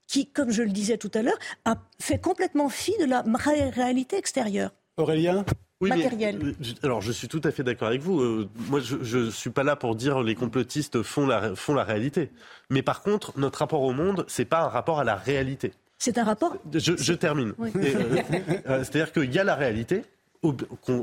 qui, 0.08 0.26
comme 0.26 0.52
je 0.52 0.64
le 0.64 0.72
disais 0.72 0.98
tout 0.98 1.12
à 1.14 1.22
l'heure, 1.22 1.38
a 1.66 1.76
fait 2.02 2.20
complètement 2.20 2.70
fi 2.70 2.94
de 3.00 3.06
la 3.06 3.24
réalité 3.72 4.18
extérieure. 4.18 4.72
Aurélien? 4.98 5.46
Oui, 5.82 5.92
euh, 5.94 6.54
alors, 6.84 7.02
je 7.02 7.12
suis 7.12 7.30
tout 7.30 7.40
à 7.46 7.52
fait 7.52 7.64
d'accord 7.64 7.88
avec 7.88 8.02
vous. 8.02 8.20
Euh, 8.20 8.50
moi, 8.68 8.82
je 8.82 9.18
ne 9.18 9.30
suis 9.30 9.50
pas 9.50 9.64
là 9.64 9.78
pour 9.78 9.96
dire 9.96 10.22
les 10.22 10.36
complotistes 10.36 11.04
font 11.04 11.26
la, 11.26 11.56
font 11.56 11.74
la 11.74 11.86
réalité. 11.86 12.32
Mais 12.70 12.82
par 12.82 13.02
contre, 13.02 13.32
notre 13.38 13.60
rapport 13.60 13.82
au 13.82 13.94
monde, 13.94 14.26
c'est 14.28 14.46
pas 14.46 14.62
un 14.62 14.68
rapport 14.68 15.00
à 15.00 15.06
la 15.06 15.16
réalité. 15.16 15.72
C'est 15.98 16.18
un 16.18 16.26
rapport 16.26 16.58
Je, 16.74 17.14
termine. 17.14 17.54
Euh, 17.60 18.84
c'est-à-dire 18.84 19.14
qu'il 19.14 19.34
y 19.34 19.40
a 19.40 19.44
la 19.46 19.56
réalité, 19.56 20.04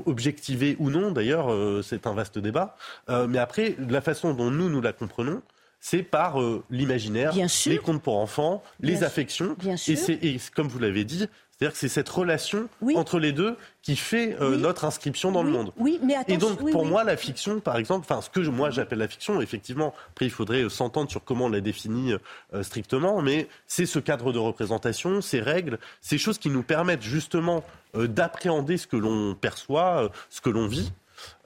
objectivée 0.05 0.77
ou 0.79 0.91
non, 0.91 1.11
d'ailleurs, 1.11 1.51
c'est 1.83 2.07
un 2.07 2.13
vaste 2.13 2.39
débat. 2.39 2.77
mais 3.09 3.39
après, 3.39 3.77
la 3.79 4.03
façon 4.03 4.35
dont 4.35 4.51
nous, 4.51 4.69
nous 4.69 4.83
la 4.83 4.93
comprenons, 4.93 5.43
c'est 5.81 6.03
par 6.03 6.39
l'imaginaire, 6.71 7.33
les 7.67 7.79
contes 7.79 8.03
pour 8.03 8.19
enfants, 8.19 8.63
les 8.81 9.05
affections. 9.05 9.57
Et, 9.89 10.35
et, 10.35 10.41
comme 10.55 10.69
vous 10.69 10.79
l'avez 10.79 11.05
dit, 11.05 11.29
c'est-à-dire 11.57 11.73
que 11.73 11.79
c'est 11.79 11.89
cette 11.89 12.09
relation 12.11 12.69
entre 12.97 13.19
les 13.19 13.33
deux 13.33 13.57
qui 13.81 13.97
fait 13.97 14.37
euh, 14.43 14.59
notre 14.59 14.85
inscription 14.85 15.33
dans 15.33 15.43
le 15.43 15.51
monde. 15.51 15.73
Oui, 15.79 15.99
mais 16.03 16.15
Et 16.29 16.37
donc, 16.37 16.71
pour 16.71 16.85
moi, 16.85 17.03
la 17.03 17.17
fiction, 17.17 17.61
par 17.61 17.79
exemple, 17.79 18.07
enfin, 18.09 18.21
ce 18.21 18.29
que 18.29 18.41
moi 18.47 18.69
j'appelle 18.69 18.99
la 18.99 19.09
fiction, 19.09 19.41
effectivement, 19.41 19.95
après, 20.11 20.27
il 20.27 20.31
faudrait 20.31 20.65
euh, 20.65 20.69
s'entendre 20.69 21.11
sur 21.11 21.25
comment 21.25 21.47
on 21.47 21.49
la 21.49 21.63
définit 21.63 22.13
euh, 22.53 22.63
strictement, 22.63 23.23
mais 23.23 23.49
c'est 23.67 23.87
ce 23.87 23.99
cadre 23.99 24.33
de 24.33 24.39
représentation, 24.39 25.23
ces 25.23 25.41
règles, 25.41 25.79
ces 26.03 26.19
choses 26.19 26.37
qui 26.37 26.51
nous 26.51 26.63
permettent 26.63 27.03
justement 27.03 27.65
d'appréhender 27.95 28.77
ce 28.77 28.87
que 28.87 28.97
l'on 28.99 29.35
perçoit, 29.35 30.11
ce 30.29 30.43
que 30.43 30.51
l'on 30.51 30.67
vit. 30.67 30.93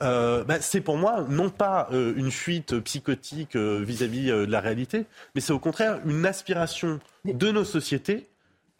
Bah, 0.00 0.60
c'est 0.60 0.80
pour 0.80 0.96
moi 0.96 1.24
non 1.28 1.48
pas 1.48 1.88
une 1.92 2.32
fuite 2.32 2.80
psychotique 2.80 3.54
vis-à-vis 3.54 4.26
de 4.26 4.46
la 4.46 4.60
réalité, 4.60 5.06
mais 5.34 5.40
c'est 5.40 5.52
au 5.52 5.60
contraire 5.60 6.00
une 6.04 6.26
aspiration 6.26 6.98
de 7.24 7.52
nos 7.52 7.64
sociétés 7.64 8.29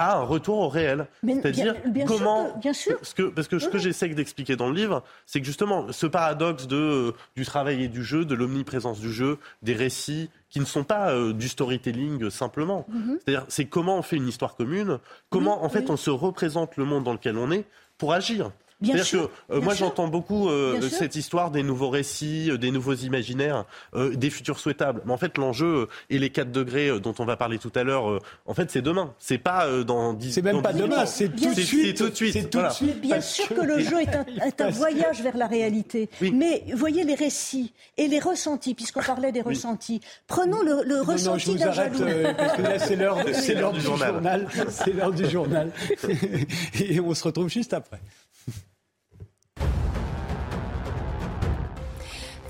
à 0.01 0.17
un 0.17 0.23
retour 0.23 0.59
au 0.59 0.69
réel. 0.69 1.07
C'est-à-dire 1.23 1.75
comment. 2.07 2.57
bien 2.57 2.73
sûr. 2.73 2.99
Ce 3.03 3.15
que, 3.15 3.25
parce 3.25 3.49
que 3.49 3.59
ce 3.59 3.69
que 3.69 3.77
j'essaie 3.77 4.09
d'expliquer 4.09 4.57
dans 4.57 4.69
le 4.69 4.75
livre, 4.75 5.05
c'est 5.27 5.41
que 5.41 5.47
justement, 5.47 5.93
ce 5.93 6.07
paradoxe 6.07 6.67
de, 6.67 7.15
du 7.37 7.45
travail 7.45 7.85
et 7.85 7.89
du 7.89 8.03
jeu, 8.03 8.25
de 8.25 8.35
l'omniprésence 8.35 8.99
du 8.99 9.13
jeu, 9.13 9.39
des 9.63 9.75
récits 9.75 10.31
qui 10.49 10.59
ne 10.59 10.65
sont 10.65 10.85
pas 10.85 11.13
euh, 11.13 11.35
du 11.35 11.49
storytelling 11.49 12.31
simplement. 12.31 12.87
Mhm. 12.89 13.19
C'est-à-dire, 13.19 13.45
c'est 13.49 13.67
comment 13.67 13.99
on 13.99 14.03
fait 14.03 14.17
une 14.17 14.27
histoire 14.27 14.57
commune, 14.57 14.99
comment 15.29 15.65
en 15.65 15.69
fait 15.69 15.91
on 15.91 15.99
se 15.99 16.11
représente 16.11 16.79
le 16.79 16.87
monde 16.87 17.05
dans 17.05 17.13
lequel 17.13 17.37
on 17.37 17.51
est 17.51 17.67
pour 17.99 18.15
agir. 18.15 18.51
Bien 18.81 19.03
sûr, 19.03 19.31
que 19.49 19.55
euh, 19.55 19.61
moi 19.61 19.75
j'entends 19.75 20.09
beaucoup 20.09 20.49
euh, 20.49 20.81
cette 20.81 21.15
histoire 21.15 21.51
des 21.51 21.63
nouveaux 21.63 21.91
récits, 21.91 22.51
euh, 22.51 22.57
des 22.57 22.71
nouveaux 22.71 22.95
imaginaires, 22.95 23.65
des 23.95 24.31
futurs 24.31 24.59
souhaitables. 24.59 25.03
Mais 25.05 25.13
en 25.13 25.19
fait, 25.19 25.37
l'enjeu 25.39 25.89
et 26.09 26.19
les 26.19 26.31
4 26.31 26.51
degrés 26.51 26.99
dont 27.01 27.15
on 27.19 27.25
va 27.25 27.37
parler 27.37 27.59
tout 27.59 27.73
à 27.75 27.83
l'heure, 27.83 28.21
en 28.47 28.55
fait, 28.55 28.71
c'est 28.71 28.83
demain. 28.83 29.15
C'est 29.19 29.39
pas 29.39 29.67
dans 29.83 30.15
10 30.15 30.33
C'est 30.33 30.43
même 30.43 30.63
pas 30.63 30.73
demain, 30.73 31.07
c'est 31.07 31.29
tout, 31.29 31.55
de 31.55 31.61
suite. 31.61 31.97
tout 31.97 32.09
de 32.09 32.15
suite. 32.15 32.51
Tout 32.51 32.63
de 32.63 32.71
suite. 32.71 33.01
Bien 33.01 33.21
sûr 33.21 33.49
que 33.49 33.61
le 33.61 33.81
jeu 33.81 34.01
est 34.01 34.15
un, 34.15 34.25
est 34.47 34.61
un 34.61 34.71
voyage 34.71 35.23
vers 35.23 35.37
la 35.37 35.47
réalité. 35.47 36.09
Mais 36.21 36.65
voyez 36.75 37.05
les 37.05 37.15
récits 37.15 37.73
et 37.97 38.09
les 38.09 38.19
ressentis, 38.19 38.75
puisqu'on 38.75 39.03
parlait 39.03 39.33
des 39.33 39.43
ressentis. 39.43 40.01
Prenons 40.27 40.63
le, 40.63 40.83
le 40.85 41.03
ressenti 41.03 41.57
d'un 41.57 41.73
jaloux. 41.73 41.99
parce 42.37 42.57
que 42.57 42.63
là, 42.63 42.79
c'est 42.79 42.97
l'heure 42.97 43.25
du 43.73 43.81
journal. 43.81 44.49
C'est 44.69 44.93
l'heure 44.93 45.13
du 45.13 45.29
journal. 45.29 45.71
et 46.81 47.01
on 47.01 47.15
se 47.15 47.25
retrouve 47.25 47.49
juste 47.49 47.73
après. 47.73 48.01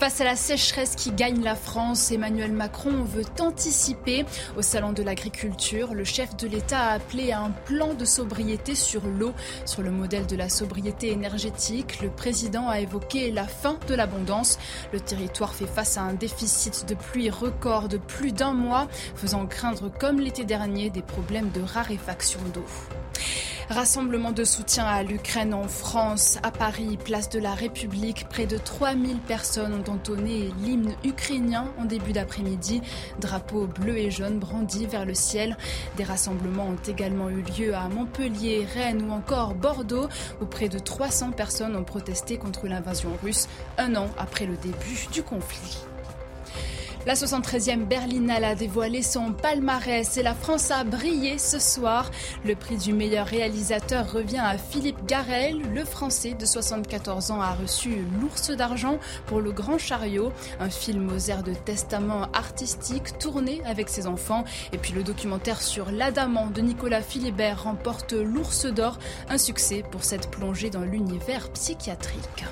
Face 0.00 0.22
à 0.22 0.24
la 0.24 0.34
sécheresse 0.34 0.96
qui 0.96 1.12
gagne 1.12 1.44
la 1.44 1.54
France, 1.54 2.10
Emmanuel 2.10 2.52
Macron 2.52 3.04
veut 3.04 3.26
anticiper. 3.38 4.24
Au 4.56 4.62
Salon 4.62 4.92
de 4.92 5.02
l'agriculture, 5.02 5.92
le 5.92 6.04
chef 6.04 6.34
de 6.38 6.48
l'État 6.48 6.80
a 6.80 6.92
appelé 6.94 7.32
à 7.32 7.42
un 7.42 7.50
plan 7.50 7.92
de 7.92 8.06
sobriété 8.06 8.74
sur 8.74 9.06
l'eau. 9.06 9.34
Sur 9.66 9.82
le 9.82 9.90
modèle 9.90 10.24
de 10.24 10.36
la 10.36 10.48
sobriété 10.48 11.10
énergétique, 11.10 12.00
le 12.00 12.08
président 12.08 12.66
a 12.70 12.80
évoqué 12.80 13.30
la 13.30 13.46
fin 13.46 13.78
de 13.88 13.94
l'abondance. 13.94 14.58
Le 14.94 15.00
territoire 15.00 15.52
fait 15.52 15.66
face 15.66 15.98
à 15.98 16.00
un 16.00 16.14
déficit 16.14 16.88
de 16.88 16.94
pluie 16.94 17.28
record 17.28 17.88
de 17.88 17.98
plus 17.98 18.32
d'un 18.32 18.54
mois, 18.54 18.88
faisant 19.16 19.44
craindre, 19.44 19.90
comme 19.90 20.18
l'été 20.18 20.44
dernier, 20.44 20.88
des 20.88 21.02
problèmes 21.02 21.50
de 21.50 21.60
raréfaction 21.60 22.40
d'eau. 22.54 22.64
Rassemblement 23.70 24.32
de 24.32 24.42
soutien 24.42 24.84
à 24.84 25.04
l'Ukraine 25.04 25.54
en 25.54 25.68
France. 25.68 26.38
À 26.42 26.50
Paris, 26.50 26.98
place 27.04 27.28
de 27.28 27.38
la 27.38 27.54
République, 27.54 28.28
près 28.28 28.46
de 28.46 28.58
3000 28.58 29.18
personnes 29.18 29.74
ont 29.74 29.89
entonné 29.90 30.50
l'hymne 30.62 30.94
ukrainien 31.04 31.72
en 31.78 31.84
début 31.84 32.12
d'après-midi. 32.12 32.82
Drapeau 33.20 33.66
bleu 33.66 33.96
et 33.98 34.10
jaune 34.10 34.38
brandi 34.38 34.86
vers 34.86 35.04
le 35.04 35.14
ciel. 35.14 35.56
Des 35.96 36.04
rassemblements 36.04 36.68
ont 36.68 36.88
également 36.88 37.28
eu 37.28 37.42
lieu 37.58 37.74
à 37.74 37.88
Montpellier, 37.88 38.66
Rennes 38.72 39.02
ou 39.08 39.12
encore 39.12 39.54
Bordeaux, 39.54 40.08
où 40.40 40.46
près 40.46 40.68
de 40.68 40.78
300 40.78 41.32
personnes 41.32 41.76
ont 41.76 41.84
protesté 41.84 42.38
contre 42.38 42.66
l'invasion 42.66 43.10
russe 43.22 43.48
un 43.78 43.96
an 43.96 44.08
après 44.18 44.46
le 44.46 44.56
début 44.56 45.06
du 45.12 45.22
conflit. 45.22 45.89
La 47.06 47.14
73e 47.14 47.86
Berlinale 47.86 48.44
a 48.44 48.54
dévoilé 48.54 49.02
son 49.02 49.32
palmarès 49.32 50.18
et 50.18 50.22
la 50.22 50.34
France 50.34 50.70
a 50.70 50.84
brillé 50.84 51.38
ce 51.38 51.58
soir. 51.58 52.10
Le 52.44 52.54
prix 52.54 52.76
du 52.76 52.92
meilleur 52.92 53.26
réalisateur 53.26 54.12
revient 54.12 54.42
à 54.44 54.58
Philippe 54.58 55.06
Garel. 55.06 55.62
Le 55.72 55.86
Français 55.86 56.34
de 56.34 56.44
74 56.44 57.30
ans 57.30 57.40
a 57.40 57.54
reçu 57.54 58.04
l'Ours 58.20 58.50
d'argent 58.50 58.98
pour 59.24 59.40
Le 59.40 59.50
Grand 59.50 59.78
Chariot, 59.78 60.30
un 60.60 60.68
film 60.68 61.10
aux 61.10 61.30
airs 61.30 61.42
de 61.42 61.54
testament 61.54 62.28
artistique 62.34 63.18
tourné 63.18 63.62
avec 63.64 63.88
ses 63.88 64.06
enfants. 64.06 64.44
Et 64.74 64.78
puis 64.78 64.92
le 64.92 65.02
documentaire 65.02 65.62
sur 65.62 65.90
l'Adamant 65.90 66.48
de 66.48 66.60
Nicolas 66.60 67.00
Philibert 67.00 67.64
remporte 67.64 68.12
l'Ours 68.12 68.66
d'or, 68.66 68.98
un 69.30 69.38
succès 69.38 69.82
pour 69.90 70.04
cette 70.04 70.30
plongée 70.30 70.68
dans 70.68 70.82
l'univers 70.82 71.48
psychiatrique. 71.52 72.44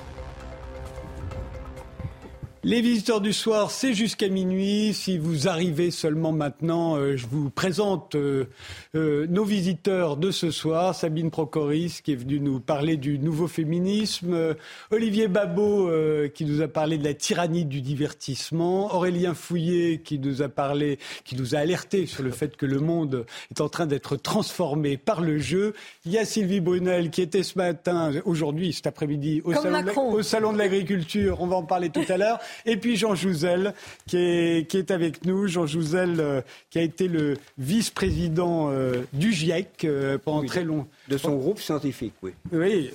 Les 2.65 2.81
visiteurs 2.81 3.21
du 3.21 3.31
soir, 3.31 3.71
c'est 3.71 3.93
jusqu'à 3.93 4.27
minuit. 4.27 4.93
Si 4.93 5.17
vous 5.17 5.47
arrivez 5.47 5.91
seulement 5.91 6.33
maintenant, 6.33 6.97
euh, 6.97 7.15
je 7.15 7.25
vous 7.25 7.49
présente 7.49 8.15
euh, 8.15 8.47
euh, 8.95 9.25
nos 9.27 9.45
visiteurs 9.45 10.17
de 10.17 10.29
ce 10.29 10.51
soir. 10.51 10.93
Sabine 10.93 11.31
Procoris 11.31 12.01
qui 12.01 12.11
est 12.11 12.17
venue 12.17 12.41
nous 12.41 12.59
parler 12.59 12.97
du 12.97 13.17
nouveau 13.17 13.47
féminisme. 13.47 14.57
Olivier 14.91 15.29
Babot 15.29 15.89
qui 16.33 16.43
nous 16.43 16.61
a 16.61 16.67
parlé 16.67 16.97
de 16.97 17.05
la 17.05 17.13
tyrannie 17.13 17.63
du 17.63 17.79
divertissement. 17.79 18.93
Aurélien 18.93 19.33
Fouillet 19.33 20.01
qui 20.03 20.19
nous 20.19 20.41
a 20.41 20.49
parlé, 20.49 20.99
qui 21.23 21.37
nous 21.37 21.55
a 21.55 21.59
alerté 21.59 22.07
sur 22.07 22.23
le 22.23 22.31
fait 22.31 22.57
que 22.57 22.65
le 22.65 22.81
monde 22.81 23.25
est 23.51 23.61
en 23.61 23.69
train 23.69 23.85
d'être 23.85 24.17
transformé 24.17 24.97
par 24.97 25.21
le 25.21 25.37
jeu. 25.37 25.73
Il 26.05 26.11
y 26.11 26.17
a 26.17 26.25
Sylvie 26.25 26.59
Brunel 26.59 27.09
qui 27.09 27.21
était 27.21 27.43
ce 27.43 27.57
matin, 27.57 28.11
aujourd'hui, 28.25 28.73
cet 28.73 28.85
après-midi, 28.85 29.41
au, 29.45 29.53
au 29.53 30.23
salon 30.23 30.51
de 30.51 30.57
l'agriculture. 30.57 31.37
On 31.39 31.47
va 31.47 31.55
en 31.55 31.63
parler 31.63 31.89
tout 31.89 32.03
à 32.09 32.17
l'heure. 32.17 32.39
Et 32.65 32.77
puis 32.77 32.95
Jean 32.95 33.15
Jouzel, 33.15 33.73
qui 34.07 34.17
est, 34.17 34.69
qui 34.69 34.77
est 34.77 34.91
avec 34.91 35.25
nous. 35.25 35.47
Jean 35.47 35.65
Jouzel, 35.65 36.19
euh, 36.19 36.41
qui 36.69 36.79
a 36.79 36.81
été 36.81 37.07
le 37.07 37.37
vice-président 37.57 38.69
euh, 38.71 39.03
du 39.13 39.31
GIEC 39.31 39.85
euh, 39.85 40.17
pendant 40.17 40.45
très 40.45 40.63
longtemps. 40.63 40.87
De 41.09 41.17
son 41.17 41.35
groupe 41.35 41.59
scientifique, 41.59 42.13
oui. 42.21 42.31
Oui. 42.51 42.91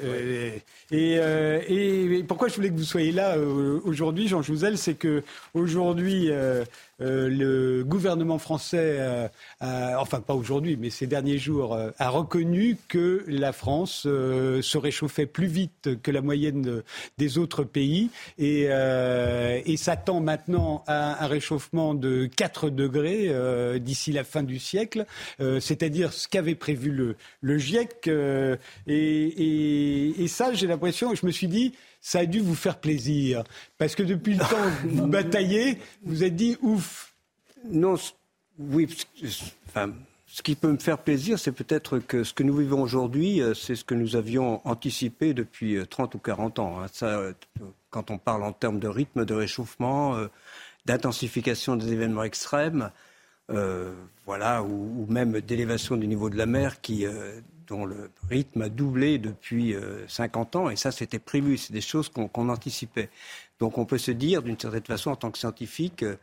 Et, 0.91 1.15
et, 1.15 2.25
pourquoi 2.25 2.49
je 2.49 2.55
voulais 2.55 2.71
que 2.71 2.77
vous 2.77 2.85
soyez 2.85 3.13
là 3.13 3.37
aujourd'hui, 3.39 4.29
Jean 4.29 4.43
Jouzel, 4.43 4.79
c'est 4.79 4.95
que 4.95 5.23
aujourd'hui, 5.53 6.31
euh, 7.01 7.29
le 7.29 7.83
gouvernement 7.83 8.39
français, 8.39 8.97
euh, 9.01 9.29
enfin 9.61 10.21
pas 10.21 10.35
aujourd'hui, 10.35 10.77
mais 10.81 10.91
ces 10.91 11.09
derniers 11.09 11.39
jours, 11.39 11.75
euh, 11.75 11.91
a 11.99 12.09
reconnu 12.09 12.77
que 12.89 13.25
la 13.27 13.53
France 13.53 14.03
se 14.03 14.79
réchauffait 14.79 15.27
plus 15.27 15.47
vite 15.47 16.01
que 16.03 16.11
la 16.11 16.21
moyenne 16.21 16.83
des 17.19 17.39
autres 17.39 17.65
pays 17.65 18.11
et, 18.39 18.65
et 18.65 19.77
s'attend 19.77 20.21
maintenant 20.21 20.85
à 20.87 21.25
un 21.25 21.27
réchauffement 21.27 21.95
de 21.95 22.27
4 22.27 22.71
degrés 22.71 23.33
d'ici 23.81 24.13
la 24.13 24.25
fin 24.25 24.43
du 24.43 24.59
siècle, 24.59 25.07
c'est-à-dire 25.39 26.13
ce 26.13 26.29
qu'avait 26.29 26.55
prévu 26.55 27.15
le 27.41 27.59
GIEC. 27.59 28.04
Et, 28.07 30.23
et 30.23 30.29
ça, 30.29 30.53
j'ai 30.53 30.67
l'impression, 30.67 31.15
je 31.15 31.27
me 31.27 31.31
suis 31.31 31.49
dit, 31.49 31.75
ça 32.01 32.21
a 32.21 32.27
dû 32.27 32.41
vous 32.41 32.55
faire 32.55 32.79
plaisir. 32.79 33.45
Parce 33.79 33.95
que 33.95 34.03
depuis 34.03 34.35
le 34.35 34.41
temps 34.41 34.71
que 34.83 34.89
vous 34.89 35.07
bataillez, 35.07 35.79
vous 36.05 36.23
êtes 36.23 36.37
dit 36.37 36.57
ouf. 36.61 37.15
Non, 37.71 37.95
oui, 38.59 38.87
enfin, 39.67 39.91
ce 40.35 40.43
qui 40.43 40.57
peut 40.57 40.71
me 40.71 40.79
faire 40.79 40.99
plaisir, 40.99 41.39
c'est 41.39 41.53
peut-être 41.53 42.01
que 42.01 42.25
ce 42.25 42.35
que 42.35 42.43
nous 42.43 42.57
vivons 42.57 42.83
aujourd'hui, 42.83 43.41
euh, 43.41 43.55
c'est 43.55 43.77
ce 43.77 43.85
que 43.85 43.95
nous 43.95 44.17
avions 44.17 44.61
anticipé 44.67 45.33
depuis 45.33 45.79
30 45.89 46.15
euh, 46.15 46.19
ou 46.19 46.21
40 46.21 46.59
ans. 46.59 46.81
Hein. 46.81 46.87
Ça, 46.93 47.07
euh, 47.07 47.33
quand 47.91 48.11
on 48.11 48.19
parle 48.19 48.43
en 48.43 48.53
termes 48.53 48.81
de 48.81 48.89
rythme 48.89 49.25
de 49.25 49.33
réchauffement, 49.33 50.17
d'intensification 50.87 51.77
des 51.77 51.93
événements 51.93 52.25
extrêmes, 52.25 52.91
voilà, 54.27 54.65
ou, 54.65 55.07
même 55.09 55.41
d'élévation 55.41 55.97
du 55.97 56.09
niveau 56.09 56.29
de 56.29 56.37
la 56.37 56.47
mer 56.47 56.81
qui 56.81 57.07
dont 57.67 57.85
le 57.85 58.11
rythme 58.29 58.63
a 58.63 58.69
doublé 58.69 59.19
depuis 59.19 59.75
50 60.09 60.57
euh, 60.57 60.59
ans, 60.59 60.71
et 60.71 60.77
ça 60.77 60.93
c'était 60.93 61.19
prévu, 61.19 61.59
c'est 61.59 61.73
des 61.73 61.81
choses 61.81 62.09
qu'on 62.09 62.49
anticipait. 62.49 63.11
Donc 63.61 63.79
on 63.79 63.85
peut 63.85 63.99
se 63.99 64.11
dire, 64.11 64.43
d'une 64.43 64.59
certaine 64.59 64.85
façon, 64.85 65.11
en 65.11 65.17
tant 65.17 65.31
que 65.31 65.39
scientifique, 65.39 66.03
euh, 66.03 66.17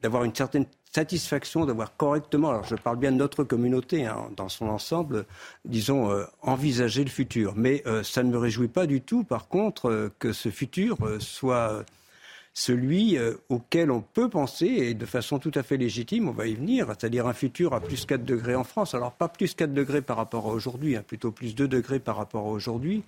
d'avoir 0.00 0.24
une 0.24 0.34
certaine 0.34 0.66
satisfaction 0.94 1.64
d'avoir 1.64 1.96
correctement, 1.96 2.50
alors 2.50 2.64
je 2.64 2.76
parle 2.76 2.98
bien 2.98 3.12
de 3.12 3.16
notre 3.16 3.44
communauté 3.44 4.04
hein, 4.04 4.28
dans 4.36 4.50
son 4.50 4.66
ensemble, 4.66 5.24
disons, 5.64 6.10
euh, 6.10 6.24
envisager 6.42 7.02
le 7.02 7.10
futur. 7.10 7.54
Mais 7.56 7.82
ça 8.04 8.22
ne 8.22 8.30
me 8.30 8.36
réjouit 8.36 8.68
pas 8.68 8.86
du 8.86 9.00
tout, 9.00 9.24
par 9.24 9.48
contre, 9.48 10.12
que 10.18 10.34
ce 10.34 10.50
futur 10.50 10.98
soit 11.18 11.84
celui 12.54 13.16
euh, 13.16 13.34
auquel 13.48 13.90
on 13.90 14.02
peut 14.02 14.28
penser, 14.28 14.66
et 14.66 14.94
de 14.94 15.06
façon 15.06 15.38
tout 15.38 15.52
à 15.54 15.62
fait 15.62 15.76
légitime, 15.76 16.28
on 16.28 16.32
va 16.32 16.46
y 16.46 16.54
venir, 16.54 16.86
c'est-à-dire 16.88 17.26
un 17.26 17.32
futur 17.32 17.72
à 17.72 17.80
plus 17.80 18.04
4 18.04 18.24
degrés 18.24 18.54
en 18.54 18.64
France. 18.64 18.94
Alors 18.94 19.12
pas 19.12 19.28
plus 19.28 19.54
4 19.54 19.72
degrés 19.72 20.02
par 20.02 20.18
rapport 20.18 20.46
à 20.46 20.50
aujourd'hui, 20.50 20.96
hein, 20.96 21.04
plutôt 21.06 21.30
plus 21.30 21.54
2 21.54 21.66
degrés 21.66 21.98
par 21.98 22.16
rapport 22.16 22.46
à 22.46 22.50
aujourd'hui. 22.50 23.04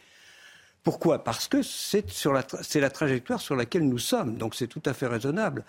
Pourquoi? 0.82 1.22
Parce 1.22 1.48
que 1.48 1.62
c'est 1.62 2.04
la, 2.26 2.44
la, 2.74 2.90
trajectoire 2.90 3.40
sur 3.40 3.56
laquelle 3.56 3.86
nous 3.88 3.98
sommes, 3.98 4.36
donc 4.36 4.54
c'est 4.54 4.66
tout 4.66 4.82
à 4.86 4.94
fait 4.94 5.06
raisonnable. 5.06 5.64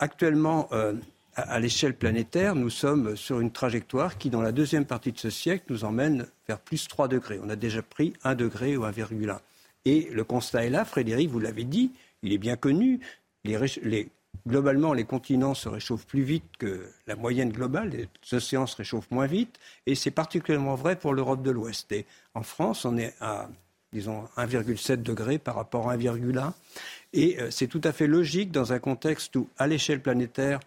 Actuellement, 0.00 0.68
euh, 0.72 0.94
à, 1.36 1.42
à 1.42 1.60
l'échelle 1.60 1.94
planétaire, 1.94 2.54
nous 2.56 2.70
sommes 2.70 3.16
sur 3.16 3.40
une 3.40 3.52
trajectoire 3.52 4.18
qui, 4.18 4.30
dans 4.30 4.42
la 4.42 4.52
deuxième 4.52 4.86
partie 4.86 5.12
de 5.12 5.18
ce 5.18 5.30
siècle, 5.30 5.64
nous 5.70 5.84
emmène 5.84 6.26
vers 6.48 6.58
plus 6.58 6.88
3 6.88 7.06
degrés. 7.06 7.40
On 7.42 7.48
a 7.48 7.56
déjà 7.56 7.82
pris 7.82 8.12
1 8.24 8.34
degré 8.34 8.76
ou 8.76 8.84
1,1. 8.84 9.38
Et 9.84 10.08
le 10.12 10.24
constat 10.24 10.66
est 10.66 10.70
là, 10.70 10.84
Frédéric, 10.84 11.30
vous 11.30 11.40
l'avez 11.40 11.64
dit, 11.64 11.92
il 12.22 12.32
est 12.32 12.38
bien 12.38 12.56
connu, 12.56 13.00
globalement, 14.46 14.92
les 14.92 15.04
continents 15.04 15.54
se 15.54 15.68
réchauffent 15.68 16.06
plus 16.06 16.22
vite 16.22 16.44
que 16.58 16.86
la 17.06 17.16
moyenne 17.16 17.50
globale, 17.50 17.90
les 17.90 18.08
océans 18.32 18.66
se 18.66 18.76
réchauffent 18.76 19.10
moins 19.10 19.26
vite, 19.26 19.58
et 19.86 19.94
c'est 19.94 20.10
particulièrement 20.10 20.74
vrai 20.74 20.96
pour 20.96 21.14
l'Europe 21.14 21.42
de 21.42 21.50
l'Ouest. 21.50 21.94
En 22.34 22.42
France, 22.42 22.84
on 22.84 22.96
est 22.96 23.14
à, 23.20 23.48
disons, 23.92 24.24
1,7 24.36 25.02
degré 25.02 25.38
par 25.38 25.56
rapport 25.56 25.90
à 25.90 25.96
1,1. 25.96 26.52
Et 27.12 27.40
euh, 27.40 27.50
c'est 27.50 27.66
tout 27.66 27.80
à 27.84 27.92
fait 27.92 28.06
logique 28.06 28.52
dans 28.52 28.72
un 28.72 28.78
contexte 28.78 29.34
où, 29.36 29.48
à 29.58 29.66
l'échelle 29.66 30.00
planétaire, 30.00 30.60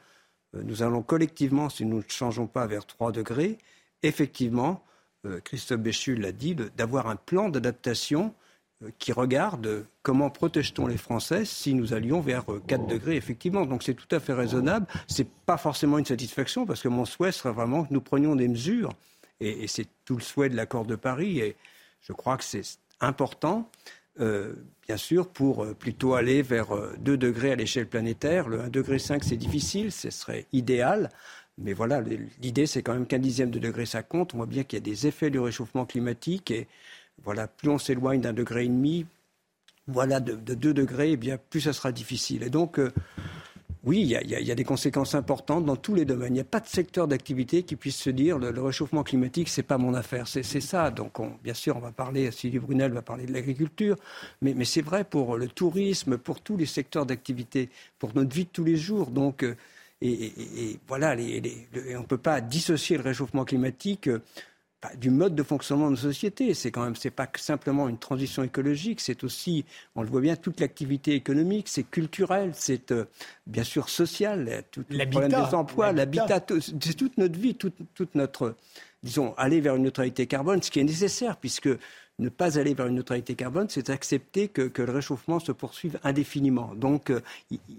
euh, 0.56 0.62
nous 0.64 0.84
allons 0.84 1.02
collectivement, 1.02 1.70
si 1.70 1.86
nous 1.86 1.98
ne 1.98 2.04
changeons 2.08 2.48
pas 2.48 2.68
vers 2.68 2.86
3 2.86 3.12
degrés, 3.12 3.58
effectivement, 4.02 4.84
euh, 5.26 5.40
Christophe 5.40 5.80
Béchu 5.80 6.16
l'a 6.16 6.34
dit, 6.34 6.56
d'avoir 6.56 7.08
un 7.08 7.16
plan 7.16 7.50
d'adaptation 7.50 8.34
qui 9.00 9.12
regarde 9.12 9.86
comment 10.02 10.30
protège-t-on 10.30 10.88
les 10.88 10.98
Français 10.98 11.46
si 11.46 11.74
nous 11.74 11.94
allions 11.94 12.22
vers 12.22 12.46
4 12.68 12.88
degrés, 12.88 13.16
effectivement. 13.16 13.66
Donc 13.66 13.84
c'est 13.84 13.94
tout 13.94 14.14
à 14.16 14.20
fait 14.20 14.34
raisonnable. 14.34 14.88
Ce 15.08 15.22
n'est 15.22 15.30
pas 15.46 15.58
forcément 15.58 15.98
une 15.98 16.06
satisfaction, 16.06 16.66
parce 16.66 16.82
que 16.82 16.88
mon 16.88 17.06
souhait 17.06 17.32
serait 17.32 17.54
vraiment 17.54 17.86
que 17.86 17.94
nous 17.94 18.02
prenions 18.02 18.36
des 18.36 18.48
mesures, 18.48 18.92
et, 19.40 19.68
c'est 19.68 19.88
tout 20.06 20.16
le 20.16 20.22
souhait 20.22 20.50
de 20.50 20.56
l'accord 20.56 20.86
de 20.86 20.96
Paris, 20.96 21.40
et 21.40 21.56
je 22.02 22.14
crois 22.14 22.38
que 22.38 22.44
c'est 22.44 22.64
important, 23.00 23.70
euh, 24.20 24.54
bien 24.88 24.98
sûr, 24.98 25.28
pour 25.28 25.64
euh, 25.64 25.74
plutôt 25.74 26.14
aller 26.14 26.42
vers 26.42 26.68
2 27.00 27.14
euh, 27.14 27.18
degrés 27.18 27.52
à 27.52 27.56
l'échelle 27.56 27.88
planétaire. 27.88 28.48
Le 28.48 28.60
1,5 28.60 28.70
degré, 28.70 29.00
c'est 29.00 29.38
difficile, 29.38 29.92
ce 29.92 30.10
serait 30.10 30.46
idéal. 30.54 31.10
Mais 31.58 31.74
voilà, 31.74 32.02
l'idée, 32.42 32.66
c'est 32.66 32.82
quand 32.82 32.94
même 32.94 33.06
qu'un 33.06 33.20
dixième 33.20 33.52
de 33.52 33.60
degré, 33.60 33.86
ça 33.86 34.02
compte. 34.02 34.34
On 34.34 34.38
voit 34.38 34.46
bien 34.48 34.64
qu'il 34.64 34.78
y 34.78 34.82
a 34.82 34.86
des 34.86 35.08
effets 35.08 35.30
du 35.30 35.40
réchauffement 35.40 35.86
climatique 35.86 36.50
et 36.50 36.68
voilà, 37.24 37.48
plus 37.48 37.70
on 37.70 37.78
s'éloigne 37.78 38.22
d'un 38.22 38.34
degré 38.34 38.66
et 38.66 38.68
demi, 38.68 39.06
voilà, 39.88 40.20
de, 40.20 40.54
deux 40.54 40.74
degrés, 40.74 41.12
eh 41.12 41.18
bien, 41.18 41.38
plus 41.38 41.62
ça 41.62 41.74
sera 41.74 41.92
difficile. 41.92 42.44
Et 42.44 42.50
donc, 42.50 42.80
euh, 42.80 42.92
oui, 43.84 44.00
il 44.00 44.08
y, 44.08 44.52
a, 44.52 44.56
des 44.56 44.64
conséquences 44.64 45.14
importantes 45.14 45.66
dans 45.66 45.76
tous 45.76 45.94
les 45.94 46.06
domaines. 46.06 46.30
Il 46.30 46.36
n'y 46.36 46.40
a 46.40 46.46
pas 46.46 46.62
de 46.62 46.68
secteur 46.68 47.06
d'activité 47.06 47.64
qui 47.64 47.76
puisse 47.76 47.98
se 47.98 48.10
dire 48.10 48.40
le, 48.40 48.62
réchauffement 48.62 49.04
climatique, 49.04 49.50
c'est 49.50 49.62
pas 49.62 49.78
mon 49.78 49.94
affaire. 49.94 50.26
C'est 50.26 50.62
ça. 50.62 50.90
Donc, 50.90 51.20
bien 51.44 51.54
sûr, 51.54 51.76
on 51.76 51.82
va 51.82 51.92
parler, 51.92 52.32
Sylvie 52.32 52.60
Brunel 52.60 52.94
va 52.94 53.02
parler 53.02 53.26
de 53.26 53.34
l'agriculture, 53.34 53.98
mais, 54.42 54.64
c'est 54.64 54.82
vrai 54.82 55.04
pour 55.04 55.36
le 55.36 55.50
tourisme, 55.50 56.18
pour 56.18 56.40
tous 56.40 56.56
les 56.56 56.66
secteurs 56.66 57.06
d'activité, 57.06 57.70
pour 58.00 58.16
notre 58.16 58.34
vie 58.34 58.46
de 58.46 58.50
tous 58.50 58.64
les 58.64 58.78
jours. 58.78 59.08
Donc, 59.08 59.44
euh, 59.44 59.56
et, 60.02 60.80
voilà, 60.88 61.12
on 61.12 62.02
ne 62.02 62.06
peut 62.06 62.18
pas 62.18 62.40
dissocier 62.40 62.96
le 62.96 63.04
réchauffement 63.04 63.44
climatique. 63.44 64.08
Euh, 64.08 64.20
du 64.98 65.10
mode 65.10 65.36
de 65.36 65.44
fonctionnement 65.44 65.86
de 65.86 65.92
nos 65.92 65.98
sociétés. 65.98 66.54
C'est 66.54 66.72
quand 66.72 66.84
même, 66.84 66.96
c'est 66.96 67.12
pas 67.12 67.28
simplement 67.36 67.90
une 67.90 67.98
transition 67.98 68.44
écologique, 68.44 69.02
c'est 69.02 69.24
aussi, 69.24 69.66
on 69.96 70.02
le 70.02 70.10
voit 70.10 70.22
bien, 70.22 70.36
toute 70.36 70.60
l'activité 70.60 71.14
économique, 71.14 71.68
c'est 71.70 71.84
culturel, 71.84 72.52
c'est 72.54 72.92
euh, 72.92 73.06
bien 73.48 73.64
sûr 73.64 73.90
social, 73.90 74.64
tout 74.72 74.84
le 74.90 75.10
problème 75.10 75.32
des 75.32 75.56
emplois, 75.56 75.92
l'habitat, 75.92 76.44
c'est 76.60 76.94
toute 76.94 77.18
notre 77.18 77.40
vie, 77.40 77.56
toute, 77.56 77.76
toute, 77.94 78.16
notre, 78.16 78.56
disons, 79.04 79.34
aller 79.38 79.62
vers 79.62 79.76
une 79.76 79.84
neutralité 79.84 80.28
carbone, 80.28 80.62
ce 80.62 80.72
qui 80.72 80.80
est 80.80 80.84
nécessaire, 80.84 81.38
puisque 81.38 81.70
ne 82.20 82.30
pas 82.30 82.60
aller 82.60 82.74
vers 82.74 82.88
une 82.88 82.96
neutralité 82.96 83.36
carbone, 83.36 83.68
c'est 83.70 83.90
accepter 83.90 84.48
que, 84.48 84.62
que, 84.64 84.84
le 84.84 84.92
réchauffement 84.92 85.40
se 85.40 85.52
poursuive 85.52 86.00
indéfiniment. 86.04 86.74
Donc, 86.76 87.10
euh, 87.10 87.22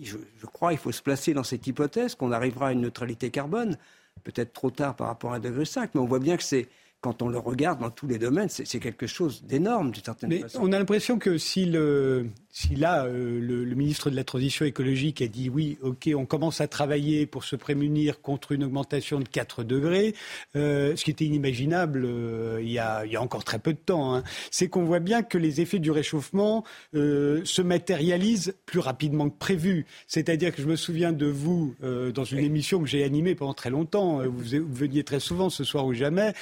je, 0.03 0.17
je 0.41 0.47
crois 0.47 0.71
qu'il 0.71 0.79
faut 0.79 0.93
se 0.93 1.03
placer 1.03 1.35
dans 1.35 1.45
cette 1.45 1.67
hypothèse 1.67 2.17
qu'on 2.17 2.33
arrivera 2.33 2.69
à 2.69 2.73
une 2.73 2.81
neutralité 2.81 3.31
carbone, 3.31 3.77
peut-être 4.25 4.53
trop 4.53 4.71
tard 4.71 4.97
par 4.97 5.09
rapport 5.09 5.33
à 5.35 5.39
1,5 5.39 5.91
mais 5.95 6.01
on 6.01 6.07
voit 6.07 6.19
bien 6.19 6.37
que 6.37 6.43
c'est 6.43 6.69
quand 7.05 7.21
on 7.21 7.29
le 7.29 7.37
regarde 7.37 7.81
dans 7.81 7.91
tous 7.91 8.07
les 8.07 8.19
domaines, 8.19 8.49
c'est 8.49 8.81
quelque 8.81 9.07
chose 9.07 9.45
d'énorme 9.45 9.91
d'une 9.91 10.03
certaine 10.03 10.31
Mais 10.31 10.39
façon. 10.39 10.61
On 10.63 10.73
a 10.73 10.79
l'impression 10.79 11.19
que 11.19 11.37
si 11.37 11.67
le, 11.67 12.31
si 12.55 12.77
là, 12.77 13.05
euh, 13.05 13.41
le, 13.41 13.65
le, 13.65 13.75
ministre 13.75 14.11
de 14.11 14.17
la 14.17 14.23
Transition 14.23 14.65
écologique 14.65 15.21
a 15.21 15.27
dit 15.27 15.51
oui, 15.51 15.77
ok, 15.83 16.09
on 16.15 16.25
commence 16.25 16.61
à 16.61 16.69
travailler 16.69 17.27
pour 17.27 17.43
se 17.43 17.57
prémunir 17.57 18.21
contre 18.23 18.53
une 18.53 18.63
augmentation 18.63 19.19
de 19.19 19.27
4 19.27 19.65
degrés, 19.65 20.15
euh, 20.55 20.95
ce 20.95 21.03
qui 21.03 21.11
était 21.11 21.25
inimaginable 21.25 22.05
euh, 22.05 22.61
il, 22.63 22.71
y 22.71 22.79
a, 22.79 23.05
il, 23.07 23.13
y 23.13 23.17
a, 23.17 23.23
encore 23.23 23.43
très 23.43 23.59
peu 23.59 23.73
de 23.73 23.79
temps, 23.79 24.15
hein, 24.15 24.23
c'est 24.53 24.69
qu'on 24.69 24.85
voit 24.85 25.01
bien 25.01 25.25
que 25.25 25.37
les 25.37 25.61
effets 25.61 25.81
du 25.81 25.91
réchauffement 25.91 26.63
euh, 26.95 27.41
se 27.45 27.61
matérialisent 27.61 28.55
plus 28.67 28.79
rapidement 28.79 29.29
que 29.31 29.37
prévu. 29.37 29.85
C'est-à-dire 30.07 30.55
que 30.55 30.63
je 30.63 30.69
me 30.69 30.77
souviens 30.77 31.11
de 31.11 31.27
vous 31.27 31.75
euh, 31.83 32.13
dans 32.13 32.25
une 32.25 32.39
oui. 32.39 32.45
émission 32.45 32.81
que 32.81 32.87
j'ai 32.87 33.03
animée 33.03 33.35
pendant 33.35 33.55
très 33.55 33.71
longtemps, 33.71 34.23
vous, 34.29 34.45
vous, 34.61 34.75
veniez 34.75 35.03
très 35.03 35.19
souvent 35.19 35.51
ce 35.51 35.65
soir 35.65 35.87
ou 35.87 35.93
jamais. 35.93 36.33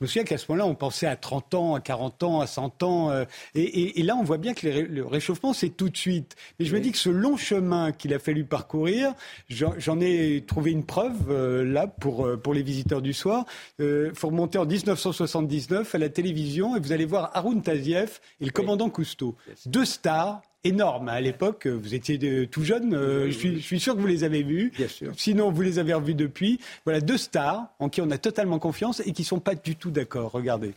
Je 0.00 0.06
me 0.06 0.08
souviens 0.08 0.24
qu'à 0.24 0.38
ce 0.38 0.46
moment-là, 0.48 0.66
on 0.66 0.74
pensait 0.74 1.06
à 1.06 1.14
30 1.14 1.52
ans, 1.52 1.74
à 1.74 1.80
40 1.80 2.22
ans, 2.22 2.40
à 2.40 2.46
100 2.46 2.82
ans. 2.82 3.10
Euh, 3.10 3.26
et, 3.54 3.62
et, 3.62 4.00
et, 4.00 4.02
là, 4.02 4.16
on 4.16 4.22
voit 4.22 4.38
bien 4.38 4.54
que 4.54 4.66
les, 4.66 4.82
le 4.82 5.04
réchauffement, 5.04 5.52
c'est 5.52 5.68
tout 5.68 5.90
de 5.90 5.96
suite. 5.96 6.36
Mais 6.58 6.64
je 6.64 6.72
oui. 6.72 6.78
me 6.78 6.84
dis 6.84 6.92
que 6.92 6.96
ce 6.96 7.10
long 7.10 7.36
chemin 7.36 7.92
qu'il 7.92 8.14
a 8.14 8.18
fallu 8.18 8.44
parcourir, 8.44 9.12
j'en 9.50 10.00
ai 10.00 10.42
trouvé 10.46 10.70
une 10.70 10.86
preuve 10.86 11.30
euh, 11.30 11.64
là 11.66 11.86
pour, 11.86 12.26
euh, 12.26 12.38
pour 12.38 12.54
les 12.54 12.62
visiteurs 12.62 13.02
du 13.02 13.12
soir. 13.12 13.44
Il 13.78 13.84
euh, 13.84 14.14
faut 14.14 14.28
remonter 14.28 14.56
en 14.56 14.64
1979 14.64 15.94
à 15.94 15.98
la 15.98 16.08
télévision 16.08 16.76
et 16.76 16.80
vous 16.80 16.92
allez 16.92 17.04
voir 17.04 17.30
Haroun 17.34 17.60
Tazieff 17.60 18.22
et 18.40 18.46
le 18.46 18.52
commandant. 18.52 18.88
Cousteau. 18.88 19.36
Deux 19.66 19.84
stars 19.84 20.40
énorme. 20.64 21.08
À 21.08 21.20
l'époque, 21.20 21.66
vous 21.66 21.94
étiez 21.94 22.18
de, 22.18 22.44
tout 22.44 22.64
jeune. 22.64 22.94
Euh, 22.94 23.26
je, 23.26 23.32
suis, 23.32 23.60
je, 23.60 23.66
suis, 23.66 23.80
sûr 23.80 23.94
que 23.94 24.00
vous 24.00 24.06
les 24.06 24.24
avez 24.24 24.42
vus. 24.42 24.72
Bien 24.76 24.88
sûr. 24.88 25.12
Sinon, 25.16 25.50
vous 25.50 25.62
les 25.62 25.78
avez 25.78 25.94
revus 25.94 26.14
depuis. 26.14 26.60
Voilà 26.84 27.00
deux 27.00 27.18
stars 27.18 27.66
en 27.78 27.88
qui 27.88 28.00
on 28.00 28.10
a 28.10 28.18
totalement 28.18 28.58
confiance 28.58 29.00
et 29.04 29.12
qui 29.12 29.24
sont 29.24 29.40
pas 29.40 29.54
du 29.54 29.76
tout 29.76 29.90
d'accord. 29.90 30.32
Regardez. 30.32 30.74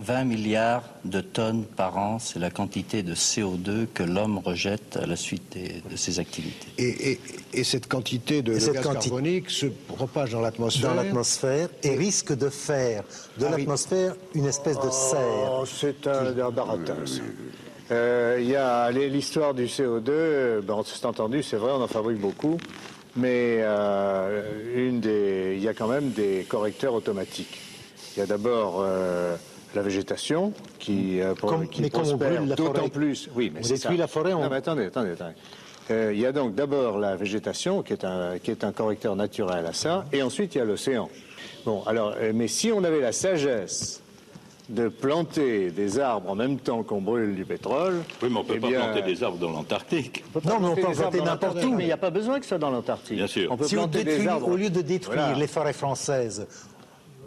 20 0.00 0.24
milliards 0.24 0.84
de 1.04 1.20
tonnes 1.20 1.64
par 1.64 1.98
an, 1.98 2.18
c'est 2.20 2.38
la 2.38 2.50
quantité 2.50 3.02
de 3.02 3.14
CO2 3.14 3.88
que 3.92 4.04
l'homme 4.04 4.38
rejette 4.38 4.96
à 4.96 5.06
la 5.06 5.16
suite 5.16 5.52
des, 5.52 5.82
de 5.90 5.96
ses 5.96 6.20
activités. 6.20 6.68
Et, 6.78 7.12
et, 7.12 7.20
et 7.52 7.64
cette 7.64 7.88
quantité 7.88 8.42
de, 8.42 8.52
de 8.52 8.58
gaz 8.58 8.80
quanti... 8.82 9.08
carbonique 9.08 9.50
se 9.50 9.66
propage 9.66 10.30
dans 10.32 10.40
l'atmosphère 10.40 10.90
Dans 10.90 11.02
l'atmosphère 11.02 11.68
et 11.82 11.96
risque 11.96 12.36
de 12.36 12.48
faire 12.48 13.02
de 13.38 13.46
ah, 13.46 13.50
l'atmosphère 13.50 14.14
une 14.34 14.46
espèce 14.46 14.78
de 14.78 14.90
serre. 14.90 15.52
Oh, 15.60 15.64
c'est 15.66 16.06
un 16.06 16.50
baratin, 16.50 17.04
Euh, 17.90 18.36
il 18.40 18.48
y 18.48 18.56
a 18.56 18.90
l'histoire 18.90 19.54
du 19.54 19.64
CO2, 19.64 20.60
ben, 20.60 20.82
c'est 20.84 21.06
entendu, 21.06 21.42
c'est 21.42 21.56
vrai, 21.56 21.72
on 21.72 21.82
en 21.82 21.86
fabrique 21.86 22.18
beaucoup, 22.18 22.58
mais 23.16 23.58
euh, 23.60 24.42
une 24.88 25.00
des, 25.00 25.54
il 25.56 25.62
y 25.62 25.68
a 25.68 25.74
quand 25.74 25.88
même 25.88 26.10
des 26.10 26.44
correcteurs 26.48 26.94
automatiques. 26.94 27.60
Il 28.14 28.20
y 28.20 28.22
a 28.22 28.26
d'abord 28.26 28.80
euh, 28.80 29.36
la 29.74 29.82
végétation 29.82 30.52
qui, 30.78 31.20
comme, 31.40 31.68
qui 31.68 31.82
mais 31.82 31.90
prospère 31.90 32.42
d'autant 32.42 32.88
plus. 32.88 33.30
Oui, 33.34 33.50
mais 33.54 33.60
détruit 33.60 33.96
la 33.96 34.06
forêt. 34.06 34.34
On... 34.34 34.42
Non, 34.42 34.50
mais 34.50 34.56
attendez, 34.56 34.86
attendez, 34.86 35.12
attendez. 35.12 35.34
Euh, 35.90 36.12
il 36.12 36.20
y 36.20 36.26
a 36.26 36.32
donc 36.32 36.54
d'abord 36.54 36.98
la 36.98 37.16
végétation 37.16 37.82
qui 37.82 37.94
est, 37.94 38.04
un, 38.04 38.38
qui 38.38 38.50
est 38.50 38.64
un 38.64 38.72
correcteur 38.72 39.16
naturel 39.16 39.64
à 39.64 39.72
ça, 39.72 40.04
et 40.12 40.22
ensuite 40.22 40.54
il 40.54 40.58
y 40.58 40.60
a 40.60 40.64
l'océan. 40.64 41.08
Bon, 41.64 41.82
alors, 41.86 42.14
mais 42.34 42.48
si 42.48 42.70
on 42.70 42.84
avait 42.84 43.00
la 43.00 43.12
sagesse 43.12 44.02
de 44.68 44.88
planter 44.88 45.70
des 45.70 45.98
arbres 45.98 46.30
en 46.30 46.34
même 46.34 46.58
temps 46.58 46.82
qu'on 46.82 47.00
brûle 47.00 47.34
du 47.34 47.44
pétrole. 47.44 48.02
Oui, 48.22 48.28
mais 48.30 48.36
on 48.38 48.42
ne 48.42 48.48
peut 48.48 48.54
eh 48.56 48.60
pas 48.60 48.68
bien, 48.68 48.80
planter 48.84 49.02
des 49.02 49.22
arbres 49.22 49.38
dans 49.38 49.50
l'Antarctique. 49.50 50.24
Non, 50.44 50.60
mais 50.60 50.66
on 50.68 50.74
peut 50.74 50.86
en 50.86 50.92
planter 50.92 51.20
n'importe 51.22 51.64
où. 51.64 51.74
Mais 51.74 51.84
il 51.84 51.86
n'y 51.86 51.92
a 51.92 51.96
pas 51.96 52.10
besoin 52.10 52.38
que 52.38 52.44
ce 52.44 52.50
soit 52.50 52.58
dans 52.58 52.70
l'Antarctique. 52.70 53.16
Bien 53.16 53.26
sûr. 53.26 53.50
On 53.50 53.56
peut 53.56 53.66
si 53.66 53.76
planter 53.76 54.00
on 54.00 54.04
détruit, 54.04 54.22
des 54.24 54.28
arbres. 54.28 54.48
au 54.48 54.56
lieu 54.56 54.68
de 54.70 54.82
détruire 54.82 55.22
Voilà. 55.22 55.38
les 55.38 55.46
forêts 55.46 55.72
françaises, 55.72 56.46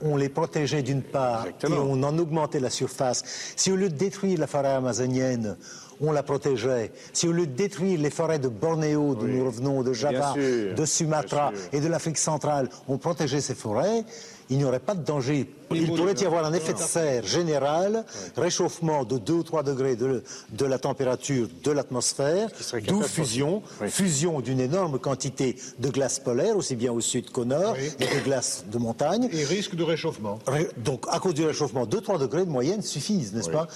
on 0.03 0.17
les 0.17 0.29
protégeait 0.29 0.83
d'une 0.83 1.01
part 1.01 1.41
Exactement. 1.47 1.75
et 1.77 1.79
on 1.79 2.03
en 2.03 2.17
augmentait 2.19 2.59
la 2.59 2.69
surface. 2.69 3.23
Si 3.55 3.71
au 3.71 3.75
lieu 3.75 3.89
de 3.89 3.95
détruire 3.95 4.39
la 4.39 4.47
forêt 4.47 4.73
amazonienne, 4.73 5.57
on 5.99 6.11
la 6.11 6.23
protégeait. 6.23 6.91
Si 7.13 7.27
au 7.27 7.31
lieu 7.31 7.45
de 7.47 7.51
détruire 7.53 7.99
les 7.99 8.09
forêts 8.09 8.39
de 8.39 8.47
Bornéo, 8.49 9.13
d'où 9.15 9.25
Oui. 9.25 9.35
nous 9.35 9.45
revenons, 9.45 9.81
de 9.83 9.93
Java, 9.93 10.33
sûr, 10.33 10.73
de 10.75 10.85
Sumatra 10.85 11.51
et 11.73 11.79
de 11.79 11.87
l'Afrique 11.87 12.17
centrale, 12.17 12.69
on 12.87 12.97
protégeait 12.97 13.41
ces 13.41 13.53
forêts, 13.55 14.03
il 14.51 14.57
n'y 14.57 14.65
aurait 14.65 14.79
pas 14.79 14.93
de 14.93 15.03
danger. 15.03 15.49
Il 15.73 15.87
pourrait 15.87 16.13
y 16.13 16.25
avoir 16.25 16.45
un 16.45 16.53
effet 16.53 16.73
de 16.73 16.77
serre 16.77 17.25
général, 17.25 18.05
réchauffement 18.35 19.05
de 19.05 19.17
2 19.17 19.33
ou 19.33 19.43
3 19.43 19.63
degrés 19.63 19.95
de, 19.95 20.23
de 20.51 20.65
la 20.65 20.77
température 20.77 21.47
de 21.63 21.71
l'atmosphère, 21.71 22.49
d'où 22.87 23.01
fusion, 23.01 23.63
Oui. 23.81 23.89
fusion 23.89 24.41
d'une 24.41 24.59
énorme 24.59 24.99
quantité 24.99 25.55
de 25.79 25.89
glace 25.89 26.19
polaire, 26.19 26.57
aussi 26.57 26.75
bien 26.75 26.91
au 26.91 26.99
sud 27.01 27.31
qu'au 27.31 27.45
nord, 27.45 27.75
Oui. 27.79 27.89
et 27.99 28.15
de 28.19 28.23
glace 28.23 28.65
de 28.71 28.77
montagne. 28.77 29.29
Et 29.31 29.45
risque 29.45 29.75
de 29.75 29.83
réchauffement. 29.83 30.39
Ré- 30.45 30.69
Donc, 30.77 31.05
à 31.09 31.19
cause 31.19 31.33
du 31.33 31.45
réchauffement, 31.45 31.85
2-3 31.85 32.19
degrés 32.19 32.45
de 32.45 32.51
moyenne 32.51 32.81
suffisent, 32.81 33.33
n'est-ce 33.33 33.47
Oui. 33.47 33.53
pas? 33.55 33.67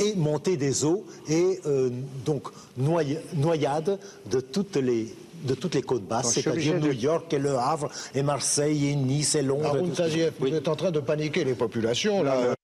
Et 0.00 0.14
montée 0.14 0.56
des 0.56 0.84
eaux 0.84 1.04
et 1.28 1.60
euh, 1.66 1.90
donc 2.24 2.48
noya- 2.80 3.18
noyade 3.34 3.98
de 4.30 4.40
toutes 4.40 4.76
les 4.76 5.14
de 5.44 5.54
toutes 5.54 5.74
les 5.74 5.82
côtes 5.82 6.04
basses, 6.04 6.32
c'est-à-dire 6.34 6.74
New 6.74 6.88
de- 6.88 6.92
York 6.92 7.32
et 7.32 7.38
Le 7.38 7.56
Havre 7.56 7.90
et 8.14 8.22
Marseille 8.22 8.88
et 8.88 8.94
Nice 8.96 9.34
et 9.34 9.42
Londres. 9.42 9.64
et 9.64 9.78
Haroun 9.78 9.92
vous 10.38 10.54
êtes 10.54 10.68
en 10.68 10.76
train 10.76 10.90
de 10.90 11.00
paniquer 11.00 11.44
les 11.44 11.54
populations, 11.54 12.22
là. 12.22 12.54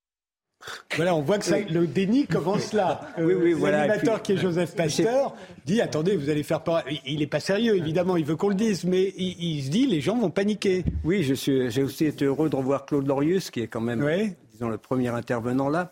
Voilà, 0.97 1.15
on 1.15 1.21
voit 1.21 1.39
que 1.39 1.45
ça, 1.45 1.59
le 1.59 1.87
déni 1.87 2.27
commence 2.27 2.73
là. 2.73 3.01
Oui, 3.19 3.35
oui, 3.35 3.53
voilà, 3.53 3.87
L'animateur 3.87 4.23
qui 4.23 4.33
est 4.33 4.37
Joseph 4.39 4.75
Pasteur 4.75 5.35
dit 5.67 5.81
attendez, 5.81 6.17
vous 6.17 6.31
allez 6.31 6.43
faire 6.43 6.63
peur. 6.63 6.83
Il- 7.05 7.19
n'est 7.19 7.27
pas 7.27 7.41
sérieux, 7.41 7.77
évidemment, 7.77 8.17
il 8.17 8.25
veut 8.25 8.37
qu'on 8.37 8.49
le 8.49 8.55
dise, 8.55 8.85
mais 8.85 9.13
il, 9.17 9.37
il 9.59 9.65
se 9.65 9.69
dit 9.71 9.87
les 9.87 10.01
gens 10.01 10.17
vont 10.17 10.31
paniquer. 10.31 10.85
Oui, 11.05 11.23
je 11.23 11.35
suis, 11.35 11.71
j'ai 11.71 11.83
aussi 11.83 12.07
été 12.07 12.25
heureux 12.25 12.49
de 12.49 12.57
revoir 12.57 12.87
Claude 12.87 13.07
Lorius, 13.07 13.51
qui 13.51 13.61
est 13.61 13.67
quand 13.67 13.81
même, 13.83 14.09
disons, 14.53 14.69
le 14.69 14.79
premier 14.79 15.09
intervenant 15.09 15.69
là. 15.69 15.91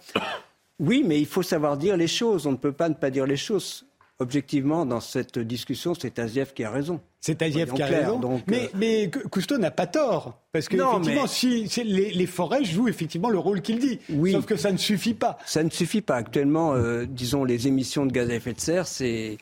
Oui, 0.80 1.04
mais 1.06 1.18
il 1.20 1.26
faut 1.26 1.42
savoir 1.42 1.76
dire 1.76 1.96
les 1.96 2.08
choses. 2.08 2.46
On 2.46 2.52
ne 2.52 2.56
peut 2.56 2.72
pas 2.72 2.88
ne 2.88 2.94
pas 2.94 3.10
dire 3.10 3.26
les 3.26 3.36
choses. 3.36 3.84
Objectivement, 4.18 4.86
dans 4.86 5.00
cette 5.00 5.38
discussion, 5.38 5.94
c'est 5.94 6.18
Aziev 6.18 6.52
qui 6.54 6.62
a 6.64 6.70
raison. 6.70 7.00
C'est 7.20 7.38
Soyons 7.38 7.74
qui 7.74 7.82
a 7.82 7.86
raison. 7.86 8.18
donc, 8.20 8.42
mais, 8.46 8.64
euh, 8.64 8.68
mais 8.76 9.10
Cousteau 9.30 9.58
n'a 9.58 9.70
pas 9.70 9.86
tort. 9.86 10.40
Parce 10.52 10.68
que, 10.68 10.76
Non, 10.76 10.92
effectivement, 11.00 11.22
mais- 11.22 11.28
si, 11.28 11.68
si 11.68 11.82
les, 11.84 12.10
les 12.10 12.26
forêts 12.26 12.64
jouent 12.64 12.88
effectivement 12.88 13.30
le 13.30 13.38
rôle 13.38 13.62
qu'il 13.62 13.78
dit. 13.78 13.98
Oui. 14.10 14.32
Sauf 14.32 14.44
que 14.46 14.56
ça 14.56 14.70
ne 14.70 14.76
suffit 14.76 15.14
pas. 15.14 15.38
Ça 15.46 15.62
ne 15.64 15.70
suffit 15.70 16.02
pas. 16.02 16.16
Actuellement, 16.16 16.74
euh, 16.74 17.04
disons, 17.08 17.44
les 17.44 17.66
émissions 17.66 18.06
de 18.06 18.12
gaz 18.12 18.28
à 18.30 18.34
effet 18.34 18.52
de 18.52 18.60
serre, 18.60 18.86
c'est 18.86 19.38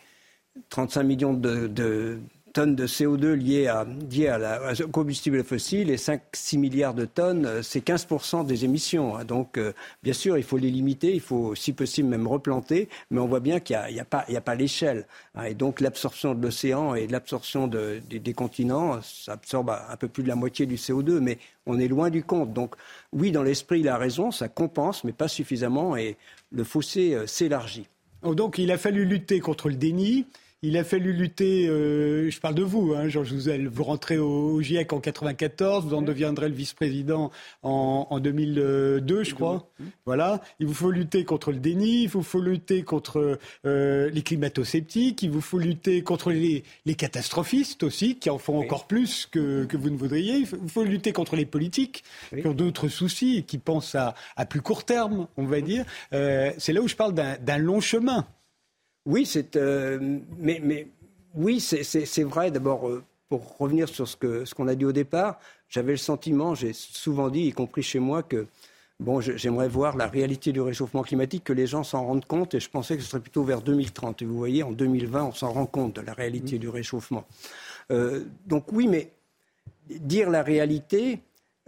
35 0.71 1.03
millions 1.05 1.35
de, 1.35 1.67
de 1.67 2.19
tonnes 2.53 2.75
de 2.75 2.87
CO2 2.87 3.33
liées, 3.35 3.67
à, 3.69 3.87
liées 4.11 4.29
à 4.29 4.73
au 4.85 4.89
combustible 4.89 5.43
fossile 5.45 5.91
et 5.91 5.97
5-6 5.97 6.59
milliards 6.59 6.95
de 6.95 7.05
tonnes, 7.05 7.47
euh, 7.47 7.63
c'est 7.63 7.81
15% 7.85 8.45
des 8.45 8.65
émissions. 8.65 9.17
hein. 9.17 9.25
Donc, 9.25 9.57
euh, 9.59 9.73
bien 10.03 10.13
sûr, 10.13 10.37
il 10.37 10.43
faut 10.45 10.57
les 10.59 10.71
limiter, 10.71 11.13
il 11.15 11.21
faut, 11.21 11.55
si 11.55 11.73
possible, 11.73 12.09
même 12.09 12.27
replanter, 12.27 12.89
mais 13.11 13.21
on 13.21 13.27
voit 13.27 13.41
bien 13.41 13.61
qu'il 13.61 13.79
n'y 13.93 14.01
a, 14.01 14.05
pas, 14.05 14.55
l'échelle. 14.55 15.07
hein. 15.35 15.45
Et 15.45 15.55
donc, 15.55 15.81
l'absorption 15.81 16.35
de 16.35 16.43
l'océan 16.43 16.95
et 16.95 17.07
l'absorption 17.07 17.67
de- 17.69 18.01
des- 18.09 18.19
des 18.19 18.33
continents, 18.35 19.01
ça 19.03 19.33
absorbe 19.35 19.71
un 19.71 19.97
peu 19.97 20.09
plus 20.09 20.23
de 20.23 20.29
la 20.29 20.37
moitié 20.37 20.67
du 20.67 20.77
CO2, 20.77 21.21
mais 21.21 21.39
on 21.67 21.79
est 21.79 21.89
loin 21.89 22.11
du 22.11 22.23
compte. 22.25 22.53
Donc, 22.53 22.75
oui, 23.13 23.31
dans 23.33 23.43
l'esprit, 23.43 23.81
il 23.81 23.89
a 23.89 23.97
raison, 23.97 24.31
ça 24.31 24.49
compense, 24.49 25.05
mais 25.05 25.13
pas 25.13 25.29
suffisamment, 25.29 25.97
et 25.97 26.17
le 26.53 26.65
fossé 26.65 27.15
euh, 27.15 27.27
s'élargit. 27.27 27.87
Oh, 28.23 28.35
Donc 28.35 28.59
il 28.59 28.71
a 28.71 28.77
fallu 28.79 29.05
lutter 29.05 29.41
contre 29.41 29.69
le 29.69 29.77
déni. 29.77 30.27
Il 30.63 30.77
a 30.77 30.85
fallu 30.85 31.15
lutter, 31.15 31.69
euh, 31.69 32.31
je 32.31 32.39
parle 32.39 32.55
de 32.55 32.63
vous, 32.63 32.93
hein, 32.95 33.09
Georges 33.09 33.29
Jouzel, 33.31 33.67
vous 33.67 33.83
rentrez 33.83 34.19
au, 34.19 34.51
au 34.53 34.61
GIEC 34.61 34.93
en 34.93 35.01
94, 35.01 35.87
vous 35.87 35.95
en 35.95 36.03
deviendrez 36.03 36.51
le 36.51 36.55
vice-président 36.55 37.31
en, 37.63 38.07
en 38.11 38.21
2002, 38.21 39.25
je 39.25 39.35
crois. 39.35 39.71
Voilà. 40.05 40.43
Il 40.59 40.67
vous 40.67 40.75
faut 40.75 40.91
lutter 40.91 41.25
contre 41.25 41.51
le 41.51 41.59
déni, 41.61 42.03
il 42.03 42.09
vous 42.11 42.23
faut 42.23 42.43
lutter 42.43 42.83
contre 42.83 43.39
euh, 43.65 44.11
les 44.11 44.21
climato-sceptiques, 44.21 45.23
il 45.23 45.31
vous 45.31 45.41
faut 45.41 45.59
lutter 45.59 46.03
contre 46.03 46.31
les, 46.31 46.63
les 46.85 46.95
catastrophistes 46.95 47.83
aussi, 47.83 48.19
qui 48.19 48.29
en 48.29 48.37
font 48.37 48.59
encore 48.59 48.87
plus 48.87 49.27
que, 49.33 49.65
que 49.65 49.79
vous 49.79 49.89
ne 49.89 49.97
voudriez. 49.97 50.35
Il 50.37 50.47
faut, 50.47 50.59
il 50.63 50.69
faut 50.69 50.85
lutter 50.85 51.13
contre 51.13 51.37
les 51.37 51.47
politiques 51.47 52.05
qui 52.39 52.47
ont 52.47 52.53
d'autres 52.53 52.89
soucis 52.89 53.39
et 53.39 53.43
qui 53.45 53.57
pensent 53.57 53.95
à, 53.95 54.15
à 54.37 54.45
plus 54.45 54.61
court 54.61 54.85
terme, 54.85 55.27
on 55.39 55.47
va 55.47 55.63
dire. 55.63 55.87
Euh, 56.13 56.53
C'est 56.59 56.75
là 56.75 56.83
où 56.83 56.89
je 56.89 56.97
parle 56.97 57.15
d'un 57.15 57.59
long 57.59 57.81
chemin. 57.81 58.27
Oui, 59.11 59.27
c'est, 59.27 59.57
euh, 59.57 59.99
mais, 60.39 60.61
mais 60.63 60.87
oui, 61.35 61.59
c'est- 61.61 62.23
vrai. 62.23 62.53
D'abord, 62.53 62.89
euh, 62.89 63.03
pour 63.29 63.57
revenir 63.59 63.89
sur 63.89 64.07
ce 64.07 64.17
qu'on 64.17 64.47
ce 64.47 64.55
qu'on 64.55 64.69
a 64.69 64.77
dit 64.77 64.85
au 64.85 64.93
départ, 64.93 65.41
j'avais 65.69 65.91
le 65.93 65.99
sentiment, 65.99 66.55
j'ai 66.55 66.73
souvent 66.73 67.29
dit, 67.29 67.41
y 67.49 67.53
compris 67.53 67.83
chez 67.83 67.99
moi, 67.99 68.23
que 68.23 68.47
bon, 69.01 69.21
j'aimerais 69.21 69.69
voir 69.69 69.97
la 69.97 70.07
réalité 70.07 70.53
du 70.53 70.61
réchauffement 70.61 71.03
climatique, 71.03 71.43
que 71.43 71.53
les 71.53 71.67
gens 71.67 71.83
s'en 71.83 72.07
rendent 72.07 72.25
compte, 72.25 72.55
et 72.55 72.61
je 72.61 72.71
pensais 72.71 72.97
que 72.97 73.03
ce 73.03 73.09
serait 73.11 73.21
plutôt 73.21 73.43
vers 73.43 73.63
2030. 73.63 74.23
Et 74.23 74.25
vous 74.27 74.37
voyez, 74.39 74.63
en 74.63 74.71
2020, 74.71 75.25
on 75.25 75.33
s'en 75.33 75.53
rend 75.53 75.67
compte 75.67 75.97
de 75.97 76.03
la 76.03 76.13
réalité 76.13 76.59
du 76.59 76.69
réchauffement. 76.69 77.25
Euh, 77.91 78.25
donc 78.47 78.71
oui, 78.73 78.87
mais 78.87 79.11
dire 79.89 80.31
la 80.31 80.45
réalité, 80.45 81.19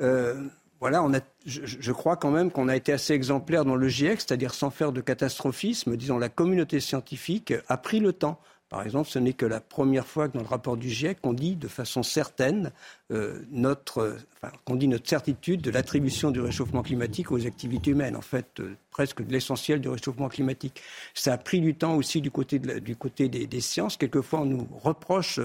euh, 0.00 0.44
voilà, 0.82 1.06
je, 1.46 1.92
crois 1.92 2.16
quand 2.16 2.32
même 2.32 2.50
qu'on 2.50 2.66
a 2.66 2.74
été 2.74 2.92
assez 2.92 3.12
exemplaire 3.12 3.64
dans 3.64 3.76
le 3.76 3.86
GIEC, 3.86 4.20
c'est-à-dire 4.20 4.52
sans 4.52 4.70
faire 4.70 4.90
de 4.90 5.00
catastrophisme. 5.00 5.96
Disons, 5.96 6.18
la 6.18 6.28
communauté 6.28 6.80
scientifique 6.80 7.54
a 7.68 7.76
pris 7.76 8.00
le 8.00 8.12
temps 8.12 8.40
par 8.68 8.82
exemple, 8.82 9.10
ce 9.10 9.18
n'est 9.18 9.34
que 9.34 9.44
la 9.44 9.60
première 9.60 10.06
fois 10.06 10.28
que 10.30 10.32
dans 10.32 10.42
le 10.42 10.48
rapport 10.48 10.78
du 10.78 10.88
GIEC, 10.88 11.18
on 11.24 11.34
dit 11.34 11.56
de 11.56 11.68
façon 11.68 12.02
certaine 12.02 12.72
euh, 13.10 13.42
notre, 13.50 14.16
enfin, 14.34 14.50
qu'on 14.64 14.76
dit 14.76 14.88
notre 14.88 15.06
certitude 15.06 15.60
de 15.60 15.70
l'attribution 15.70 16.30
du 16.30 16.40
réchauffement 16.40 16.82
climatique 16.82 17.30
aux 17.30 17.46
activités 17.46 17.90
humaines. 17.90 18.16
En 18.16 18.22
fait, 18.22 18.60
euh, 18.60 18.74
presque 18.90 19.22
de 19.22 19.30
l'essentiel 19.30 19.82
du 19.82 19.90
réchauffement 19.90 20.30
climatique. 20.30 20.80
Ça 21.12 21.34
a 21.34 21.36
pris 21.36 21.60
du 21.60 21.74
temps 21.74 21.96
aussi 21.96 22.22
du 22.22 22.30
côté, 22.30 22.58
du 22.58 22.96
côté 22.96 23.28
des, 23.28 23.60
sciences. 23.60 23.98
Quelquefois, 23.98 24.40
on 24.40 24.46
nous 24.46 24.66
reproche. 24.82 25.38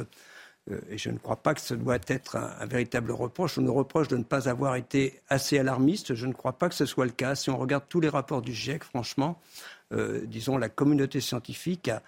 Euh, 0.72 0.80
et 0.90 0.98
je 0.98 1.10
ne 1.10 1.18
crois 1.18 1.38
pas 1.38 1.54
que 1.54 1.62
ce 1.62 1.74
doit 1.74 2.00
être 2.08 2.36
un, 2.36 2.66
véritable 2.66 3.12
reproche. 3.12 3.58
On 3.58 3.62
nous 3.62 3.74
reproche 3.74 4.08
de 4.08 4.18
ne 4.18 4.24
pas 4.24 4.50
avoir 4.50 4.76
été 4.76 5.22
assez 5.30 5.58
alarmiste. 5.58 6.14
Je 6.14 6.26
ne 6.26 6.34
crois 6.34 6.54
pas 6.54 6.70
que 6.70 6.76
ce 6.76 6.86
soit 6.86 7.06
le 7.06 7.12
cas. 7.12 7.36
Si 7.36 7.50
on 7.50 7.58
regarde 7.58 7.84
tous 7.90 8.02
les 8.02 8.10
rapports 8.10 8.42
du 8.42 8.54
GIEC, 8.54 8.84
franchement, 8.84 9.40
euh, 9.94 10.22
disons, 10.26 10.58
la 10.58 10.70
communauté 10.70 11.22
scientifique 11.22 11.90
a, 11.90 12.02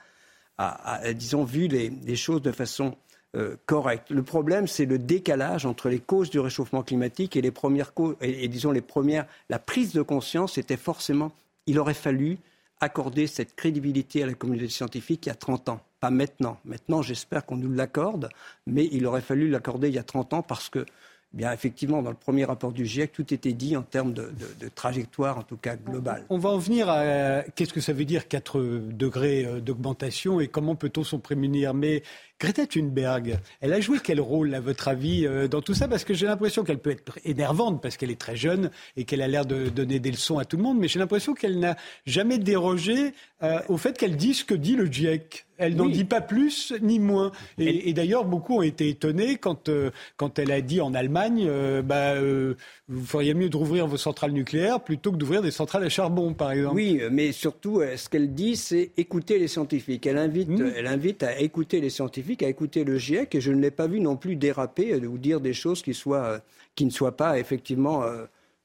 a, 0.58 1.14
disons, 1.14 1.44
vu 1.44 1.68
les, 1.68 1.90
les 1.90 2.16
choses 2.16 2.42
de 2.42 2.52
façon 2.52 2.96
euh, 3.36 3.56
correcte. 3.68 4.10
Le 4.10 4.24
problème, 4.24 4.68
c'est 4.68 4.86
le 4.86 4.98
décalage 4.98 5.66
entre 5.66 5.88
les 5.88 6.00
causes 6.00 6.32
du 6.32 6.40
réchauffement 6.40 6.82
climatique 6.82 7.36
et 7.36 7.42
les 7.42 7.52
premières 7.52 7.94
causes, 7.94 8.16
et, 8.22 8.44
et, 8.44 8.48
disons 8.48 8.72
les 8.72 8.82
premières. 8.82 9.28
La 9.50 9.60
prise 9.60 9.94
de 9.94 10.02
conscience 10.02 10.58
était 10.58 10.78
forcément. 10.78 11.32
Il 11.68 11.78
aurait 11.78 11.94
fallu 11.94 12.40
accorder 12.82 13.28
cette 13.28 13.56
crédibilité 13.56 14.24
à 14.24 14.26
la 14.26 14.34
communauté 14.34 14.70
scientifique 14.70 15.28
il 15.28 15.30
y 15.30 15.32
a 15.32 15.36
30 15.36 15.70
ans, 15.70 15.82
pas 16.00 16.10
maintenant. 16.10 16.58
Maintenant, 16.66 17.02
j'espère 17.02 17.46
qu'on 17.46 17.58
nous 17.58 17.72
l'accorde, 17.72 18.30
mais 18.68 18.88
il 18.92 19.06
aurait 19.06 19.22
fallu 19.22 19.50
l'accorder 19.50 19.90
il 19.90 19.96
y 19.96 20.00
a 20.00 20.04
30 20.04 20.34
ans 20.34 20.42
parce 20.42 20.70
que 20.70 20.86
Bien, 21.32 21.54
effectivement, 21.54 22.02
dans 22.02 22.10
le 22.10 22.16
premier 22.16 22.44
rapport 22.44 22.72
du 22.72 22.88
GIEC, 22.88 23.12
tout 23.12 23.34
était 23.36 23.54
dit 23.54 23.78
en 23.78 23.84
termes 23.84 24.14
de 24.14 24.32
trajectoire, 24.74 25.38
en 25.38 25.44
tout 25.44 25.58
cas 25.58 25.76
globale. 25.76 26.26
On 26.30 26.40
va 26.40 26.50
en 26.50 26.58
venir 26.58 26.90
à 26.90 27.44
qu'est-ce 27.54 27.72
que 27.72 27.82
ça 27.82 27.94
veut 27.94 28.06
dire 28.06 28.28
4 28.28 28.60
degrés 28.90 29.46
euh, 29.46 29.60
d'augmentation 29.60 30.40
et 30.40 30.48
comment 30.48 30.76
peut-on 30.76 31.04
s'en 31.04 31.20
prémunir? 31.20 31.76
Mais 31.76 32.02
Greta 32.40 32.66
Thunberg, 32.66 33.38
elle 33.60 33.74
a 33.74 33.82
joué 33.82 33.98
quel 34.02 34.22
rôle, 34.22 34.56
à 34.56 34.62
votre 34.62 34.88
avis, 34.88 35.28
euh, 35.28 35.50
dans 35.50 35.62
tout 35.62 35.74
ça? 35.74 35.90
Parce 35.90 36.06
que 36.06 36.14
j'ai 36.14 36.26
l'impression 36.26 36.64
qu'elle 36.64 36.80
peut 36.80 36.92
être 36.92 37.20
énervante 37.26 37.82
parce 37.82 37.98
qu'elle 37.98 38.12
est 38.12 38.20
très 38.20 38.38
jeune 38.38 38.72
et 38.96 39.04
qu'elle 39.04 39.22
a 39.22 39.28
l'air 39.28 39.46
de 39.46 39.68
donner 39.68 40.00
des 40.00 40.12
leçons 40.12 40.38
à 40.38 40.46
tout 40.46 40.56
le 40.56 40.64
monde, 40.64 40.80
mais 40.80 40.88
j'ai 40.88 41.00
l'impression 41.00 41.34
qu'elle 41.34 41.60
n'a 41.60 41.76
jamais 42.06 42.38
dérogé 42.38 43.14
euh, 43.44 43.60
au 43.68 43.78
fait 43.78 43.98
qu'elle 43.98 44.16
dit 44.16 44.34
ce 44.34 44.46
que 44.46 44.54
dit 44.54 44.76
le 44.76 44.86
GIEC. 44.86 45.48
Elle 45.60 45.76
n'en 45.76 45.88
oui. 45.88 45.92
dit 45.92 46.06
pas 46.06 46.22
plus 46.22 46.74
ni 46.82 47.00
moins. 47.00 47.34
Et, 47.58 47.92
d'ailleurs, 47.92 48.24
beaucoup 48.24 48.58
ont 48.58 48.62
été 48.62 48.88
étonnés 48.88 49.36
quand, 49.36 49.68
euh, 49.68 49.92
quand 50.16 50.40
elle 50.40 50.52
a 50.52 50.62
dit 50.62 50.80
en 50.80 50.94
Allemagne, 50.94 51.46
euh, 51.48 51.82
bah, 51.82 52.14
euh, 52.14 52.56
vous 52.88 53.06
feriez 53.06 53.34
mieux 53.34 53.50
de 53.50 53.58
rouvrir 53.58 53.86
vos 53.86 53.98
centrales 53.98 54.32
nucléaires 54.32 54.80
plutôt 54.80 55.12
que 55.12 55.18
d'ouvrir 55.18 55.42
des 55.42 55.52
centrales 55.52 55.84
à 55.84 55.90
charbon, 55.90 56.34
par 56.34 56.54
exemple. 56.54 56.76
Oui, 56.76 57.02
mais 57.12 57.34
surtout, 57.34 57.82
ce 57.96 58.08
qu'elle 58.08 58.34
dit, 58.34 58.56
c'est 58.56 58.92
écouter 58.96 59.38
les 59.38 59.50
scientifiques. 59.50 60.08
Elle 60.08 60.18
invite, 60.18 60.48
mmh. 60.48 60.72
elle 60.78 60.88
invite 60.88 61.24
à 61.24 61.38
écouter 61.40 61.82
les 61.82 61.90
scientifiques, 61.90 62.29
à 62.42 62.48
écouter 62.48 62.84
le 62.84 62.98
GIEC, 62.98 63.36
et 63.36 63.42
je 63.42 63.52
ne 63.52 63.60
l'ai 63.60 63.72
pas 63.72 63.88
vu 63.88 64.00
non 64.00 64.16
plus 64.16 64.36
déraper 64.36 64.96
ou 64.96 65.18
dire 65.18 65.42
des 65.42 65.54
choses 65.54 65.82
qui, 65.82 65.94
soient, 65.94 66.40
qui 66.76 66.86
ne 66.86 66.92
soient 66.92 67.18
pas 67.18 67.40
effectivement, 67.40 68.04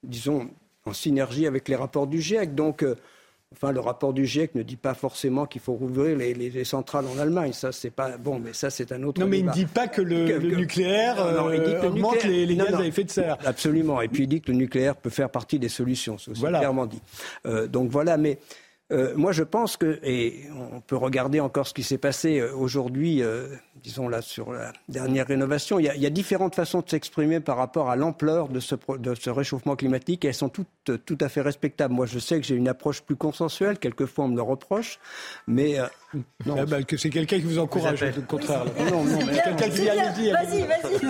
disons, 0.02 0.48
en 0.84 0.92
synergie 0.92 1.46
avec 1.46 1.68
les 1.68 1.76
rapports 1.76 2.06
du 2.06 2.20
GIEC. 2.20 2.54
Donc, 2.54 2.84
Enfin, 3.54 3.70
le 3.70 3.80
rapport 3.80 4.12
du 4.12 4.26
GIEC 4.26 4.56
ne 4.56 4.62
dit 4.62 4.76
pas 4.76 4.94
forcément 4.94 5.46
qu'il 5.46 5.60
faut 5.60 5.74
rouvrir 5.74 6.16
les, 6.16 6.34
les, 6.34 6.50
les, 6.50 6.64
centrales 6.64 7.04
en 7.06 7.18
Allemagne. 7.20 7.52
Ça, 7.52 7.70
c'est 7.70 7.90
pas 7.90 8.16
bon, 8.16 8.40
mais 8.40 8.52
ça, 8.52 8.68
c'est 8.68 8.90
un 8.90 9.02
autre. 9.04 9.20
Non, 9.20 9.28
mais 9.28 9.38
débat. 9.38 9.52
il 9.54 9.60
ne 9.60 9.66
dit 9.66 9.72
pas 9.72 9.86
que 9.86 10.02
le, 10.02 10.26
que, 10.26 10.32
le 10.32 10.50
que... 10.50 10.56
nucléaire 10.56 11.16
non, 11.32 11.52
il 11.52 11.60
dit 11.60 11.66
que 11.66 11.82
le 11.82 11.86
augmente 11.86 12.14
nucléaire... 12.14 12.36
les, 12.36 12.46
les 12.46 12.56
non, 12.56 12.64
gaz 12.64 12.72
non. 12.72 12.80
à 12.80 12.86
effet 12.86 13.04
de 13.04 13.10
serre. 13.10 13.38
Absolument. 13.44 14.00
Et 14.00 14.08
puis 14.08 14.24
il 14.24 14.26
dit 14.26 14.40
que 14.40 14.50
le 14.50 14.58
nucléaire 14.58 14.96
peut 14.96 15.10
faire 15.10 15.30
partie 15.30 15.60
des 15.60 15.68
solutions. 15.68 16.18
C'est 16.18 16.36
voilà. 16.36 16.58
clairement 16.58 16.86
dit. 16.86 17.00
Euh, 17.46 17.68
donc 17.68 17.90
voilà, 17.90 18.16
mais. 18.16 18.38
Euh, 18.92 19.14
moi, 19.16 19.32
je 19.32 19.42
pense 19.42 19.76
que, 19.76 19.98
et 20.02 20.42
on 20.72 20.80
peut 20.80 20.96
regarder 20.96 21.40
encore 21.40 21.66
ce 21.66 21.74
qui 21.74 21.82
s'est 21.82 21.98
passé 21.98 22.40
euh, 22.40 22.54
aujourd'hui, 22.54 23.22
euh, 23.22 23.48
disons 23.82 24.08
là 24.08 24.22
sur 24.22 24.52
la 24.52 24.72
dernière 24.88 25.26
rénovation, 25.26 25.78
il 25.78 25.86
y 25.86 25.88
a, 25.88 25.94
il 25.94 26.02
y 26.02 26.06
a 26.06 26.10
différentes 26.10 26.54
façons 26.54 26.80
de 26.80 26.88
s'exprimer 26.88 27.40
par 27.40 27.56
rapport 27.56 27.90
à 27.90 27.96
l'ampleur 27.96 28.48
de 28.48 28.60
ce, 28.60 28.74
de 28.98 29.14
ce 29.14 29.30
réchauffement 29.30 29.76
climatique 29.76 30.24
et 30.24 30.28
elles 30.28 30.34
sont 30.34 30.48
toutes 30.48 30.68
tout 30.84 31.18
à 31.20 31.28
fait 31.28 31.40
respectables. 31.40 31.94
Moi, 31.94 32.06
je 32.06 32.18
sais 32.18 32.40
que 32.40 32.46
j'ai 32.46 32.54
une 32.54 32.68
approche 32.68 33.02
plus 33.02 33.16
consensuelle, 33.16 33.78
quelquefois 33.78 34.26
on 34.26 34.28
me 34.28 34.36
le 34.36 34.42
reproche, 34.42 34.98
mais 35.46 35.78
euh, 35.78 35.86
non, 36.46 36.56
ah 36.58 36.66
bah, 36.66 36.82
que 36.82 36.96
c'est 36.96 37.10
quelqu'un 37.10 37.36
qui 37.36 37.44
vous 37.44 37.58
encourage, 37.58 38.02
au 38.02 38.22
contraire. 38.22 38.64
Là. 38.64 38.90
Non, 38.90 39.04
non, 39.04 39.18
mais 39.26 39.40
quelqu'un 39.40 39.68
qui 39.68 39.82
vient 39.82 40.10
le 40.10 40.14
dire. 40.14 40.34
Vas-y, 40.34 40.62
vas-y. 40.62 41.04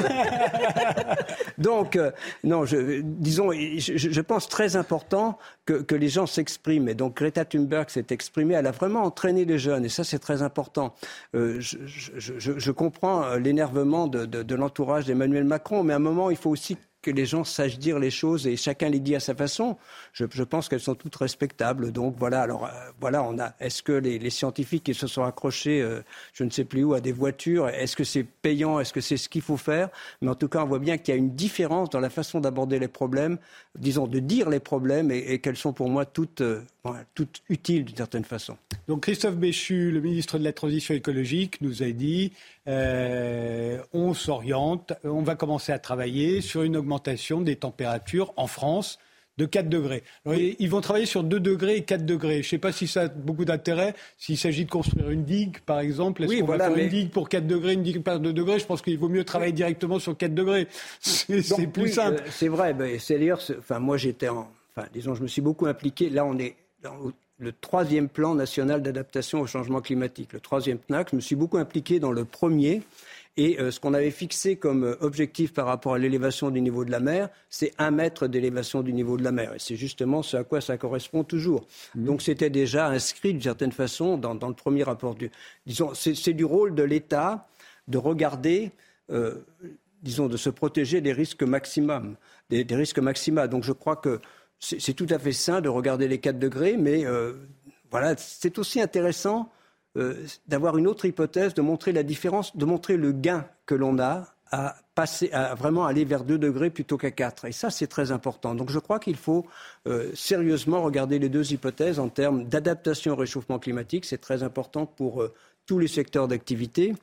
Donc, 1.58 1.96
euh, 1.96 2.10
non, 2.42 2.64
je, 2.64 3.00
disons, 3.02 3.52
je, 3.52 3.96
je, 3.96 4.20
pense 4.20 4.48
très 4.48 4.76
important 4.76 5.38
que, 5.66 5.74
que 5.74 5.94
les 5.94 6.08
gens 6.08 6.26
s'expriment. 6.26 6.88
Et 6.88 6.94
donc, 6.94 7.16
Greta 7.16 7.44
Thunberg 7.44 7.90
s'est 7.90 8.06
exprimée, 8.10 8.54
elle 8.54 8.66
a 8.66 8.72
vraiment 8.72 9.02
entraîné 9.02 9.44
les 9.44 9.58
jeunes, 9.58 9.84
et 9.84 9.88
ça, 9.88 10.04
c'est 10.04 10.18
très 10.18 10.42
important. 10.42 10.94
Euh, 11.34 11.60
je, 11.60 11.78
je, 11.86 12.53
comprends 12.70 13.36
l'énervement 13.36 14.06
de, 14.06 14.54
l'entourage 14.54 15.06
d'Emmanuel 15.06 15.44
Macron, 15.44 15.82
mais 15.82 15.92
à 15.92 15.96
un 15.96 16.00
moment, 16.00 16.30
il 16.30 16.36
faut 16.36 16.50
aussi 16.50 16.76
que 17.04 17.10
les 17.10 17.26
gens 17.26 17.44
sachent 17.44 17.78
dire 17.78 17.98
les 17.98 18.10
choses 18.10 18.46
et 18.46 18.56
chacun 18.56 18.88
les 18.88 18.98
dit 18.98 19.14
à 19.14 19.20
sa 19.20 19.34
façon. 19.34 19.76
Je, 20.12 20.24
je 20.30 20.42
pense 20.42 20.68
qu'elles 20.68 20.80
sont 20.80 20.94
toutes 20.94 21.14
respectables. 21.16 21.92
Donc 21.92 22.16
voilà. 22.18 22.40
Alors 22.40 22.64
euh, 22.64 22.70
voilà, 22.98 23.22
on 23.22 23.38
a. 23.38 23.52
Est-ce 23.60 23.82
que 23.82 23.92
les, 23.92 24.30
scientifiques 24.30 24.84
qui 24.84 24.94
se 24.94 25.06
sont 25.06 25.22
accrochés, 25.22 25.82
euh, 25.82 26.00
je 26.32 26.44
ne 26.44 26.50
sais 26.50 26.64
plus 26.64 26.82
où, 26.82 26.94
à 26.94 27.00
des 27.00 27.12
voitures, 27.12 27.68
est-ce 27.68 27.94
que 27.94 28.04
c'est 28.04 28.24
payant 28.24 28.80
Est-ce 28.80 28.92
que 28.92 29.02
c'est 29.02 29.18
ce 29.18 29.28
qu'il 29.28 29.42
faut 29.42 29.58
faire? 29.58 29.90
Mais 30.22 30.30
en 30.30 30.34
tout 30.34 30.48
cas, 30.48 30.62
on 30.64 30.66
voit 30.66 30.78
bien 30.78 30.96
qu'il 30.96 31.14
y 31.14 31.16
a 31.16 31.18
une 31.18 31.34
différence 31.34 31.90
dans 31.90 32.00
la 32.00 32.10
façon 32.10 32.40
d'aborder 32.40 32.78
les 32.78 32.88
problèmes, 32.88 33.38
disons 33.78 34.06
de 34.06 34.18
dire 34.18 34.48
les 34.48 34.60
problèmes 34.60 35.10
et, 35.10 35.38
qu'elles 35.40 35.56
sont 35.56 35.74
pour 35.74 35.90
moi 35.90 36.06
toutes, 36.06 36.40
euh, 36.40 36.62
voilà, 36.84 37.04
toutes 37.14 37.42
utiles 37.48 37.84
d'une 37.84 37.96
certaine 37.96 38.24
façon. 38.24 38.58
Donc 38.88 39.04
Christophe 39.04 39.36
Béchu, 39.36 39.90
le 39.90 40.00
ministre 40.00 40.38
de 40.38 40.44
la 40.44 40.52
Transition 40.52 40.94
écologique, 40.94 41.60
nous 41.62 41.82
a 41.82 41.90
dit 41.90 42.32
euh, 42.68 43.78
on 43.94 44.12
s'oriente, 44.12 44.92
on 45.02 45.22
va 45.22 45.34
commencer 45.34 45.72
à 45.72 45.78
travailler 45.78 46.42
sur 46.42 46.62
une 46.62 46.76
augmentation 46.76 47.40
des 47.40 47.56
températures 47.56 48.34
en 48.36 48.46
France 48.46 48.98
de 49.38 49.46
4 49.46 49.68
degrés. 49.68 50.02
Alors. 50.26 50.38
Ils 50.38 50.68
vont 50.68 50.80
travailler 50.80 51.06
sur 51.06 51.24
2 51.24 51.40
degrés 51.40 51.76
et 51.76 51.82
4 51.82 52.04
degrés. 52.04 52.42
Je 52.42 52.46
ne 52.46 52.50
sais 52.50 52.58
pas 52.58 52.70
si 52.70 52.86
ça 52.86 53.02
a 53.02 53.08
beaucoup 53.08 53.44
d'intérêt. 53.44 53.94
S'il 54.18 54.38
s'agit 54.38 54.64
de 54.64 54.70
construire 54.70 55.10
une 55.10 55.24
digue, 55.24 55.60
par 55.60 55.80
exemple, 55.80 56.22
est-ce 56.22 56.30
oui, 56.30 56.40
qu'on 56.40 56.46
voilà, 56.46 56.68
va 56.68 56.74
faire 56.74 56.76
mais... 56.76 56.84
une 56.84 56.90
digue 56.90 57.10
pour 57.10 57.28
4 57.28 57.46
degrés, 57.46 57.72
une 57.72 57.82
digue 57.82 58.02
pour 58.02 58.20
2 58.20 58.32
degrés? 58.32 58.58
Je 58.58 58.66
pense 58.66 58.82
qu'il 58.82 58.98
vaut 58.98 59.08
mieux 59.08 59.24
travailler 59.24 59.52
directement 59.52 59.98
sur 59.98 60.16
4 60.16 60.34
degrés. 60.34 60.68
C'est 61.00 61.66
plus 61.72 61.84
oui, 61.84 61.92
simple. 61.92 62.22
Euh, 62.24 62.30
c'est 62.30 62.48
vrai. 62.48 62.74
Ben, 62.74 62.98
c'est 63.00 63.18
d'ailleurs, 63.18 63.40
enfin, 63.58 63.78
moi 63.78 63.96
j'étais 63.96 64.28
en. 64.28 64.50
Enfin, 64.76 64.88
disons, 64.92 65.14
je 65.14 65.22
me 65.22 65.28
suis 65.28 65.42
beaucoup 65.42 65.66
impliqué. 65.66 66.10
Là, 66.10 66.24
on 66.24 66.38
est 66.38 66.56
le 67.38 67.52
troisième 67.52 68.08
plan 68.08 68.34
national 68.34 68.82
d'adaptation 68.82 69.40
au 69.40 69.46
changement 69.46 69.80
climatique, 69.80 70.32
le 70.32 70.40
troisième 70.40 70.78
PNAC. 70.78 71.10
Je 71.10 71.16
me 71.16 71.20
suis 71.20 71.36
beaucoup 71.36 71.58
impliqué 71.58 71.98
dans 71.98 72.12
le 72.12 72.24
premier. 72.24 72.82
Et 73.36 73.58
euh, 73.60 73.72
ce 73.72 73.80
qu'on 73.80 73.94
avait 73.94 74.12
fixé 74.12 74.54
comme 74.54 74.84
euh, 74.84 74.96
objectif 75.00 75.52
par 75.52 75.66
rapport 75.66 75.94
à 75.94 75.98
l'élévation 75.98 76.50
du 76.50 76.60
niveau 76.60 76.84
de 76.84 76.92
la 76.92 77.00
mer, 77.00 77.28
c'est 77.50 77.72
un 77.78 77.90
mètre 77.90 78.28
d'élévation 78.28 78.82
du 78.82 78.92
niveau 78.92 79.16
de 79.16 79.24
la 79.24 79.32
mer. 79.32 79.54
Et 79.54 79.58
c'est 79.58 79.74
justement 79.74 80.22
ce 80.22 80.36
à 80.36 80.44
quoi 80.44 80.60
ça 80.60 80.78
correspond 80.78 81.24
toujours. 81.24 81.66
Mmh. 81.96 82.04
Donc 82.04 82.22
c'était 82.22 82.50
déjà 82.50 82.86
inscrit 82.86 83.32
d'une 83.32 83.42
certaine 83.42 83.72
façon 83.72 84.16
dans, 84.16 84.36
dans, 84.36 84.48
le 84.48 84.54
premier 84.54 84.84
rapport. 84.84 85.16
Du, 85.16 85.32
disons, 85.66 85.92
c'est 85.94 86.32
du 86.32 86.44
rôle 86.44 86.76
de 86.76 86.84
l'État 86.84 87.48
de 87.88 87.98
regarder, 87.98 88.70
euh, 89.10 89.44
disons, 90.02 90.28
de 90.28 90.36
se 90.36 90.48
protéger 90.48 91.00
des 91.00 91.12
risques 91.12 91.42
maximum, 91.42 92.16
des, 92.50 92.62
des 92.62 92.76
risques 92.76 93.00
maxima. 93.00 93.48
Donc 93.48 93.64
je 93.64 93.72
crois 93.72 93.96
que 93.96 94.20
c'est 94.64 94.94
tout 94.94 95.06
à 95.10 95.18
fait 95.18 95.32
sain 95.32 95.60
de 95.60 95.68
regarder 95.68 96.08
les 96.08 96.18
4 96.18 96.38
degrés, 96.38 96.76
mais 96.76 97.04
euh, 97.04 97.34
voilà, 97.90 98.14
c'est 98.16 98.58
aussi 98.58 98.80
intéressant 98.80 99.50
euh, 99.96 100.14
d'avoir 100.48 100.78
une 100.78 100.86
autre 100.86 101.04
hypothèse, 101.04 101.54
de 101.54 101.62
montrer 101.62 101.92
la 101.92 102.02
différence, 102.02 102.56
de 102.56 102.64
montrer 102.64 102.96
le 102.96 103.12
gain 103.12 103.46
que 103.66 103.74
l'on 103.74 103.98
a 103.98 104.34
à 104.50 104.76
passer, 104.94 105.30
à 105.32 105.54
vraiment 105.54 105.84
aller 105.84 106.04
vers 106.04 106.24
2 106.24 106.38
degrés 106.38 106.70
plutôt 106.70 106.96
qu'à 106.96 107.10
4. 107.10 107.46
Et 107.46 107.52
ça, 107.52 107.70
c'est 107.70 107.86
très 107.86 108.12
important. 108.12 108.54
Donc 108.54 108.70
je 108.70 108.78
crois 108.78 108.98
qu'il 108.98 109.16
faut 109.16 109.46
euh, 109.86 110.10
sérieusement 110.14 110.82
regarder 110.82 111.18
les 111.18 111.28
deux 111.28 111.52
hypothèses 111.52 111.98
en 111.98 112.08
termes 112.08 112.44
d'adaptation 112.44 113.12
au 113.12 113.16
réchauffement 113.16 113.58
climatique. 113.58 114.04
C'est 114.04 114.20
très 114.20 114.42
important 114.42 114.86
pour 114.86 115.26
tous 115.66 115.78
les 115.78 115.88
secteurs 115.88 116.28
d'activité. 116.28 116.94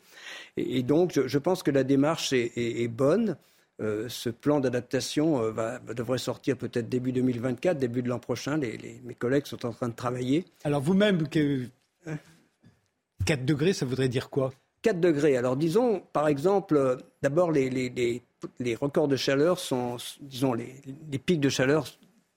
Et, 0.56 0.84
donc, 0.84 1.20
je, 1.26 1.38
pense 1.40 1.64
que 1.64 1.72
la 1.72 1.84
démarche 1.84 2.32
est 2.32 2.88
bonne. 2.88 3.36
Euh, 3.82 4.08
ce 4.10 4.30
plan 4.30 4.60
d'adaptation 4.60 5.42
euh, 5.42 5.52
va, 5.52 5.80
devrait 5.80 6.20
sortir 6.20 6.56
peut-être 6.56 6.88
début 6.88 7.12
2024, 7.12 7.80
début 7.80 8.04
de 8.04 8.10
l'an 8.10 8.20
prochain. 8.20 8.58
Les, 8.58 8.78
les, 8.78 9.02
mes 9.04 9.16
collègues 9.16 9.48
sont 9.48 9.66
en 9.66 9.74
train 9.74 9.90
de 9.90 9.96
travailler. 9.96 10.46
Alors 10.64 10.82
vous-même, 10.82 11.28
que... 11.28 11.66
4 13.26 13.46
degrés, 13.46 13.74
ça 13.74 13.86
voudrait 13.86 14.10
dire 14.10 14.30
quoi? 14.30 14.52
4 14.84 15.00
degrés. 15.00 15.36
Alors 15.36 15.56
disons, 15.56 16.04
par 16.14 16.28
exemple, 16.28 16.76
euh, 16.76 16.96
d'abord 17.24 17.52
les, 17.52 18.22
records 18.80 19.08
de 19.08 19.16
chaleur 19.16 19.58
sont, 19.58 19.98
disons, 20.22 20.54
les, 20.54 20.74
pics 21.18 21.40
de 21.40 21.50
chaleur 21.50 21.86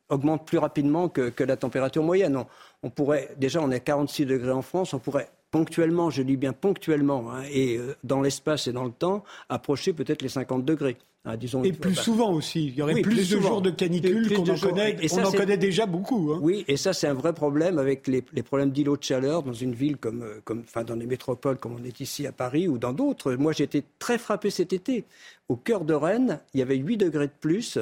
augmentent 0.09 0.47
plus 0.47 0.59
rapidement 0.59 1.11
que, 1.11 1.29
que 1.29 1.45
la 1.45 1.57
température 1.59 2.03
moyenne. 2.03 2.37
On, 2.37 2.47
on, 2.83 2.91
pourrait, 2.91 3.35
déjà, 3.37 3.61
on 3.61 3.71
est 3.71 3.77
à 3.77 3.81
46 3.81 4.25
degrés 4.25 4.51
en 4.51 4.63
France, 4.63 4.95
on 4.95 4.99
pourrait 4.99 5.29
ponctuellement, 5.51 6.09
je 6.09 6.23
dis 6.23 6.37
bien 6.39 6.55
ponctuellement, 6.55 7.31
hein, 7.33 7.43
et 7.51 7.79
dans 8.03 8.21
l'espace 8.21 8.67
et 8.67 8.73
dans 8.73 8.85
le 8.85 8.91
temps, 8.91 9.25
approcher 9.49 9.93
peut-être 9.93 10.23
les 10.23 10.29
50 10.29 10.65
degrés. 10.65 10.97
Ah, 11.27 11.37
et 11.65 11.73
plus 11.73 11.95
souvent 11.95 12.35
aussi. 12.35 12.67
Il 12.67 12.75
y 12.75 12.83
aurait 12.83 13.01
plus, 13.01 13.31
de 13.31 13.41
jours 13.41 13.63
de 13.63 13.71
canicule 13.71 14.31
qu'on 14.35 14.43
en 14.47 14.59
connaît. 14.59 14.95
Et 15.01 15.11
on 15.11 15.25
en 15.25 15.33
connaît 15.33 15.57
déjà 15.57 15.87
beaucoup. 15.87 16.33
Hein. 16.35 16.39
Oui, 16.43 16.67
et 16.69 16.77
ça 16.77 16.93
c'est 16.93 17.07
un 17.07 17.15
vrai 17.15 17.33
problème 17.33 17.79
avec 17.79 18.07
les, 18.07 18.21
problèmes 18.43 18.71
d'îlots 18.71 18.99
de 18.99 19.03
chaleur 19.03 19.43
dans 19.43 19.55
une 19.55 19.73
ville 19.73 19.97
comme, 19.97 20.23
euh, 20.23 20.41
comme, 20.45 20.61
enfin 20.61 20.85
dans 20.85 20.97
les 20.97 21.07
métropoles 21.07 21.57
comme 21.57 21.77
on 21.81 21.85
est 21.85 21.99
ici 22.01 22.27
à 22.27 22.33
Paris 22.33 22.69
ou 22.69 22.77
dans 22.77 22.93
d'autres. 22.93 23.33
Moi 23.37 23.53
j'ai 23.53 23.65
été 23.65 23.85
très 23.99 24.19
frappé 24.19 24.51
cet 24.51 24.75
été. 24.75 25.07
Au 25.49 25.57
cœur 25.57 25.87
de 25.87 25.95
Rennes, 25.95 26.41
il 26.53 26.61
y 26.61 26.63
avait 26.63 26.77
8 26.77 26.99
degrés 26.99 27.29
de 27.29 27.33
plus 27.41 27.79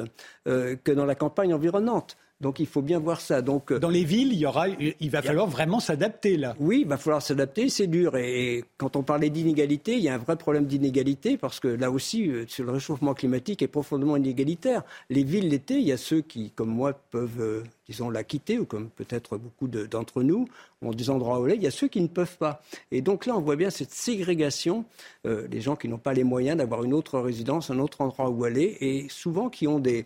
euh, 0.47 0.77
que 0.81 0.93
dans 0.93 1.05
la 1.05 1.15
campagne 1.15 1.53
environnante. 1.53 2.15
Donc 2.43 2.59
il 2.59 2.67
faut 2.67 2.81
bien 2.81 2.99
voir 2.99 3.21
ça. 3.21 3.41
Donc 3.41 3.71
euh, 3.71 3.79
dans 3.79 3.89
les 3.89 4.03
villes, 4.03 4.33
il 4.33 4.39
y 4.39 4.45
aura, 4.45 4.67
il 4.67 5.09
va 5.09 5.21
falloir 5.21 5.47
vraiment 5.47 5.79
s'adapter 5.79 6.35
là. 6.35 6.55
Oui, 6.59 6.81
il 6.81 6.87
va 6.87 6.97
falloir 6.97 7.21
s'adapter, 7.21 7.69
c'est 7.69 7.87
dur. 7.87 8.17
Et, 8.17 8.65
quand 8.77 8.97
on 8.97 9.01
parlait 9.01 9.29
d'inégalité, 9.29 9.93
il 9.93 10.01
y 10.01 10.09
a 10.09 10.13
un 10.13 10.17
vrai 10.17 10.35
problème 10.35 10.65
d'inégalité 10.65 11.37
parce 11.37 11.61
que 11.61 11.69
là 11.69 11.89
aussi, 11.89 12.29
euh, 12.29 12.43
sur 12.47 12.65
le 12.65 12.73
réchauffement 12.73 13.13
climatique 13.13 13.61
est 13.61 13.67
profondément 13.67 14.17
inégalitaire. 14.17 14.83
Les 15.09 15.23
villes 15.23 15.47
l'été, 15.47 15.75
il 15.75 15.87
y 15.87 15.93
a 15.93 15.97
ceux 15.97 16.19
qui, 16.19 16.51
comme 16.51 16.69
moi, 16.69 16.91
peuvent, 17.11 17.39
euh, 17.39 17.63
disons, 17.87 18.09
la 18.09 18.25
quitter 18.25 18.59
ou 18.59 18.65
comme 18.65 18.89
peut-être 18.89 19.37
beaucoup 19.37 19.69
d'entre 19.69 20.21
nous 20.21 20.45
ont 20.81 20.91
des 20.91 21.09
endroits 21.09 21.39
où 21.39 21.45
aller. 21.45 21.55
Il 21.55 21.63
y 21.63 21.67
a 21.67 21.71
ceux 21.71 21.87
qui 21.87 22.01
ne 22.01 22.07
peuvent 22.07 22.37
pas. 22.37 22.61
Et 22.91 23.01
donc 23.01 23.25
là, 23.25 23.37
on 23.37 23.41
voit 23.41 23.55
bien 23.55 23.69
cette 23.69 23.91
ségrégation, 23.91 24.83
les 25.23 25.61
gens 25.61 25.77
qui 25.77 25.87
n'ont 25.87 25.97
pas 25.97 26.13
les 26.13 26.25
moyens 26.25 26.57
d'avoir 26.57 26.83
une 26.83 26.93
autre 26.93 27.19
résidence, 27.19 27.69
un 27.69 27.79
autre 27.79 28.01
endroit 28.01 28.29
où 28.29 28.43
aller, 28.43 28.77
et 28.81 29.07
souvent 29.09 29.49
qui 29.49 29.65
ont 29.65 29.79
des 29.79 30.05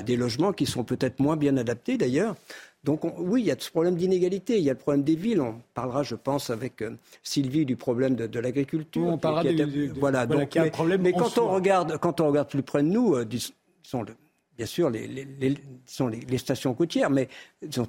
des 0.00 0.16
logements 0.16 0.52
qui 0.52 0.64
sont 0.64 0.84
peut-être 0.84 1.20
moins 1.20 1.36
bien 1.36 1.58
adaptés 1.58 1.98
d'ailleurs. 1.98 2.36
Donc 2.84 3.02
oui, 3.18 3.42
il 3.42 3.46
y 3.46 3.50
a 3.50 3.56
ce 3.58 3.70
problème 3.70 3.94
d'inégalité, 3.94 4.58
il 4.58 4.64
y 4.64 4.70
a 4.70 4.72
le 4.72 4.78
problème 4.78 5.04
des 5.04 5.14
villes. 5.14 5.40
On 5.40 5.60
parlera, 5.74 6.02
je 6.02 6.16
pense, 6.16 6.50
avec 6.50 6.82
euh, 6.82 6.96
Sylvie 7.22 7.64
du 7.64 7.76
problème 7.76 8.16
de, 8.16 8.40
l'agriculture. 8.40 9.06
On 9.06 9.18
parlera 9.18 9.44
de, 9.44 9.92
voilà, 10.00 10.26
donc, 10.26 10.56
mais, 10.56 10.70
problème 10.70 11.02
mais 11.02 11.12
quand 11.12 11.38
on 11.38 11.48
regarde, 11.48 11.98
quand 11.98 12.20
on 12.20 12.28
regarde 12.28 12.48
plus 12.48 12.62
près 12.62 12.82
de 12.82 12.88
nous, 12.88 13.14
euh, 13.14 13.24
disons, 13.24 13.52
le, 14.02 14.14
bien 14.62 14.66
sûr 14.68 14.90
les, 14.90 15.26
sont 15.86 16.06
les, 16.06 16.38
stations 16.38 16.72
côtières, 16.72 17.10
mais 17.10 17.28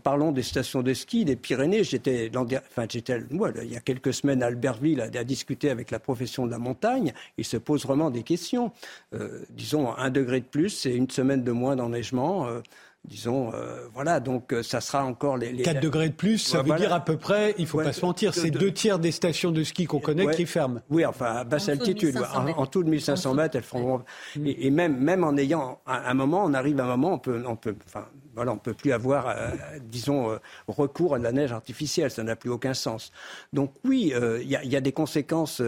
parlons 0.01 0.31
des 0.31 0.41
stations 0.41 0.81
de 0.81 0.95
ski 0.95 1.23
des 1.23 1.35
Pyrénées. 1.35 1.83
J'étais, 1.83 2.31
enfin, 2.35 2.87
j'étais 2.89 3.19
il 3.29 3.71
y 3.71 3.77
a 3.77 3.79
quelques 3.79 4.11
semaines 4.11 4.41
à 4.41 4.47
Albertville 4.47 4.99
à, 5.01 5.23
discuter 5.23 5.69
avec 5.69 5.91
la 5.91 5.99
profession 5.99 6.47
de 6.47 6.51
la 6.51 6.57
montagne. 6.57 7.13
Il 7.37 7.45
se 7.45 7.57
pose 7.57 7.85
vraiment 7.85 8.09
des 8.09 8.23
questions. 8.23 8.71
Euh, 9.13 9.43
disons, 9.51 9.95
un 9.95 10.09
degré 10.09 10.39
de 10.39 10.45
plus 10.45 10.87
et 10.87 10.95
une 10.95 11.09
semaine 11.11 11.43
de 11.43 11.51
moins 11.51 11.75
d'enneigement. 11.75 12.47
Euh, 12.47 12.61
disons, 13.05 13.51
euh, 13.53 13.87
voilà, 13.93 14.19
donc 14.19 14.53
euh, 14.53 14.63
ça 14.63 14.79
sera 14.79 15.03
encore 15.03 15.37
les, 15.37 15.61
4 15.61 15.81
degrés 15.81 16.09
de 16.09 16.13
plus, 16.13 16.37
ça 16.37 16.61
veut 16.61 16.75
dire 16.75 16.93
à 16.93 17.03
peu 17.03 17.17
près, 17.17 17.53
il 17.57 17.67
faut 17.67 17.79
pas 17.79 17.93
se 17.93 18.05
mentir, 18.05 18.33
c'est 18.33 18.51
deux 18.51 18.71
tiers 18.71 18.99
des 18.99 19.11
stations 19.11 19.51
de 19.51 19.63
ski 19.63 19.85
qu'on 19.85 19.99
connaît 19.99 20.27
qui 20.33 20.45
ferment. 20.45 20.81
Oui, 20.89 21.05
enfin 21.05 21.37
à 21.37 21.43
basse 21.43 21.69
altitude, 21.69 22.19
en, 22.55 22.65
tout 22.65 22.83
de 22.83 22.89
1500 22.89 23.33
mètres, 23.33 23.55
elles 23.55 23.63
feront. 23.63 24.01
Et, 24.45 24.69
même, 24.69 24.97
même 24.97 25.23
en 25.23 25.35
ayant 25.37 25.79
un, 25.85 26.13
moment, 26.13 26.43
on 26.45 26.53
arrive 26.53 26.79
à 26.79 26.85
un 26.85 26.87
moment, 26.87 27.13
on 27.13 27.19
peut, 27.19 27.43
on 27.45 27.55
peut, 27.55 27.75
enfin, 27.85 28.05
on 28.37 28.57
peut 28.57 28.73
plus 28.73 28.91
avoir, 28.91 29.27
euh, 29.27 29.49
disons, 29.81 30.37
recours 30.67 31.15
à 31.15 31.17
la 31.19 31.31
neige 31.31 31.51
artificielle, 31.51 32.11
ça 32.11 32.23
n'a 32.23 32.35
plus 32.35 32.49
aucun 32.49 32.73
sens. 32.73 33.11
Donc 33.51 33.73
oui, 33.83 34.13
il 34.41 34.47
y, 34.47 34.75
a 34.75 34.81
des 34.81 34.91
conséquences 34.91 35.61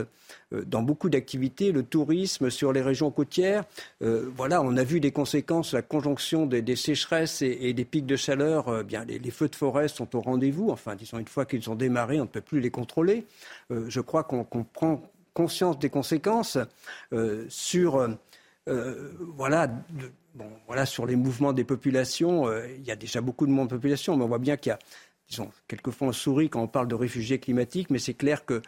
euh, 0.54 0.64
dans 0.66 0.82
beaucoup 0.82 1.10
d'activités, 1.10 1.72
le 1.72 1.84
tourisme 1.84 2.50
sur 2.50 2.72
les 2.74 2.82
régions 2.82 3.12
côtières. 3.12 3.64
Euh, 4.02 4.30
voilà, 4.36 4.62
on 4.62 4.78
a 4.78 4.84
vu 4.84 5.00
des 5.00 5.12
conséquences, 5.12 5.74
la 5.74 5.82
conjonction 5.82 6.46
des, 6.46 6.76
sécheresses 6.76 7.42
et, 7.42 7.74
des 7.74 7.86
pics 7.86 8.06
de 8.06 8.16
chaleur. 8.16 8.68
Euh, 8.70 8.84
bien, 8.84 9.06
les, 9.06 9.32
feux 9.32 9.48
de 9.48 9.56
forêt 9.56 9.88
sont 9.88 10.16
au 10.16 10.22
rendez-vous. 10.22 10.70
Enfin, 10.70 10.96
disons, 10.96 11.18
une 11.18 11.28
fois 11.28 11.46
qu'ils 11.46 11.70
ont 11.70 11.76
démarré, 11.76 12.20
on 12.20 12.24
ne 12.24 12.30
peut 12.30 12.42
plus 12.42 12.60
les 12.60 12.72
contrôler. 12.72 13.26
je 13.70 14.00
crois 14.02 14.24
qu'on 14.24 14.46
prend 14.64 15.02
conscience 15.34 15.80
des 15.80 15.90
conséquences 15.90 16.58
sur, 17.50 18.08
bon, 20.36 20.50
voilà, 20.68 20.86
sur 20.86 21.06
les 21.06 21.16
mouvements 21.16 21.54
des 21.54 21.64
populations. 21.64 22.52
il 22.78 22.84
y 22.84 22.92
a 22.92 22.96
déjà 22.96 23.22
beaucoup 23.22 23.48
de 23.48 23.52
monde 23.52 23.70
de 23.70 23.76
population, 23.76 24.16
mais 24.16 24.24
on 24.24 24.28
voit 24.28 24.40
bien 24.40 24.58
qu'il 24.58 24.70
y 24.70 24.74
a 24.74 24.80
disons, 25.28 25.52
quelquefois 25.68 26.10
on 26.10 26.12
sourit 26.12 26.50
quand 26.50 26.62
on 26.62 26.68
parle 26.68 26.88
de 26.88 26.96
réfugiés 26.96 27.40
climatiques, 27.40 27.90
mais 27.90 28.00
c'est 28.00 28.14
clair 28.14 28.46
que 28.46 28.62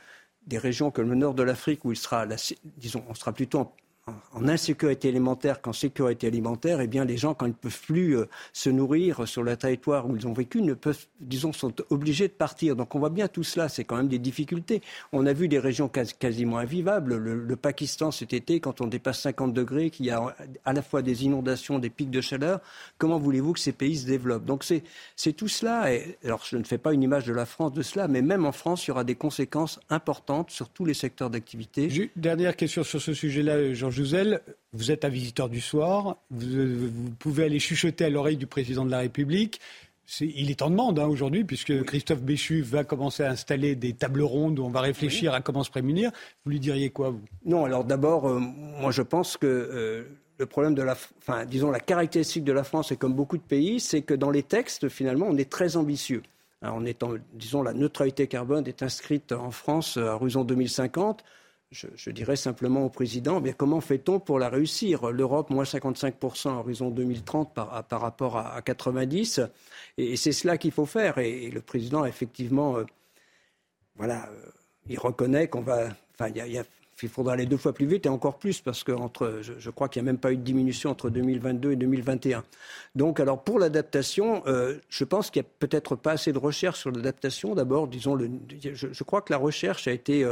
des 0.45 0.57
régions 0.57 0.91
comme 0.91 1.09
le 1.09 1.15
nord 1.15 1.33
de 1.33 1.43
l'Afrique 1.43 1.85
où 1.85 1.91
il 1.91 1.97
sera, 1.97 2.25
disons, 2.63 3.03
on 3.09 3.13
sera 3.13 3.33
plutôt 3.33 3.59
en 3.59 3.73
en 4.33 4.47
insécurité 4.47 5.09
alimentaire 5.09 5.61
qu'en 5.61 5.73
sécurité 5.73 6.27
alimentaire, 6.27 6.79
eh 6.79 6.87
bien, 6.87 7.05
les 7.05 7.17
gens, 7.17 7.33
quand 7.33 7.45
ils 7.45 7.49
ne 7.49 7.53
peuvent 7.53 7.81
plus 7.81 8.17
euh, 8.17 8.25
se 8.53 8.69
nourrir 8.69 9.27
sur 9.27 9.43
le 9.43 9.55
territoire 9.57 10.07
où 10.07 10.15
ils 10.15 10.27
ont 10.27 10.33
vécu, 10.33 10.61
ne 10.61 10.73
peuvent, 10.73 11.05
disons, 11.19 11.53
sont 11.53 11.73
obligés 11.89 12.27
de 12.27 12.33
partir. 12.33 12.75
Donc, 12.75 12.95
on 12.95 12.99
voit 12.99 13.09
bien 13.09 13.27
tout 13.27 13.43
cela. 13.43 13.67
C'est 13.67 13.83
quand 13.83 13.97
même 13.97 14.07
des 14.07 14.19
difficultés. 14.19 14.81
On 15.11 15.25
a 15.25 15.33
vu 15.33 15.47
des 15.47 15.59
régions 15.59 15.89
quasiment 15.89 16.57
invivables. 16.57 17.15
Le, 17.15 17.55
Pakistan 17.57 18.11
cet 18.11 18.33
été, 18.33 18.59
quand 18.59 18.81
on 18.81 18.87
dépasse 18.87 19.21
50 19.21 19.51
degrés, 19.51 19.89
qu'il 19.89 20.05
y 20.05 20.11
a 20.11 20.35
à 20.63 20.73
la 20.73 20.81
fois 20.83 21.01
des 21.01 21.25
inondations, 21.25 21.79
des 21.79 21.89
pics 21.89 22.11
de 22.11 22.21
chaleur. 22.21 22.61
Comment 22.99 23.17
voulez-vous 23.17 23.53
que 23.53 23.59
ces 23.59 23.71
pays 23.71 23.97
se 23.97 24.05
développent? 24.05 24.45
Donc, 24.45 24.63
c'est 24.63 25.33
tout 25.33 25.47
cela. 25.47 25.91
Et, 25.91 26.17
alors, 26.23 26.43
je 26.47 26.55
ne 26.57 26.63
fais 26.63 26.77
pas 26.77 26.93
une 26.93 27.01
image 27.01 27.25
de 27.25 27.33
la 27.33 27.47
France 27.47 27.73
de 27.73 27.81
cela, 27.81 28.07
mais 28.07 28.21
même 28.21 28.45
en 28.45 28.51
France, 28.51 28.85
il 28.85 28.89
y 28.89 28.91
aura 28.91 29.03
des 29.03 29.15
conséquences 29.15 29.79
importantes 29.89 30.51
sur 30.51 30.69
tous 30.69 30.85
les 30.85 30.93
secteurs 30.93 31.31
d'activité. 31.31 32.11
Dernière 32.15 32.55
question 32.55 32.83
sur 32.83 33.01
ce 33.01 33.13
sujet-là, 33.13 33.73
Jean 33.73 33.89
Jouzel, 33.97 34.41
vous 34.73 34.91
êtes 34.91 35.05
un 35.05 35.09
visiteur 35.09 35.49
du 35.49 35.59
soir, 35.59 36.17
vous, 36.29 36.91
pouvez 37.17 37.45
aller 37.45 37.57
chuchoter 37.57 38.05
à 38.05 38.09
l'oreille 38.11 38.37
du 38.37 38.45
président 38.45 38.85
de 38.85 38.91
la 38.91 38.99
République. 38.99 39.59
il 40.21 40.51
est 40.51 40.61
en 40.61 40.69
demande 40.69 40.99
hein, 40.99 41.07
aujourd'hui, 41.07 41.43
puisque 41.43 41.83
Christophe 41.83 42.21
Béchu 42.21 42.61
va 42.61 42.83
commencer 42.83 43.23
à 43.23 43.31
installer 43.31 43.75
des 43.75 43.93
tables 43.93 44.21
rondes 44.21 44.59
où 44.59 44.63
on 44.63 44.69
va 44.69 44.81
réfléchir 44.81 45.33
à 45.33 45.41
comment 45.41 45.63
se 45.63 45.71
prémunir. 45.71 46.11
Vous 46.45 46.51
lui 46.51 46.59
diriez 46.59 46.91
quoi, 46.91 47.09
vous? 47.09 47.21
Non, 47.43 47.65
alors 47.65 47.85
d'abord, 47.85 48.29
euh, 48.29 48.39
moi 48.39 48.91
je 48.91 49.01
pense 49.01 49.35
que 49.35 49.47
euh, 49.47 50.03
le 50.37 50.45
problème 50.45 50.75
de 50.75 50.83
la, 50.83 50.95
enfin, 51.17 51.45
disons 51.45 51.71
la 51.71 51.79
caractéristique 51.79 52.43
de 52.43 52.53
la 52.53 52.63
France, 52.63 52.91
et 52.91 52.97
comme 52.97 53.15
beaucoup 53.15 53.37
de 53.37 53.43
pays, 53.43 53.79
c'est 53.79 54.03
que 54.03 54.13
dans 54.13 54.29
les 54.29 54.43
textes, 54.43 54.89
finalement, 54.89 55.25
on 55.27 55.37
est 55.37 55.49
très 55.49 55.75
ambitieux. 55.75 56.21
on 56.61 56.85
est 56.85 57.03
disons, 57.33 57.63
la 57.63 57.73
neutralité 57.73 58.27
carbone 58.27 58.67
est 58.67 58.83
inscrite 58.83 59.31
en 59.31 59.49
France 59.49 59.97
à 59.97 60.13
horizon 60.13 60.43
2050 60.43 61.23
je, 61.71 62.11
dirais 62.11 62.37
simplement 62.37 62.85
au 62.85 62.89
président, 62.89 63.41
mais 63.41 63.53
comment 63.53 63.81
fait-on 63.81 64.19
pour 64.19 64.39
la 64.39 64.47
réussir? 64.49 65.11
L'Europe, 65.11 65.49
moins 65.49 65.65
55% 65.65 66.49
à 66.49 66.53
horizon 66.53 66.89
2030 66.89 67.53
par, 67.53 67.83
par 67.83 68.01
rapport 68.01 68.37
à, 68.37 68.61
90, 68.61 69.41
et, 69.97 70.15
c'est 70.15 70.31
cela 70.31 70.57
qu'il 70.57 70.71
faut 70.71 70.85
faire. 70.85 71.17
Et, 71.17 71.49
le 71.49 71.61
président, 71.61 72.05
effectivement, 72.05 72.77
euh, 72.77 72.85
voilà, 73.97 74.29
euh, 74.29 74.49
il 74.87 74.97
reconnaît 74.97 75.49
qu'on 75.49 75.61
va, 75.61 75.89
enfin, 76.17 76.31
il, 76.33 77.09
faudra 77.09 77.33
aller 77.33 77.45
deux 77.45 77.57
fois 77.57 77.73
plus 77.73 77.85
vite 77.85 78.05
et 78.05 78.09
encore 78.09 78.37
plus 78.37 78.61
parce 78.61 78.85
que 78.85 78.93
entre, 78.93 79.41
je, 79.41 79.69
crois 79.69 79.89
qu'il 79.89 80.01
n'y 80.01 80.07
a 80.07 80.11
même 80.13 80.19
pas 80.19 80.31
eu 80.31 80.37
de 80.37 80.43
diminution 80.43 80.91
entre 80.91 81.09
2022 81.09 81.73
et 81.73 81.75
2021. 81.75 82.45
Donc, 82.95 83.19
alors 83.19 83.43
pour 83.43 83.59
l'adaptation, 83.59 84.41
euh, 84.47 84.77
je 84.89 85.03
pense 85.03 85.29
qu'il 85.29 85.41
n'y 85.41 85.47
a 85.47 85.51
peut-être 85.59 85.97
pas 85.97 86.13
assez 86.13 86.31
de 86.31 86.39
recherche 86.39 86.79
sur 86.79 86.91
l'adaptation. 86.91 87.55
D'abord, 87.55 87.89
disons, 87.89 88.15
le, 88.15 88.31
je, 88.73 89.03
crois 89.03 89.21
que 89.21 89.33
la 89.33 89.37
recherche 89.37 89.89
a 89.89 89.91
été 89.91 90.25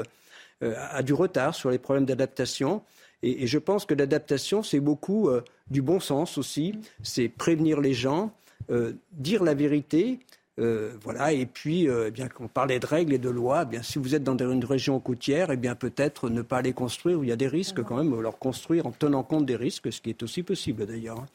a 0.62 1.04
du 1.04 1.14
retard 1.14 1.54
sur 1.54 1.70
les 1.70 1.78
problèmes 1.78 2.06
d'adaptation. 2.06 2.82
Et, 3.26 3.48
je 3.48 3.58
pense 3.58 3.86
que 3.86 3.94
l'adaptation, 3.94 4.64
c'est 4.64 4.80
beaucoup 4.80 5.30
euh, 5.30 5.44
du 5.70 5.82
bon 5.82 6.00
sens 6.00 6.38
aussi. 6.38 6.80
C'est 7.02 7.28
prévenir 7.28 7.82
les 7.82 7.94
gens, 7.94 8.32
euh, 8.70 8.94
dire 9.12 9.44
la 9.44 9.54
vérité, 9.54 10.20
euh, 10.58 10.94
voilà, 11.02 11.34
et 11.34 11.46
puis, 11.46 11.90
euh, 11.90 12.06
eh 12.08 12.12
bien 12.12 12.30
qu'on 12.30 12.48
parlait 12.48 12.80
de 12.80 12.86
règles 12.86 13.14
et 13.14 13.18
de 13.18 13.30
lois, 13.30 13.64
eh 13.64 13.70
bien 13.70 13.84
si 13.84 14.00
vous 14.00 14.16
êtes 14.16 14.24
dans 14.24 14.38
une 14.38 14.64
région 14.64 14.98
côtière, 15.02 15.52
eh 15.52 15.58
bien 15.58 15.76
peut-être 15.76 16.30
ne 16.30 16.42
pas 16.42 16.62
les 16.62 16.72
construire 16.72 17.20
où 17.20 17.24
il 17.24 17.30
y 17.30 17.34
a 17.34 17.36
des 17.36 17.50
risques 17.50 17.84
quand 17.84 17.98
même, 17.98 18.18
leur 18.22 18.40
construire 18.40 18.86
en 18.86 18.92
tenant 18.92 19.24
compte 19.24 19.46
des 19.46 19.58
risques, 19.58 19.92
ce 19.92 20.00
qui 20.00 20.10
est 20.12 20.24
aussi 20.24 20.44
possible 20.44 20.86
d'ailleurs. 20.86 21.20
Hein. 21.20 21.26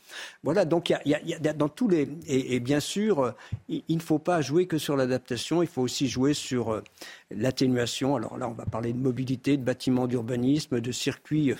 Voilà, 0.42 0.64
donc 0.64 0.88
il 1.04 1.20
y, 1.26 1.54
dans 1.54 1.68
tous 1.68 1.88
les 1.88 2.08
et, 2.26 2.60
bien 2.60 2.80
sûr, 2.80 3.20
euh, 3.20 3.32
il, 3.68 3.84
ne 3.90 4.00
faut 4.00 4.18
pas 4.18 4.40
jouer 4.40 4.66
que 4.66 4.78
sur 4.78 4.96
l'adaptation, 4.96 5.62
il 5.62 5.68
faut 5.68 5.82
aussi 5.82 6.08
jouer 6.08 6.32
sur 6.32 6.82
l'atténuation. 7.30 8.16
Alors 8.16 8.38
là, 8.38 8.48
on 8.48 8.54
va 8.54 8.64
parler 8.64 8.94
de 8.94 8.98
mobilité, 8.98 9.58
de 9.58 9.62
bâtiments 9.62 10.06
d'urbanisme, 10.06 10.80
de 10.80 10.92
circuits 10.92 11.52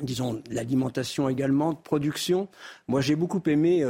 disons, 0.00 0.42
l'alimentation 0.50 1.28
également, 1.28 1.72
de 1.72 1.78
production. 1.78 2.48
Moi, 2.88 3.02
j'ai 3.02 3.14
beaucoup 3.14 3.42
aimé, 3.46 3.84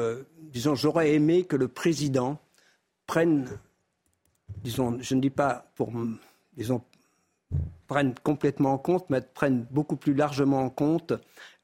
disons, 0.53 0.75
j'aurais 0.75 1.13
aimé 1.13 1.45
que 1.45 1.57
le 1.57 1.69
président 1.69 2.41
prennent, 3.07 3.49
disons, 4.63 4.99
je 5.01 5.15
ne 5.15 5.21
dis 5.21 5.31
pas 5.31 5.71
pour, 5.75 5.93
disons, 6.57 6.83
prennent 7.87 8.15
complètement 8.23 8.73
en 8.73 8.79
compte, 8.79 9.09
mais 9.11 9.21
prennent 9.21 9.67
beaucoup 9.71 9.97
plus 9.97 10.15
largement 10.15 10.63
en 10.63 10.71
compte 10.71 11.13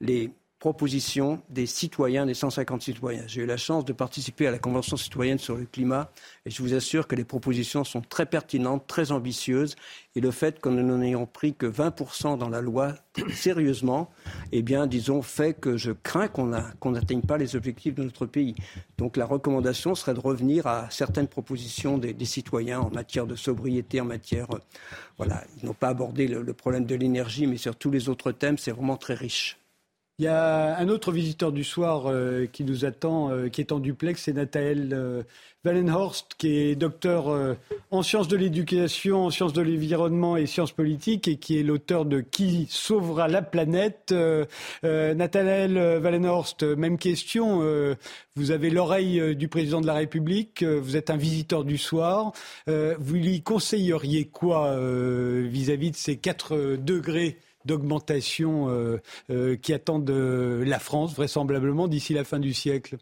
les, 0.01 0.31
propositions 0.59 1.41
des 1.51 1.67
citoyens, 1.67 2.27
des 2.27 2.35
150 2.35 2.83
citoyens. 2.83 3.23
J'ai 3.29 3.43
eu 3.43 3.47
la 3.47 3.57
chance 3.57 3.85
de 3.85 3.93
participer 3.93 4.47
à 4.49 4.51
la 4.51 4.59
Convention 4.59 4.97
citoyenne 4.97 5.39
sur 5.39 5.57
le 5.57 5.67
climat 5.67 6.11
et 6.47 6.51
je 6.51 6.61
vous 6.63 6.75
assure 6.75 7.07
que 7.07 7.15
les 7.15 7.25
propositions 7.25 7.85
sont 7.85 8.01
très 8.01 8.27
pertinentes, 8.27 8.87
très 8.89 9.13
ambitieuses 9.13 9.77
et 10.17 10.21
le 10.21 10.33
fait 10.33 10.61
que 10.61 10.69
nous 10.69 10.83
n'en 10.83 11.01
ayons 11.01 11.27
pris 11.27 11.55
que 11.55 11.67
20% 11.67 12.39
dans 12.39 12.49
la 12.49 12.61
loi 12.61 12.95
sérieusement, 13.33 14.11
eh 14.51 14.63
bien, 14.63 14.89
disons, 14.89 15.23
fait 15.23 15.55
que 15.55 15.77
je 15.77 15.93
crains 15.93 16.27
qu'on 16.27 16.91
n'atteigne 16.91 17.23
pas 17.23 17.39
les 17.39 17.55
objectifs 17.55 17.95
de 17.95 18.03
notre 18.03 18.27
pays. 18.27 18.57
Donc 18.97 19.17
la 19.17 19.27
recommandation 19.27 19.95
serait 19.95 20.15
de 20.15 20.21
revenir 20.21 20.67
à 20.67 20.91
certaines 20.91 21.29
propositions 21.29 21.99
des, 21.99 22.17
citoyens 22.25 22.81
en 22.81 22.91
matière 22.91 23.27
de 23.27 23.37
sobriété, 23.37 24.01
en 24.01 24.07
matière... 24.07 24.51
Euh, 24.53 24.59
voilà, 25.17 25.43
ils 25.61 25.67
n'ont 25.67 25.75
pas 25.75 25.89
abordé 25.89 26.29
le 26.29 26.53
problème 26.53 26.85
de 26.85 26.95
l'énergie, 26.95 27.49
mais 27.49 27.57
sur 27.57 27.75
tous 27.75 27.91
les 27.91 28.09
autres 28.09 28.31
thèmes, 28.31 28.57
c'est 28.57 28.71
vraiment 28.71 28.97
très 28.97 29.15
riche. 29.15 29.59
Il 30.21 30.25
y 30.25 30.29
a 30.29 30.77
un 30.77 30.89
autre 30.89 31.13
visiteur 31.13 31.53
du 31.53 31.63
soir 31.63 32.07
euh, 32.07 32.47
qui 32.47 32.65
nous 32.65 32.85
attend, 32.85 33.31
euh, 33.31 33.47
qui 33.47 33.61
est 33.61 33.71
en 33.71 33.79
duplex, 33.79 34.25
c'est 34.25 34.33
Nathalie 34.33 34.89
euh, 34.93 35.23
Wallenhorst, 35.65 36.35
qui 36.37 36.57
est 36.57 36.75
docteur 36.75 37.57
en 37.93 38.03
sciences 38.03 38.27
de 38.27 38.37
l'éducation, 38.37 39.27
en 39.27 39.31
sciences 39.31 39.53
de 39.53 39.61
l'environnement 39.61 40.37
et 40.37 40.47
sciences 40.47 40.73
politiques, 40.73 41.29
et 41.29 41.37
qui 41.37 41.61
est 41.61 41.63
l'auteur 41.63 42.05
de 42.05 42.21
Qui 42.21 42.67
sauvera 42.71 43.29
la 43.29 43.43
planète. 43.43 44.15
Nathalie 44.83 45.75
Wallenhorst, 45.75 46.63
même 46.63 46.97
question. 46.97 47.61
vous 48.35 48.51
avez 48.51 48.71
l'oreille 48.71 49.37
du 49.37 49.49
président 49.49 49.83
de 49.83 49.87
la 49.87 49.95
République, 49.95 50.63
vous 50.63 50.97
êtes 50.97 51.11
un 51.11 51.17
visiteur 51.17 51.65
du 51.65 51.77
soir. 51.77 52.33
vous 52.67 53.15
lui 53.15 53.43
conseilleriez 53.43 54.27
quoi 54.27 54.75
vis-à-vis 54.79 55.89
-vis 55.89 55.93
de 55.93 55.97
ces 55.97 56.17
4 56.17 56.77
degrés 56.77 57.37
d'augmentation 57.69 58.71
euh, 58.71 58.97
euh, 59.31 59.57
qui 59.57 59.73
attendent 59.73 60.11
la 60.11 60.79
France, 60.81 61.15
vraisemblablement, 61.15 61.87
d'ici 61.87 62.15
la 62.15 62.25
fin 62.25 62.41
du 62.41 62.55
siècle 62.55 62.97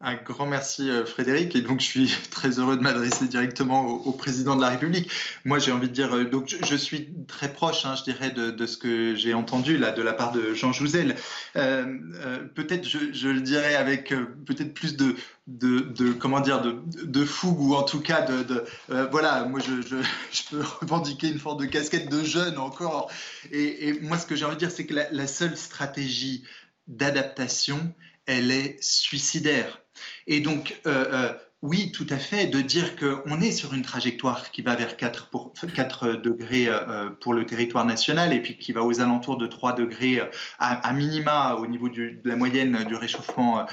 un 0.00 0.14
grand 0.14 0.46
merci 0.46 0.90
euh, 0.90 1.06
Frédéric 1.06 1.56
et 1.56 1.62
donc 1.62 1.80
je 1.80 1.86
suis 1.86 2.14
très 2.30 2.58
heureux 2.58 2.76
de 2.76 2.82
m'adresser 2.82 3.26
directement 3.26 3.86
au, 3.86 4.12
président 4.12 4.56
de 4.56 4.60
la 4.60 4.68
République. 4.68 5.10
Moi 5.44 5.58
j'ai 5.58 5.72
envie 5.72 5.88
de 5.88 5.94
dire 5.94 6.28
donc 6.30 6.54
je, 6.62 6.76
suis 6.76 7.08
très 7.26 7.52
proche, 7.52 7.84
hein, 7.86 7.94
je 7.96 8.04
dirais, 8.04 8.30
de, 8.30 8.66
ce 8.66 8.76
que 8.76 9.14
j'ai 9.14 9.34
entendu 9.34 9.78
là 9.78 9.92
de 9.92 10.02
la 10.02 10.12
part 10.12 10.32
de 10.32 10.54
Jean 10.54 10.72
Jouzel. 10.72 11.16
peut-être 11.54 12.86
je, 12.86 13.28
le 13.28 13.40
dirais 13.40 13.74
avec 13.74 14.14
peut-être 14.44 14.74
plus 14.74 14.96
de, 14.96 15.16
de, 15.46 16.12
comment 16.12 16.40
dire 16.40 16.60
de, 16.62 17.24
fougue 17.24 17.60
ou 17.60 17.74
en 17.74 17.84
tout 17.84 18.00
cas 18.00 18.22
de, 18.22 18.64
euh, 18.90 19.06
voilà 19.10 19.44
moi 19.44 19.60
je, 19.90 20.42
peux 20.50 20.62
revendiquer 20.80 21.28
une 21.28 21.38
forme 21.38 21.60
de 21.60 21.66
casquette 21.66 22.08
de 22.08 22.24
jeune 22.24 22.58
encore 22.58 23.10
et, 23.52 23.98
moi 24.02 24.18
ce 24.18 24.26
que 24.26 24.34
j'ai 24.34 24.44
envie 24.44 24.56
de 24.56 24.60
dire 24.60 24.70
c'est 24.70 24.86
que 24.86 24.94
la, 24.94 25.26
seule 25.26 25.56
stratégie 25.56 26.44
d'adaptation 26.88 27.94
elle 28.26 28.50
est 28.50 28.82
suicidaire 28.82 29.80
et 30.26 30.40
donc 30.40 30.80
euh, 30.86 31.06
euh, 31.12 31.32
oui, 31.62 31.90
tout 31.90 32.06
à 32.10 32.18
fait, 32.18 32.46
de 32.46 32.60
dire 32.60 32.96
qu'on 32.96 33.40
est 33.40 33.50
sur 33.50 33.74
une 33.74 33.82
trajectoire 33.82 34.50
qui 34.50 34.62
va 34.62 34.76
vers 34.76 34.96
4, 34.96 35.30
pour, 35.30 35.52
4 35.52 36.12
degrés 36.12 36.66
euh, 36.68 37.10
pour 37.20 37.34
le 37.34 37.46
territoire 37.46 37.84
national 37.84 38.32
et 38.32 38.40
puis 38.40 38.56
qui 38.58 38.72
va 38.72 38.84
aux 38.84 39.00
alentours 39.00 39.36
de 39.38 39.46
3 39.46 39.72
degrés 39.72 40.20
à, 40.58 40.92
minima 40.92 41.54
au 41.54 41.66
niveau 41.66 41.88
de 41.88 42.20
la 42.24 42.36
moyenne 42.36 42.84
du 42.84 42.94
réchauffement 42.94 43.66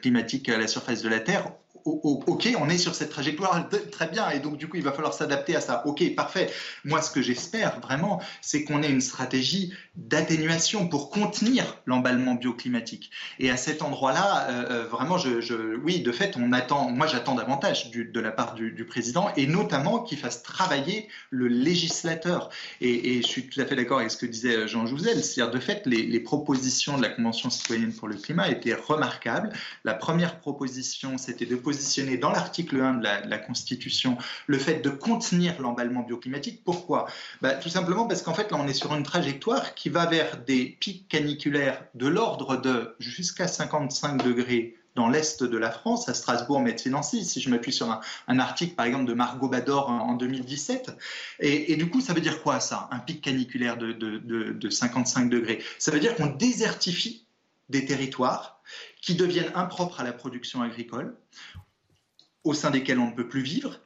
climatique 0.00 0.48
à 0.48 0.56
la 0.56 0.68
surface 0.68 1.02
de 1.02 1.08
la 1.08 1.20
Terre 1.20 1.52
ok, 1.84 2.48
on 2.58 2.68
est 2.68 2.78
sur 2.78 2.94
cette 2.94 3.10
trajectoire, 3.10 3.68
très 3.90 4.08
bien, 4.08 4.30
et 4.30 4.40
donc 4.40 4.56
du 4.56 4.68
coup, 4.68 4.76
il 4.76 4.82
va 4.82 4.92
falloir 4.92 5.14
s'adapter 5.14 5.56
à 5.56 5.60
ça. 5.60 5.86
Ok, 5.86 6.14
parfait. 6.14 6.50
Moi, 6.84 7.02
ce 7.02 7.10
que 7.10 7.22
j'espère 7.22 7.80
vraiment, 7.80 8.20
c'est 8.40 8.64
qu'on 8.64 8.82
ait 8.82 8.90
une 8.90 9.00
stratégie 9.00 9.72
d'atténuation 9.96 10.88
pour 10.88 11.10
contenir 11.10 11.78
l'emballement 11.86 12.34
bioclimatique. 12.34 13.10
Et 13.38 13.50
à 13.50 13.56
cet 13.56 13.82
endroit-là, 13.82 14.48
euh, 14.50 14.66
euh, 14.70 14.86
vraiment, 14.86 15.16
oui, 15.84 16.00
de 16.00 16.12
fait, 16.12 16.36
on 16.36 16.52
attend, 16.52 16.90
moi, 16.90 17.06
j'attends 17.06 17.34
davantage 17.34 17.90
de 17.90 18.20
la 18.20 18.30
part 18.30 18.54
du, 18.54 18.84
président, 18.84 19.30
et 19.36 19.46
notamment 19.46 20.00
qu'il 20.00 20.18
fasse 20.18 20.42
travailler 20.42 21.08
le 21.30 21.48
législateur. 21.48 22.50
Et, 22.80 23.20
je 23.22 23.26
suis 23.26 23.48
tout 23.48 23.60
à 23.60 23.66
fait 23.66 23.76
d'accord 23.76 23.98
avec 23.98 24.10
ce 24.10 24.16
que 24.16 24.26
disait 24.26 24.66
Jean 24.66 24.86
Jouzel, 24.86 25.22
c'est-à-dire 25.22 25.52
de 25.52 25.60
fait, 25.60 25.86
les, 25.86 26.02
les 26.02 26.20
propositions 26.20 26.96
de 26.96 27.02
la 27.02 27.10
Convention 27.10 27.50
citoyenne 27.50 27.92
pour 27.92 28.08
le 28.08 28.16
climat 28.16 28.48
étaient 28.48 28.74
remarquables. 28.74 29.50
La 29.84 29.94
première 29.94 30.40
proposition, 30.40 31.18
c'était 31.18 31.46
de 31.46 31.56
positionner 31.70 32.16
dans 32.16 32.32
l'article 32.32 32.80
1 32.80 32.94
de 32.94 33.04
la, 33.28 33.38
Constitution 33.38 34.18
le 34.48 34.58
fait 34.58 34.80
de 34.80 34.90
contenir 34.90 35.60
l'emballement 35.62 36.02
bioclimatique. 36.02 36.64
Pourquoi? 36.64 37.06
Bah, 37.42 37.54
Tout 37.54 37.68
simplement 37.68 38.08
parce 38.08 38.22
qu'en 38.22 38.34
fait, 38.34 38.50
là, 38.50 38.58
on 38.60 38.66
est 38.66 38.74
sur 38.74 38.92
une 38.92 39.04
trajectoire 39.04 39.76
qui 39.76 39.88
va 39.88 40.06
vers 40.06 40.38
des 40.38 40.76
pics 40.80 41.06
caniculaires 41.06 41.84
de 41.94 42.08
l'ordre 42.08 42.56
de 42.56 42.96
jusqu'à 42.98 43.46
55 43.46 44.24
degrés 44.24 44.74
dans 44.96 45.08
l'est 45.08 45.44
de 45.44 45.56
la 45.56 45.70
France, 45.70 46.08
à 46.08 46.14
Strasbourg, 46.14 46.60
Metz-Nancy, 46.60 47.24
si 47.24 47.40
je 47.40 47.48
m'appuie 47.48 47.72
sur 47.72 47.88
un, 48.26 48.38
article 48.40 48.74
par 48.74 48.86
exemple 48.86 49.04
de 49.04 49.14
Margot 49.14 49.48
Bador 49.48 49.90
en, 49.90 50.14
2017. 50.14 50.90
Et, 51.38 51.76
du 51.76 51.88
coup, 51.88 52.00
ça 52.00 52.14
veut 52.14 52.20
dire 52.20 52.42
quoi 52.42 52.58
ça, 52.58 52.88
un 52.90 52.98
pic 52.98 53.20
caniculaire 53.20 53.76
de, 53.76 53.92
de 53.92 54.70
55 54.70 55.30
degrés? 55.30 55.62
Ça 55.78 55.92
veut 55.92 56.00
dire 56.00 56.16
qu'on 56.16 56.26
désertifie 56.26 57.24
des 57.68 57.84
territoires 57.84 58.59
qui 59.00 59.14
deviennent 59.14 59.52
impropres 59.54 60.00
à 60.00 60.04
la 60.04 60.12
production 60.12 60.62
agricole, 60.62 61.16
au 62.44 62.54
sein 62.54 62.70
desquels 62.70 62.98
on 62.98 63.10
ne 63.10 63.14
peut 63.14 63.28
plus 63.28 63.42
vivre, 63.42 63.80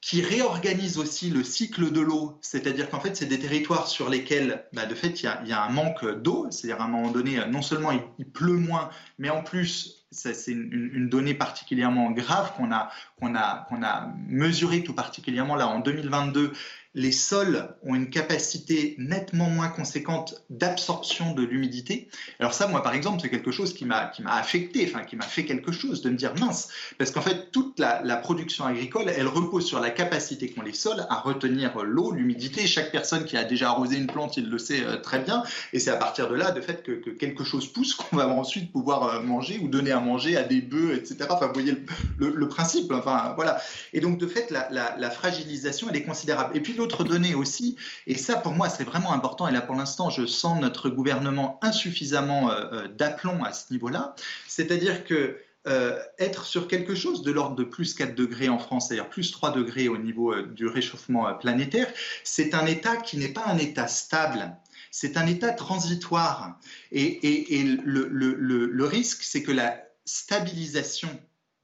qui 0.00 0.22
réorganisent 0.22 0.96
aussi 0.96 1.28
le 1.28 1.44
cycle 1.44 1.92
de 1.92 2.00
l'eau, 2.00 2.38
c'est-à-dire 2.40 2.88
qu'en 2.88 3.00
fait, 3.00 3.16
c'est 3.16 3.26
des 3.26 3.38
territoires 3.38 3.86
sur 3.86 4.08
lesquels, 4.08 4.64
bah, 4.72 4.86
de 4.86 4.94
fait, 4.94 5.22
il 5.22 5.26
y, 5.46 5.52
a, 5.52 5.62
un 5.62 5.68
manque 5.68 6.06
d'eau, 6.22 6.46
c'est-à-dire 6.50 6.80
à 6.80 6.86
un 6.86 6.88
moment 6.88 7.10
donné, 7.10 7.38
non 7.50 7.60
seulement 7.60 7.90
il, 8.18 8.24
pleut 8.24 8.56
moins, 8.56 8.88
mais 9.18 9.28
en 9.28 9.42
plus, 9.42 10.06
c'est 10.10 10.34
une, 10.48 10.90
une, 10.94 11.08
donnée 11.10 11.34
particulièrement 11.34 12.10
grave 12.12 12.54
qu'on 12.56 12.72
a, 12.72 12.90
a, 13.20 13.68
a 13.82 14.14
mesurée 14.26 14.82
tout 14.82 14.94
particulièrement 14.94 15.54
là 15.54 15.68
en 15.68 15.80
2022 15.80 16.52
les 16.94 17.12
sols 17.12 17.68
ont 17.84 17.94
une 17.94 18.10
capacité 18.10 18.96
nettement 18.98 19.48
moins 19.48 19.68
conséquente 19.68 20.42
d'absorption 20.50 21.34
de 21.34 21.42
l'humidité. 21.42 22.08
Alors 22.40 22.52
ça, 22.52 22.66
moi, 22.66 22.82
par 22.82 22.94
exemple, 22.94 23.20
c'est 23.22 23.30
quelque 23.30 23.52
chose 23.52 23.74
qui 23.74 23.84
m'a 23.84 24.10
affecté, 24.26 24.88
enfin 24.88 25.04
qui 25.04 25.14
m'a 25.14 25.24
fait 25.24 25.44
quelque 25.44 25.70
chose 25.70 26.02
de 26.02 26.10
me 26.10 26.16
dire 26.16 26.34
mince, 26.40 26.68
parce 26.98 27.12
qu'en 27.12 27.20
fait, 27.20 27.52
toute 27.52 27.78
la, 27.78 28.00
production 28.16 28.64
agricole, 28.64 29.04
elle 29.08 29.28
repose 29.28 29.64
sur 29.64 29.80
la 29.80 29.90
capacité 29.90 30.50
qu'ont 30.50 30.62
les 30.62 30.72
sols 30.72 31.06
à 31.08 31.20
retenir 31.20 31.78
l'eau, 31.82 32.12
l'humidité. 32.12 32.66
Chaque 32.66 32.90
personne 32.90 33.24
qui 33.24 33.36
a 33.36 33.44
déjà 33.44 33.68
arrosé 33.70 33.96
une 33.96 34.08
plante, 34.08 34.36
il 34.36 34.50
le 34.50 34.58
sait 34.58 34.84
euh, 34.84 34.96
très 34.96 35.20
bien, 35.20 35.42
et 35.72 35.78
c'est 35.78 35.90
à 35.90 35.96
partir 35.96 36.28
de 36.28 36.34
là, 36.34 36.50
de 36.50 36.60
fait, 36.60 36.82
que, 36.82 37.10
quelque 37.10 37.44
chose 37.44 37.72
pousse 37.72 37.94
qu'on 37.94 38.16
va 38.16 38.28
ensuite 38.28 38.72
pouvoir 38.72 39.04
euh, 39.04 39.22
manger 39.22 39.60
ou 39.62 39.68
donner 39.68 39.92
à 39.92 40.00
manger 40.00 40.36
à 40.36 40.42
des 40.42 40.60
bœufs, 40.60 40.94
etc. 40.94 41.16
Enfin, 41.30 41.46
vous 41.46 41.54
voyez 41.54 41.76
le, 42.18 42.48
principe. 42.48 42.92
Enfin, 42.92 43.32
voilà. 43.36 43.60
Et 43.92 44.00
donc, 44.00 44.18
de 44.18 44.26
fait, 44.26 44.50
la, 44.50 44.68
la 44.70 45.10
fragilisation, 45.10 45.88
elle 45.88 45.96
est 45.96 46.02
considérable. 46.02 46.56
Et 46.56 46.60
puis 46.60 46.74
L'autre 46.80 47.04
donnée 47.04 47.34
aussi, 47.34 47.76
et 48.06 48.16
ça 48.16 48.36
pour 48.36 48.52
moi 48.52 48.70
c'est 48.70 48.84
vraiment 48.84 49.12
important, 49.12 49.46
et 49.46 49.52
là 49.52 49.60
pour 49.60 49.74
l'instant 49.74 50.08
je 50.08 50.24
sens 50.24 50.58
notre 50.58 50.88
gouvernement 50.88 51.58
insuffisamment 51.60 52.50
euh, 52.50 52.64
euh, 52.72 52.88
d'aplomb 52.88 53.44
à 53.44 53.52
ce 53.52 53.70
niveau-là, 53.70 54.14
c'est-à-dire 54.48 55.04
que 55.04 55.36
euh, 55.68 55.98
être 56.18 56.46
sur 56.46 56.68
quelque 56.68 56.94
chose 56.94 57.20
de 57.20 57.32
l'ordre 57.32 57.54
de 57.54 57.64
plus 57.64 57.92
4 57.92 58.14
degrés 58.14 58.48
en 58.48 58.58
France, 58.58 58.88
c'est-à-dire 58.88 59.10
plus 59.10 59.30
3 59.30 59.52
degrés 59.52 59.88
au 59.88 59.98
niveau 59.98 60.34
du 60.40 60.66
réchauffement 60.66 61.34
planétaire, 61.34 61.92
c'est 62.24 62.54
un 62.54 62.64
état 62.64 62.96
qui 62.96 63.18
n'est 63.18 63.34
pas 63.34 63.44
un 63.44 63.58
état 63.58 63.86
stable. 63.86 64.56
C'est 64.90 65.18
un 65.18 65.26
état 65.26 65.52
transitoire. 65.52 66.58
Et, 66.92 67.62
le, 67.84 68.08
le 68.08 68.84
risque, 68.86 69.22
c'est 69.22 69.42
que 69.42 69.52
la 69.52 69.76
stabilisation 70.06 71.10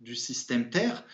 du 0.07 0.15
système 0.15 0.71
Terre 0.71 1.05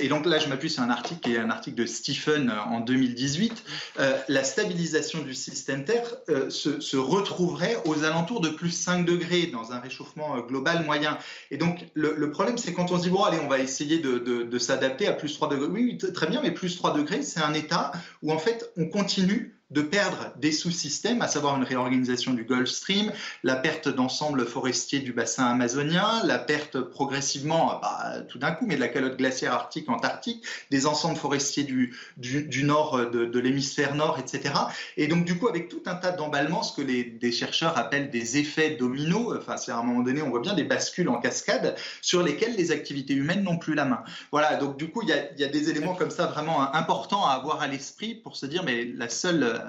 et 0.00 0.08
donc 0.08 0.26
là, 0.26 0.38
je 0.38 0.48
m'appuie 0.48 0.70
sur 0.70 0.82
un 0.82 0.90
article 0.90 1.20
qui 1.20 1.34
est 1.34 1.38
un 1.38 1.50
article 1.50 1.76
de 1.76 1.86
Stephen 1.86 2.50
euh, 2.50 2.60
en 2.62 2.80
2018. 2.80 3.64
Euh, 4.00 4.18
la 4.28 4.42
stabilisation 4.42 5.22
du 5.22 5.34
système 5.34 5.84
Terre 5.84 6.16
euh, 6.28 6.50
se, 6.50 6.96
retrouverait 6.96 7.76
aux 7.84 8.02
alentours 8.02 8.40
de 8.40 8.48
plus 8.48 8.70
5 8.70 9.04
degrés 9.04 9.46
dans 9.46 9.72
un 9.72 9.78
réchauffement 9.78 10.40
global 10.40 10.84
moyen. 10.84 11.16
Et 11.52 11.58
donc 11.58 11.86
le, 11.94 12.30
problème, 12.30 12.58
c'est 12.58 12.72
quand 12.72 12.90
on 12.90 12.98
se 12.98 13.04
dit, 13.04 13.10
bon, 13.10 13.22
allez, 13.22 13.38
on 13.38 13.48
va 13.48 13.60
essayer 13.60 13.98
de, 13.98 14.18
de 14.18 14.58
s'adapter 14.58 15.06
à 15.06 15.12
plus 15.12 15.32
3 15.34 15.48
degrés. 15.48 15.68
Oui, 15.68 15.98
très 16.12 16.26
bien, 16.26 16.42
mais 16.42 16.50
plus 16.50 16.76
3 16.76 16.94
degrés, 16.94 17.22
c'est 17.22 17.40
un 17.40 17.54
état 17.54 17.92
où 18.22 18.32
en 18.32 18.38
fait, 18.38 18.68
on 18.76 18.88
continue 18.88 19.61
de 19.72 19.82
perdre 19.82 20.32
des 20.36 20.52
sous-systèmes, 20.52 21.22
à 21.22 21.28
savoir 21.28 21.56
une 21.56 21.64
réorganisation 21.64 22.34
du 22.34 22.44
Gulf 22.44 22.68
Stream, 22.68 23.10
la 23.42 23.56
perte 23.56 23.88
d'ensemble 23.88 24.46
forestier 24.46 25.00
du 25.00 25.12
bassin 25.12 25.46
amazonien, 25.46 26.22
la 26.24 26.38
perte 26.38 26.78
progressivement, 26.80 27.80
bah, 27.80 28.20
tout 28.28 28.38
d'un 28.38 28.52
coup, 28.52 28.66
mais 28.66 28.76
de 28.76 28.80
la 28.80 28.88
calotte 28.88 29.16
glaciaire 29.16 29.54
arctique, 29.54 29.88
antarctique, 29.88 30.44
des 30.70 30.86
ensembles 30.86 31.16
forestiers 31.16 31.64
du, 31.64 31.96
du, 32.16 32.64
nord 32.64 33.10
de, 33.10 33.38
l'hémisphère 33.38 33.94
nord, 33.94 34.18
etc. 34.18 34.54
Et 34.96 35.06
donc, 35.06 35.24
du 35.24 35.38
coup, 35.38 35.48
avec 35.48 35.68
tout 35.68 35.82
un 35.86 35.94
tas 35.94 36.12
d'emballements, 36.12 36.62
ce 36.62 36.76
que 36.76 36.82
les, 36.82 37.04
des 37.04 37.32
chercheurs 37.32 37.78
appellent 37.78 38.10
des 38.10 38.38
effets 38.38 38.76
dominos, 38.76 39.36
enfin, 39.38 39.56
c'est 39.56 39.72
à 39.72 39.78
un 39.78 39.82
moment 39.82 40.02
donné, 40.02 40.22
on 40.22 40.30
voit 40.30 40.40
bien 40.40 40.54
des 40.54 40.64
bascules 40.64 41.08
en 41.08 41.18
cascade 41.18 41.76
sur 42.02 42.22
lesquelles 42.22 42.56
les 42.56 42.72
activités 42.72 43.14
humaines 43.14 43.42
n'ont 43.42 43.58
plus 43.58 43.74
la 43.74 43.86
main. 43.86 44.04
Voilà, 44.30 44.56
donc 44.56 44.76
du 44.76 44.90
coup, 44.90 45.02
il 45.02 45.08
y 45.08 45.40
y 45.40 45.44
a 45.44 45.48
des 45.48 45.70
éléments 45.70 45.94
comme 45.94 46.10
ça 46.10 46.26
vraiment 46.26 46.74
importants 46.74 47.26
à 47.26 47.32
avoir 47.32 47.62
à 47.62 47.66
l'esprit 47.66 48.14
pour 48.14 48.36
se 48.36 48.46
dire, 48.46 48.62
mais 48.64 48.84
la 48.84 49.08
seule 49.08 49.61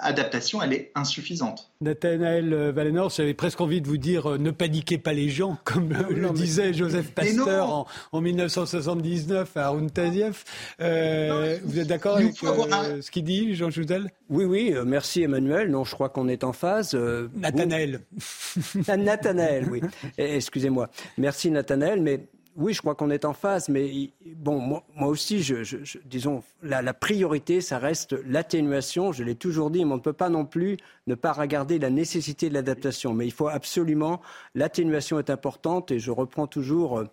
adaptation, 0.00 0.62
elle 0.62 0.72
est 0.72 0.92
insuffisante. 0.94 1.70
Nathanaël 1.80 2.70
Valénor, 2.70 3.10
j'avais 3.10 3.34
presque 3.34 3.60
envie 3.60 3.80
de 3.80 3.86
vous 3.86 3.96
dire 3.96 4.38
ne 4.38 4.50
paniquez 4.50 4.98
pas 4.98 5.12
les 5.12 5.28
gens, 5.28 5.58
comme 5.64 5.92
le 5.92 6.30
disait 6.30 6.72
Joseph 6.72 7.12
Pasteur 7.12 7.86
en, 8.12 8.20
1979 8.20 9.56
à 9.56 9.66
Arun 9.66 9.86
vous 9.88 11.78
êtes 11.78 11.86
d'accord 11.86 12.16
avec 12.16 12.36
ce 12.36 13.10
qu'il 13.10 13.24
dit, 13.24 13.54
Jean 13.54 13.70
Jouzel 13.70 14.10
Oui, 14.28 14.44
oui, 14.44 14.74
merci 14.84 15.22
Emmanuel. 15.22 15.70
Non, 15.70 15.84
je 15.84 15.94
crois 15.94 16.08
qu'on 16.08 16.28
est 16.28 16.44
en 16.44 16.52
phase. 16.52 16.94
Nathanaël. 17.34 18.00
Nathanaël, 18.88 19.68
oui. 19.70 19.80
Excusez-moi. 20.18 20.90
Merci 21.18 21.50
Nathanaël, 21.50 22.00
mais 22.00 22.28
oui, 22.60 22.74
je 22.74 22.80
crois 22.80 22.94
qu'on 22.94 23.10
est 23.10 23.24
en 23.24 23.32
phase, 23.32 23.70
mais 23.70 24.10
bon, 24.36 24.60
moi, 24.60 25.08
aussi, 25.08 25.42
je, 25.42 25.78
disons, 26.04 26.42
la, 26.62 26.92
priorité, 26.92 27.62
ça 27.62 27.78
reste 27.78 28.14
l'atténuation. 28.26 29.12
Je 29.12 29.24
l'ai 29.24 29.34
toujours 29.34 29.70
dit, 29.70 29.82
mais 29.84 29.92
on 29.92 29.96
ne 29.96 30.02
peut 30.02 30.12
pas 30.12 30.28
non 30.28 30.44
plus 30.44 30.76
ne 31.06 31.14
pas 31.14 31.32
regarder 31.32 31.78
la 31.78 31.88
nécessité 31.88 32.50
de 32.50 32.54
l'adaptation. 32.54 33.14
Mais 33.14 33.26
il 33.26 33.32
faut 33.32 33.48
absolument, 33.48 34.20
l'atténuation 34.54 35.18
est 35.18 35.30
importante, 35.30 35.90
et 35.90 35.98
je 35.98 36.10
reprends 36.10 36.46
toujours, 36.46 36.98
euh, 36.98 37.04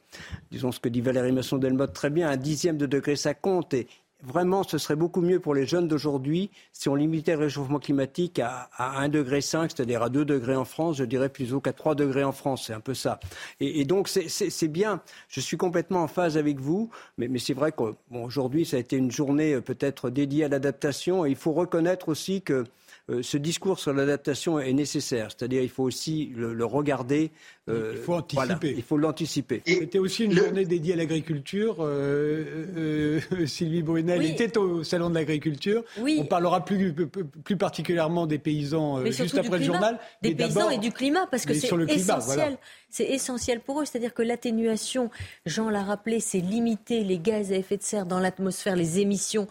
disons, 0.52 0.74
ce 0.74 0.82
que 0.82 0.90
dit 0.90 1.00
Valérie 1.00 1.32
Masson-Delmotte 1.32 1.94
très 1.94 2.10
bien, 2.10 2.30
un 2.30 2.38
dixième 2.38 2.78
de 2.78 2.86
degré, 2.86 3.16
ça 3.16 3.34
compte. 3.34 3.74
Vraiment, 4.24 4.64
ce 4.64 4.78
serait 4.78 4.96
beaucoup 4.96 5.22
mieux 5.22 5.40
pour 5.40 5.54
les 5.54 5.66
jeunes 5.66 5.88
d'aujourd'hui 5.88 6.50
si 6.74 6.90
on 6.90 6.96
limitait 6.96 7.34
le 7.34 7.40
réchauffement 7.40 7.80
climatique 7.80 8.40
à, 8.40 8.70
à 8.76 9.06
1,5 9.08 9.10
degré, 9.10 9.42
c'est-à-dire 9.42 10.04
à 10.04 10.10
2 10.10 10.26
degrés 10.26 10.56
en 10.56 10.66
France, 10.66 10.98
je 10.98 11.04
dirais 11.04 11.30
plutôt 11.30 11.62
qu'à 11.62 11.74
3 11.74 11.96
degrés 11.96 12.24
en 12.24 12.32
France. 12.32 12.66
C'est 12.68 12.74
un 12.74 12.80
peu 12.80 12.94
ça. 12.94 13.20
Et, 13.60 13.86
donc, 13.86 14.08
c'est 14.08 14.68
bien. 14.68 15.02
Je 15.30 15.40
suis 15.40 15.58
complètement 15.58 16.04
en 16.04 16.08
phase 16.08 16.38
avec 16.38 16.60
vous, 16.60 16.90
mais, 17.18 17.30
c'est 17.40 17.54
vrai 17.54 17.72
qu'aujourd'hui, 17.72 18.66
ça 18.66 18.78
a 18.78 18.80
été 18.80 18.98
une 18.98 19.12
journée 19.12 19.54
euh, 19.54 19.62
peut-être 19.62 20.10
dédiée 20.10 20.46
à 20.46 20.48
l'adaptation. 20.50 21.26
Et 21.26 21.30
il 21.30 21.36
faut 21.36 21.54
reconnaître 21.54 22.10
aussi 22.10 22.42
que 22.42 22.64
ce 23.22 23.38
discours 23.38 23.80
sur 23.80 23.94
l'adaptation 23.94 24.60
est 24.60 24.74
nécessaire. 24.74 25.30
C'est-à-dire 25.30 25.62
il 25.62 25.70
faut 25.70 25.84
aussi 25.84 26.34
le, 26.36 26.66
regarder. 26.66 27.32
Euh, 27.70 27.94
il 27.96 28.02
faut 28.02 28.16
anticiper. 28.16 28.74
il 28.76 28.84
faut 28.84 28.98
l'anticiper. 28.98 29.62
C'était 29.66 30.00
aussi 30.00 30.26
une 30.26 30.34
journée 30.34 30.66
dédiée 30.66 30.94
à 30.94 30.98
l'agriculture. 30.98 31.78
Euh, 31.80 33.20
Sylvie 33.46 33.82
Brunel 33.82 34.24
était 34.24 34.58
au 34.58 34.84
Salon 34.84 35.10
de 35.10 35.16
l'agriculture. 35.16 35.84
On 35.98 36.26
parlera 36.26 36.66
plus, 36.66 36.94
plus 36.94 37.58
particulièrement 37.58 38.28
des 38.28 38.40
paysans 38.40 39.06
juste 39.06 39.38
après 39.38 39.60
le 39.60 39.64
journal. 39.64 40.00
Des 40.22 40.36
paysans 40.36 40.70
et 40.70 40.78
du 40.78 40.92
climat, 40.92 41.28
parce 41.28 41.46
que 41.46 41.54
c'est 41.54 41.74
essentiel. 41.90 42.58
C'est 42.90 43.06
essentiel 43.06 43.62
pour 43.62 43.82
eux. 43.82 43.86
C'est-à-dire 43.86 44.14
que 44.14 44.22
l'atténuation, 44.22 45.10
Jean 45.46 45.70
l'a 45.70 45.84
rappelé, 45.84 46.20
c'est 46.20 46.40
limiter 46.40 47.04
les 47.04 47.20
gaz 47.20 47.52
à 47.52 47.56
effet 47.56 47.78
de 47.78 47.84
serre 47.84 48.06
dans 48.06 48.20
l'atmosphère, 48.20 48.76
les 48.76 49.00
émissions 49.00 49.48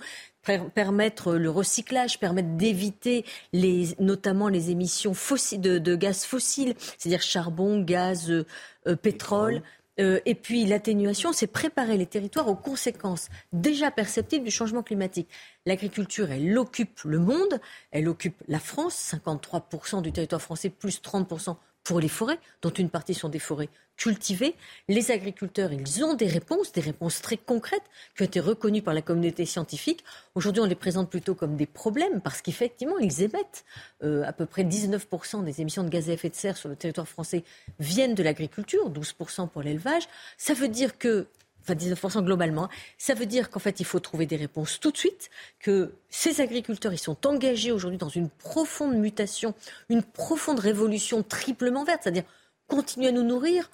permettre 0.74 1.34
le 1.34 1.50
recyclage, 1.50 2.18
permettre 2.18 2.50
d'éviter 2.56 3.24
les, 3.52 3.88
notamment 3.98 4.48
les 4.48 4.70
émissions 4.70 5.14
fossiles, 5.14 5.60
de, 5.60 5.96
gaz 5.96 6.24
fossiles, 6.24 6.74
c'est-à-dire 6.98 7.22
charbon, 7.22 7.80
gaz, 7.80 8.30
euh, 8.30 8.46
euh, 8.86 8.96
pétrole. 8.96 9.62
Euh, 9.98 10.20
et 10.26 10.34
puis 10.34 10.66
l'atténuation, 10.66 11.32
c'est 11.32 11.46
préparer 11.46 11.96
les 11.96 12.06
territoires 12.06 12.48
aux 12.48 12.56
conséquences 12.56 13.28
déjà 13.52 13.90
perceptibles 13.90 14.44
du 14.44 14.50
changement 14.50 14.82
climatique. 14.82 15.28
L'agriculture, 15.64 16.30
elle 16.30 16.56
occupe 16.58 17.00
le 17.04 17.18
monde, 17.18 17.60
elle 17.90 18.08
occupe 18.08 18.36
la 18.46 18.58
France, 18.58 19.14
53% 19.14 20.02
du 20.02 20.12
territoire 20.12 20.42
français, 20.42 20.68
plus 20.68 21.00
30% 21.00 21.56
pour 21.86 22.00
les 22.00 22.08
forêts, 22.08 22.40
dont 22.62 22.70
une 22.70 22.90
partie 22.90 23.14
sont 23.14 23.28
des 23.28 23.38
forêts 23.38 23.68
cultivées. 23.96 24.56
Les 24.88 25.12
agriculteurs, 25.12 25.72
ils 25.72 26.04
ont 26.04 26.14
des 26.14 26.26
réponses, 26.26 26.72
des 26.72 26.80
réponses 26.80 27.22
très 27.22 27.36
concrètes 27.36 27.84
qui 28.16 28.22
ont 28.22 28.26
été 28.26 28.40
reconnues 28.40 28.82
par 28.82 28.92
la 28.92 29.02
communauté 29.02 29.46
scientifique. 29.46 30.04
Aujourd'hui, 30.34 30.60
on 30.60 30.66
les 30.66 30.74
présente 30.74 31.08
plutôt 31.08 31.36
comme 31.36 31.56
des 31.56 31.66
problèmes 31.66 32.20
parce 32.20 32.42
qu'effectivement, 32.42 32.98
ils 32.98 33.22
émettent 33.22 33.64
euh, 34.02 34.24
à 34.24 34.32
peu 34.32 34.46
près 34.46 34.64
19% 34.64 35.44
des 35.44 35.60
émissions 35.60 35.84
de 35.84 35.88
gaz 35.88 36.10
à 36.10 36.14
effet 36.14 36.28
de 36.28 36.34
serre 36.34 36.56
sur 36.56 36.68
le 36.68 36.74
territoire 36.74 37.06
français 37.06 37.44
viennent 37.78 38.14
de 38.14 38.22
l'agriculture, 38.24 38.90
12% 38.90 39.48
pour 39.48 39.62
l'élevage. 39.62 40.08
Ça 40.38 40.54
veut 40.54 40.68
dire 40.68 40.98
que 40.98 41.28
enfin 41.66 41.74
19% 41.74 42.24
globalement. 42.24 42.68
Ça 42.98 43.14
veut 43.14 43.26
dire 43.26 43.50
qu'en 43.50 43.58
fait, 43.58 43.80
il 43.80 43.86
faut 43.86 44.00
trouver 44.00 44.26
des 44.26 44.36
réponses 44.36 44.78
tout 44.80 44.92
de 44.92 44.96
suite, 44.96 45.30
que 45.58 45.92
ces 46.08 46.40
agriculteurs, 46.40 46.92
ils 46.92 46.98
sont 46.98 47.26
engagés 47.26 47.72
aujourd'hui 47.72 47.98
dans 47.98 48.08
une 48.08 48.28
profonde 48.28 48.94
mutation, 48.96 49.54
une 49.88 50.02
profonde 50.02 50.60
révolution 50.60 51.22
triplement 51.22 51.84
verte, 51.84 52.02
c'est-à-dire 52.04 52.24
continuer 52.68 53.08
à 53.08 53.12
nous 53.12 53.22
nourrir, 53.22 53.70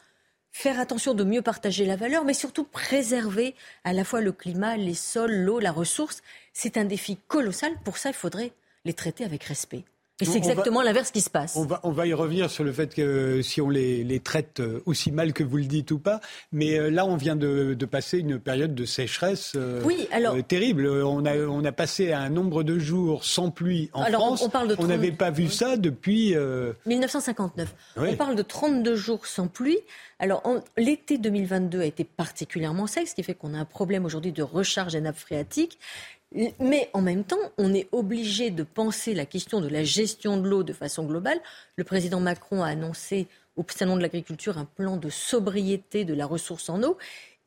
faire 0.50 0.78
attention 0.78 1.14
de 1.14 1.24
mieux 1.24 1.42
partager 1.42 1.84
la 1.86 1.96
valeur, 1.96 2.24
mais 2.24 2.34
surtout 2.34 2.64
préserver 2.64 3.54
à 3.84 3.92
la 3.92 4.04
fois 4.04 4.20
le 4.20 4.32
climat, 4.32 4.76
les 4.76 4.94
sols, 4.94 5.34
l'eau, 5.34 5.58
la 5.58 5.72
ressource. 5.72 6.22
C'est 6.52 6.76
un 6.76 6.84
défi 6.84 7.18
colossal. 7.28 7.72
Pour 7.84 7.96
ça, 7.98 8.10
il 8.10 8.14
faudrait 8.14 8.52
les 8.84 8.94
traiter 8.94 9.24
avec 9.24 9.44
respect. 9.44 9.84
Et 10.22 10.24
c'est 10.24 10.38
exactement 10.38 10.82
l'inverse 10.82 11.10
qui 11.10 11.20
se 11.20 11.30
passe. 11.30 11.56
On 11.56 11.64
va, 11.64 11.80
on 11.82 11.90
va 11.90 12.06
y 12.06 12.14
revenir 12.14 12.50
sur 12.50 12.64
le 12.64 12.72
fait 12.72 12.94
que 12.94 13.42
si 13.42 13.60
on 13.60 13.68
les, 13.68 14.04
les, 14.04 14.20
traite 14.20 14.60
euh, 14.60 14.80
aussi 14.86 15.10
mal 15.10 15.32
que 15.32 15.42
vous 15.42 15.56
le 15.56 15.64
dites 15.64 15.90
ou 15.90 15.98
pas, 15.98 16.20
mais 16.52 16.78
euh, 16.78 16.90
là 16.90 17.04
on 17.06 17.16
vient 17.16 17.36
de, 17.36 17.74
de 17.74 17.86
passer 17.86 18.18
une 18.18 18.38
période 18.38 18.74
de 18.74 18.84
sécheresse 18.84 19.52
euh, 19.56 19.82
oui, 19.84 20.08
alors, 20.12 20.36
terrible. 20.46 20.86
On 20.86 21.24
a, 21.26 21.36
on 21.36 21.64
a 21.64 21.72
passé 21.72 22.12
un 22.12 22.28
nombre 22.28 22.62
de 22.62 22.78
jours 22.78 23.24
sans 23.24 23.50
pluie 23.50 23.90
en 23.92 24.04
France. 24.04 24.48
On 24.78 24.86
n'avait 24.86 25.12
pas 25.12 25.30
vu 25.30 25.48
ça 25.48 25.76
depuis 25.76 26.34
1959. 26.86 27.74
On 27.96 28.14
parle 28.16 28.36
de 28.36 28.42
32 28.42 28.94
jours 28.94 29.26
sans 29.26 29.48
pluie. 29.48 29.78
Alors 30.18 30.42
l'été 30.76 31.18
2022 31.18 31.80
a 31.80 31.84
été 31.84 32.04
particulièrement 32.04 32.86
sec, 32.86 33.08
ce 33.08 33.14
qui 33.14 33.22
fait 33.22 33.34
qu'on 33.34 33.54
a 33.54 33.58
un 33.58 33.64
problème 33.64 34.04
aujourd'hui 34.04 34.32
de 34.32 34.42
recharge 34.42 34.92
des 34.92 35.00
nappes 35.00 35.18
phréatiques. 35.18 35.78
Mais 36.60 36.88
en 36.92 37.02
même 37.02 37.24
temps, 37.24 37.36
on 37.58 37.74
est 37.74 37.88
obligé 37.92 38.50
de 38.50 38.62
penser 38.62 39.14
la 39.14 39.26
question 39.26 39.60
de 39.60 39.68
la 39.68 39.84
gestion 39.84 40.36
de 40.38 40.48
l'eau 40.48 40.62
de 40.62 40.72
façon 40.72 41.04
globale. 41.04 41.40
Le 41.76 41.84
président 41.84 42.20
Macron 42.20 42.62
a 42.62 42.68
annoncé 42.68 43.26
au 43.56 43.64
Salon 43.68 43.96
de 43.96 44.02
l'agriculture 44.02 44.58
un 44.58 44.64
plan 44.64 44.96
de 44.96 45.10
sobriété 45.10 46.04
de 46.04 46.14
la 46.14 46.26
ressource 46.26 46.68
en 46.70 46.82
eau. 46.82 46.96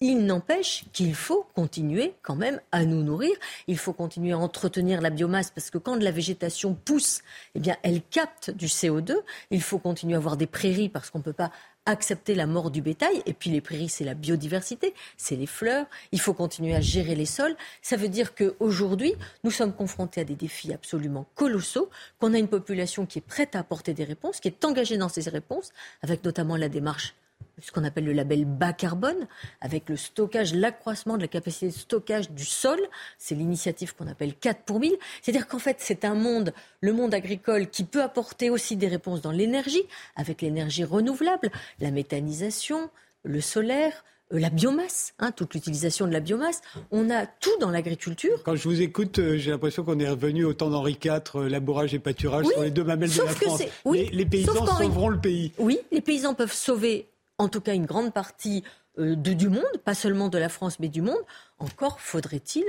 Il 0.01 0.25
n'empêche 0.25 0.83
qu'il 0.91 1.15
faut 1.15 1.47
continuer 1.55 2.13
quand 2.21 2.35
même 2.35 2.59
à 2.73 2.83
nous 2.83 3.01
nourrir. 3.01 3.33
Il 3.67 3.77
faut 3.77 3.93
continuer 3.93 4.33
à 4.33 4.37
entretenir 4.37 4.99
la 4.99 5.09
biomasse 5.09 5.51
parce 5.51 5.69
que 5.69 5.77
quand 5.77 5.95
la 5.95 6.11
végétation 6.11 6.73
pousse, 6.73 7.21
eh 7.55 7.59
bien, 7.59 7.77
elle 7.81 8.01
capte 8.01 8.51
du 8.51 8.67
CO2. 8.67 9.15
Il 9.51 9.61
faut 9.61 9.79
continuer 9.79 10.15
à 10.15 10.17
avoir 10.17 10.35
des 10.35 10.47
prairies 10.47 10.89
parce 10.89 11.09
qu'on 11.09 11.19
ne 11.19 11.23
peut 11.23 11.33
pas 11.33 11.51
accepter 11.85 12.35
la 12.35 12.47
mort 12.47 12.71
du 12.71 12.81
bétail. 12.81 13.21
Et 13.25 13.33
puis 13.33 13.49
les 13.49 13.61
prairies, 13.61 13.89
c'est 13.89 14.03
la 14.03 14.13
biodiversité, 14.13 14.93
c'est 15.17 15.35
les 15.35 15.45
fleurs. 15.45 15.85
Il 16.11 16.19
faut 16.19 16.33
continuer 16.33 16.75
à 16.75 16.81
gérer 16.81 17.15
les 17.15 17.25
sols. 17.25 17.55
Ça 17.81 17.95
veut 17.95 18.09
dire 18.09 18.35
qu'aujourd'hui, 18.35 19.13
nous 19.43 19.51
sommes 19.51 19.73
confrontés 19.73 20.21
à 20.21 20.23
des 20.23 20.35
défis 20.35 20.73
absolument 20.73 21.25
colossaux, 21.35 21.89
qu'on 22.19 22.33
a 22.33 22.37
une 22.37 22.47
population 22.47 23.05
qui 23.05 23.19
est 23.19 23.21
prête 23.21 23.55
à 23.55 23.59
apporter 23.59 23.93
des 23.93 24.03
réponses, 24.03 24.39
qui 24.39 24.47
est 24.47 24.65
engagée 24.65 24.97
dans 24.97 25.09
ces 25.09 25.29
réponses, 25.29 25.71
avec 26.01 26.23
notamment 26.23 26.57
la 26.57 26.69
démarche 26.69 27.15
ce 27.61 27.71
qu'on 27.71 27.83
appelle 27.83 28.05
le 28.05 28.13
label 28.13 28.45
bas 28.45 28.73
carbone, 28.73 29.27
avec 29.61 29.89
le 29.89 29.95
stockage, 29.95 30.53
l'accroissement 30.53 31.17
de 31.17 31.21
la 31.21 31.27
capacité 31.27 31.67
de 31.67 31.71
stockage 31.71 32.31
du 32.31 32.45
sol. 32.45 32.79
C'est 33.17 33.35
l'initiative 33.35 33.95
qu'on 33.95 34.07
appelle 34.07 34.35
4 34.35 34.63
pour 34.63 34.79
1000. 34.79 34.95
C'est-à-dire 35.21 35.47
qu'en 35.47 35.59
fait, 35.59 35.77
c'est 35.79 36.05
un 36.05 36.15
monde, 36.15 36.53
le 36.81 36.93
monde 36.93 37.13
agricole, 37.13 37.67
qui 37.69 37.83
peut 37.83 38.01
apporter 38.01 38.49
aussi 38.49 38.75
des 38.75 38.87
réponses 38.87 39.21
dans 39.21 39.31
l'énergie, 39.31 39.83
avec 40.15 40.41
l'énergie 40.41 40.83
renouvelable, 40.83 41.51
la 41.79 41.91
méthanisation, 41.91 42.89
le 43.23 43.41
solaire, 43.41 44.03
euh, 44.33 44.39
la 44.39 44.49
biomasse, 44.49 45.13
hein, 45.19 45.31
toute 45.31 45.53
l'utilisation 45.53 46.07
de 46.07 46.11
la 46.11 46.19
biomasse. 46.19 46.61
On 46.91 47.09
a 47.11 47.25
tout 47.25 47.55
dans 47.59 47.69
l'agriculture. 47.69 48.41
Quand 48.43 48.55
je 48.55 48.67
vous 48.67 48.81
écoute, 48.81 49.19
euh, 49.19 49.37
j'ai 49.37 49.51
l'impression 49.51 49.83
qu'on 49.83 49.99
est 49.99 50.09
revenu 50.09 50.45
au 50.45 50.53
temps 50.53 50.69
d'Henri 50.69 50.97
IV, 51.03 51.21
euh, 51.35 51.49
labourage 51.49 51.93
et 51.93 51.99
pâturage 51.99 52.45
sur 52.45 52.63
les 52.63 52.71
deux 52.71 52.83
mamelles 52.83 53.13
de 53.13 53.21
la 53.21 53.31
France. 53.31 53.63
Oui, 53.85 54.09
les, 54.11 54.25
paysans 54.25 54.65
sauveront 54.65 55.09
le 55.09 55.19
pays. 55.19 55.51
Oui, 55.59 55.79
les 55.91 56.01
paysans 56.01 56.33
peuvent 56.33 56.53
sauver 56.53 57.07
en 57.37 57.47
tout 57.49 57.61
cas 57.61 57.73
une 57.73 57.85
grande 57.85 58.13
partie 58.13 58.63
euh, 58.97 59.15
du 59.15 59.49
monde, 59.49 59.63
pas 59.83 59.95
seulement 59.95 60.29
de 60.29 60.37
la 60.37 60.49
France, 60.49 60.79
mais 60.79 60.89
du 60.89 61.01
monde, 61.01 61.21
encore 61.59 61.99
faudrait-il 61.99 62.65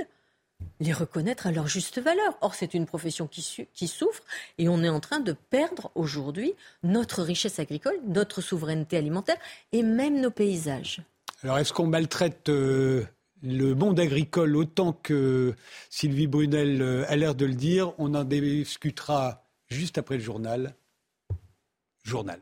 les 0.79 0.93
reconnaître 0.93 1.47
à 1.47 1.51
leur 1.51 1.67
juste 1.67 1.99
valeur. 1.99 2.37
Or, 2.41 2.55
c'est 2.55 2.73
une 2.73 2.85
profession 2.85 3.27
qui, 3.27 3.87
souffre 3.87 4.23
et 4.57 4.67
on 4.69 4.83
est 4.83 4.89
en 4.89 4.99
train 4.99 5.19
de 5.19 5.33
perdre 5.33 5.91
aujourd'hui 5.95 6.53
notre 6.83 7.21
richesse 7.21 7.59
agricole, 7.59 7.99
notre 8.07 8.41
souveraineté 8.41 8.97
alimentaire 8.97 9.37
et 9.71 9.83
même 9.83 10.19
nos 10.19 10.31
paysages. 10.31 11.01
Alors, 11.43 11.59
est-ce 11.59 11.73
qu'on 11.73 11.87
maltraite 11.87 12.49
euh, 12.49 13.05
le 13.43 13.73
monde 13.73 13.99
agricole 13.99 14.55
autant 14.55 14.93
que 14.93 15.53
Sylvie 15.89 16.27
Brunel 16.27 16.81
euh, 16.81 17.05
a 17.07 17.15
l'air 17.15 17.35
de 17.35 17.45
le 17.45 17.53
dire? 17.53 17.93
On 17.99 18.15
en 18.15 18.23
discutera 18.23 19.43
juste 19.67 19.97
après 19.97 20.17
le 20.17 20.23
journal. 20.23 20.73
Journal. 22.03 22.39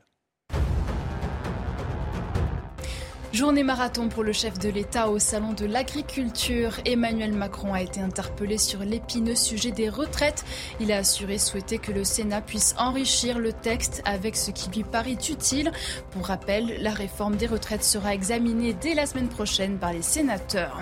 Journée 3.35 3.63
marathon 3.63 4.07
pour 4.07 4.23
le 4.23 4.31
chef 4.31 4.59
de 4.59 4.69
l'État 4.69 5.09
au 5.09 5.19
Salon 5.19 5.51
de 5.51 5.65
l'Agriculture. 5.65 6.79
Emmanuel 6.85 7.33
Macron 7.33 7.73
a 7.73 7.81
été 7.81 7.99
interpellé 7.99 8.57
sur 8.57 8.79
l'épineux 8.79 9.35
sujet 9.35 9.71
des 9.71 9.89
retraites. 9.89 10.45
Il 10.79 10.89
a 10.93 10.99
assuré 10.99 11.37
souhaiter 11.37 11.77
que 11.77 11.91
le 11.91 12.05
Sénat 12.05 12.39
puisse 12.39 12.75
enrichir 12.77 13.37
le 13.37 13.51
texte 13.51 14.01
avec 14.05 14.37
ce 14.37 14.51
qui 14.51 14.69
lui 14.69 14.85
paraît 14.85 15.17
utile. 15.29 15.73
Pour 16.11 16.27
rappel, 16.27 16.77
la 16.79 16.91
réforme 16.91 17.35
des 17.35 17.45
retraites 17.45 17.83
sera 17.83 18.13
examinée 18.13 18.71
dès 18.71 18.93
la 18.93 19.05
semaine 19.05 19.27
prochaine 19.27 19.79
par 19.79 19.91
les 19.91 20.01
sénateurs. 20.01 20.79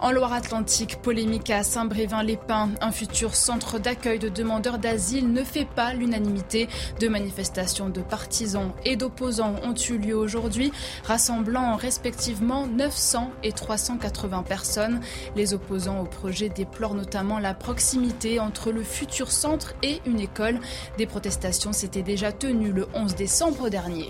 En 0.00 0.10
Loire-Atlantique, 0.10 1.00
polémique 1.02 1.50
à 1.50 1.62
Saint-Brévin-les-Pins. 1.62 2.70
Un 2.80 2.92
futur 2.92 3.34
centre 3.34 3.78
d'accueil 3.78 4.18
de 4.18 4.28
demandeurs 4.28 4.78
d'asile 4.78 5.32
ne 5.32 5.44
fait 5.44 5.66
pas 5.66 5.92
l'unanimité. 5.92 6.68
Deux 7.00 7.08
manifestations 7.08 7.90
de 7.90 8.00
partisans 8.00 8.72
et 8.84 8.96
d'opposants 8.96 9.54
ont 9.62 9.74
eu 9.74 9.98
lieu 9.98 10.16
aujourd'hui, 10.16 10.72
rassemblant 11.04 11.73
respectivement 11.76 12.66
900 12.66 13.30
et 13.42 13.52
380 13.52 14.42
personnes. 14.42 15.00
Les 15.36 15.54
opposants 15.54 16.00
au 16.00 16.04
projet 16.04 16.48
déplorent 16.48 16.94
notamment 16.94 17.38
la 17.38 17.54
proximité 17.54 18.40
entre 18.40 18.70
le 18.70 18.82
futur 18.82 19.30
centre 19.30 19.74
et 19.82 20.00
une 20.06 20.20
école. 20.20 20.60
Des 20.98 21.06
protestations 21.06 21.72
s'étaient 21.72 22.02
déjà 22.02 22.32
tenues 22.32 22.72
le 22.72 22.86
11 22.94 23.14
décembre 23.14 23.68
dernier. 23.68 24.08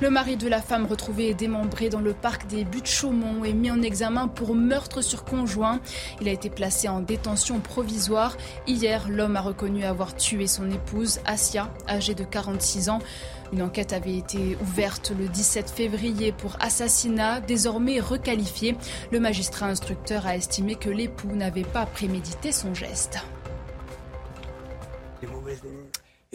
Le 0.00 0.10
mari 0.10 0.36
de 0.36 0.48
la 0.48 0.60
femme 0.60 0.86
retrouvée 0.86 1.28
et 1.28 1.34
démembré 1.34 1.88
dans 1.88 2.00
le 2.00 2.14
parc 2.14 2.46
des 2.46 2.64
Buttes-Chaumont 2.64 3.44
est 3.44 3.52
mis 3.52 3.70
en 3.70 3.80
examen 3.80 4.26
pour 4.26 4.54
meurtre 4.54 5.02
sur 5.02 5.24
conjoint. 5.24 5.80
Il 6.20 6.28
a 6.28 6.32
été 6.32 6.50
placé 6.50 6.88
en 6.88 7.00
détention 7.00 7.60
provisoire. 7.60 8.36
Hier, 8.66 9.06
l'homme 9.08 9.36
a 9.36 9.40
reconnu 9.40 9.84
avoir 9.84 10.16
tué 10.16 10.46
son 10.46 10.70
épouse, 10.70 11.20
Asia, 11.24 11.72
âgée 11.88 12.14
de 12.14 12.24
46 12.24 12.88
ans. 12.88 12.98
Une 13.54 13.62
enquête 13.62 13.92
avait 13.92 14.16
été 14.16 14.58
ouverte 14.60 15.12
le 15.16 15.28
17 15.28 15.70
février 15.70 16.32
pour 16.32 16.56
assassinat, 16.58 17.40
désormais 17.40 18.00
requalifié. 18.00 18.76
Le 19.12 19.20
magistrat 19.20 19.66
instructeur 19.66 20.26
a 20.26 20.34
estimé 20.34 20.74
que 20.74 20.90
l'époux 20.90 21.36
n'avait 21.36 21.62
pas 21.62 21.86
prémédité 21.86 22.50
son 22.50 22.74
geste. 22.74 23.20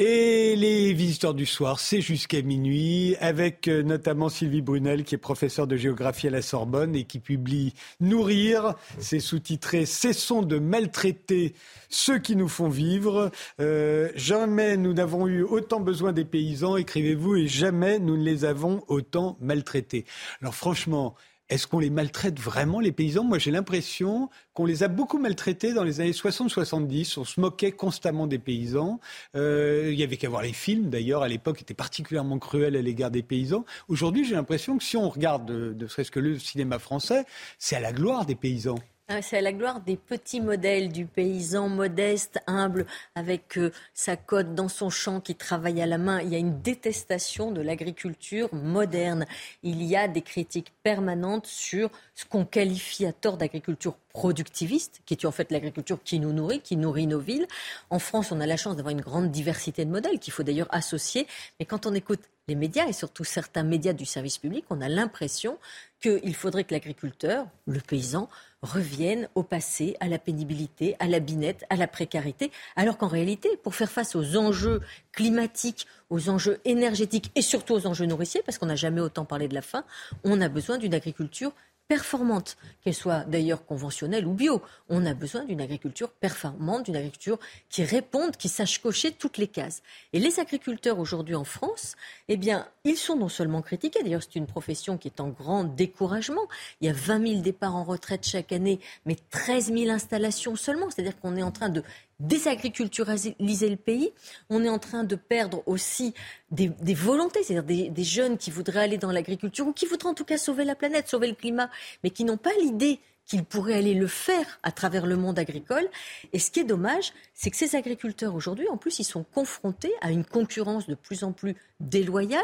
Et 0.02 0.56
les 0.56 0.94
visiteurs 0.94 1.34
du 1.34 1.46
soir, 1.46 1.82
c'est 1.82 2.00
jusqu'à 2.00 2.42
minuit, 2.42 3.18
avec 3.20 3.68
euh, 3.68 3.84
notamment 3.84 4.30
Sylvie 4.30 4.62
Brunel, 4.62 5.04
qui 5.04 5.16
est 5.16 5.18
professeure 5.18 5.68
de 5.68 5.76
géographie 5.76 6.28
à 6.28 6.30
la 6.30 6.42
Sorbonne 6.42 6.96
et 6.96 7.04
qui 7.04 7.20
publie 7.20 7.74
Nourrir. 8.00 8.76
C'est 9.00 9.20
sous-titré 9.20 9.86
Cessons 9.86 10.42
de 10.42 10.58
maltraiter 10.58 11.54
ceux 11.90 12.18
qui 12.18 12.38
nous 12.38 12.48
font 12.48 12.70
vivre. 12.70 13.30
Euh, 13.60 14.10
jamais 14.16 14.78
nous 14.78 14.94
n'avons 14.94 15.28
eu 15.28 15.44
autant 15.44 15.82
besoin 15.82 16.14
des 16.14 16.24
paysans, 16.24 16.78
écrivez-vous, 16.78 17.36
et 17.36 17.48
jamais 17.48 18.00
nous 18.00 18.16
ne 18.16 18.24
les 18.24 18.46
avons 18.46 18.86
autant 18.88 19.38
maltraités. 19.42 20.06
Alors 20.42 20.56
franchement, 20.56 21.14
est-ce 21.50 21.68
qu'on 21.68 21.80
les 21.80 21.90
maltraite 21.90 22.40
vraiment, 22.40 22.80
les 22.80 22.92
paysans? 22.92 23.24
Moi, 23.24 23.40
j'ai 23.40 23.52
l'impression 23.52 24.30
qu'on 24.54 24.66
les 24.66 24.84
a 24.84 24.88
beaucoup 24.88 25.18
maltraités 25.18 25.74
dans 25.74 25.84
les 25.84 26.00
années 26.00 26.12
60-70. 26.12 27.20
On 27.20 27.26
se 27.26 27.40
moquait 27.40 27.72
constamment 27.72 28.28
des 28.28 28.40
paysans. 28.40 29.00
Euh, 29.36 29.90
il 29.92 30.00
y 30.00 30.04
avait 30.04 30.18
qu'à 30.18 30.30
voir 30.30 30.44
les 30.44 30.54
films, 30.54 30.90
d'ailleurs, 30.90 31.24
à 31.24 31.28
l'époque, 31.28 31.62
étaient 31.62 31.74
particulièrement 31.74 32.38
cruels 32.38 32.76
à 32.76 32.82
l'égard 32.82 33.12
des 33.12 33.24
paysans. 33.24 33.66
Aujourd'hui, 33.88 34.26
j'ai 34.26 34.36
l'impression 34.36 34.78
que 34.78 34.84
si 34.84 34.96
on 34.96 35.10
regarde, 35.10 35.50
ne 35.50 35.88
serait-ce 35.88 36.12
que 36.12 36.20
le 36.20 36.38
cinéma 36.38 36.78
français, 36.78 37.26
c'est 37.58 37.76
à 37.76 37.80
la 37.80 37.94
gloire 37.94 38.26
des 38.26 38.36
paysans. 38.36 38.80
Ah, 39.12 39.24
c'est 39.24 39.40
à 39.40 39.42
la 39.42 39.54
gloire 39.54 39.82
des 39.82 39.98
petits 39.98 40.40
modèles 40.40 40.92
du 40.92 41.08
paysan 41.08 41.68
modeste, 41.68 42.38
humble, 42.46 42.86
avec 43.16 43.58
euh, 43.58 43.72
sa 43.96 44.16
cote 44.16 44.54
dans 44.54 44.68
son 44.68 44.92
champ 44.92 45.20
qui 45.20 45.34
travaille 45.34 45.82
à 45.82 45.88
la 45.88 45.98
main. 45.98 46.22
Il 46.22 46.30
y 46.30 46.36
a 46.36 46.38
une 46.38 46.62
détestation 46.62 47.52
de 47.52 47.60
l'agriculture 47.60 48.54
moderne. 48.54 49.26
Il 49.64 49.82
y 49.82 49.96
a 49.96 50.08
des 50.08 50.22
critiques 50.22 50.72
permanentes 50.84 51.48
sur 51.48 51.90
ce 52.14 52.26
qu'on 52.26 52.46
qualifie 52.46 53.08
à 53.08 53.12
tort 53.12 53.38
d'agriculture 53.38 53.96
productiviste, 54.10 55.02
qui 55.08 55.16
est 55.16 55.26
en 55.26 55.32
fait 55.32 55.52
l'agriculture 55.52 55.98
qui 56.04 56.20
nous 56.20 56.32
nourrit, 56.32 56.62
qui 56.62 56.78
nourrit 56.78 57.08
nos 57.08 57.20
villes. 57.20 57.48
En 57.90 57.98
France, 57.98 58.32
on 58.32 58.40
a 58.40 58.46
la 58.46 58.58
chance 58.58 58.76
d'avoir 58.76 58.92
une 58.92 59.02
grande 59.02 59.32
diversité 59.32 59.86
de 59.86 59.90
modèles 59.90 60.20
qu'il 60.20 60.34
faut 60.34 60.44
d'ailleurs 60.44 60.70
associer. 60.70 61.26
Mais 61.60 61.66
quand 61.66 61.88
on 61.88 61.96
écoute 61.96 62.22
les 62.48 62.54
médias 62.54 62.88
et 62.88 62.94
surtout 62.94 63.24
certains 63.24 63.64
médias 63.64 63.94
du 63.94 64.06
service 64.06 64.38
public, 64.38 64.66
on 64.70 64.82
a 64.82 64.90
l'impression 64.90 65.58
qu'il 66.00 66.36
faudrait 66.36 66.64
que 66.64 66.74
l'agriculteur, 66.74 67.48
le 67.66 67.80
paysan, 67.80 68.30
revienne 68.62 69.30
au 69.36 69.44
passé, 69.44 69.96
à 70.00 70.08
la 70.08 70.20
pénibilité, 70.20 70.96
à 71.00 71.08
la 71.08 71.20
binette, 71.20 71.66
à 71.70 71.76
la 71.76 71.88
précarité, 71.88 72.52
alors 72.76 72.98
qu'en 72.98 73.08
réalité, 73.08 73.50
pour 73.64 73.76
faire 73.76 73.92
face 73.92 74.16
aux 74.16 74.38
enjeux 74.38 74.82
climatiques, 75.12 75.88
aux 76.10 76.30
enjeux 76.30 76.60
énergétiques 76.66 77.32
et 77.36 77.42
surtout 77.42 77.74
aux 77.74 77.88
enjeux 77.88 78.06
nourriciers, 78.06 78.42
parce 78.46 78.58
qu'on 78.58 78.66
n'a 78.66 78.76
jamais 78.76 79.02
autant 79.02 79.26
parlé 79.26 79.48
de 79.48 79.54
la 79.54 79.62
faim, 79.62 79.84
on 80.24 80.42
a 80.42 80.50
besoin 80.50 80.78
d'une 80.78 80.94
agriculture 80.94 81.54
performante, 81.90 82.56
qu'elle 82.84 82.94
soit 82.94 83.26
d'ailleurs 83.26 83.66
conventionnelle 83.66 84.28
ou 84.28 84.34
bio. 84.34 84.62
On 84.90 85.08
a 85.08 85.16
besoin 85.16 85.44
d'une 85.44 85.60
agriculture 85.60 86.12
performante, 86.12 86.86
d'une 86.86 86.96
agriculture 86.96 87.40
qui 87.70 87.84
réponde, 87.84 88.38
qui 88.38 88.48
sache 88.48 88.78
cocher 88.80 89.12
toutes 89.12 89.38
les 89.38 89.48
cases. 89.48 89.82
Et 90.14 90.20
les 90.20 90.40
agriculteurs 90.40 91.00
aujourd'hui 91.00 91.34
en 91.34 91.44
France, 91.44 91.96
eh 92.28 92.38
bien, 92.38 92.68
ils 92.84 92.96
sont 92.96 93.16
non 93.16 93.28
seulement 93.28 93.64
critiqués, 93.64 94.04
d'ailleurs 94.04 94.22
c'est 94.22 94.36
une 94.36 94.46
profession 94.46 94.98
qui 94.98 95.08
est 95.08 95.20
en 95.20 95.30
grand 95.30 95.64
découragement. 95.64 96.48
Il 96.80 96.88
y 96.88 96.90
a 96.90 96.94
20 96.94 97.28
000 97.28 97.42
départs 97.42 97.76
en 97.76 97.84
retraite 97.84 98.26
chaque 98.26 98.52
année, 98.52 98.80
mais 99.06 99.18
13 99.32 99.74
000 99.74 99.90
installations 99.90 100.56
seulement. 100.56 100.92
C'est-à-dire 100.92 101.20
qu'on 101.20 101.36
est 101.38 101.44
en 101.44 101.52
train 101.52 101.70
de 101.70 101.84
désagriculturaliser 102.20 103.70
le 103.70 103.76
pays. 103.76 104.12
On 104.50 104.64
est 104.64 104.70
en 104.70 104.80
train 104.80 105.04
de 105.04 105.16
perdre 105.16 105.64
aussi 105.66 106.14
des, 106.52 106.72
volontés, 106.94 107.44
c'est-à-dire 107.44 107.92
des, 107.92 108.04
jeunes 108.04 108.38
qui 108.38 108.52
voudraient 108.52 108.84
aller 108.84 108.98
dans 108.98 109.12
l'agriculture 109.12 109.68
ou 109.68 109.74
qui 109.74 109.86
voudraient 109.86 110.10
en 110.10 110.14
tout 110.14 110.26
cas 110.26 110.38
sauver 110.38 110.66
la 110.66 110.76
planète, 110.76 111.08
sauver 111.08 111.28
le 111.28 111.36
climat, 111.36 111.70
mais 112.04 112.10
qui 112.10 112.24
n'ont 112.24 112.38
pas 112.38 112.54
l'idée 112.62 113.00
qu'ils 113.30 113.46
pourraient 113.46 113.76
aller 113.76 113.94
le 113.94 114.08
faire 114.08 114.60
à 114.64 114.72
travers 114.72 115.06
le 115.06 115.16
monde 115.16 115.38
agricole. 115.38 115.88
Et 116.34 116.40
ce 116.40 116.50
qui 116.50 116.62
est 116.62 116.64
dommage, 116.64 117.14
c'est 117.36 117.52
que 117.52 117.58
ces 117.58 117.76
agriculteurs 117.76 118.34
aujourd'hui, 118.34 118.68
en 118.70 118.78
plus, 118.78 118.98
ils 118.98 119.04
sont 119.04 119.24
confrontés 119.24 119.94
à 120.02 120.10
une 120.10 120.26
concurrence 120.26 120.88
de 120.88 120.96
plus 120.96 121.24
en 121.24 121.32
plus 121.32 121.56
déloyale, 121.80 122.42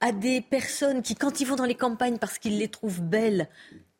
à 0.00 0.12
des 0.12 0.42
personnes 0.42 1.00
qui, 1.00 1.14
quand 1.14 1.40
ils 1.40 1.46
vont 1.46 1.56
dans 1.56 1.64
les 1.64 1.74
campagnes 1.74 2.18
parce 2.18 2.38
qu'ils 2.38 2.58
les 2.58 2.68
trouvent 2.68 3.00
belles, 3.00 3.48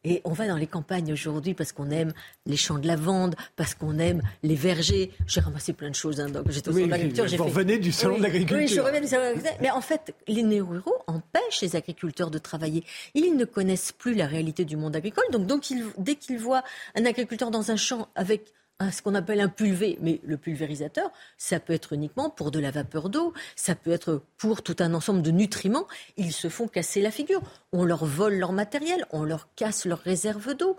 et 0.04 0.20
on 0.24 0.32
va 0.32 0.46
dans 0.46 0.56
les 0.56 0.66
campagnes 0.66 1.12
aujourd'hui 1.12 1.54
parce 1.54 1.72
qu'on 1.72 1.90
aime 1.90 2.12
les 2.46 2.56
champs 2.56 2.78
de 2.78 2.86
lavande, 2.86 3.34
parce 3.56 3.74
qu'on 3.74 3.98
aime 3.98 4.22
les 4.42 4.54
vergers. 4.54 5.10
J'ai 5.26 5.40
ramassé 5.40 5.72
plein 5.72 5.90
de 5.90 5.94
choses. 5.94 6.20
Hein, 6.20 6.28
donc 6.28 6.50
j'étais 6.50 6.68
au 6.68 6.72
salon 6.72 6.86
de 6.86 6.90
l'agriculture. 6.90 7.24
Vous 7.24 7.30
fait... 7.30 7.58
revenez 7.58 7.78
du 7.78 7.92
salon 7.92 8.18
de 8.18 8.22
l'agriculture. 8.22 8.58
Oui, 8.58 8.68
je 8.68 8.80
reviens 8.80 9.00
du 9.00 9.08
salon 9.08 9.22
de 9.22 9.28
l'agriculture. 9.28 9.58
Mais 9.60 9.70
en 9.70 9.80
fait, 9.80 10.14
les 10.28 10.42
néo-ruraux 10.42 10.98
empêchent 11.06 11.62
les 11.62 11.74
agriculteurs 11.74 12.30
de 12.30 12.38
travailler. 12.38 12.84
Ils 13.14 13.36
ne 13.36 13.44
connaissent 13.44 13.92
plus 13.92 14.14
la 14.14 14.26
réalité 14.26 14.64
du 14.64 14.76
monde 14.76 14.94
agricole. 14.94 15.24
Donc, 15.32 15.46
donc 15.46 15.64
dès 15.98 16.14
qu'ils 16.14 16.38
voient 16.38 16.62
un 16.94 17.04
agriculteur 17.04 17.50
dans 17.50 17.70
un 17.70 17.76
champ 17.76 18.08
avec 18.14 18.52
ce 18.92 19.02
qu'on 19.02 19.14
appelle 19.14 19.40
un 19.40 19.48
pulvé. 19.48 19.98
Mais 20.00 20.20
le 20.24 20.36
pulvérisateur, 20.36 21.10
ça 21.36 21.60
peut 21.60 21.72
être 21.72 21.92
uniquement 21.92 22.30
pour 22.30 22.50
de 22.50 22.60
la 22.60 22.70
vapeur 22.70 23.08
d'eau, 23.08 23.32
ça 23.56 23.74
peut 23.74 23.90
être 23.90 24.22
pour 24.36 24.62
tout 24.62 24.76
un 24.78 24.94
ensemble 24.94 25.22
de 25.22 25.30
nutriments. 25.30 25.86
Ils 26.16 26.32
se 26.32 26.48
font 26.48 26.68
casser 26.68 27.02
la 27.02 27.10
figure. 27.10 27.42
On 27.72 27.84
leur 27.84 28.04
vole 28.04 28.34
leur 28.34 28.52
matériel, 28.52 29.04
on 29.10 29.24
leur 29.24 29.48
casse 29.54 29.84
leurs 29.84 29.98
réserves 29.98 30.54
d'eau. 30.54 30.76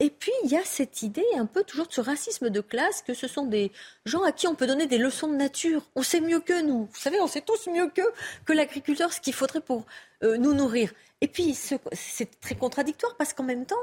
Et 0.00 0.10
puis, 0.10 0.32
il 0.44 0.50
y 0.50 0.56
a 0.56 0.64
cette 0.64 1.02
idée 1.02 1.24
un 1.36 1.46
peu 1.46 1.62
toujours 1.62 1.86
de 1.86 1.92
ce 1.92 2.00
racisme 2.00 2.50
de 2.50 2.60
classe, 2.60 3.02
que 3.02 3.14
ce 3.14 3.28
sont 3.28 3.46
des 3.46 3.70
gens 4.06 4.24
à 4.24 4.32
qui 4.32 4.48
on 4.48 4.56
peut 4.56 4.66
donner 4.66 4.86
des 4.86 4.98
leçons 4.98 5.28
de 5.28 5.36
nature. 5.36 5.82
On 5.94 6.02
sait 6.02 6.20
mieux 6.20 6.40
que 6.40 6.62
nous. 6.62 6.88
Vous 6.92 7.00
savez, 7.00 7.20
on 7.20 7.28
sait 7.28 7.42
tous 7.42 7.68
mieux 7.68 7.88
que, 7.90 8.02
que 8.44 8.52
l'agriculteur 8.52 9.12
ce 9.12 9.20
qu'il 9.20 9.34
faudrait 9.34 9.60
pour 9.60 9.86
euh, 10.24 10.36
nous 10.36 10.52
nourrir. 10.52 10.92
Et 11.20 11.28
puis, 11.28 11.54
c'est 11.54 12.40
très 12.40 12.56
contradictoire 12.56 13.14
parce 13.16 13.32
qu'en 13.32 13.44
même 13.44 13.66
temps, 13.66 13.76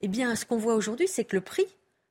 eh 0.00 0.08
bien, 0.08 0.36
ce 0.36 0.44
qu'on 0.46 0.58
voit 0.58 0.74
aujourd'hui, 0.74 1.08
c'est 1.08 1.24
que 1.24 1.34
le 1.34 1.42
prix 1.42 1.66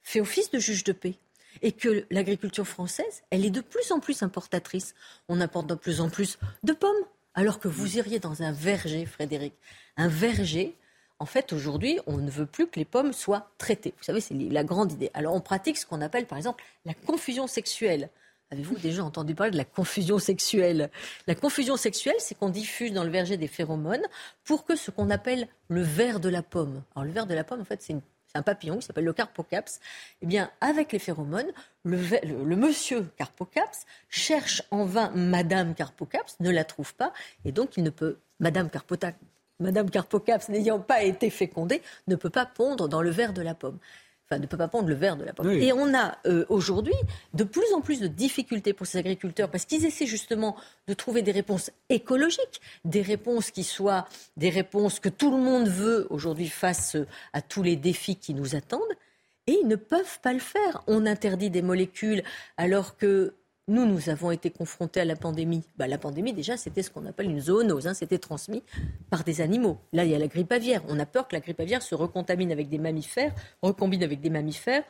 fait 0.07 0.21
office 0.21 0.51
de 0.51 0.59
juge 0.59 0.85
de 0.85 0.93
paix 0.93 1.15
et 1.61 1.73
que 1.73 2.05
l'agriculture 2.11 2.65
française, 2.65 3.23
elle 3.29 3.43
est 3.43 3.49
de 3.49 3.59
plus 3.59 3.91
en 3.91 3.99
plus 3.99 4.23
importatrice. 4.23 4.95
On 5.27 5.41
importe 5.41 5.67
de 5.67 5.75
plus 5.75 5.99
en 5.99 6.09
plus 6.09 6.39
de 6.63 6.71
pommes, 6.71 6.95
alors 7.33 7.59
que 7.59 7.67
vous 7.67 7.97
iriez 7.97 8.19
dans 8.19 8.41
un 8.41 8.53
verger, 8.53 9.05
Frédéric. 9.05 9.53
Un 9.97 10.07
verger, 10.07 10.77
en 11.19 11.25
fait, 11.25 11.51
aujourd'hui, 11.51 11.99
on 12.07 12.17
ne 12.17 12.31
veut 12.31 12.45
plus 12.45 12.67
que 12.67 12.79
les 12.79 12.85
pommes 12.85 13.11
soient 13.11 13.51
traitées. 13.57 13.93
Vous 13.97 14.03
savez, 14.05 14.21
c'est 14.21 14.33
la 14.33 14.63
grande 14.63 14.93
idée. 14.93 15.11
Alors, 15.13 15.35
on 15.35 15.41
pratique 15.41 15.77
ce 15.77 15.85
qu'on 15.85 15.99
appelle, 15.99 16.25
par 16.25 16.37
exemple, 16.37 16.63
la 16.85 16.93
confusion 16.93 17.47
sexuelle. 17.47 18.09
Avez-vous 18.49 18.77
déjà 18.77 19.03
entendu 19.03 19.35
parler 19.35 19.51
de 19.51 19.57
la 19.57 19.65
confusion 19.65 20.19
sexuelle? 20.19 20.89
La 21.25 21.35
confusion 21.35 21.75
sexuelle, 21.75 22.15
c'est 22.19 22.35
qu'on 22.35 22.49
diffuse 22.49 22.93
dans 22.93 23.03
le 23.03 23.09
verger 23.09 23.35
des 23.35 23.49
phéromones 23.49 24.05
pour 24.45 24.63
que 24.63 24.77
ce 24.77 24.89
qu'on 24.89 25.09
appelle 25.09 25.49
le 25.67 25.81
ver 25.81 26.21
de 26.21 26.29
la 26.29 26.43
pomme. 26.43 26.81
Alors, 26.95 27.03
le 27.03 27.11
ver 27.11 27.25
de 27.25 27.33
la 27.33 27.43
pomme, 27.43 27.59
en 27.59 27.65
fait, 27.65 27.81
c'est 27.81 27.91
une 27.91 28.01
un 28.37 28.41
papillon 28.41 28.77
qui 28.77 28.85
s'appelle 28.85 29.05
le 29.05 29.13
carpocaps, 29.13 29.79
eh 30.21 30.25
bien, 30.25 30.49
avec 30.61 30.91
les 30.91 30.99
phéromones, 30.99 31.51
le, 31.83 32.55
monsieur 32.55 33.09
carpocaps 33.17 33.85
cherche 34.09 34.63
en 34.71 34.85
vain 34.85 35.11
Madame 35.15 35.73
carpocaps, 35.73 36.39
ne 36.39 36.49
la 36.49 36.63
trouve 36.63 36.93
pas, 36.95 37.13
et 37.45 37.51
donc 37.51 37.77
il 37.77 37.83
ne 37.83 37.89
peut, 37.89 38.17
Madame 38.39 38.69
Madame 39.59 39.89
Carpocaps 39.89 40.49
n'ayant 40.49 40.79
pas 40.79 41.01
été 41.01 41.31
fécondée, 41.31 41.81
ne 42.07 42.15
peut 42.15 42.29
pas 42.29 42.45
pondre 42.45 42.87
dans 42.87 43.01
le 43.01 43.09
verre 43.09 43.33
de 43.33 43.41
la 43.41 43.55
pomme 43.55 43.79
enfin, 44.29 44.39
ne 44.39 44.47
peut 44.47 44.57
pas 44.57 44.67
prendre 44.67 44.89
le 44.89 44.95
verre 44.95 45.17
de 45.17 45.23
la 45.23 45.33
pomme. 45.33 45.49
Et 45.51 45.73
on 45.73 45.93
a 45.93 46.17
euh, 46.25 46.45
aujourd'hui 46.49 46.95
de 47.33 47.43
plus 47.43 47.73
en 47.73 47.81
plus 47.81 47.99
de 47.99 48.07
difficultés 48.07 48.73
pour 48.73 48.87
ces 48.87 48.97
agriculteurs 48.97 49.49
parce 49.49 49.65
qu'ils 49.65 49.85
essaient 49.85 50.05
justement 50.05 50.55
de 50.87 50.93
trouver 50.93 51.21
des 51.21 51.31
réponses 51.31 51.71
écologiques, 51.89 52.61
des 52.85 53.01
réponses 53.01 53.51
qui 53.51 53.63
soient 53.63 54.05
des 54.35 54.49
réponses 54.49 54.99
que 54.99 55.09
tout 55.09 55.31
le 55.31 55.37
monde 55.37 55.67
veut 55.67 56.07
aujourd'hui 56.09 56.49
face 56.49 56.97
à 57.33 57.41
tous 57.41 57.63
les 57.63 57.75
défis 57.75 58.15
qui 58.15 58.33
nous 58.33 58.55
attendent. 58.55 58.81
Et 59.47 59.57
ils 59.63 59.67
ne 59.67 59.77
peuvent 59.77 60.19
pas 60.21 60.33
le 60.33 60.39
faire. 60.39 60.83
On 60.87 61.05
interdit 61.05 61.49
des 61.49 61.61
molécules 61.61 62.21
alors 62.57 62.97
que 62.97 63.33
nous, 63.67 63.85
nous 63.85 64.09
avons 64.09 64.31
été 64.31 64.49
confrontés 64.49 65.01
à 65.01 65.05
la 65.05 65.17
pandémie. 65.17 65.63
Bah, 65.75 65.87
la 65.87 65.97
pandémie, 65.97 66.33
déjà, 66.33 66.55
c'était 66.55 66.83
ce 66.83 66.89
qu'on 66.89 67.05
appelle 67.05 67.29
une 67.29 67.41
zoonose. 67.41 67.87
Hein. 67.87 67.93
C'était 67.93 68.17
transmis 68.17 68.63
par 69.09 69.25
des 69.25 69.41
animaux. 69.41 69.77
Là, 69.91 70.05
il 70.05 70.11
y 70.11 70.15
a 70.15 70.19
la 70.19 70.27
grippe 70.27 70.51
aviaire. 70.53 70.81
On 70.87 70.97
a 70.99 71.05
peur 71.05 71.27
que 71.27 71.35
la 71.35 71.41
grippe 71.41 71.59
aviaire 71.59 71.81
se 71.81 71.93
recontamine 71.93 72.51
avec 72.51 72.69
des 72.69 72.77
mammifères, 72.77 73.33
recombine 73.61 74.03
avec 74.03 74.21
des 74.21 74.29
mammifères 74.29 74.83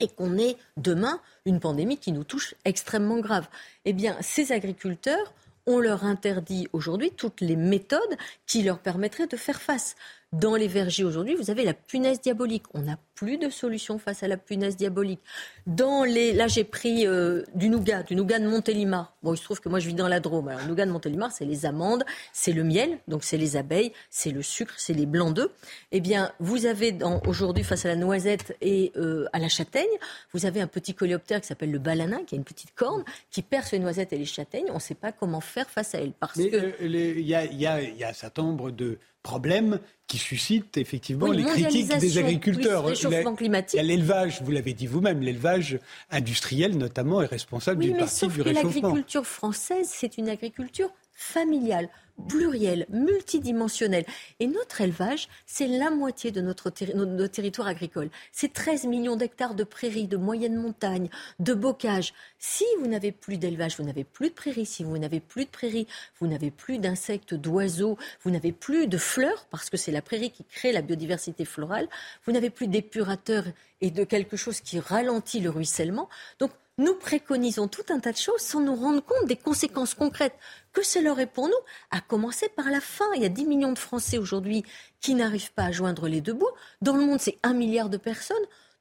et 0.00 0.06
qu'on 0.06 0.38
ait 0.38 0.56
demain 0.76 1.20
une 1.44 1.58
pandémie 1.58 1.98
qui 1.98 2.12
nous 2.12 2.22
touche 2.22 2.54
extrêmement 2.64 3.18
grave. 3.18 3.48
Eh 3.84 3.92
bien, 3.92 4.16
ces 4.20 4.52
agriculteurs, 4.52 5.34
on 5.66 5.80
leur 5.80 6.04
interdit 6.04 6.68
aujourd'hui 6.72 7.10
toutes 7.10 7.40
les 7.40 7.56
méthodes 7.56 8.16
qui 8.46 8.62
leur 8.62 8.78
permettraient 8.78 9.26
de 9.26 9.36
faire 9.36 9.60
face. 9.60 9.96
Dans 10.34 10.56
les 10.56 10.68
vergers 10.68 11.04
aujourd'hui, 11.04 11.34
vous 11.36 11.50
avez 11.50 11.64
la 11.64 11.72
punaise 11.72 12.20
diabolique. 12.20 12.64
On 12.74 12.82
n'a 12.82 12.98
plus 13.14 13.38
de 13.38 13.48
solution 13.48 13.98
face 13.98 14.22
à 14.22 14.28
la 14.28 14.36
punaise 14.36 14.76
diabolique. 14.76 15.20
Dans 15.66 16.04
les, 16.04 16.34
là, 16.34 16.48
j'ai 16.48 16.64
pris 16.64 17.06
euh, 17.06 17.44
du 17.54 17.70
nougat, 17.70 18.02
du 18.02 18.14
nougat 18.14 18.38
de 18.38 18.46
Montélimar. 18.46 19.16
Bon, 19.22 19.32
il 19.32 19.38
se 19.38 19.44
trouve 19.44 19.60
que 19.60 19.70
moi, 19.70 19.80
je 19.80 19.86
vis 19.88 19.94
dans 19.94 20.06
la 20.06 20.20
Drôme. 20.20 20.48
Alors, 20.48 20.60
le 20.60 20.66
nougat 20.66 20.84
de 20.84 20.90
Montélimar, 20.90 21.32
c'est 21.32 21.46
les 21.46 21.64
amandes, 21.64 22.04
c'est 22.34 22.52
le 22.52 22.62
miel, 22.62 22.98
donc 23.08 23.24
c'est 23.24 23.38
les 23.38 23.56
abeilles, 23.56 23.90
c'est 24.10 24.30
le 24.30 24.42
sucre, 24.42 24.74
c'est 24.76 24.92
les 24.92 25.06
blancs 25.06 25.32
d'œufs. 25.32 25.50
Eh 25.92 26.00
bien, 26.00 26.30
vous 26.40 26.66
avez 26.66 26.94
aujourd'hui, 27.26 27.64
face 27.64 27.86
à 27.86 27.88
la 27.88 27.96
noisette 27.96 28.54
et 28.60 28.92
euh, 28.96 29.24
à 29.32 29.38
la 29.38 29.48
châtaigne, 29.48 29.86
vous 30.34 30.44
avez 30.44 30.60
un 30.60 30.66
petit 30.66 30.92
coléoptère 30.92 31.40
qui 31.40 31.46
s'appelle 31.46 31.72
le 31.72 31.78
balanin, 31.78 32.22
qui 32.26 32.34
a 32.34 32.38
une 32.38 32.44
petite 32.44 32.74
corne, 32.74 33.02
qui 33.30 33.40
perce 33.40 33.72
les 33.72 33.78
noisettes 33.78 34.12
et 34.12 34.18
les 34.18 34.26
châtaignes. 34.26 34.66
On 34.68 34.74
ne 34.74 34.78
sait 34.78 34.94
pas 34.94 35.10
comment 35.10 35.40
faire 35.40 35.70
face 35.70 35.94
à 35.94 36.00
elle. 36.00 36.12
Parce 36.12 36.36
Mais 36.36 36.50
que... 36.50 36.56
euh, 36.56 36.72
il 36.82 37.20
y, 37.20 37.30
y 37.30 37.66
a 37.66 38.08
un 38.08 38.12
certain 38.12 38.42
nombre 38.42 38.70
de 38.70 38.98
problèmes 39.22 39.80
qui 40.06 40.18
suscitent 40.18 40.76
effectivement 40.76 41.30
les 41.30 41.44
critiques 41.44 41.98
des 41.98 42.18
agriculteurs. 42.18 42.84
réchauffement 42.84 43.34
climatique. 43.34 43.74
Il 43.74 43.76
y 43.76 43.80
a 43.80 43.88
l'élevage, 43.88 44.42
vous 44.42 44.50
l'avez 44.50 44.72
dit 44.72 44.86
vous-même, 44.86 45.20
l'élevage 45.20 45.78
industriel 46.10 46.76
notamment 46.78 47.22
est 47.22 47.26
responsable 47.26 47.80
oui, 47.80 47.86
d'une 47.86 47.94
mais 47.94 48.00
partie 48.00 48.16
sauf 48.16 48.32
du 48.32 48.38
que 48.38 48.48
réchauffement. 48.48 48.88
L'agriculture 48.88 49.26
française, 49.26 49.88
c'est 49.90 50.18
une 50.18 50.28
agriculture 50.28 50.90
familiale, 51.12 51.88
plurielle, 52.28 52.86
multidimensionnelle. 52.90 54.04
Et 54.40 54.46
notre 54.46 54.80
élevage, 54.80 55.28
c'est 55.46 55.66
la 55.66 55.90
moitié 55.90 56.30
de 56.30 56.40
notre, 56.40 56.70
terri 56.70 56.92
notre 56.94 57.32
territoire 57.32 57.68
agricole. 57.68 58.10
C'est 58.32 58.52
13 58.52 58.86
millions 58.86 59.16
d'hectares 59.16 59.54
de 59.54 59.64
prairies, 59.64 60.08
de 60.08 60.16
moyenne 60.16 60.56
montagne, 60.56 61.08
de 61.38 61.54
bocage. 61.54 62.14
Si 62.38 62.64
vous 62.80 62.86
n'avez 62.86 63.12
plus 63.12 63.38
d'élevage, 63.38 63.76
vous 63.76 63.84
n'avez 63.84 64.04
plus 64.04 64.30
de 64.30 64.34
prairies. 64.34 64.66
Si 64.66 64.84
vous 64.84 64.98
n'avez 64.98 65.20
plus 65.20 65.44
de 65.44 65.50
prairies, 65.50 65.86
vous 66.20 66.26
n'avez 66.26 66.50
plus 66.50 66.78
d'insectes, 66.78 67.34
d'oiseaux, 67.34 67.96
vous 68.22 68.30
n'avez 68.30 68.52
plus 68.52 68.86
de 68.86 68.98
fleurs, 68.98 69.46
parce 69.50 69.70
que 69.70 69.76
c'est 69.76 69.92
la 69.92 70.02
prairie 70.02 70.30
qui 70.30 70.44
crée 70.44 70.72
la 70.72 70.82
biodiversité 70.82 71.44
florale. 71.44 71.88
Vous 72.24 72.32
n'avez 72.32 72.50
plus 72.50 72.66
d'épurateurs 72.66 73.44
et 73.80 73.90
de 73.90 74.04
quelque 74.04 74.36
chose 74.36 74.60
qui 74.60 74.80
ralentit 74.80 75.40
le 75.40 75.50
ruissellement. 75.50 76.08
Donc, 76.38 76.50
nous 76.78 76.94
préconisons 76.94 77.68
tout 77.68 77.82
un 77.90 77.98
tas 77.98 78.12
de 78.12 78.16
choses 78.16 78.40
sans 78.40 78.60
nous 78.60 78.74
rendre 78.74 79.02
compte 79.02 79.26
des 79.26 79.36
conséquences 79.36 79.94
concrètes 79.94 80.38
que 80.72 80.84
cela 80.84 81.10
aurait 81.10 81.26
pour 81.26 81.48
nous, 81.48 81.54
à 81.90 82.00
commencer 82.00 82.48
par 82.48 82.70
la 82.70 82.80
faim. 82.80 83.04
Il 83.16 83.22
y 83.22 83.26
a 83.26 83.30
10 83.30 83.46
millions 83.46 83.72
de 83.72 83.78
Français 83.78 84.16
aujourd'hui 84.16 84.64
qui 85.00 85.14
n'arrivent 85.14 85.52
pas 85.52 85.64
à 85.64 85.72
joindre 85.72 86.08
les 86.08 86.20
deux 86.20 86.32
bouts. 86.32 86.46
Dans 86.80 86.96
le 86.96 87.04
monde, 87.04 87.20
c'est 87.20 87.38
un 87.42 87.52
milliard 87.52 87.90
de 87.90 87.96
personnes. 87.96 88.36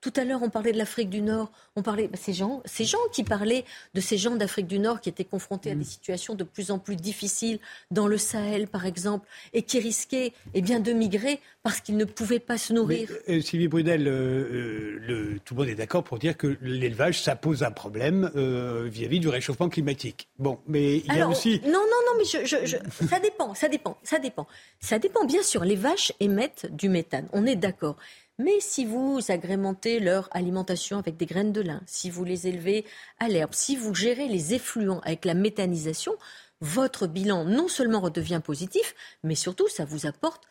Tout 0.07 0.21
à 0.21 0.23
l'heure, 0.23 0.41
on 0.41 0.49
parlait 0.49 0.71
de 0.71 0.77
l'Afrique 0.77 1.09
du 1.09 1.21
Nord. 1.21 1.51
On 1.75 1.81
parlait 1.81 2.07
bah, 2.07 2.17
ces 2.17 2.31
gens, 2.31 2.61
ces 2.63 2.85
gens 2.85 2.97
qui 3.11 3.25
parlaient 3.25 3.65
de 3.93 3.99
ces 3.99 4.17
gens 4.17 4.37
d'Afrique 4.37 4.67
du 4.67 4.79
Nord 4.79 5.01
qui 5.01 5.09
étaient 5.09 5.25
confrontés 5.25 5.71
à 5.71 5.75
des 5.75 5.83
situations 5.83 6.33
de 6.33 6.45
plus 6.45 6.71
en 6.71 6.79
plus 6.79 6.95
difficiles 6.95 7.59
dans 7.91 8.07
le 8.07 8.17
Sahel, 8.17 8.69
par 8.69 8.85
exemple, 8.85 9.27
et 9.51 9.63
qui 9.63 9.81
risquaient, 9.81 10.31
eh 10.53 10.61
bien, 10.61 10.79
de 10.79 10.93
migrer 10.93 11.41
parce 11.61 11.81
qu'ils 11.81 11.97
ne 11.97 12.05
pouvaient 12.05 12.39
pas 12.39 12.57
se 12.57 12.71
nourrir. 12.71 13.09
Mais, 13.27 13.35
euh, 13.35 13.41
Sylvie 13.41 13.67
Brunel, 13.67 14.07
euh, 14.07 14.97
le, 15.01 15.39
tout 15.43 15.55
le 15.55 15.59
monde 15.59 15.69
est 15.71 15.75
d'accord 15.75 16.05
pour 16.05 16.19
dire 16.19 16.37
que 16.37 16.55
l'élevage, 16.61 17.21
ça 17.21 17.35
pose 17.35 17.63
un 17.63 17.71
problème 17.71 18.31
euh, 18.37 18.87
vis-à-vis 18.89 19.19
du 19.19 19.27
réchauffement 19.27 19.67
climatique. 19.67 20.29
Bon, 20.39 20.59
mais 20.67 20.99
il 20.99 21.07
y 21.07 21.09
Alors, 21.09 21.27
a 21.27 21.31
aussi. 21.33 21.59
Non, 21.65 21.71
non, 21.73 21.81
non, 21.81 22.13
mais 22.17 22.23
je, 22.23 22.45
je, 22.45 22.65
je, 22.65 22.77
ça 23.07 23.19
dépend, 23.19 23.53
ça 23.55 23.67
dépend, 23.67 23.97
ça 24.03 24.19
dépend. 24.19 24.47
Ça 24.79 24.99
dépend, 24.99 25.25
bien 25.25 25.43
sûr. 25.43 25.65
Les 25.65 25.75
vaches 25.75 26.13
émettent 26.21 26.67
du 26.71 26.87
méthane, 26.87 27.27
on 27.33 27.45
est 27.45 27.57
d'accord. 27.57 27.97
Mais 28.39 28.59
si 28.59 28.85
vous 28.85 29.19
agrémentez 29.29 29.99
leur 29.99 30.29
alimentation 30.31 30.99
avec 30.99 31.17
des 31.17 31.25
graines 31.25 31.53
de 31.53 31.61
lin, 31.61 31.81
si 31.87 32.11
vous 32.11 32.23
les 32.23 32.47
élevez 32.47 32.85
à 33.19 33.29
l'herbe, 33.29 33.53
si 33.53 33.75
vous 33.75 33.95
gérez 33.95 34.27
les 34.27 34.53
effluents 34.53 34.99
avec 34.99 35.25
la 35.25 35.33
méthanisation, 35.33 36.13
votre 36.61 37.07
bilan 37.07 37.45
non 37.45 37.67
seulement 37.67 37.99
redevient 37.99 38.41
positif, 38.43 38.93
mais 39.23 39.35
surtout 39.35 39.67
ça 39.67 39.85
vous 39.85 40.05
apporte 40.05 40.43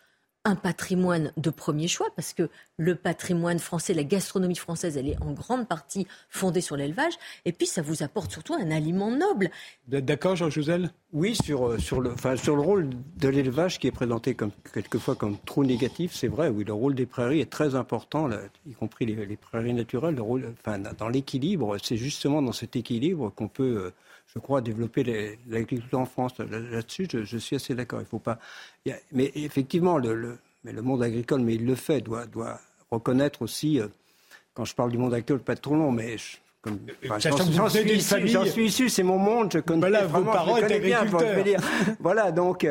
un 0.47 0.55
patrimoine 0.55 1.32
de 1.36 1.51
premier 1.51 1.89
choix, 1.89 2.06
parce 2.14 2.32
que 2.32 2.48
le 2.77 2.94
patrimoine 2.94 3.59
français, 3.59 3.94
la 3.94 4.05
gastronomie 4.05 4.55
française, 4.55 4.97
elle 4.97 5.09
est 5.09 5.20
en 5.20 5.32
grande 5.32 5.66
partie 5.66 6.06
fondée 6.31 6.60
sur 6.60 6.77
l'élevage, 6.77 7.14
et 7.44 7.52
puis 7.52 7.66
ça 7.66 7.82
vous 7.82 8.05
apporte 8.05 8.31
surtout 8.31 8.55
un 8.55 8.70
aliment 8.70 9.10
noble. 9.10 9.51
Vous 9.89 9.97
êtes 9.97 10.05
d'accord, 10.05 10.36
Jean 10.36 10.48
Jouzel 10.48 10.90
Oui, 11.12 11.35
sur, 11.35 11.66
euh, 11.66 11.78
sur, 11.78 12.01
le, 12.01 12.12
enfin, 12.12 12.36
sur 12.36 12.55
le 12.55 12.62
rôle 12.62 12.90
de 13.16 13.28
l'élevage 13.28 13.81
qui 13.81 13.89
est 13.89 13.93
présenté 13.93 14.35
comme, 14.35 14.52
quelquefois 14.73 15.16
comme 15.16 15.36
trop 15.44 15.64
négatif, 15.64 16.14
c'est 16.14 16.28
vrai, 16.28 16.48
oui, 16.48 16.62
le 16.62 16.73
rôle 16.73 16.94
des 16.94 17.06
prairies 17.06 17.40
est 17.40 17.51
très 17.51 17.74
important, 17.74 18.28
là, 18.28 18.39
y 18.68 18.74
compris 18.74 19.05
les, 19.05 19.27
les, 19.27 19.36
prairies 19.36 19.74
naturelles, 19.74 20.14
le 20.14 20.23
rôle, 20.23 20.55
enfin, 20.60 20.78
dans 20.78 21.09
l'équilibre, 21.09 21.77
c'est 21.82 21.97
justement 21.97 22.40
dans 22.40 22.52
cet 22.52 22.77
équilibre 22.77 23.32
qu'on 23.35 23.48
peut... 23.48 23.77
Euh, 23.86 23.90
je 24.27 24.39
crois, 24.39 24.61
développer 24.61 25.39
l'agriculture 25.47 26.01
en 26.01 26.07
France. 26.07 26.39
Là-dessus, 26.39 27.09
je, 27.11 27.39
suis 27.39 27.57
assez 27.57 27.74
d'accord. 27.74 28.01
Il 28.01 28.07
faut 28.07 28.19
pas. 28.19 28.39
Mais 29.12 29.32
effectivement, 29.35 29.98
le, 29.98 30.39
monde 30.65 31.03
agricole, 31.03 31.40
mais 31.40 31.55
il 31.55 31.66
le 31.66 31.74
fait, 31.74 32.01
doit, 32.01 32.27
reconnaître 32.90 33.43
aussi. 33.43 33.81
Euh, 33.81 33.89
quand 34.55 34.65
je 34.65 34.74
parle 34.74 34.90
du 34.90 34.98
monde 34.98 35.12
agricole, 35.12 35.40
pas 35.40 35.55
trop 35.55 35.74
long, 35.74 35.93
mais 35.93 36.16
comme, 36.66 36.80
enfin, 37.05 37.18
j'en 37.18 37.68
suis, 37.68 37.93
issu, 37.93 38.51
suis 38.51 38.64
issu, 38.66 38.88
c'est 38.88 39.05
mon 39.05 39.18
monde, 39.18 39.52
je 39.52 39.60
connais 39.60 39.80
voilà, 39.80 40.06
vos 40.06 40.24
parents 40.24 40.56
étaient 40.56 40.74
agriculteurs. 40.74 41.60
voilà, 42.01 42.32
donc, 42.32 42.66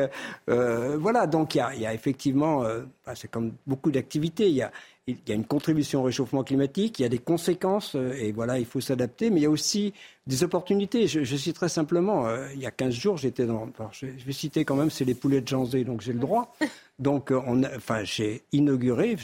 euh, 0.48 0.96
voilà, 1.00 1.26
donc 1.26 1.54
il 1.54 1.58
y 1.58 1.60
a, 1.62 1.74
y 1.74 1.86
a, 1.86 1.94
effectivement, 1.94 2.62
euh, 2.62 2.82
bah, 3.06 3.14
c'est 3.14 3.30
comme 3.30 3.52
beaucoup 3.66 3.90
d'activités, 3.90 4.48
il 4.48 4.56
y 4.56 4.62
a, 4.62 4.70
il 5.06 5.16
y 5.26 5.32
a 5.32 5.34
une 5.34 5.46
contribution 5.46 6.00
au 6.00 6.02
réchauffement 6.02 6.44
climatique, 6.44 6.98
il 6.98 7.02
y 7.02 7.06
a 7.06 7.08
des 7.08 7.18
conséquences, 7.18 7.94
et 7.94 8.32
voilà, 8.32 8.58
il 8.58 8.66
faut 8.66 8.80
s'adapter, 8.80 9.30
mais 9.30 9.40
il 9.40 9.42
y 9.44 9.46
a 9.46 9.50
aussi 9.50 9.94
des 10.26 10.42
opportunités. 10.42 11.06
Je, 11.06 11.22
je 11.22 11.36
citerai 11.36 11.68
simplement, 11.68 12.26
euh, 12.26 12.48
il 12.54 12.60
y 12.60 12.66
a 12.66 12.70
15 12.70 12.92
jours, 12.92 13.16
j'étais 13.16 13.46
dans. 13.46 13.70
Alors, 13.78 13.92
je, 13.92 14.06
je, 14.18 14.24
vais 14.24 14.32
citer 14.32 14.64
quand 14.64 14.74
même, 14.74 14.90
c'est 14.90 15.04
les 15.04 15.14
poulets 15.14 15.40
de 15.40 15.48
Janzé, 15.48 15.84
donc 15.84 16.00
j'ai 16.00 16.12
le 16.12 16.18
droit. 16.18 16.54
Donc, 16.98 17.30
on 17.30 17.62
a, 17.62 17.76
enfin, 17.76 18.04
j'ai 18.04 18.42
inauguré, 18.52 19.16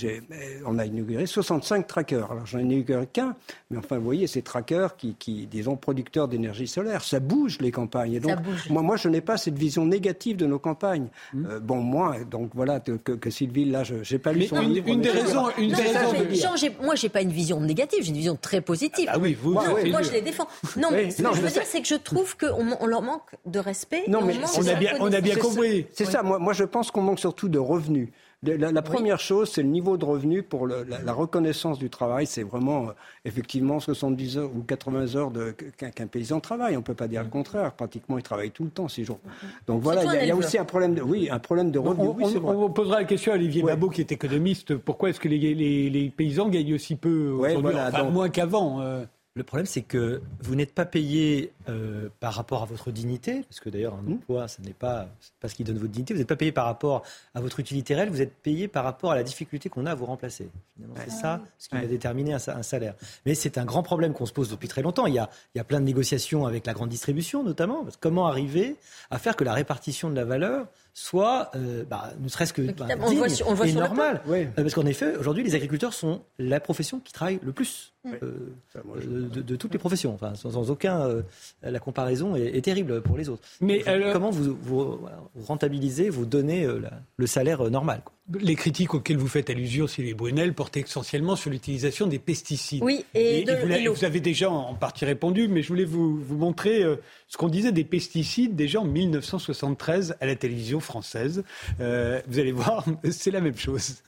on 0.66 0.78
a 0.78 0.84
inauguré 0.84 1.24
65 1.24 1.86
trackers. 1.86 2.30
Alors, 2.30 2.44
j'en 2.44 2.58
ai 2.58 2.62
inauguré 2.62 3.06
qu'un, 3.06 3.34
mais 3.70 3.78
enfin, 3.78 3.96
vous 3.96 4.04
voyez, 4.04 4.26
ces 4.26 4.42
trackers 4.42 4.96
qui, 4.96 5.14
qui 5.18 5.46
disons, 5.46 5.76
producteurs 5.76 6.28
d'énergie 6.28 6.66
solaire, 6.66 7.02
ça 7.02 7.18
bouge 7.18 7.58
les 7.60 7.70
campagnes. 7.70 8.14
Et 8.14 8.20
donc, 8.20 8.38
moi, 8.68 8.82
moi, 8.82 8.96
je 8.96 9.08
n'ai 9.08 9.22
pas 9.22 9.38
cette 9.38 9.56
vision 9.56 9.86
négative 9.86 10.36
de 10.36 10.44
nos 10.44 10.58
campagnes. 10.58 11.08
Mmh. 11.32 11.46
Euh, 11.46 11.60
bon, 11.60 11.78
moi, 11.78 12.16
donc 12.30 12.50
voilà, 12.54 12.78
que, 12.80 12.92
que 12.92 13.30
Sylvie, 13.30 13.64
là, 13.64 13.84
je 13.84 13.94
n'ai 13.94 14.18
pas 14.18 14.34
lu 14.34 14.44
son 14.44 14.60
une, 14.60 14.74
livre. 14.74 14.88
Une 14.88 15.00
des 15.00 15.10
raisons, 15.10 15.48
une 15.56 15.72
non, 15.72 15.78
des 15.78 15.82
raisons 15.82 16.12
de... 16.12 16.34
Jean, 16.34 16.54
moi, 16.82 16.94
j'ai 16.94 17.08
pas 17.08 17.22
une 17.22 17.32
vision 17.32 17.58
négative, 17.58 18.00
j'ai 18.02 18.10
une 18.10 18.16
vision 18.16 18.36
très 18.36 18.60
positive. 18.60 19.08
Ah, 19.08 19.16
bah 19.16 19.20
oui, 19.22 19.36
vous, 19.40 19.54
non, 19.54 19.62
oui, 19.74 19.90
moi, 19.90 20.00
oui. 20.00 20.06
je 20.06 20.12
les 20.12 20.20
défends. 20.20 20.46
Non, 20.76 20.88
mais 20.90 21.10
ce 21.10 21.22
que 21.22 21.34
je 21.34 21.40
veux 21.40 21.48
dire, 21.48 21.62
c'est 21.64 21.80
que 21.80 21.88
je 21.88 21.94
trouve 21.94 22.36
qu'on 22.36 22.76
on 22.78 22.86
leur 22.86 23.00
manque 23.00 23.30
de 23.46 23.58
respect. 23.58 24.04
Non, 24.08 24.20
mais 24.22 24.34
on 24.58 24.66
a 24.66 24.74
bien, 24.74 24.92
on 25.00 25.12
a 25.12 25.20
bien 25.22 25.36
compris. 25.36 25.86
C'est 25.94 26.04
ça. 26.04 26.22
Moi, 26.22 26.38
moi, 26.38 26.52
je 26.52 26.64
pense 26.64 26.90
qu'on 26.90 27.02
manque 27.02 27.18
surtout 27.18 27.48
de 27.48 27.61
revenus. 27.62 28.08
La, 28.44 28.72
la 28.72 28.82
première 28.82 29.18
oui. 29.18 29.22
chose, 29.22 29.50
c'est 29.52 29.62
le 29.62 29.68
niveau 29.68 29.96
de 29.96 30.04
revenu 30.04 30.42
pour 30.42 30.66
le, 30.66 30.82
la, 30.82 31.00
la, 31.00 31.12
reconnaissance 31.12 31.78
du 31.78 31.88
travail. 31.90 32.26
C'est 32.26 32.42
vraiment, 32.42 32.88
euh, 32.88 32.92
effectivement, 33.24 33.78
70 33.78 34.38
heures 34.38 34.50
ou 34.52 34.62
80 34.62 35.14
heures 35.14 35.30
qu'un 35.76 35.90
qu 35.90 36.06
paysan 36.06 36.40
travaille. 36.40 36.74
On 36.74 36.80
ne 36.80 36.84
peut 36.84 36.94
pas 36.94 37.06
dire 37.06 37.22
le 37.22 37.28
contraire. 37.28 37.72
Pratiquement, 37.72 38.18
il 38.18 38.24
travaille 38.24 38.50
tout 38.50 38.64
le 38.64 38.70
temps, 38.70 38.88
ces 38.88 39.04
jours. 39.04 39.20
Donc 39.68 39.80
voilà, 39.82 40.02
il 40.16 40.24
y, 40.24 40.26
y, 40.26 40.30
a 40.32 40.36
aussi 40.36 40.58
un 40.58 40.64
problème 40.64 40.94
de, 40.94 41.02
oui, 41.02 41.28
un 41.30 41.38
problème 41.38 41.70
de 41.70 41.78
revenu. 41.78 42.08
On, 42.08 42.14
oui, 42.16 42.24
on, 42.42 42.64
on, 42.64 42.70
posera 42.70 42.98
la 42.98 43.04
question 43.04 43.30
à 43.30 43.36
Olivier 43.36 43.62
ouais. 43.62 43.72
Babot, 43.72 43.90
qui 43.90 44.00
est 44.00 44.10
économiste. 44.10 44.76
Pourquoi 44.76 45.10
est-ce 45.10 45.20
que 45.20 45.28
les, 45.28 45.54
les, 45.54 45.88
les, 45.88 46.10
paysans 46.10 46.48
gagnent 46.48 46.74
aussi 46.74 46.96
peu 46.96 47.30
ouais, 47.34 47.54
voilà, 47.54 47.90
enfin, 47.90 48.02
donc... 48.02 48.12
moins 48.12 48.28
qu'avant 48.28 48.80
euh... 48.80 49.04
Le 49.34 49.44
problème, 49.44 49.64
c'est 49.64 49.80
que 49.80 50.20
vous 50.40 50.54
n'êtes 50.54 50.74
pas 50.74 50.84
payé 50.84 51.52
euh, 51.70 52.10
par 52.20 52.34
rapport 52.34 52.62
à 52.62 52.66
votre 52.66 52.90
dignité, 52.90 53.44
parce 53.48 53.60
que 53.60 53.70
d'ailleurs, 53.70 53.94
un 53.94 54.12
emploi, 54.12 54.46
ce 54.46 54.60
n'est 54.60 54.74
pas, 54.74 55.08
pas 55.40 55.48
ce 55.48 55.54
qui 55.54 55.64
donne 55.64 55.78
votre 55.78 55.90
dignité. 55.90 56.12
Vous 56.12 56.18
n'êtes 56.18 56.28
pas 56.28 56.36
payé 56.36 56.52
par 56.52 56.66
rapport 56.66 57.02
à 57.34 57.40
votre 57.40 57.58
utilité 57.58 57.94
réelle, 57.94 58.10
vous 58.10 58.20
êtes 58.20 58.34
payé 58.34 58.68
par 58.68 58.84
rapport 58.84 59.10
à 59.10 59.14
la 59.14 59.22
difficulté 59.22 59.70
qu'on 59.70 59.86
a 59.86 59.92
à 59.92 59.94
vous 59.94 60.04
remplacer. 60.04 60.50
Finalement, 60.74 60.96
c'est 61.02 61.10
ça 61.10 61.40
ce 61.56 61.70
qui 61.70 61.76
ouais. 61.76 61.80
va 61.80 61.86
déterminer 61.86 62.34
un, 62.34 62.40
un 62.48 62.62
salaire. 62.62 62.94
Mais 63.24 63.34
c'est 63.34 63.56
un 63.56 63.64
grand 63.64 63.82
problème 63.82 64.12
qu'on 64.12 64.26
se 64.26 64.34
pose 64.34 64.50
depuis 64.50 64.68
très 64.68 64.82
longtemps. 64.82 65.06
Il 65.06 65.14
y, 65.14 65.18
a, 65.18 65.30
il 65.54 65.58
y 65.58 65.60
a 65.62 65.64
plein 65.64 65.80
de 65.80 65.86
négociations 65.86 66.44
avec 66.44 66.66
la 66.66 66.74
grande 66.74 66.90
distribution, 66.90 67.42
notamment. 67.42 67.86
Comment 68.00 68.26
arriver 68.26 68.76
à 69.10 69.18
faire 69.18 69.34
que 69.34 69.44
la 69.44 69.54
répartition 69.54 70.10
de 70.10 70.14
la 70.14 70.26
valeur 70.26 70.66
soit, 70.94 71.50
euh, 71.54 71.84
bah, 71.88 72.12
ne 72.20 72.28
serait-ce 72.28 72.52
que 72.52 72.62
bah, 72.62 72.86
on 73.00 73.08
digne 73.08 73.18
voit, 73.18 73.28
on 73.46 73.54
voit 73.54 73.66
et 73.66 73.72
normal. 73.72 74.20
Oui. 74.26 74.42
Euh, 74.42 74.46
parce 74.56 74.74
qu'en 74.74 74.86
effet, 74.86 75.16
aujourd'hui, 75.16 75.42
les 75.42 75.54
agriculteurs 75.54 75.94
sont 75.94 76.22
la 76.38 76.60
profession 76.60 77.00
qui 77.00 77.12
travaille 77.12 77.38
le 77.42 77.52
plus 77.52 77.92
oui. 78.04 78.12
euh, 78.22 78.52
de, 78.96 79.28
de, 79.28 79.42
de, 79.42 79.56
toutes 79.56 79.72
les 79.72 79.78
professions. 79.78 80.12
Enfin, 80.12 80.34
sans, 80.34 80.50
sans 80.50 80.70
aucun, 80.70 81.00
euh, 81.00 81.22
la 81.62 81.78
comparaison 81.78 82.36
est, 82.36 82.56
est, 82.56 82.62
terrible 82.62 83.00
pour 83.00 83.16
les 83.16 83.28
autres. 83.28 83.42
Mais 83.60 83.86
alors... 83.86 84.12
comment 84.12 84.30
vous, 84.30 84.56
vous, 84.62 84.98
vous, 85.34 85.46
rentabilisez, 85.46 86.10
vous 86.10 86.26
donnez 86.26 86.64
euh, 86.64 86.78
la, 86.78 86.90
le 87.16 87.26
salaire 87.26 87.70
normal 87.70 88.02
quoi? 88.04 88.14
les 88.40 88.54
critiques 88.54 88.94
auxquelles 88.94 89.16
vous 89.16 89.28
faites 89.28 89.50
allusion, 89.50 89.86
Sylvie 89.86 90.14
Brunel, 90.14 90.54
portent 90.54 90.76
essentiellement 90.76 91.36
sur 91.36 91.50
l'utilisation 91.50 92.06
des 92.06 92.18
pesticides. 92.18 92.82
Oui, 92.82 93.04
et, 93.14 93.44
de, 93.44 93.88
vous, 93.88 94.04
avez 94.04 94.20
déjà 94.20 94.50
en 94.50 94.74
partie 94.74 95.04
répondu, 95.04 95.48
mais 95.48 95.62
je 95.62 95.68
voulais 95.68 95.84
vous, 95.84 96.20
vous 96.20 96.36
montrer 96.36 96.82
euh, 96.82 96.96
ce 97.28 97.36
qu'on 97.36 97.48
disait 97.48 97.72
des 97.72 97.84
pesticides 97.84 98.54
déjà 98.54 98.80
en 98.80 98.84
1973 98.84 100.16
à 100.20 100.26
la 100.26 100.36
télévision 100.36 100.80
française. 100.82 101.44
Euh, 101.80 102.20
vous 102.28 102.38
allez 102.38 102.52
voir, 102.52 102.84
c'est 103.10 103.30
la 103.30 103.40
même 103.40 103.56
chose. 103.56 104.02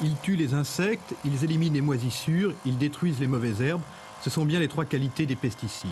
Ils 0.00 0.14
tuent 0.22 0.36
les 0.36 0.54
insectes, 0.54 1.14
ils 1.24 1.42
éliminent 1.42 1.74
les 1.74 1.80
moisissures, 1.80 2.54
ils 2.64 2.78
détruisent 2.78 3.18
les 3.18 3.26
mauvaises 3.26 3.60
herbes. 3.60 3.82
Ce 4.22 4.30
sont 4.30 4.44
bien 4.44 4.60
les 4.60 4.68
trois 4.68 4.84
qualités 4.84 5.26
des 5.26 5.34
pesticides. 5.34 5.90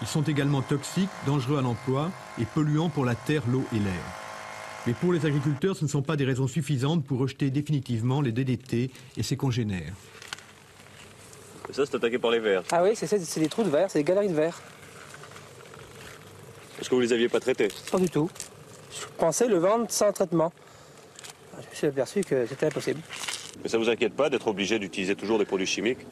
Ils 0.00 0.06
sont 0.06 0.22
également 0.22 0.62
toxiques, 0.62 1.08
dangereux 1.26 1.58
à 1.58 1.62
l'emploi 1.62 2.10
et 2.40 2.44
polluants 2.44 2.88
pour 2.88 3.04
la 3.04 3.14
terre, 3.14 3.42
l'eau 3.50 3.64
et 3.74 3.78
l'air. 3.78 4.04
Mais 4.86 4.92
pour 4.92 5.12
les 5.12 5.26
agriculteurs, 5.26 5.76
ce 5.76 5.84
ne 5.84 5.90
sont 5.90 6.02
pas 6.02 6.16
des 6.16 6.24
raisons 6.24 6.46
suffisantes 6.46 7.04
pour 7.04 7.18
rejeter 7.18 7.50
définitivement 7.50 8.20
les 8.20 8.30
DDT 8.30 8.90
et 9.16 9.22
ses 9.22 9.36
congénères. 9.36 9.94
Ça, 11.72 11.84
c'est 11.84 11.96
attaqué 11.96 12.18
par 12.18 12.30
les 12.30 12.38
vers. 12.38 12.62
Ah 12.72 12.82
oui, 12.82 12.94
c'est 12.94 13.38
des 13.38 13.48
trous 13.48 13.64
de 13.64 13.68
verre, 13.68 13.90
c'est 13.90 13.98
des 13.98 14.04
galeries 14.04 14.28
de 14.28 14.34
verre. 14.34 14.60
Est-ce 16.80 16.88
que 16.88 16.94
vous 16.94 17.00
les 17.00 17.12
aviez 17.12 17.28
pas 17.28 17.40
traités? 17.40 17.68
Pas 17.90 17.98
du 17.98 18.08
tout. 18.08 18.30
Je 18.90 19.06
pensais 19.18 19.46
le 19.46 19.58
vendre 19.58 19.86
sans 19.88 20.12
traitement. 20.12 20.52
Je 21.54 21.68
me 21.68 21.74
suis 21.74 21.86
aperçu 21.86 22.20
que 22.22 22.46
c'était 22.46 22.66
impossible. 22.66 23.00
Mais 23.62 23.68
ça 23.68 23.78
vous 23.78 23.88
inquiète 23.88 24.14
pas 24.14 24.30
d'être 24.30 24.46
obligé 24.48 24.78
d'utiliser 24.78 25.16
toujours 25.16 25.38
des 25.38 25.44
produits 25.44 25.66
chimiques? 25.66 26.06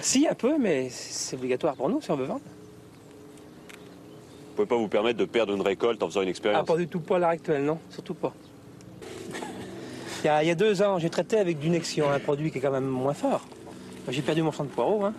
Si, 0.00 0.26
un 0.28 0.34
peu, 0.34 0.58
mais 0.58 0.88
c'est 0.90 1.36
obligatoire 1.36 1.74
pour 1.76 1.88
nous 1.88 2.00
si 2.00 2.10
on 2.10 2.16
veut 2.16 2.24
vendre. 2.24 2.40
Vous 4.48 4.54
pouvez 4.54 4.66
pas 4.66 4.76
vous 4.76 4.88
permettre 4.88 5.18
de 5.18 5.24
perdre 5.24 5.54
une 5.54 5.62
récolte 5.62 6.02
en 6.02 6.06
faisant 6.06 6.22
une 6.22 6.28
expérience? 6.28 6.62
Ah, 6.62 6.64
pas 6.64 6.76
du 6.76 6.88
tout, 6.88 7.00
pas 7.00 7.16
à 7.16 7.18
l'heure 7.18 7.28
actuelle, 7.30 7.64
non, 7.64 7.78
surtout 7.90 8.14
pas. 8.14 8.32
Il 10.26 10.48
y, 10.48 10.50
a, 10.50 10.54
deux 10.56 10.82
ans, 10.82 10.98
j'ai 10.98 11.08
traité 11.08 11.38
avec 11.38 11.60
du 11.60 11.70
Nexion, 11.70 12.10
un 12.10 12.18
produit 12.18 12.50
qui 12.50 12.58
est 12.58 12.60
quand 12.60 12.72
même 12.72 12.88
moins 12.88 13.14
fort. 13.14 13.46
J'ai 14.08 14.22
perdu 14.22 14.42
mon 14.42 14.50
champ 14.50 14.64
de 14.64 14.70
poireaux. 14.70 15.04
Hein. 15.04 15.14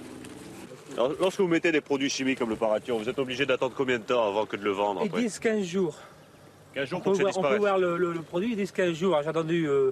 Alors, 0.95 1.13
lorsque 1.17 1.39
vous 1.39 1.47
mettez 1.47 1.71
des 1.71 1.79
produits 1.79 2.09
chimiques 2.09 2.39
comme 2.39 2.49
le 2.49 2.57
paration, 2.57 2.97
vous 2.97 3.07
êtes 3.07 3.17
obligé 3.17 3.45
d'attendre 3.45 3.73
combien 3.73 3.99
de 3.99 4.03
temps 4.03 4.27
avant 4.27 4.45
que 4.45 4.57
de 4.57 4.65
le 4.65 4.71
vendre 4.71 5.05
10-15 5.05 5.63
jours. 5.63 5.95
15 6.73 6.89
jours 6.89 6.99
on 6.99 7.03
pour 7.03 7.13
peut, 7.13 7.23
que 7.23 7.31
ça 7.31 7.39
voir, 7.39 7.51
on 7.51 7.53
peut 7.53 7.59
voir 7.59 7.77
le, 7.77 8.21
produit 8.21 8.53
10-15 8.57 8.93
jours. 8.95 9.17
J'ai 9.23 9.29
attendu 9.29 9.65
euh, 9.69 9.91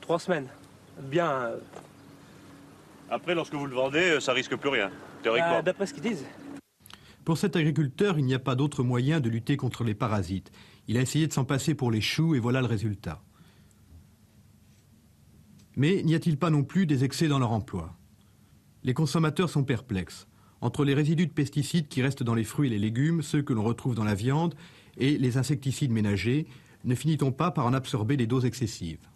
3 0.00 0.18
semaines. 0.18 0.48
Bien. 1.02 1.30
Euh, 1.30 1.56
après, 3.10 3.34
lorsque 3.34 3.52
vous 3.52 3.66
le 3.66 3.74
vendez, 3.74 4.12
euh, 4.12 4.20
ça 4.20 4.32
risque 4.32 4.56
plus 4.56 4.70
rien, 4.70 4.90
théoriquement. 5.22 5.56
Bah, 5.56 5.62
d'après 5.62 5.84
ce 5.84 5.92
qu'ils 5.92 6.04
disent. 6.04 6.24
Pour 7.26 7.36
cet 7.36 7.56
agriculteur, 7.56 8.18
il 8.18 8.24
n'y 8.24 8.34
a 8.34 8.38
pas 8.38 8.54
d'autre 8.54 8.84
moyen 8.84 9.20
de 9.20 9.28
lutter 9.28 9.58
contre 9.58 9.84
les 9.84 9.94
parasites. 9.94 10.50
Il 10.88 10.96
a 10.96 11.02
essayé 11.02 11.26
de 11.26 11.32
s'en 11.34 11.44
passer 11.44 11.74
pour 11.74 11.90
les 11.90 12.00
choux 12.00 12.34
et 12.34 12.38
voilà 12.38 12.62
le 12.62 12.66
résultat. 12.66 13.20
Mais 15.80 16.02
n'y 16.02 16.14
a-t-il 16.14 16.36
pas 16.36 16.50
non 16.50 16.62
plus 16.62 16.84
des 16.84 17.04
excès 17.04 17.26
dans 17.26 17.38
leur 17.38 17.52
emploi? 17.52 17.96
Les 18.84 18.92
consommateurs 18.92 19.48
sont 19.48 19.64
perplexes. 19.64 20.28
Entre 20.60 20.84
les 20.84 20.92
résidus 20.92 21.26
de 21.26 21.32
pesticides 21.32 21.88
qui 21.88 22.02
restent 22.02 22.22
dans 22.22 22.34
les 22.34 22.44
fruits 22.44 22.68
et 22.68 22.70
les 22.70 22.78
légumes, 22.78 23.22
ceux 23.22 23.40
que 23.40 23.54
l'on 23.54 23.64
retrouve 23.64 23.94
dans 23.94 24.04
la 24.04 24.14
viande, 24.14 24.54
et 24.98 25.16
les 25.16 25.38
insecticides 25.38 25.90
ménagers, 25.90 26.46
ne 26.84 26.94
finit-on 26.94 27.32
pas 27.32 27.50
par 27.50 27.64
en 27.64 27.72
absorber 27.72 28.18
des 28.18 28.26
doses 28.26 28.44
excessives? 28.44 29.08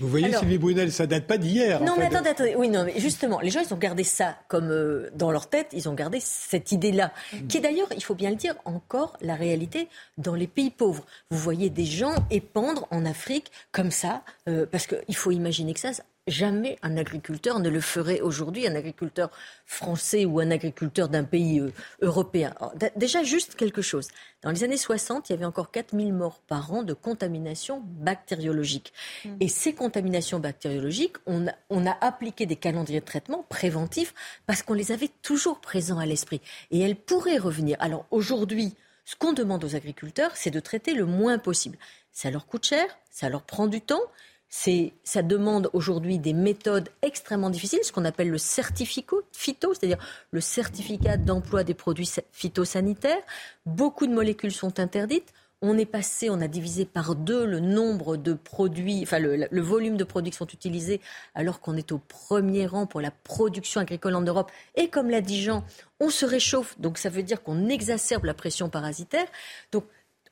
Vous 0.00 0.08
voyez, 0.08 0.32
Sylvie 0.32 0.58
Brunel, 0.58 0.92
ça 0.92 1.06
date 1.06 1.26
pas 1.26 1.38
d'hier. 1.38 1.82
Non, 1.82 1.94
mais 1.98 2.06
attendez, 2.06 2.30
attendez. 2.30 2.54
Oui, 2.56 2.68
non, 2.68 2.84
mais 2.84 2.98
justement, 2.98 3.40
les 3.40 3.50
gens, 3.50 3.60
ils 3.60 3.72
ont 3.72 3.78
gardé 3.78 4.04
ça 4.04 4.36
comme 4.48 4.70
euh, 4.70 5.10
dans 5.14 5.30
leur 5.30 5.48
tête, 5.48 5.68
ils 5.72 5.88
ont 5.88 5.94
gardé 5.94 6.18
cette 6.20 6.72
idée-là, 6.72 7.12
mm. 7.32 7.46
qui 7.46 7.58
est 7.58 7.60
d'ailleurs, 7.60 7.88
il 7.94 8.02
faut 8.02 8.14
bien 8.14 8.30
le 8.30 8.36
dire, 8.36 8.54
encore 8.64 9.16
la 9.20 9.34
réalité 9.34 9.88
dans 10.18 10.34
les 10.34 10.46
pays 10.46 10.70
pauvres. 10.70 11.04
Vous 11.30 11.38
voyez 11.38 11.70
des 11.70 11.84
gens 11.84 12.14
épandre 12.30 12.86
en 12.90 13.06
Afrique 13.06 13.50
comme 13.72 13.90
ça, 13.90 14.22
euh, 14.48 14.66
parce 14.70 14.86
qu'il 14.86 15.16
faut 15.16 15.30
imaginer 15.30 15.72
que 15.74 15.80
ça, 15.80 15.90
jamais 16.26 16.78
un 16.82 16.96
agriculteur 16.96 17.60
ne 17.60 17.68
le 17.68 17.80
ferait 17.80 18.20
aujourd'hui, 18.20 18.66
un 18.66 18.74
agriculteur 18.74 19.30
français 19.64 20.24
ou 20.24 20.40
un 20.40 20.50
agriculteur 20.50 21.08
d'un 21.08 21.24
pays 21.24 21.60
euh, 21.60 21.72
européen. 22.02 22.54
déjà, 22.96 23.22
juste 23.22 23.54
quelque 23.54 23.82
chose. 23.82 24.08
Dans 24.42 24.50
les 24.50 24.64
années 24.64 24.76
60, 24.76 25.28
il 25.28 25.32
y 25.32 25.36
avait 25.36 25.44
encore 25.44 25.70
4000 25.70 26.12
morts 26.12 26.40
par 26.40 26.72
an 26.72 26.82
de 26.82 26.94
contamination 26.94 27.82
bactériologique. 27.84 28.92
Mmh. 29.24 29.36
Et 29.40 29.48
ces 29.48 29.74
contaminations 29.74 30.40
bactériologiques, 30.40 31.16
on 31.26 31.46
a, 31.46 31.52
on 31.70 31.86
a 31.86 31.96
appliqué 32.00 32.46
des 32.46 32.56
calendriers 32.56 33.00
de 33.00 33.04
traitement 33.04 33.44
préventifs 33.48 34.14
parce 34.46 34.62
qu'on 34.62 34.74
les 34.74 34.92
avait 34.92 35.10
toujours 35.22 35.60
présents 35.60 35.98
à 35.98 36.06
l'esprit. 36.06 36.40
Et 36.70 36.80
elles 36.80 36.96
pourraient 36.96 37.38
revenir. 37.38 37.76
Alors 37.80 38.06
aujourd'hui, 38.10 38.74
ce 39.04 39.14
qu'on 39.14 39.32
demande 39.32 39.62
aux 39.64 39.76
agriculteurs, 39.76 40.32
c'est 40.34 40.50
de 40.50 40.60
traiter 40.60 40.92
le 40.92 41.06
moins 41.06 41.38
possible. 41.38 41.78
Ça 42.10 42.30
leur 42.30 42.46
coûte 42.46 42.66
cher, 42.66 42.86
ça 43.10 43.28
leur 43.28 43.42
prend 43.42 43.68
du 43.68 43.80
temps, 43.80 44.02
ça 44.48 45.22
demande 45.22 45.70
aujourd'hui 45.72 46.18
des 46.18 46.32
méthodes 46.32 46.88
extrêmement 47.02 47.50
difficiles, 47.50 47.80
ce 47.82 47.92
qu'on 47.92 48.04
appelle 48.04 48.30
le 48.30 48.38
certificat 48.38 49.16
phyto, 49.32 49.74
c'est-à-dire 49.74 49.98
le 50.30 50.40
certificat 50.40 51.16
d'emploi 51.16 51.64
des 51.64 51.74
produits 51.74 52.10
phytosanitaires. 52.32 53.22
Beaucoup 53.66 54.06
de 54.06 54.14
molécules 54.14 54.52
sont 54.52 54.80
interdites. 54.80 55.32
On 55.62 55.78
est 55.78 55.86
passé, 55.86 56.28
on 56.28 56.42
a 56.42 56.48
divisé 56.48 56.84
par 56.84 57.14
deux 57.14 57.46
le 57.46 57.60
nombre 57.60 58.18
de 58.18 58.34
produits, 58.34 59.00
enfin 59.02 59.18
le, 59.18 59.48
le 59.50 59.60
volume 59.62 59.96
de 59.96 60.04
produits 60.04 60.30
qui 60.30 60.36
sont 60.36 60.46
utilisés, 60.46 61.00
alors 61.34 61.60
qu'on 61.60 61.76
est 61.76 61.92
au 61.92 61.98
premier 61.98 62.66
rang 62.66 62.86
pour 62.86 63.00
la 63.00 63.10
production 63.10 63.80
agricole 63.80 64.14
en 64.16 64.20
Europe. 64.20 64.52
Et 64.74 64.88
comme 64.88 65.08
l'a 65.08 65.22
dit 65.22 65.42
Jean, 65.42 65.64
on 65.98 66.10
se 66.10 66.26
réchauffe, 66.26 66.78
donc 66.78 66.98
ça 66.98 67.08
veut 67.08 67.22
dire 67.22 67.42
qu'on 67.42 67.68
exacerbe 67.68 68.26
la 68.26 68.34
pression 68.34 68.68
parasitaire. 68.68 69.26
Donc 69.72 69.84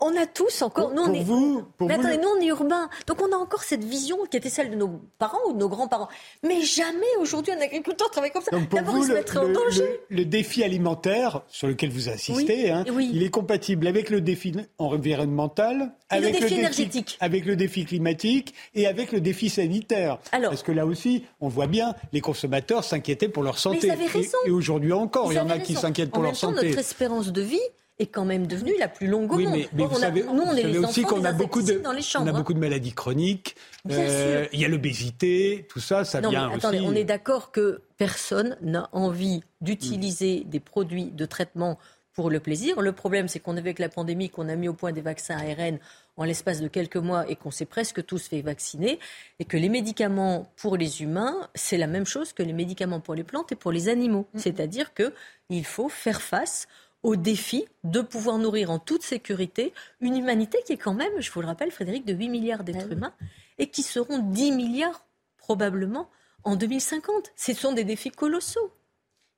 on 0.05 0.17
a 0.17 0.27
tous 0.27 0.63
encore. 0.63 0.93
Nous, 0.93 1.03
on 1.03 1.13
est, 1.13 1.23
vous, 1.23 1.65
mais 1.81 1.95
attendez, 1.95 2.19
nous, 2.19 2.29
on 2.37 2.41
est 2.41 2.47
urbains. 2.47 2.89
Donc, 3.07 3.23
on 3.23 3.33
a 3.33 3.37
encore 3.37 3.63
cette 3.63 3.85
vision 3.85 4.19
qui 4.31 4.37
était 4.37 4.51
celle 4.51 4.71
de 4.71 4.77
nos 4.77 5.01
parents 5.19 5.39
ou 5.49 5.55
de 5.55 5.59
nos 5.59 5.69
grands-parents. 5.69 6.09
Mais 6.43 6.61
jamais 6.61 7.01
aujourd'hui 7.21 7.53
un 7.53 7.61
agriculteur 7.61 8.11
travaille 8.11 8.31
comme 8.31 8.43
ça. 8.43 8.51
D'abord, 8.71 8.99
il 8.99 9.05
se 9.05 9.13
mettrait 9.13 9.39
en 9.39 9.49
danger. 9.49 10.01
Le, 10.11 10.25
défi 10.25 10.63
alimentaire 10.63 11.43
sur 11.49 11.69
lequel 11.69 11.91
vous 11.91 12.09
assistez, 12.09 12.71
hein, 12.71 12.85
il 12.99 13.23
est 13.23 13.31
compatible 13.31 13.87
avec 13.87 14.11
le 14.11 14.21
défi 14.21 14.53
environnemental, 14.79 15.93
avec 16.11 16.35
le 16.35 16.41
défi 16.41 16.55
énergétique, 16.55 17.17
avec 17.21 17.45
le 17.45 17.57
défi 17.57 17.85
climatique 17.85 18.55
et 18.75 18.87
avec 18.87 19.13
le 19.13 19.21
défi 19.21 19.49
sanitaire. 19.49 20.19
Alors, 20.33 20.51
Parce 20.51 20.63
que 20.63 20.73
là 20.73 20.87
aussi, 20.87 21.25
on 21.41 21.49
voit 21.49 21.67
bien, 21.67 21.95
les 22.13 22.21
consommateurs 22.21 22.85
s'inquiétaient 22.85 23.29
pour 23.29 23.43
leur 23.43 23.59
santé. 23.59 23.89
Mais 23.89 24.07
raison. 24.07 24.39
Et, 24.47 24.51
aujourd'hui 24.51 24.93
encore, 24.93 25.33
il 25.33 25.37
y 25.37 25.41
en 25.41 25.51
a 25.51 25.59
qui 25.59 25.75
s'inquiètent 25.75 26.11
pour 26.11 26.23
leur 26.23 26.37
santé. 26.37 26.67
Notre 26.67 26.79
espérance 26.79 27.33
de 27.33 27.43
vie 27.43 27.61
est 27.99 28.07
quand 28.07 28.25
même 28.25 28.47
devenue 28.47 28.75
la 28.79 28.89
plus 28.89 29.07
longue 29.07 29.33
au 29.33 29.37
oui, 29.37 29.47
monde. 29.47 29.61
Mais, 29.73 29.85
vous 29.85 29.99
savez, 29.99 30.23
nous, 30.25 30.43
on 30.43 30.55
est 30.55 30.65
les 30.65 30.79
aussi 30.79 31.03
qu'on 31.03 31.25
a 31.25 31.33
beaucoup 31.33 31.63
de, 31.63 31.75
dans 31.75 31.93
les 31.93 32.03
chambres, 32.03 32.27
on 32.27 32.35
a 32.35 32.37
beaucoup 32.37 32.55
de 32.55 32.59
maladies 32.59 32.93
chroniques. 32.93 33.55
Euh, 33.91 34.47
il 34.53 34.61
y 34.61 34.65
a 34.65 34.69
l'obésité, 34.69 35.67
tout 35.69 35.81
ça, 35.81 36.05
ça 36.05 36.21
vient 36.21 36.49
mais 36.49 36.57
attendez, 36.57 36.81
On 36.81 36.95
est 36.95 37.05
d'accord 37.05 37.53
que 37.53 37.83
personne 37.97 38.57
n'a 38.63 38.89
envie 38.93 39.43
d'utiliser 39.61 40.43
des 40.45 40.61
produits 40.61 41.11
de 41.13 41.25
traitement 41.25 41.79
pour 42.15 42.31
le 42.31 42.41
plaisir. 42.41 42.81
Le 42.81 42.93
problème, 42.93 43.29
c'est 43.29 43.41
qu'on 43.41 43.57
avec 43.57 43.79
la 43.79 43.89
pandémie, 43.89 44.31
qu'on 44.31 44.49
a 44.49 44.57
mis 44.57 44.69
au 44.69 44.73
point 44.73 44.93
des 44.93 45.01
vaccins 45.01 45.37
ARN 45.37 45.79
en 46.17 46.25
l'espace 46.25 46.61
de 46.61 46.69
quelques 46.69 46.97
mois 46.97 47.29
et 47.29 47.35
qu'on 47.35 47.51
s'est 47.51 47.65
presque 47.65 48.05
tous 48.07 48.29
fait 48.29 48.41
vacciner, 48.41 49.01
et 49.41 49.45
que 49.45 49.57
les 49.57 49.69
médicaments 49.69 50.53
pour 50.57 50.77
les 50.77 51.03
humains, 51.03 51.49
c'est 51.57 51.77
la 51.77 51.89
même 51.89 52.07
chose 52.07 52.33
que 52.33 52.45
les 52.45 52.53
médicaments 52.53 53.01
pour 53.01 53.15
les 53.15 53.25
plantes 53.25 53.51
et 53.51 53.57
pour 53.57 53.73
les 53.73 53.89
animaux. 53.89 54.27
Mm-hmm. 54.35 54.41
C'est-à-dire 54.41 54.93
qu'il 54.95 55.65
faut 55.65 55.89
faire 55.89 56.23
face 56.23 56.69
au 57.05 57.17
défi 57.17 57.67
de 57.85 58.01
pouvoir 58.01 58.39
nourrir 58.39 58.71
en 58.71 58.81
toute 58.81 59.03
sécurité 59.03 59.73
une 60.01 60.17
humanité 60.17 60.59
qui 60.67 60.73
est 60.73 60.79
quand 60.79 60.95
même, 60.95 61.21
je 61.21 61.31
vous 61.31 61.43
le 61.43 61.47
rappelle, 61.47 61.71
Frédéric, 61.71 62.07
de 62.07 62.15
8 62.15 62.29
milliards 62.31 62.65
d'êtres 62.65 62.87
ah 62.91 62.93
humains 62.93 63.15
et 63.59 63.69
qui 63.69 63.83
seront 63.83 64.19
10 64.19 64.53
milliards 64.53 65.05
probablement 65.37 66.09
en 66.43 66.57
2050. 66.57 67.33
Ce 67.37 67.53
sont 67.53 67.73
des 67.73 67.85
défis 67.85 68.11
colossaux. 68.11 68.73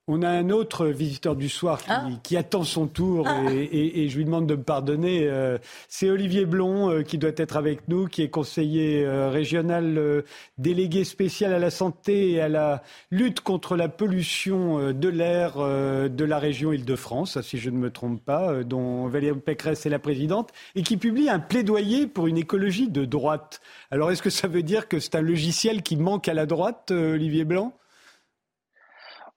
On 0.09 0.23
a 0.23 0.29
un 0.29 0.51
autre 0.51 0.87
visiteur 0.87 1.35
du 1.35 1.49
soir 1.49 1.83
qui, 2.23 2.37
ah. 2.37 2.39
attend 2.39 2.63
son 2.63 2.87
tour 2.87 3.27
ah. 3.27 3.51
et, 3.51 4.09
je 4.09 4.17
lui 4.17 4.25
demande 4.25 4.47
de 4.47 4.55
me 4.55 4.63
pardonner. 4.63 5.27
Euh, 5.27 5.59
c'est 5.89 6.09
Olivier 6.09 6.45
Blond 6.45 6.91
euh, 6.91 7.03
qui 7.03 7.19
doit 7.19 7.33
être 7.37 7.57
avec 7.57 7.89
nous, 7.89 8.07
qui 8.07 8.23
est 8.23 8.29
conseiller 8.29 9.05
euh, 9.05 9.31
régional 9.31 10.23
délégué 10.59 11.03
spécial 11.03 11.53
à 11.53 11.59
la 11.59 11.71
santé 11.71 12.31
et 12.31 12.41
à 12.41 12.49
la 12.49 12.85
lutte 13.11 13.41
contre 13.41 13.75
la 13.75 13.89
pollution 13.89 14.93
de 14.93 15.09
l'air 15.09 15.57
de 15.57 16.25
la 16.25 16.39
région 16.39 16.73
Île-de-France, 16.73 17.41
si 17.41 17.59
je 17.59 17.71
ne 17.71 17.77
me 17.77 17.91
trompe 17.91 18.25
pas, 18.25 18.63
dont 18.63 19.09
Valérie 19.09 19.41
Pécresse 19.41 19.87
est 19.87 19.91
la 19.91 19.99
présidente, 19.99 20.51
et 20.77 20.85
qui 20.85 20.99
publie 20.99 21.29
un 21.29 21.41
plaidoyer 21.41 22.07
pour 22.07 22.29
une 22.29 22.39
écologie 22.39 22.89
de 22.89 23.05
droite. 23.05 23.61
Alors 23.91 24.13
est-ce 24.13 24.23
que 24.23 24.31
ça 24.31 24.47
veut 24.47 24.63
dire 24.63 24.87
que 24.87 25.01
c'est 25.01 25.17
un 25.17 25.21
logiciel 25.21 25.83
qui 25.83 25.97
manque 25.97 26.29
à 26.29 26.35
la 26.35 26.47
droite, 26.47 26.93
Olivier 26.93 27.45
Blanc 27.45 27.73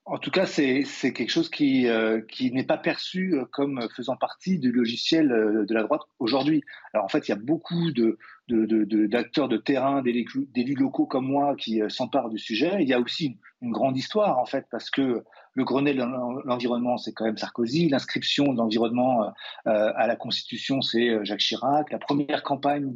en 0.09 0.17
tout 0.17 0.31
cas, 0.31 0.47
c'est 0.47 0.83
quelque 1.13 1.29
chose 1.29 1.49
qui, 1.49 1.87
euh, 1.87 2.19
qui 2.21 2.51
n'est 2.51 2.63
pas 2.63 2.79
perçu 2.79 3.35
euh, 3.35 3.45
comme 3.51 3.87
faisant 3.95 4.15
partie 4.15 4.57
du 4.57 4.71
logiciel 4.71 5.31
euh, 5.31 5.65
de 5.67 5.73
la 5.73 5.83
droite 5.83 6.01
aujourd'hui. 6.17 6.63
Alors 6.93 7.05
en 7.05 7.09
fait, 7.09 7.27
il 7.27 7.31
y 7.31 7.33
a 7.33 7.37
beaucoup 7.37 7.91
d'acteurs 7.91 9.47
de, 9.49 9.57
terrain, 9.57 10.01
d'élus 10.01 10.73
locaux 10.75 11.05
comme 11.05 11.27
moi 11.27 11.55
qui 11.55 11.81
s'emparent 11.89 12.29
du 12.29 12.39
sujet. 12.39 12.77
Il 12.81 12.87
y 12.87 12.93
a 12.93 12.99
aussi 12.99 13.37
une, 13.61 13.71
grande 13.71 13.95
histoire 13.97 14.39
en 14.39 14.45
fait, 14.45 14.65
parce 14.71 14.89
que 14.89 15.23
le 15.53 15.63
Grenelle 15.63 15.97
de 15.97 16.47
l'environnement, 16.47 16.97
c'est 16.97 17.13
quand 17.13 17.25
même 17.25 17.37
Sarkozy. 17.37 17.89
L'inscription 17.89 18.53
de 18.53 18.57
l'environnement 18.57 19.31
à 19.65 20.07
la 20.07 20.15
Constitution, 20.15 20.81
c'est 20.81 21.23
Jacques 21.25 21.41
Chirac. 21.41 21.91
La 21.91 21.99
première 21.99 22.41
campagne 22.41 22.95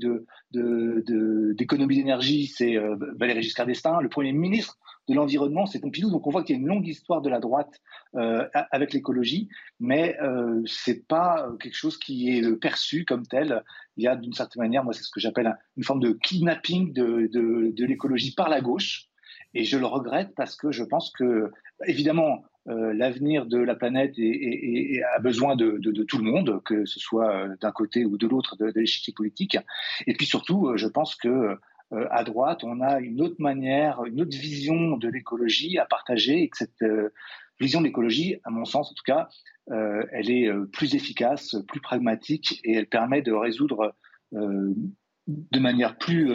d'économie 0.53 1.98
d'énergie, 1.98 2.48
c'est 2.48 2.77
Valéry 3.18 3.44
Giscard 3.44 3.68
d'Estaing. 3.68 4.02
Le 4.02 4.10
premier 4.10 4.31
ministre 4.31 4.80
de 5.07 5.13
l'environnement, 5.13 5.65
c'est 5.65 5.80
Pompidou. 5.80 6.09
Donc 6.09 6.27
on 6.27 6.30
voit 6.30 6.43
qu'il 6.43 6.55
y 6.55 6.59
a 6.59 6.61
une 6.61 6.67
longue 6.67 6.88
histoire 6.88 7.21
de 7.21 7.30
la 7.30 7.39
droite 7.39 7.81
euh, 8.15 8.47
avec 8.71 8.93
l'écologie, 8.93 9.49
mais 9.80 10.17
euh, 10.21 10.61
c'est 10.65 11.07
pas 11.07 11.49
quelque 11.59 11.75
chose 11.75 11.97
qui 11.97 12.30
est 12.30 12.55
perçu 12.59 13.05
comme 13.05 13.25
tel. 13.25 13.63
Il 13.97 14.03
y 14.03 14.07
a 14.07 14.15
d'une 14.15 14.34
certaine 14.34 14.61
manière, 14.61 14.84
moi 14.84 14.93
c'est 14.93 15.03
ce 15.03 15.11
que 15.11 15.19
j'appelle 15.19 15.57
une 15.77 15.84
forme 15.84 15.99
de 15.99 16.11
kidnapping 16.11 16.93
de, 16.93 17.30
de, 17.31 17.85
l'écologie 17.85 18.34
par 18.34 18.49
la 18.49 18.61
gauche, 18.61 19.07
et 19.53 19.65
je 19.65 19.77
le 19.77 19.85
regrette 19.85 20.34
parce 20.35 20.55
que 20.55 20.71
je 20.71 20.84
pense 20.84 21.11
que 21.11 21.51
évidemment 21.85 22.43
euh, 22.69 22.93
l'avenir 22.93 23.45
de 23.45 23.57
la 23.57 23.75
planète 23.75 24.15
a 24.17 25.19
besoin 25.19 25.57
de, 25.57 25.77
de, 25.80 26.03
tout 26.03 26.17
le 26.17 26.23
monde, 26.23 26.61
que 26.63 26.85
ce 26.85 26.97
soit 26.97 27.35
euh, 27.35 27.55
d'un 27.59 27.71
côté 27.71 28.05
ou 28.05 28.17
de 28.17 28.25
l'autre 28.25 28.55
de, 28.55 28.71
de 28.71 28.80
l'échiquier 28.80 29.13
politique. 29.13 29.57
Et 30.07 30.13
puis 30.13 30.25
surtout, 30.25 30.71
je 30.75 30.88
pense 30.88 31.15
que 31.15 31.57
euh, 31.94 32.07
à 32.11 32.24
droite, 32.24 32.64
on 32.64 32.82
a 32.82 32.99
une 32.99 33.22
autre 33.22 33.36
manière, 33.40 34.03
une 34.06 34.22
autre 34.22 34.38
vision 34.38 34.98
de 34.98 35.07
l'écologie 35.07 35.78
à 35.78 35.86
partager 35.86 36.41
et 36.41 36.49
que 36.49 36.57
cette 36.57 36.82
euh, 36.82 37.14
vision 37.60 37.82
de 37.82 37.86
l'écologie, 37.86 38.38
à 38.44 38.49
mon 38.49 38.65
sens 38.65 38.91
en 38.91 38.94
tout 38.94 39.03
cas, 39.06 39.30
euh, 39.72 40.06
elle 40.11 40.30
est 40.30 40.52
plus 40.72 40.95
efficace, 40.95 41.56
plus 41.68 41.82
pragmatique 41.82 42.60
et 42.64 42.74
elle 42.74 42.88
permet 42.88 43.22
de 43.22 43.32
résoudre 43.32 43.95
de 44.32 45.60
manière 45.60 45.98
plus 45.98 46.32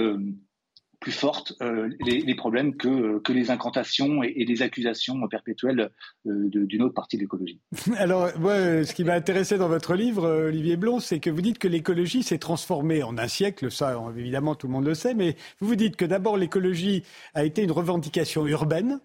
plus 1.00 1.12
forte 1.12 1.52
euh, 1.62 1.88
les, 2.00 2.34
problèmes 2.34 2.76
que, 2.76 3.18
que 3.20 3.32
les 3.32 3.50
incantations 3.50 4.22
et, 4.22 4.44
les 4.44 4.62
accusations 4.62 5.16
perpétuelles 5.28 5.90
euh, 6.26 6.48
d'une 6.48 6.82
autre 6.82 6.94
partie 6.94 7.16
de 7.16 7.22
l'écologie. 7.22 7.60
Alors, 7.96 8.30
moi, 8.38 8.84
ce 8.84 8.92
qui 8.92 9.04
m'a 9.04 9.14
intéressé 9.14 9.58
dans 9.58 9.68
votre 9.68 9.94
livre, 9.94 10.24
euh, 10.24 10.48
Olivier 10.48 10.76
Blond, 10.76 11.00
c'est 11.00 11.20
que 11.20 11.30
vous 11.30 11.40
dites 11.40 11.58
que 11.58 11.68
l'écologie 11.68 12.22
s'est 12.22 12.38
transformée 12.38 13.02
en 13.02 13.16
un 13.16 13.28
siècle, 13.28 13.70
ça 13.70 13.96
évidemment 14.16 14.54
tout 14.54 14.66
le 14.66 14.72
monde 14.72 14.86
le 14.86 14.94
sait, 14.94 15.14
mais 15.14 15.36
vous 15.60 15.68
vous 15.68 15.76
dites 15.76 15.96
que 15.96 16.04
d'abord 16.04 16.36
l'écologie 16.36 17.04
a 17.34 17.44
été 17.44 17.62
une 17.62 17.72
revendication 17.72 18.46
urbaine, 18.46 19.00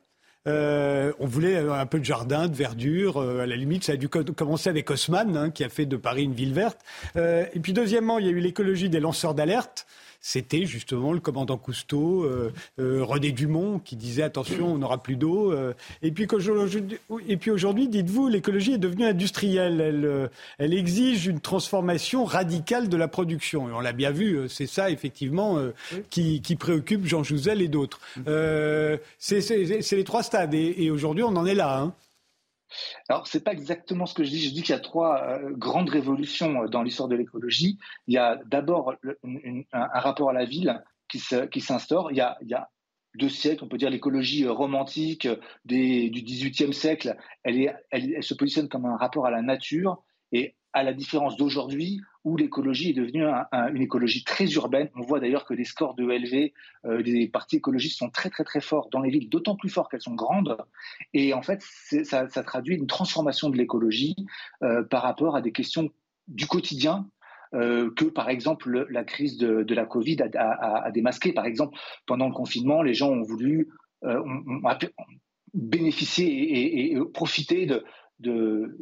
on 0.46 1.26
voulait 1.26 1.58
un 1.58 1.86
peu 1.86 2.00
de 2.00 2.06
jardin, 2.06 2.48
de 2.48 2.56
verdure. 2.56 3.20
à 3.20 3.46
la 3.46 3.56
limite, 3.56 3.86
ça 3.86 3.94
a 3.94 3.96
dû 3.96 4.10
commencer 4.10 4.70
avec 4.70 4.90
Haussmann, 4.92 5.38
hein, 5.38 5.52
qui 5.52 5.64
a 5.64 5.70
fait 5.70 5.86
de 5.86 5.96
Paris 5.96 6.24
une 6.24 6.34
ville 6.34 6.54
verte. 6.54 6.80
et 7.16 7.60
puis 7.62 7.72
deuxièmement, 7.72 8.20
il 8.20 8.26
y 8.26 8.30
a 8.30 8.32
eu 8.32 8.40
l'écologie 8.40 8.90
des 8.90 9.00
lanceurs 9.00 9.36
d'alerte 9.36 9.88
c'était 10.26 10.66
justement 10.66 11.12
le 11.12 11.20
commandant 11.20 11.58
Cousteau, 11.58 12.24
euh, 12.24 12.54
euh, 12.80 13.04
René 13.04 13.34
Dumont, 13.34 13.80
qui 13.80 13.98
disait 13.98 14.24
attention, 14.24 14.74
on 14.74 14.78
n'aura 14.78 15.04
plus 15.04 15.18
d'eau. 15.18 15.52
Euh. 15.52 15.74
et 16.02 16.12
puis 16.12 17.52
aujourd'hui, 17.52 17.90
dites-vous, 17.90 18.30
l'écologie 18.30 18.72
est 18.72 18.78
devenue 18.78 19.04
industrielle. 19.04 19.82
Elle, 19.82 20.30
elle 20.60 20.74
exige 20.74 21.28
une 21.28 21.42
transformation 21.42 22.24
radicale 22.24 22.88
de 22.88 22.96
la 22.96 23.10
production. 23.10 23.68
Et 23.68 23.74
on 23.74 23.82
l'a 23.82 23.92
bien 23.92 24.12
vu, 24.12 24.48
c'est 24.48 24.66
ça 24.66 24.90
effectivement 24.90 25.60
qui, 26.10 26.42
préoccupe 26.58 27.06
Jean 27.06 27.24
Jouzel 27.24 27.62
et 27.62 27.68
d'autres. 27.68 28.00
c'est 29.20 29.92
les 29.92 30.04
trois 30.06 30.24
stades. 30.24 30.54
Et, 30.54 30.90
aujourd'hui, 30.90 31.24
on 31.24 31.36
en 31.36 31.46
est 31.46 31.56
là. 31.56 31.82
Hein. 31.82 31.94
Alors, 33.10 33.28
c'est 33.28 33.44
pas 33.44 33.54
exactement 33.54 34.06
ce 34.06 34.14
que 34.14 34.24
je 34.24 34.30
dis. 34.30 34.40
Je 34.40 34.54
dis 34.54 34.62
qu'il 34.62 34.74
y 34.74 34.78
a 34.78 34.82
trois 34.82 35.22
euh, 35.24 35.52
grandes 35.52 35.90
révolutions 35.90 36.64
euh, 36.64 36.68
dans 36.68 36.84
l'histoire 36.84 37.10
de 37.10 37.16
l'écologie. 37.16 37.78
Il 38.08 38.14
y 38.14 38.18
a 38.18 38.40
d'abord 38.46 38.94
un, 39.24 39.88
rapport 39.94 40.30
à 40.30 40.34
la 40.34 40.46
ville 40.46 40.84
qui 41.08 41.20
s'instaure. 41.20 42.12
il, 42.12 42.18
y 42.18 42.22
a, 42.22 42.70
deux 43.16 43.30
siècles, 43.30 43.64
on 43.64 43.68
peut 43.68 43.78
dire 43.78 43.92
l'écologie 43.92 44.46
euh, 44.46 44.52
romantique 44.52 45.28
du 45.66 46.10
XVIIIe 46.10 46.74
siècle. 46.74 47.16
Elle, 47.44 47.78
se 48.22 48.34
positionne 48.34 48.70
comme 48.70 48.86
un 48.86 48.98
rapport 48.98 49.26
à 49.26 49.32
la 49.32 49.42
nature. 49.42 50.04
À 50.74 50.84
la 50.84 50.94
différence 50.94 51.38
d'aujourd'hui, 51.38 52.02
où 52.24 52.38
l'écologie 52.38 52.90
est 52.90 52.94
devenue 52.94 53.24
une 53.24 53.82
écologie 53.82 54.24
très 54.24 54.46
urbaine. 54.54 54.90
On 54.96 55.02
voit 55.02 55.20
d'ailleurs 55.20 55.46
que 55.46 55.54
les 55.54 55.66
scores 55.66 55.94
de 55.96 56.04
LV 56.04 56.54
euh, 56.86 57.04
des 57.04 57.28
partis 57.28 57.58
écologistes 57.58 58.00
sont 58.00 58.10
très 58.10 58.30
très 58.30 58.44
très 58.44 58.62
forts 58.62 58.90
dans 58.92 59.02
les 59.02 59.10
villes, 59.10 59.30
d'autant 59.30 59.56
plus 59.56 59.70
forts 59.70 59.90
qu'elles 59.90 60.02
sont 60.02 60.16
grandes. 60.16 60.58
Et 61.14 61.34
en 61.34 61.42
fait, 61.42 61.62
ça, 61.62 62.28
traduit 62.44 62.76
une 62.76 62.88
transformation 62.88 63.50
de 63.50 63.58
l'écologie 63.58 64.16
euh, 64.64 64.84
par 64.84 65.04
rapport 65.04 65.36
à 65.36 65.42
des 65.42 65.52
questions 65.52 65.90
du 66.28 66.48
quotidien 66.48 67.08
euh, 67.54 67.92
que, 67.96 68.06
par 68.06 68.30
exemple, 68.30 68.88
la 68.90 69.04
crise 69.04 69.38
de, 69.38 69.74
la 69.74 69.86
Covid 69.86 70.18
a, 70.36 70.90
démasqué. 70.92 71.34
Par 71.34 71.46
exemple, 71.46 71.78
pendant 72.06 72.28
le 72.28 72.34
confinement, 72.34 72.82
les 72.82 72.94
gens 72.94 73.12
ont 73.12 73.22
voulu 73.22 73.70
bénéficier 75.54 76.94
et, 76.94 77.00
profiter 77.14 77.68
de, 78.20 78.78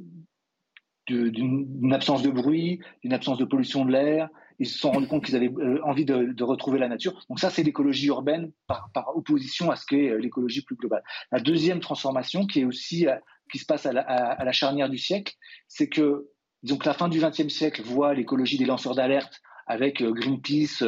d'une 1.11 1.93
absence 1.93 2.21
de 2.21 2.29
bruit, 2.29 2.79
d'une 3.03 3.13
absence 3.13 3.37
de 3.37 3.45
pollution 3.45 3.85
de 3.85 3.91
l'air. 3.91 4.29
Ils 4.59 4.67
se 4.67 4.77
sont 4.77 4.91
rendus 4.91 5.07
compte 5.07 5.25
qu'ils 5.25 5.35
avaient 5.35 5.49
euh, 5.49 5.79
envie 5.83 6.05
de, 6.05 6.43
retrouver 6.43 6.77
la 6.77 6.87
nature. 6.87 7.25
Donc 7.29 7.39
ça, 7.39 7.49
c'est 7.49 7.63
l'écologie 7.63 8.07
urbaine 8.07 8.51
par, 8.67 9.11
opposition 9.15 9.71
à 9.71 9.75
ce 9.75 9.87
qu'est 9.87 10.09
euh, 10.09 10.17
l'écologie 10.17 10.61
plus 10.61 10.75
globale. 10.75 11.03
La 11.31 11.39
deuxième 11.39 11.79
transformation, 11.79 12.45
qui 12.45 12.61
est 12.61 12.65
aussi 12.65 13.07
euh, 13.07 13.15
qui 13.51 13.57
se 13.57 13.65
passe 13.65 13.87
à 13.87 13.91
la, 13.91 14.51
charnière 14.51 14.87
du 14.87 14.97
siècle, 14.97 15.33
c'est 15.67 15.89
que 15.89 16.27
disons 16.63 16.77
que 16.77 16.87
la 16.87 16.93
fin 16.93 17.09
du 17.09 17.19
XXe 17.19 17.49
siècle 17.49 17.81
voit 17.81 18.13
l'écologie 18.13 18.57
des 18.57 18.65
lanceurs 18.65 18.95
d'alerte 18.95 19.41
avec 19.67 20.01
Greenpeace, 20.01 20.83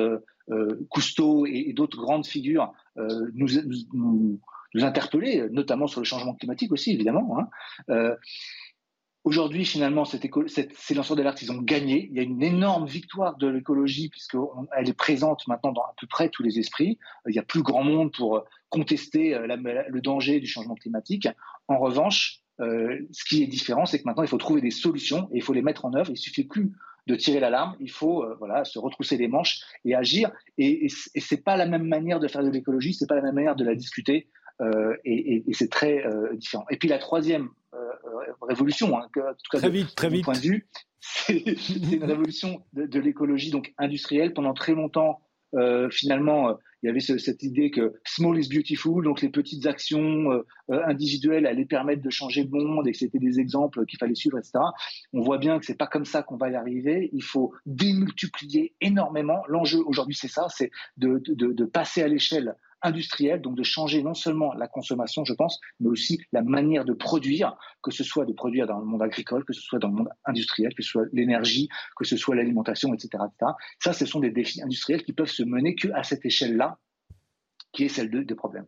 Cousteau 0.89 1.45
et, 1.45 1.73
d'autres 1.73 1.97
grandes 1.97 2.25
figures 2.25 2.71
nous, 3.33 4.39
interpeller, 4.75 5.49
notamment 5.51 5.87
sur 5.87 5.99
le 5.99 6.05
changement 6.05 6.35
climatique 6.35 6.71
aussi, 6.71 6.93
évidemment. 6.93 7.37
Hein. 7.37 8.15
Aujourd'hui, 9.23 9.63
finalement, 9.63 10.03
ces 10.03 10.93
lanceurs 10.93 11.15
d'alerte, 11.15 11.41
ils 11.41 11.51
ont 11.51 11.61
gagné. 11.61 12.09
Il 12.11 12.17
y 12.17 12.19
a 12.19 12.23
une 12.23 12.43
énorme 12.43 12.85
victoire 12.85 13.37
de 13.37 13.47
l'écologie 13.47 14.09
puisqu'elle 14.09 14.89
est 14.89 14.97
présente 14.97 15.47
maintenant 15.47 15.71
dans 15.71 15.81
à 15.81 15.93
peu 15.97 16.07
près 16.07 16.27
tous 16.27 16.43
les 16.43 16.59
esprits. 16.59 16.99
Il 17.27 17.31
n'y 17.31 17.39
a 17.39 17.43
plus 17.43 17.61
grand 17.61 17.83
monde 17.83 18.11
pour 18.11 18.35
euh, 18.35 18.41
contester 18.67 19.33
euh, 19.33 19.47
le 19.47 20.01
danger 20.01 20.41
du 20.41 20.47
changement 20.47 20.75
climatique. 20.75 21.29
En 21.69 21.77
revanche, 21.77 22.41
euh, 22.59 22.99
ce 23.13 23.23
qui 23.23 23.43
est 23.43 23.47
différent, 23.47 23.85
c'est 23.85 23.99
que 23.99 24.03
maintenant, 24.05 24.23
il 24.23 24.29
faut 24.29 24.37
trouver 24.37 24.59
des 24.59 24.71
solutions 24.71 25.29
et 25.31 25.37
il 25.37 25.41
faut 25.41 25.53
les 25.53 25.61
mettre 25.61 25.85
en 25.85 25.93
œuvre. 25.93 26.11
Il 26.11 26.17
suffit 26.17 26.43
plus 26.43 26.73
de 27.07 27.15
tirer 27.15 27.39
l'alarme, 27.39 27.75
il 27.79 27.91
faut 27.91 28.25
voilà 28.39 28.63
se 28.63 28.79
retrousser 28.79 29.17
les 29.17 29.27
manches 29.27 29.61
et 29.83 29.95
agir. 29.95 30.31
Et, 30.57 30.85
et, 30.85 30.89
et 31.15 31.37
pas 31.37 31.55
la 31.57 31.65
même 31.65 31.85
manière 31.85 32.19
de 32.19 32.27
faire 32.27 32.43
de 32.43 32.49
l'écologie, 32.49 32.93
c'est 32.93 33.07
pas 33.07 33.15
la 33.15 33.21
même 33.21 33.35
manière 33.35 33.55
de 33.55 33.63
la 33.63 33.75
discuter. 33.75 34.27
Euh, 34.61 34.95
et, 35.03 35.43
c'est 35.53 35.69
très 35.69 36.05
euh, 36.05 36.35
différent. 36.35 36.65
Et 36.69 36.77
puis 36.77 36.87
la 36.87 36.99
troisième 36.99 37.49
euh, 37.73 37.77
révolution, 38.41 38.97
hein, 38.97 39.05
en 39.05 39.33
tout 39.33 39.49
cas 39.51 39.57
très 39.57 39.69
vite, 39.69 39.95
très 39.95 40.09
vite. 40.09 40.23
point 40.23 40.35
de 40.35 40.39
vue, 40.39 40.67
c'est 40.99 41.43
une 41.91 42.03
révolution 42.03 42.63
de, 42.73 42.99
l'écologie 42.99 43.51
donc 43.51 43.73
industrielle. 43.77 44.33
Pendant 44.33 44.53
très 44.53 44.73
longtemps, 44.73 45.21
finalement, 45.91 46.57
il 46.81 46.87
y 46.87 46.89
avait 46.89 46.99
cette 46.99 47.43
idée 47.43 47.69
que 47.69 47.93
small 48.05 48.39
is 48.39 48.49
beautiful, 48.49 49.03
donc 49.03 49.21
les 49.21 49.29
petites 49.29 49.67
actions 49.67 50.43
individuelles 50.69 51.45
allaient 51.45 51.65
permettre 51.65 52.01
de 52.01 52.09
changer 52.09 52.43
le 52.43 52.49
monde 52.49 52.87
et 52.87 52.91
que 52.91 52.97
c'était 52.97 53.19
des 53.19 53.39
exemples 53.39 53.85
qu'il 53.85 53.99
fallait 53.99 54.15
suivre, 54.15 54.39
etc. 54.39 54.53
On 55.11 55.21
voit 55.21 55.37
bien 55.37 55.59
que 55.59 55.65
c'est 55.65 55.77
pas 55.77 55.85
comme 55.85 56.05
ça 56.05 56.23
qu'on 56.23 56.37
va 56.37 56.49
y 56.49 56.55
arriver. 56.55 57.11
Il 57.13 57.21
faut 57.21 57.53
démultiplier 57.67 58.73
énormément. 58.81 59.43
L'enjeu 59.47 59.79
aujourd'hui, 59.85 60.15
c'est 60.15 60.27
ça, 60.27 60.47
c'est 60.49 60.71
de, 60.97 61.21
de, 61.27 61.51
de, 61.51 61.65
passer 61.65 62.01
à 62.01 62.07
l'échelle 62.07 62.55
industrielle, 62.83 63.41
donc 63.41 63.55
de 63.55 63.63
changer 63.63 64.03
non 64.03 64.13
seulement 64.13 64.53
la 64.53 64.67
consommation, 64.67 65.25
je 65.25 65.33
pense, 65.33 65.59
mais 65.79 65.89
aussi 65.89 66.19
la 66.31 66.41
manière 66.41 66.85
de 66.85 66.93
produire, 66.93 67.55
que 67.81 67.91
ce 67.91 68.03
soit 68.03 68.25
de 68.25 68.33
produire 68.33 68.67
dans 68.67 68.79
le 68.79 68.85
monde 68.85 69.01
agricole, 69.01 69.45
que 69.45 69.53
ce 69.53 69.61
soit 69.61 69.79
dans 69.79 69.87
le 69.87 69.95
monde 69.95 70.09
industriel, 70.25 70.73
que 70.75 70.83
ce 70.83 70.89
soit 70.89 71.05
l'énergie, 71.13 71.69
que 71.95 72.05
ce 72.05 72.17
soit 72.17 72.35
l'alimentation, 72.35 72.93
etc., 72.93 73.23
etc. 73.25 73.51
Ça, 73.79 73.93
ce 73.93 74.05
sont 74.05 74.19
des 74.19 74.31
défis 74.31 74.61
industriels 74.61 75.03
qui 75.03 75.13
peuvent 75.13 75.27
se 75.27 75.43
mener 75.43 75.75
qu'à 75.75 76.03
cette 76.03 76.25
échelle-là, 76.25 76.77
qui 77.71 77.85
est 77.85 77.89
celle 77.89 78.11
de, 78.11 78.21
des 78.21 78.35
problèmes. 78.35 78.67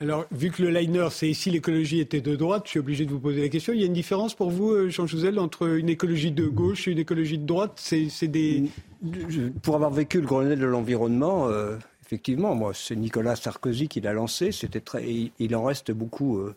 Alors, 0.00 0.26
vu 0.30 0.52
que 0.52 0.62
le 0.62 0.70
liner, 0.70 1.08
c'est 1.10 1.28
ici 1.28 1.50
l'écologie 1.50 1.98
était 1.98 2.20
de 2.20 2.36
droite, 2.36 2.62
je 2.66 2.70
suis 2.70 2.78
obligé 2.78 3.04
de 3.04 3.10
vous 3.10 3.18
poser 3.18 3.40
la 3.40 3.48
question. 3.48 3.72
Il 3.72 3.80
y 3.80 3.82
a 3.82 3.86
une 3.86 3.92
différence 3.92 4.32
pour 4.32 4.48
vous, 4.48 4.70
euh, 4.70 4.88
Jean 4.90 5.08
Jouzel, 5.08 5.40
entre 5.40 5.76
une 5.76 5.88
écologie 5.88 6.30
de 6.30 6.46
gauche 6.46 6.86
et 6.86 6.92
une 6.92 7.00
écologie 7.00 7.36
de 7.36 7.44
droite? 7.44 7.72
C'est 7.76 8.28
des... 8.28 8.64
Pour 9.62 9.74
avoir 9.74 9.90
vécu 9.90 10.20
le 10.20 10.26
Grenelle 10.26 10.60
de 10.60 10.66
l'environnement, 10.66 11.48
euh, 11.48 11.78
effectivement, 12.08 12.54
moi, 12.54 12.72
c'est 12.74 12.96
Nicolas 12.96 13.36
Sarkozy 13.36 13.86
qui 13.86 14.00
l'a 14.00 14.14
lancé. 14.14 14.50
C'était 14.50 14.80
très, 14.80 15.04
il 15.38 15.56
en 15.56 15.64
reste 15.64 15.92
beaucoup, 15.92 16.38
euh, 16.38 16.56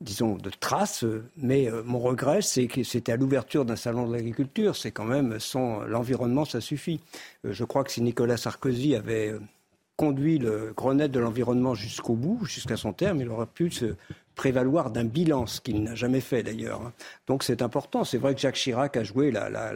disons, 0.00 0.36
de 0.36 0.48
traces. 0.48 1.04
Mais 1.36 1.70
euh, 1.70 1.82
mon 1.84 1.98
regret, 1.98 2.40
c'est 2.40 2.66
que 2.66 2.82
c'était 2.82 3.12
à 3.12 3.16
l'ouverture 3.16 3.66
d'un 3.66 3.76
salon 3.76 4.08
de 4.08 4.14
l'agriculture. 4.14 4.74
C'est 4.74 4.92
quand 4.92 5.04
même 5.04 5.38
sans 5.38 5.80
l'environnement, 5.80 6.46
ça 6.46 6.62
suffit. 6.62 7.00
Euh, 7.44 7.52
je 7.52 7.64
crois 7.64 7.84
que 7.84 7.92
si 7.92 8.00
Nicolas 8.00 8.38
Sarkozy 8.38 8.94
avait 8.94 9.34
conduit 9.96 10.38
le 10.38 10.72
Grenelle 10.74 11.10
de 11.10 11.20
l'environnement 11.20 11.74
jusqu'au 11.74 12.14
bout, 12.14 12.46
jusqu'à 12.46 12.78
son 12.78 12.94
terme, 12.94 13.20
il 13.20 13.28
aurait 13.28 13.46
pu 13.46 13.70
se 13.70 13.96
prévaloir 14.34 14.90
d'un 14.90 15.04
bilan, 15.04 15.46
ce 15.46 15.60
qu'il 15.60 15.82
n'a 15.82 15.94
jamais 15.94 16.20
fait 16.20 16.42
d'ailleurs. 16.42 16.82
Hein. 16.82 16.92
Donc 17.26 17.42
c'est 17.42 17.62
important. 17.62 18.04
C'est 18.04 18.18
vrai 18.18 18.34
que 18.34 18.40
Jacques 18.40 18.56
Chirac 18.56 18.96
a 18.96 19.02
joué 19.02 19.30
la, 19.30 19.72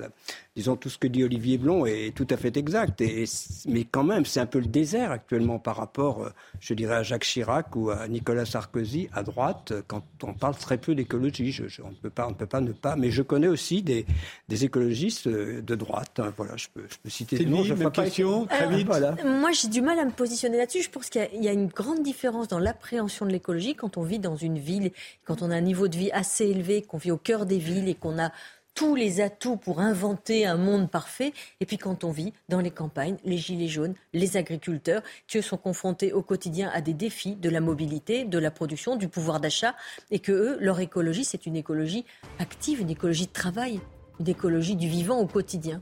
disons 0.57 0.77
tout 0.77 0.89
ce 0.89 0.99
que 0.99 1.07
dit 1.07 1.23
Olivier 1.23 1.59
Blond 1.59 1.87
est 1.87 2.15
tout 2.15 2.27
à 2.31 2.37
fait 2.37 2.57
exact. 2.57 3.01
Et, 3.01 3.25
mais 3.69 3.85
quand 3.85 4.03
même, 4.03 4.25
c'est 4.25 4.41
un 4.41 4.47
peu 4.47 4.59
le 4.59 4.67
désert 4.67 5.13
actuellement 5.13 5.59
par 5.59 5.77
rapport, 5.77 6.25
euh, 6.25 6.31
je 6.59 6.75
dirais, 6.75 6.97
à 6.97 7.03
Jacques 7.03 7.25
Chirac 7.25 7.75
ou 7.77 7.91
à 7.91 8.09
Nicolas 8.09 8.45
Sarkozy 8.45 9.09
à 9.13 9.23
droite, 9.23 9.73
quand 9.87 10.05
on 10.25 10.35
parle 10.35 10.57
très 10.57 10.79
peu 10.79 10.95
d'écologie. 10.95 11.57
on 11.85 11.91
ne 11.91 11.95
peut 11.95 12.11
pas, 12.11 12.27
on 12.27 12.31
ne 12.31 12.35
peut 12.35 12.47
pas 12.47 12.61
ne 12.61 12.73
pas. 12.73 12.97
Mais 12.97 13.11
je 13.11 13.23
connais 13.23 13.49
aussi 13.49 13.83
des, 13.83 14.07
des 14.49 14.65
écologistes 14.65 15.29
euh, 15.29 15.63
de 15.63 15.75
droite. 15.75 16.19
Hein. 16.19 16.33
voilà, 16.37 16.57
je 16.57 16.67
peux, 16.75 16.85
je 16.89 16.97
peux 17.03 17.11
citer 17.11 17.39
des 17.39 17.47
noms. 17.47 17.65
Même 17.65 17.91
question, 17.93 18.47
très 18.47 18.69
vite. 18.69 18.87
Voilà. 18.87 19.15
Moi, 19.25 19.53
j'ai 19.53 19.69
du 19.69 19.83
mal 19.83 19.99
à 19.99 20.05
me 20.05 20.11
positionner 20.11 20.59
là-dessus. 20.59 20.83
Je 20.83 20.91
pense 20.91 21.11
qu'il 21.11 21.29
y, 21.35 21.45
y, 21.45 21.49
a 21.49 21.53
une 21.53 21.69
grande 21.69 22.03
différence 22.03 22.49
dans 22.49 22.59
l'appréhension 22.59 23.25
de 23.25 23.31
l'écologie 23.31 23.75
quand 23.75 23.97
on 23.97 24.03
vit 24.03 24.19
dans 24.19 24.37
une 24.37 24.59
ville, 24.59 24.91
quand 25.25 25.43
on 25.43 25.51
a 25.51 25.55
un 25.55 25.61
niveau 25.61 25.87
de 25.87 25.97
vie 25.97 26.11
assez 26.11 26.47
élevé, 26.47 26.83
qu'on 26.83 26.99
vit 26.99 27.13
au 27.13 27.19
cœur 27.19 27.47
des 27.47 27.59
villes 27.59 27.89
et 27.89 27.95
qu'on 27.95 28.19
a 28.19 28.33
tous 28.75 28.95
les 28.95 29.21
atouts 29.21 29.57
pour 29.57 29.81
inventer 29.81 30.47
un 30.47 30.57
monde 30.57 30.91
parfait. 30.91 31.33
Et 31.61 31.67
puis 31.67 31.79
quand 31.79 32.05
on 32.05 32.11
vit 32.11 32.33
dans 32.49 32.61
les 32.61 32.71
campagnes, 32.71 33.17
les 33.25 33.37
gilets 33.37 33.69
jaunes, 33.69 33.95
les 34.13 34.37
agriculteurs, 34.37 35.03
qui 35.27 35.43
sont 35.43 35.57
confrontés 35.57 36.13
au 36.13 36.23
quotidien 36.23 36.71
à 36.73 36.81
des 36.81 36.95
défis 36.95 37.37
de 37.37 37.51
la 37.51 37.61
mobilité, 37.61 38.25
de 38.25 38.39
la 38.39 38.51
production, 38.51 38.97
du 38.97 39.09
pouvoir 39.09 39.41
d'achat, 39.41 39.75
et 40.11 40.19
que 40.19 40.33
eux, 40.33 40.59
leur 40.61 40.81
écologie, 40.81 41.25
c'est 41.25 41.47
une 41.47 41.57
écologie 41.57 42.05
active, 42.39 42.81
une 42.81 42.91
écologie 42.91 43.27
de 43.27 43.33
travail, 43.33 43.81
une 44.19 44.29
écologie 44.29 44.77
du 44.77 44.89
vivant 44.89 45.19
au 45.19 45.27
quotidien. 45.27 45.81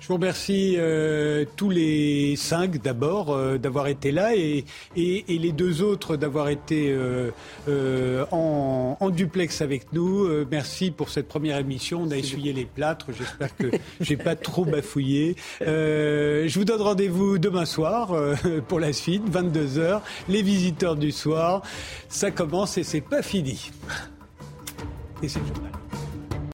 Je 0.00 0.08
vous 0.08 0.14
remercie 0.14 0.76
euh, 0.78 1.44
tous 1.56 1.68
les 1.68 2.34
cinq 2.34 2.80
d'abord 2.80 3.34
euh, 3.34 3.58
d'avoir 3.58 3.86
été 3.86 4.12
là 4.12 4.34
et, 4.34 4.64
et, 4.96 5.34
et, 5.34 5.38
les 5.38 5.52
deux 5.52 5.82
autres 5.82 6.16
d'avoir 6.16 6.48
été 6.48 6.90
euh, 6.90 8.24
en, 8.32 8.96
en, 8.98 9.10
duplex 9.10 9.60
avec 9.60 9.92
nous. 9.92 10.26
merci 10.50 10.90
pour 10.90 11.10
cette 11.10 11.28
première 11.28 11.58
émission. 11.58 12.02
On 12.02 12.10
a 12.10 12.16
essuyé 12.16 12.54
les 12.54 12.64
plâtres. 12.64 13.08
J'espère 13.12 13.54
que 13.54 13.66
j'ai 14.00 14.16
pas 14.16 14.36
trop 14.36 14.64
bafouillé. 14.64 15.36
je 15.60 16.54
vous 16.54 16.64
donne 16.64 16.80
rendez-vous 16.80 17.36
demain 17.36 17.66
soir 17.66 18.14
pour 18.68 18.80
la 18.80 18.94
suite, 18.94 19.28
22 19.28 19.66
h 19.82 20.00
Les 20.30 20.40
visiteurs 20.40 20.96
du 20.96 21.12
soir, 21.12 21.60
ça 22.08 22.30
commence 22.30 22.78
et 22.78 22.84
c'est 22.84 23.02
pas 23.02 23.20
fini. 23.20 23.70
Et 25.22 25.28
c'est 25.28 25.40
le 25.40 25.46
journal. 25.46 25.72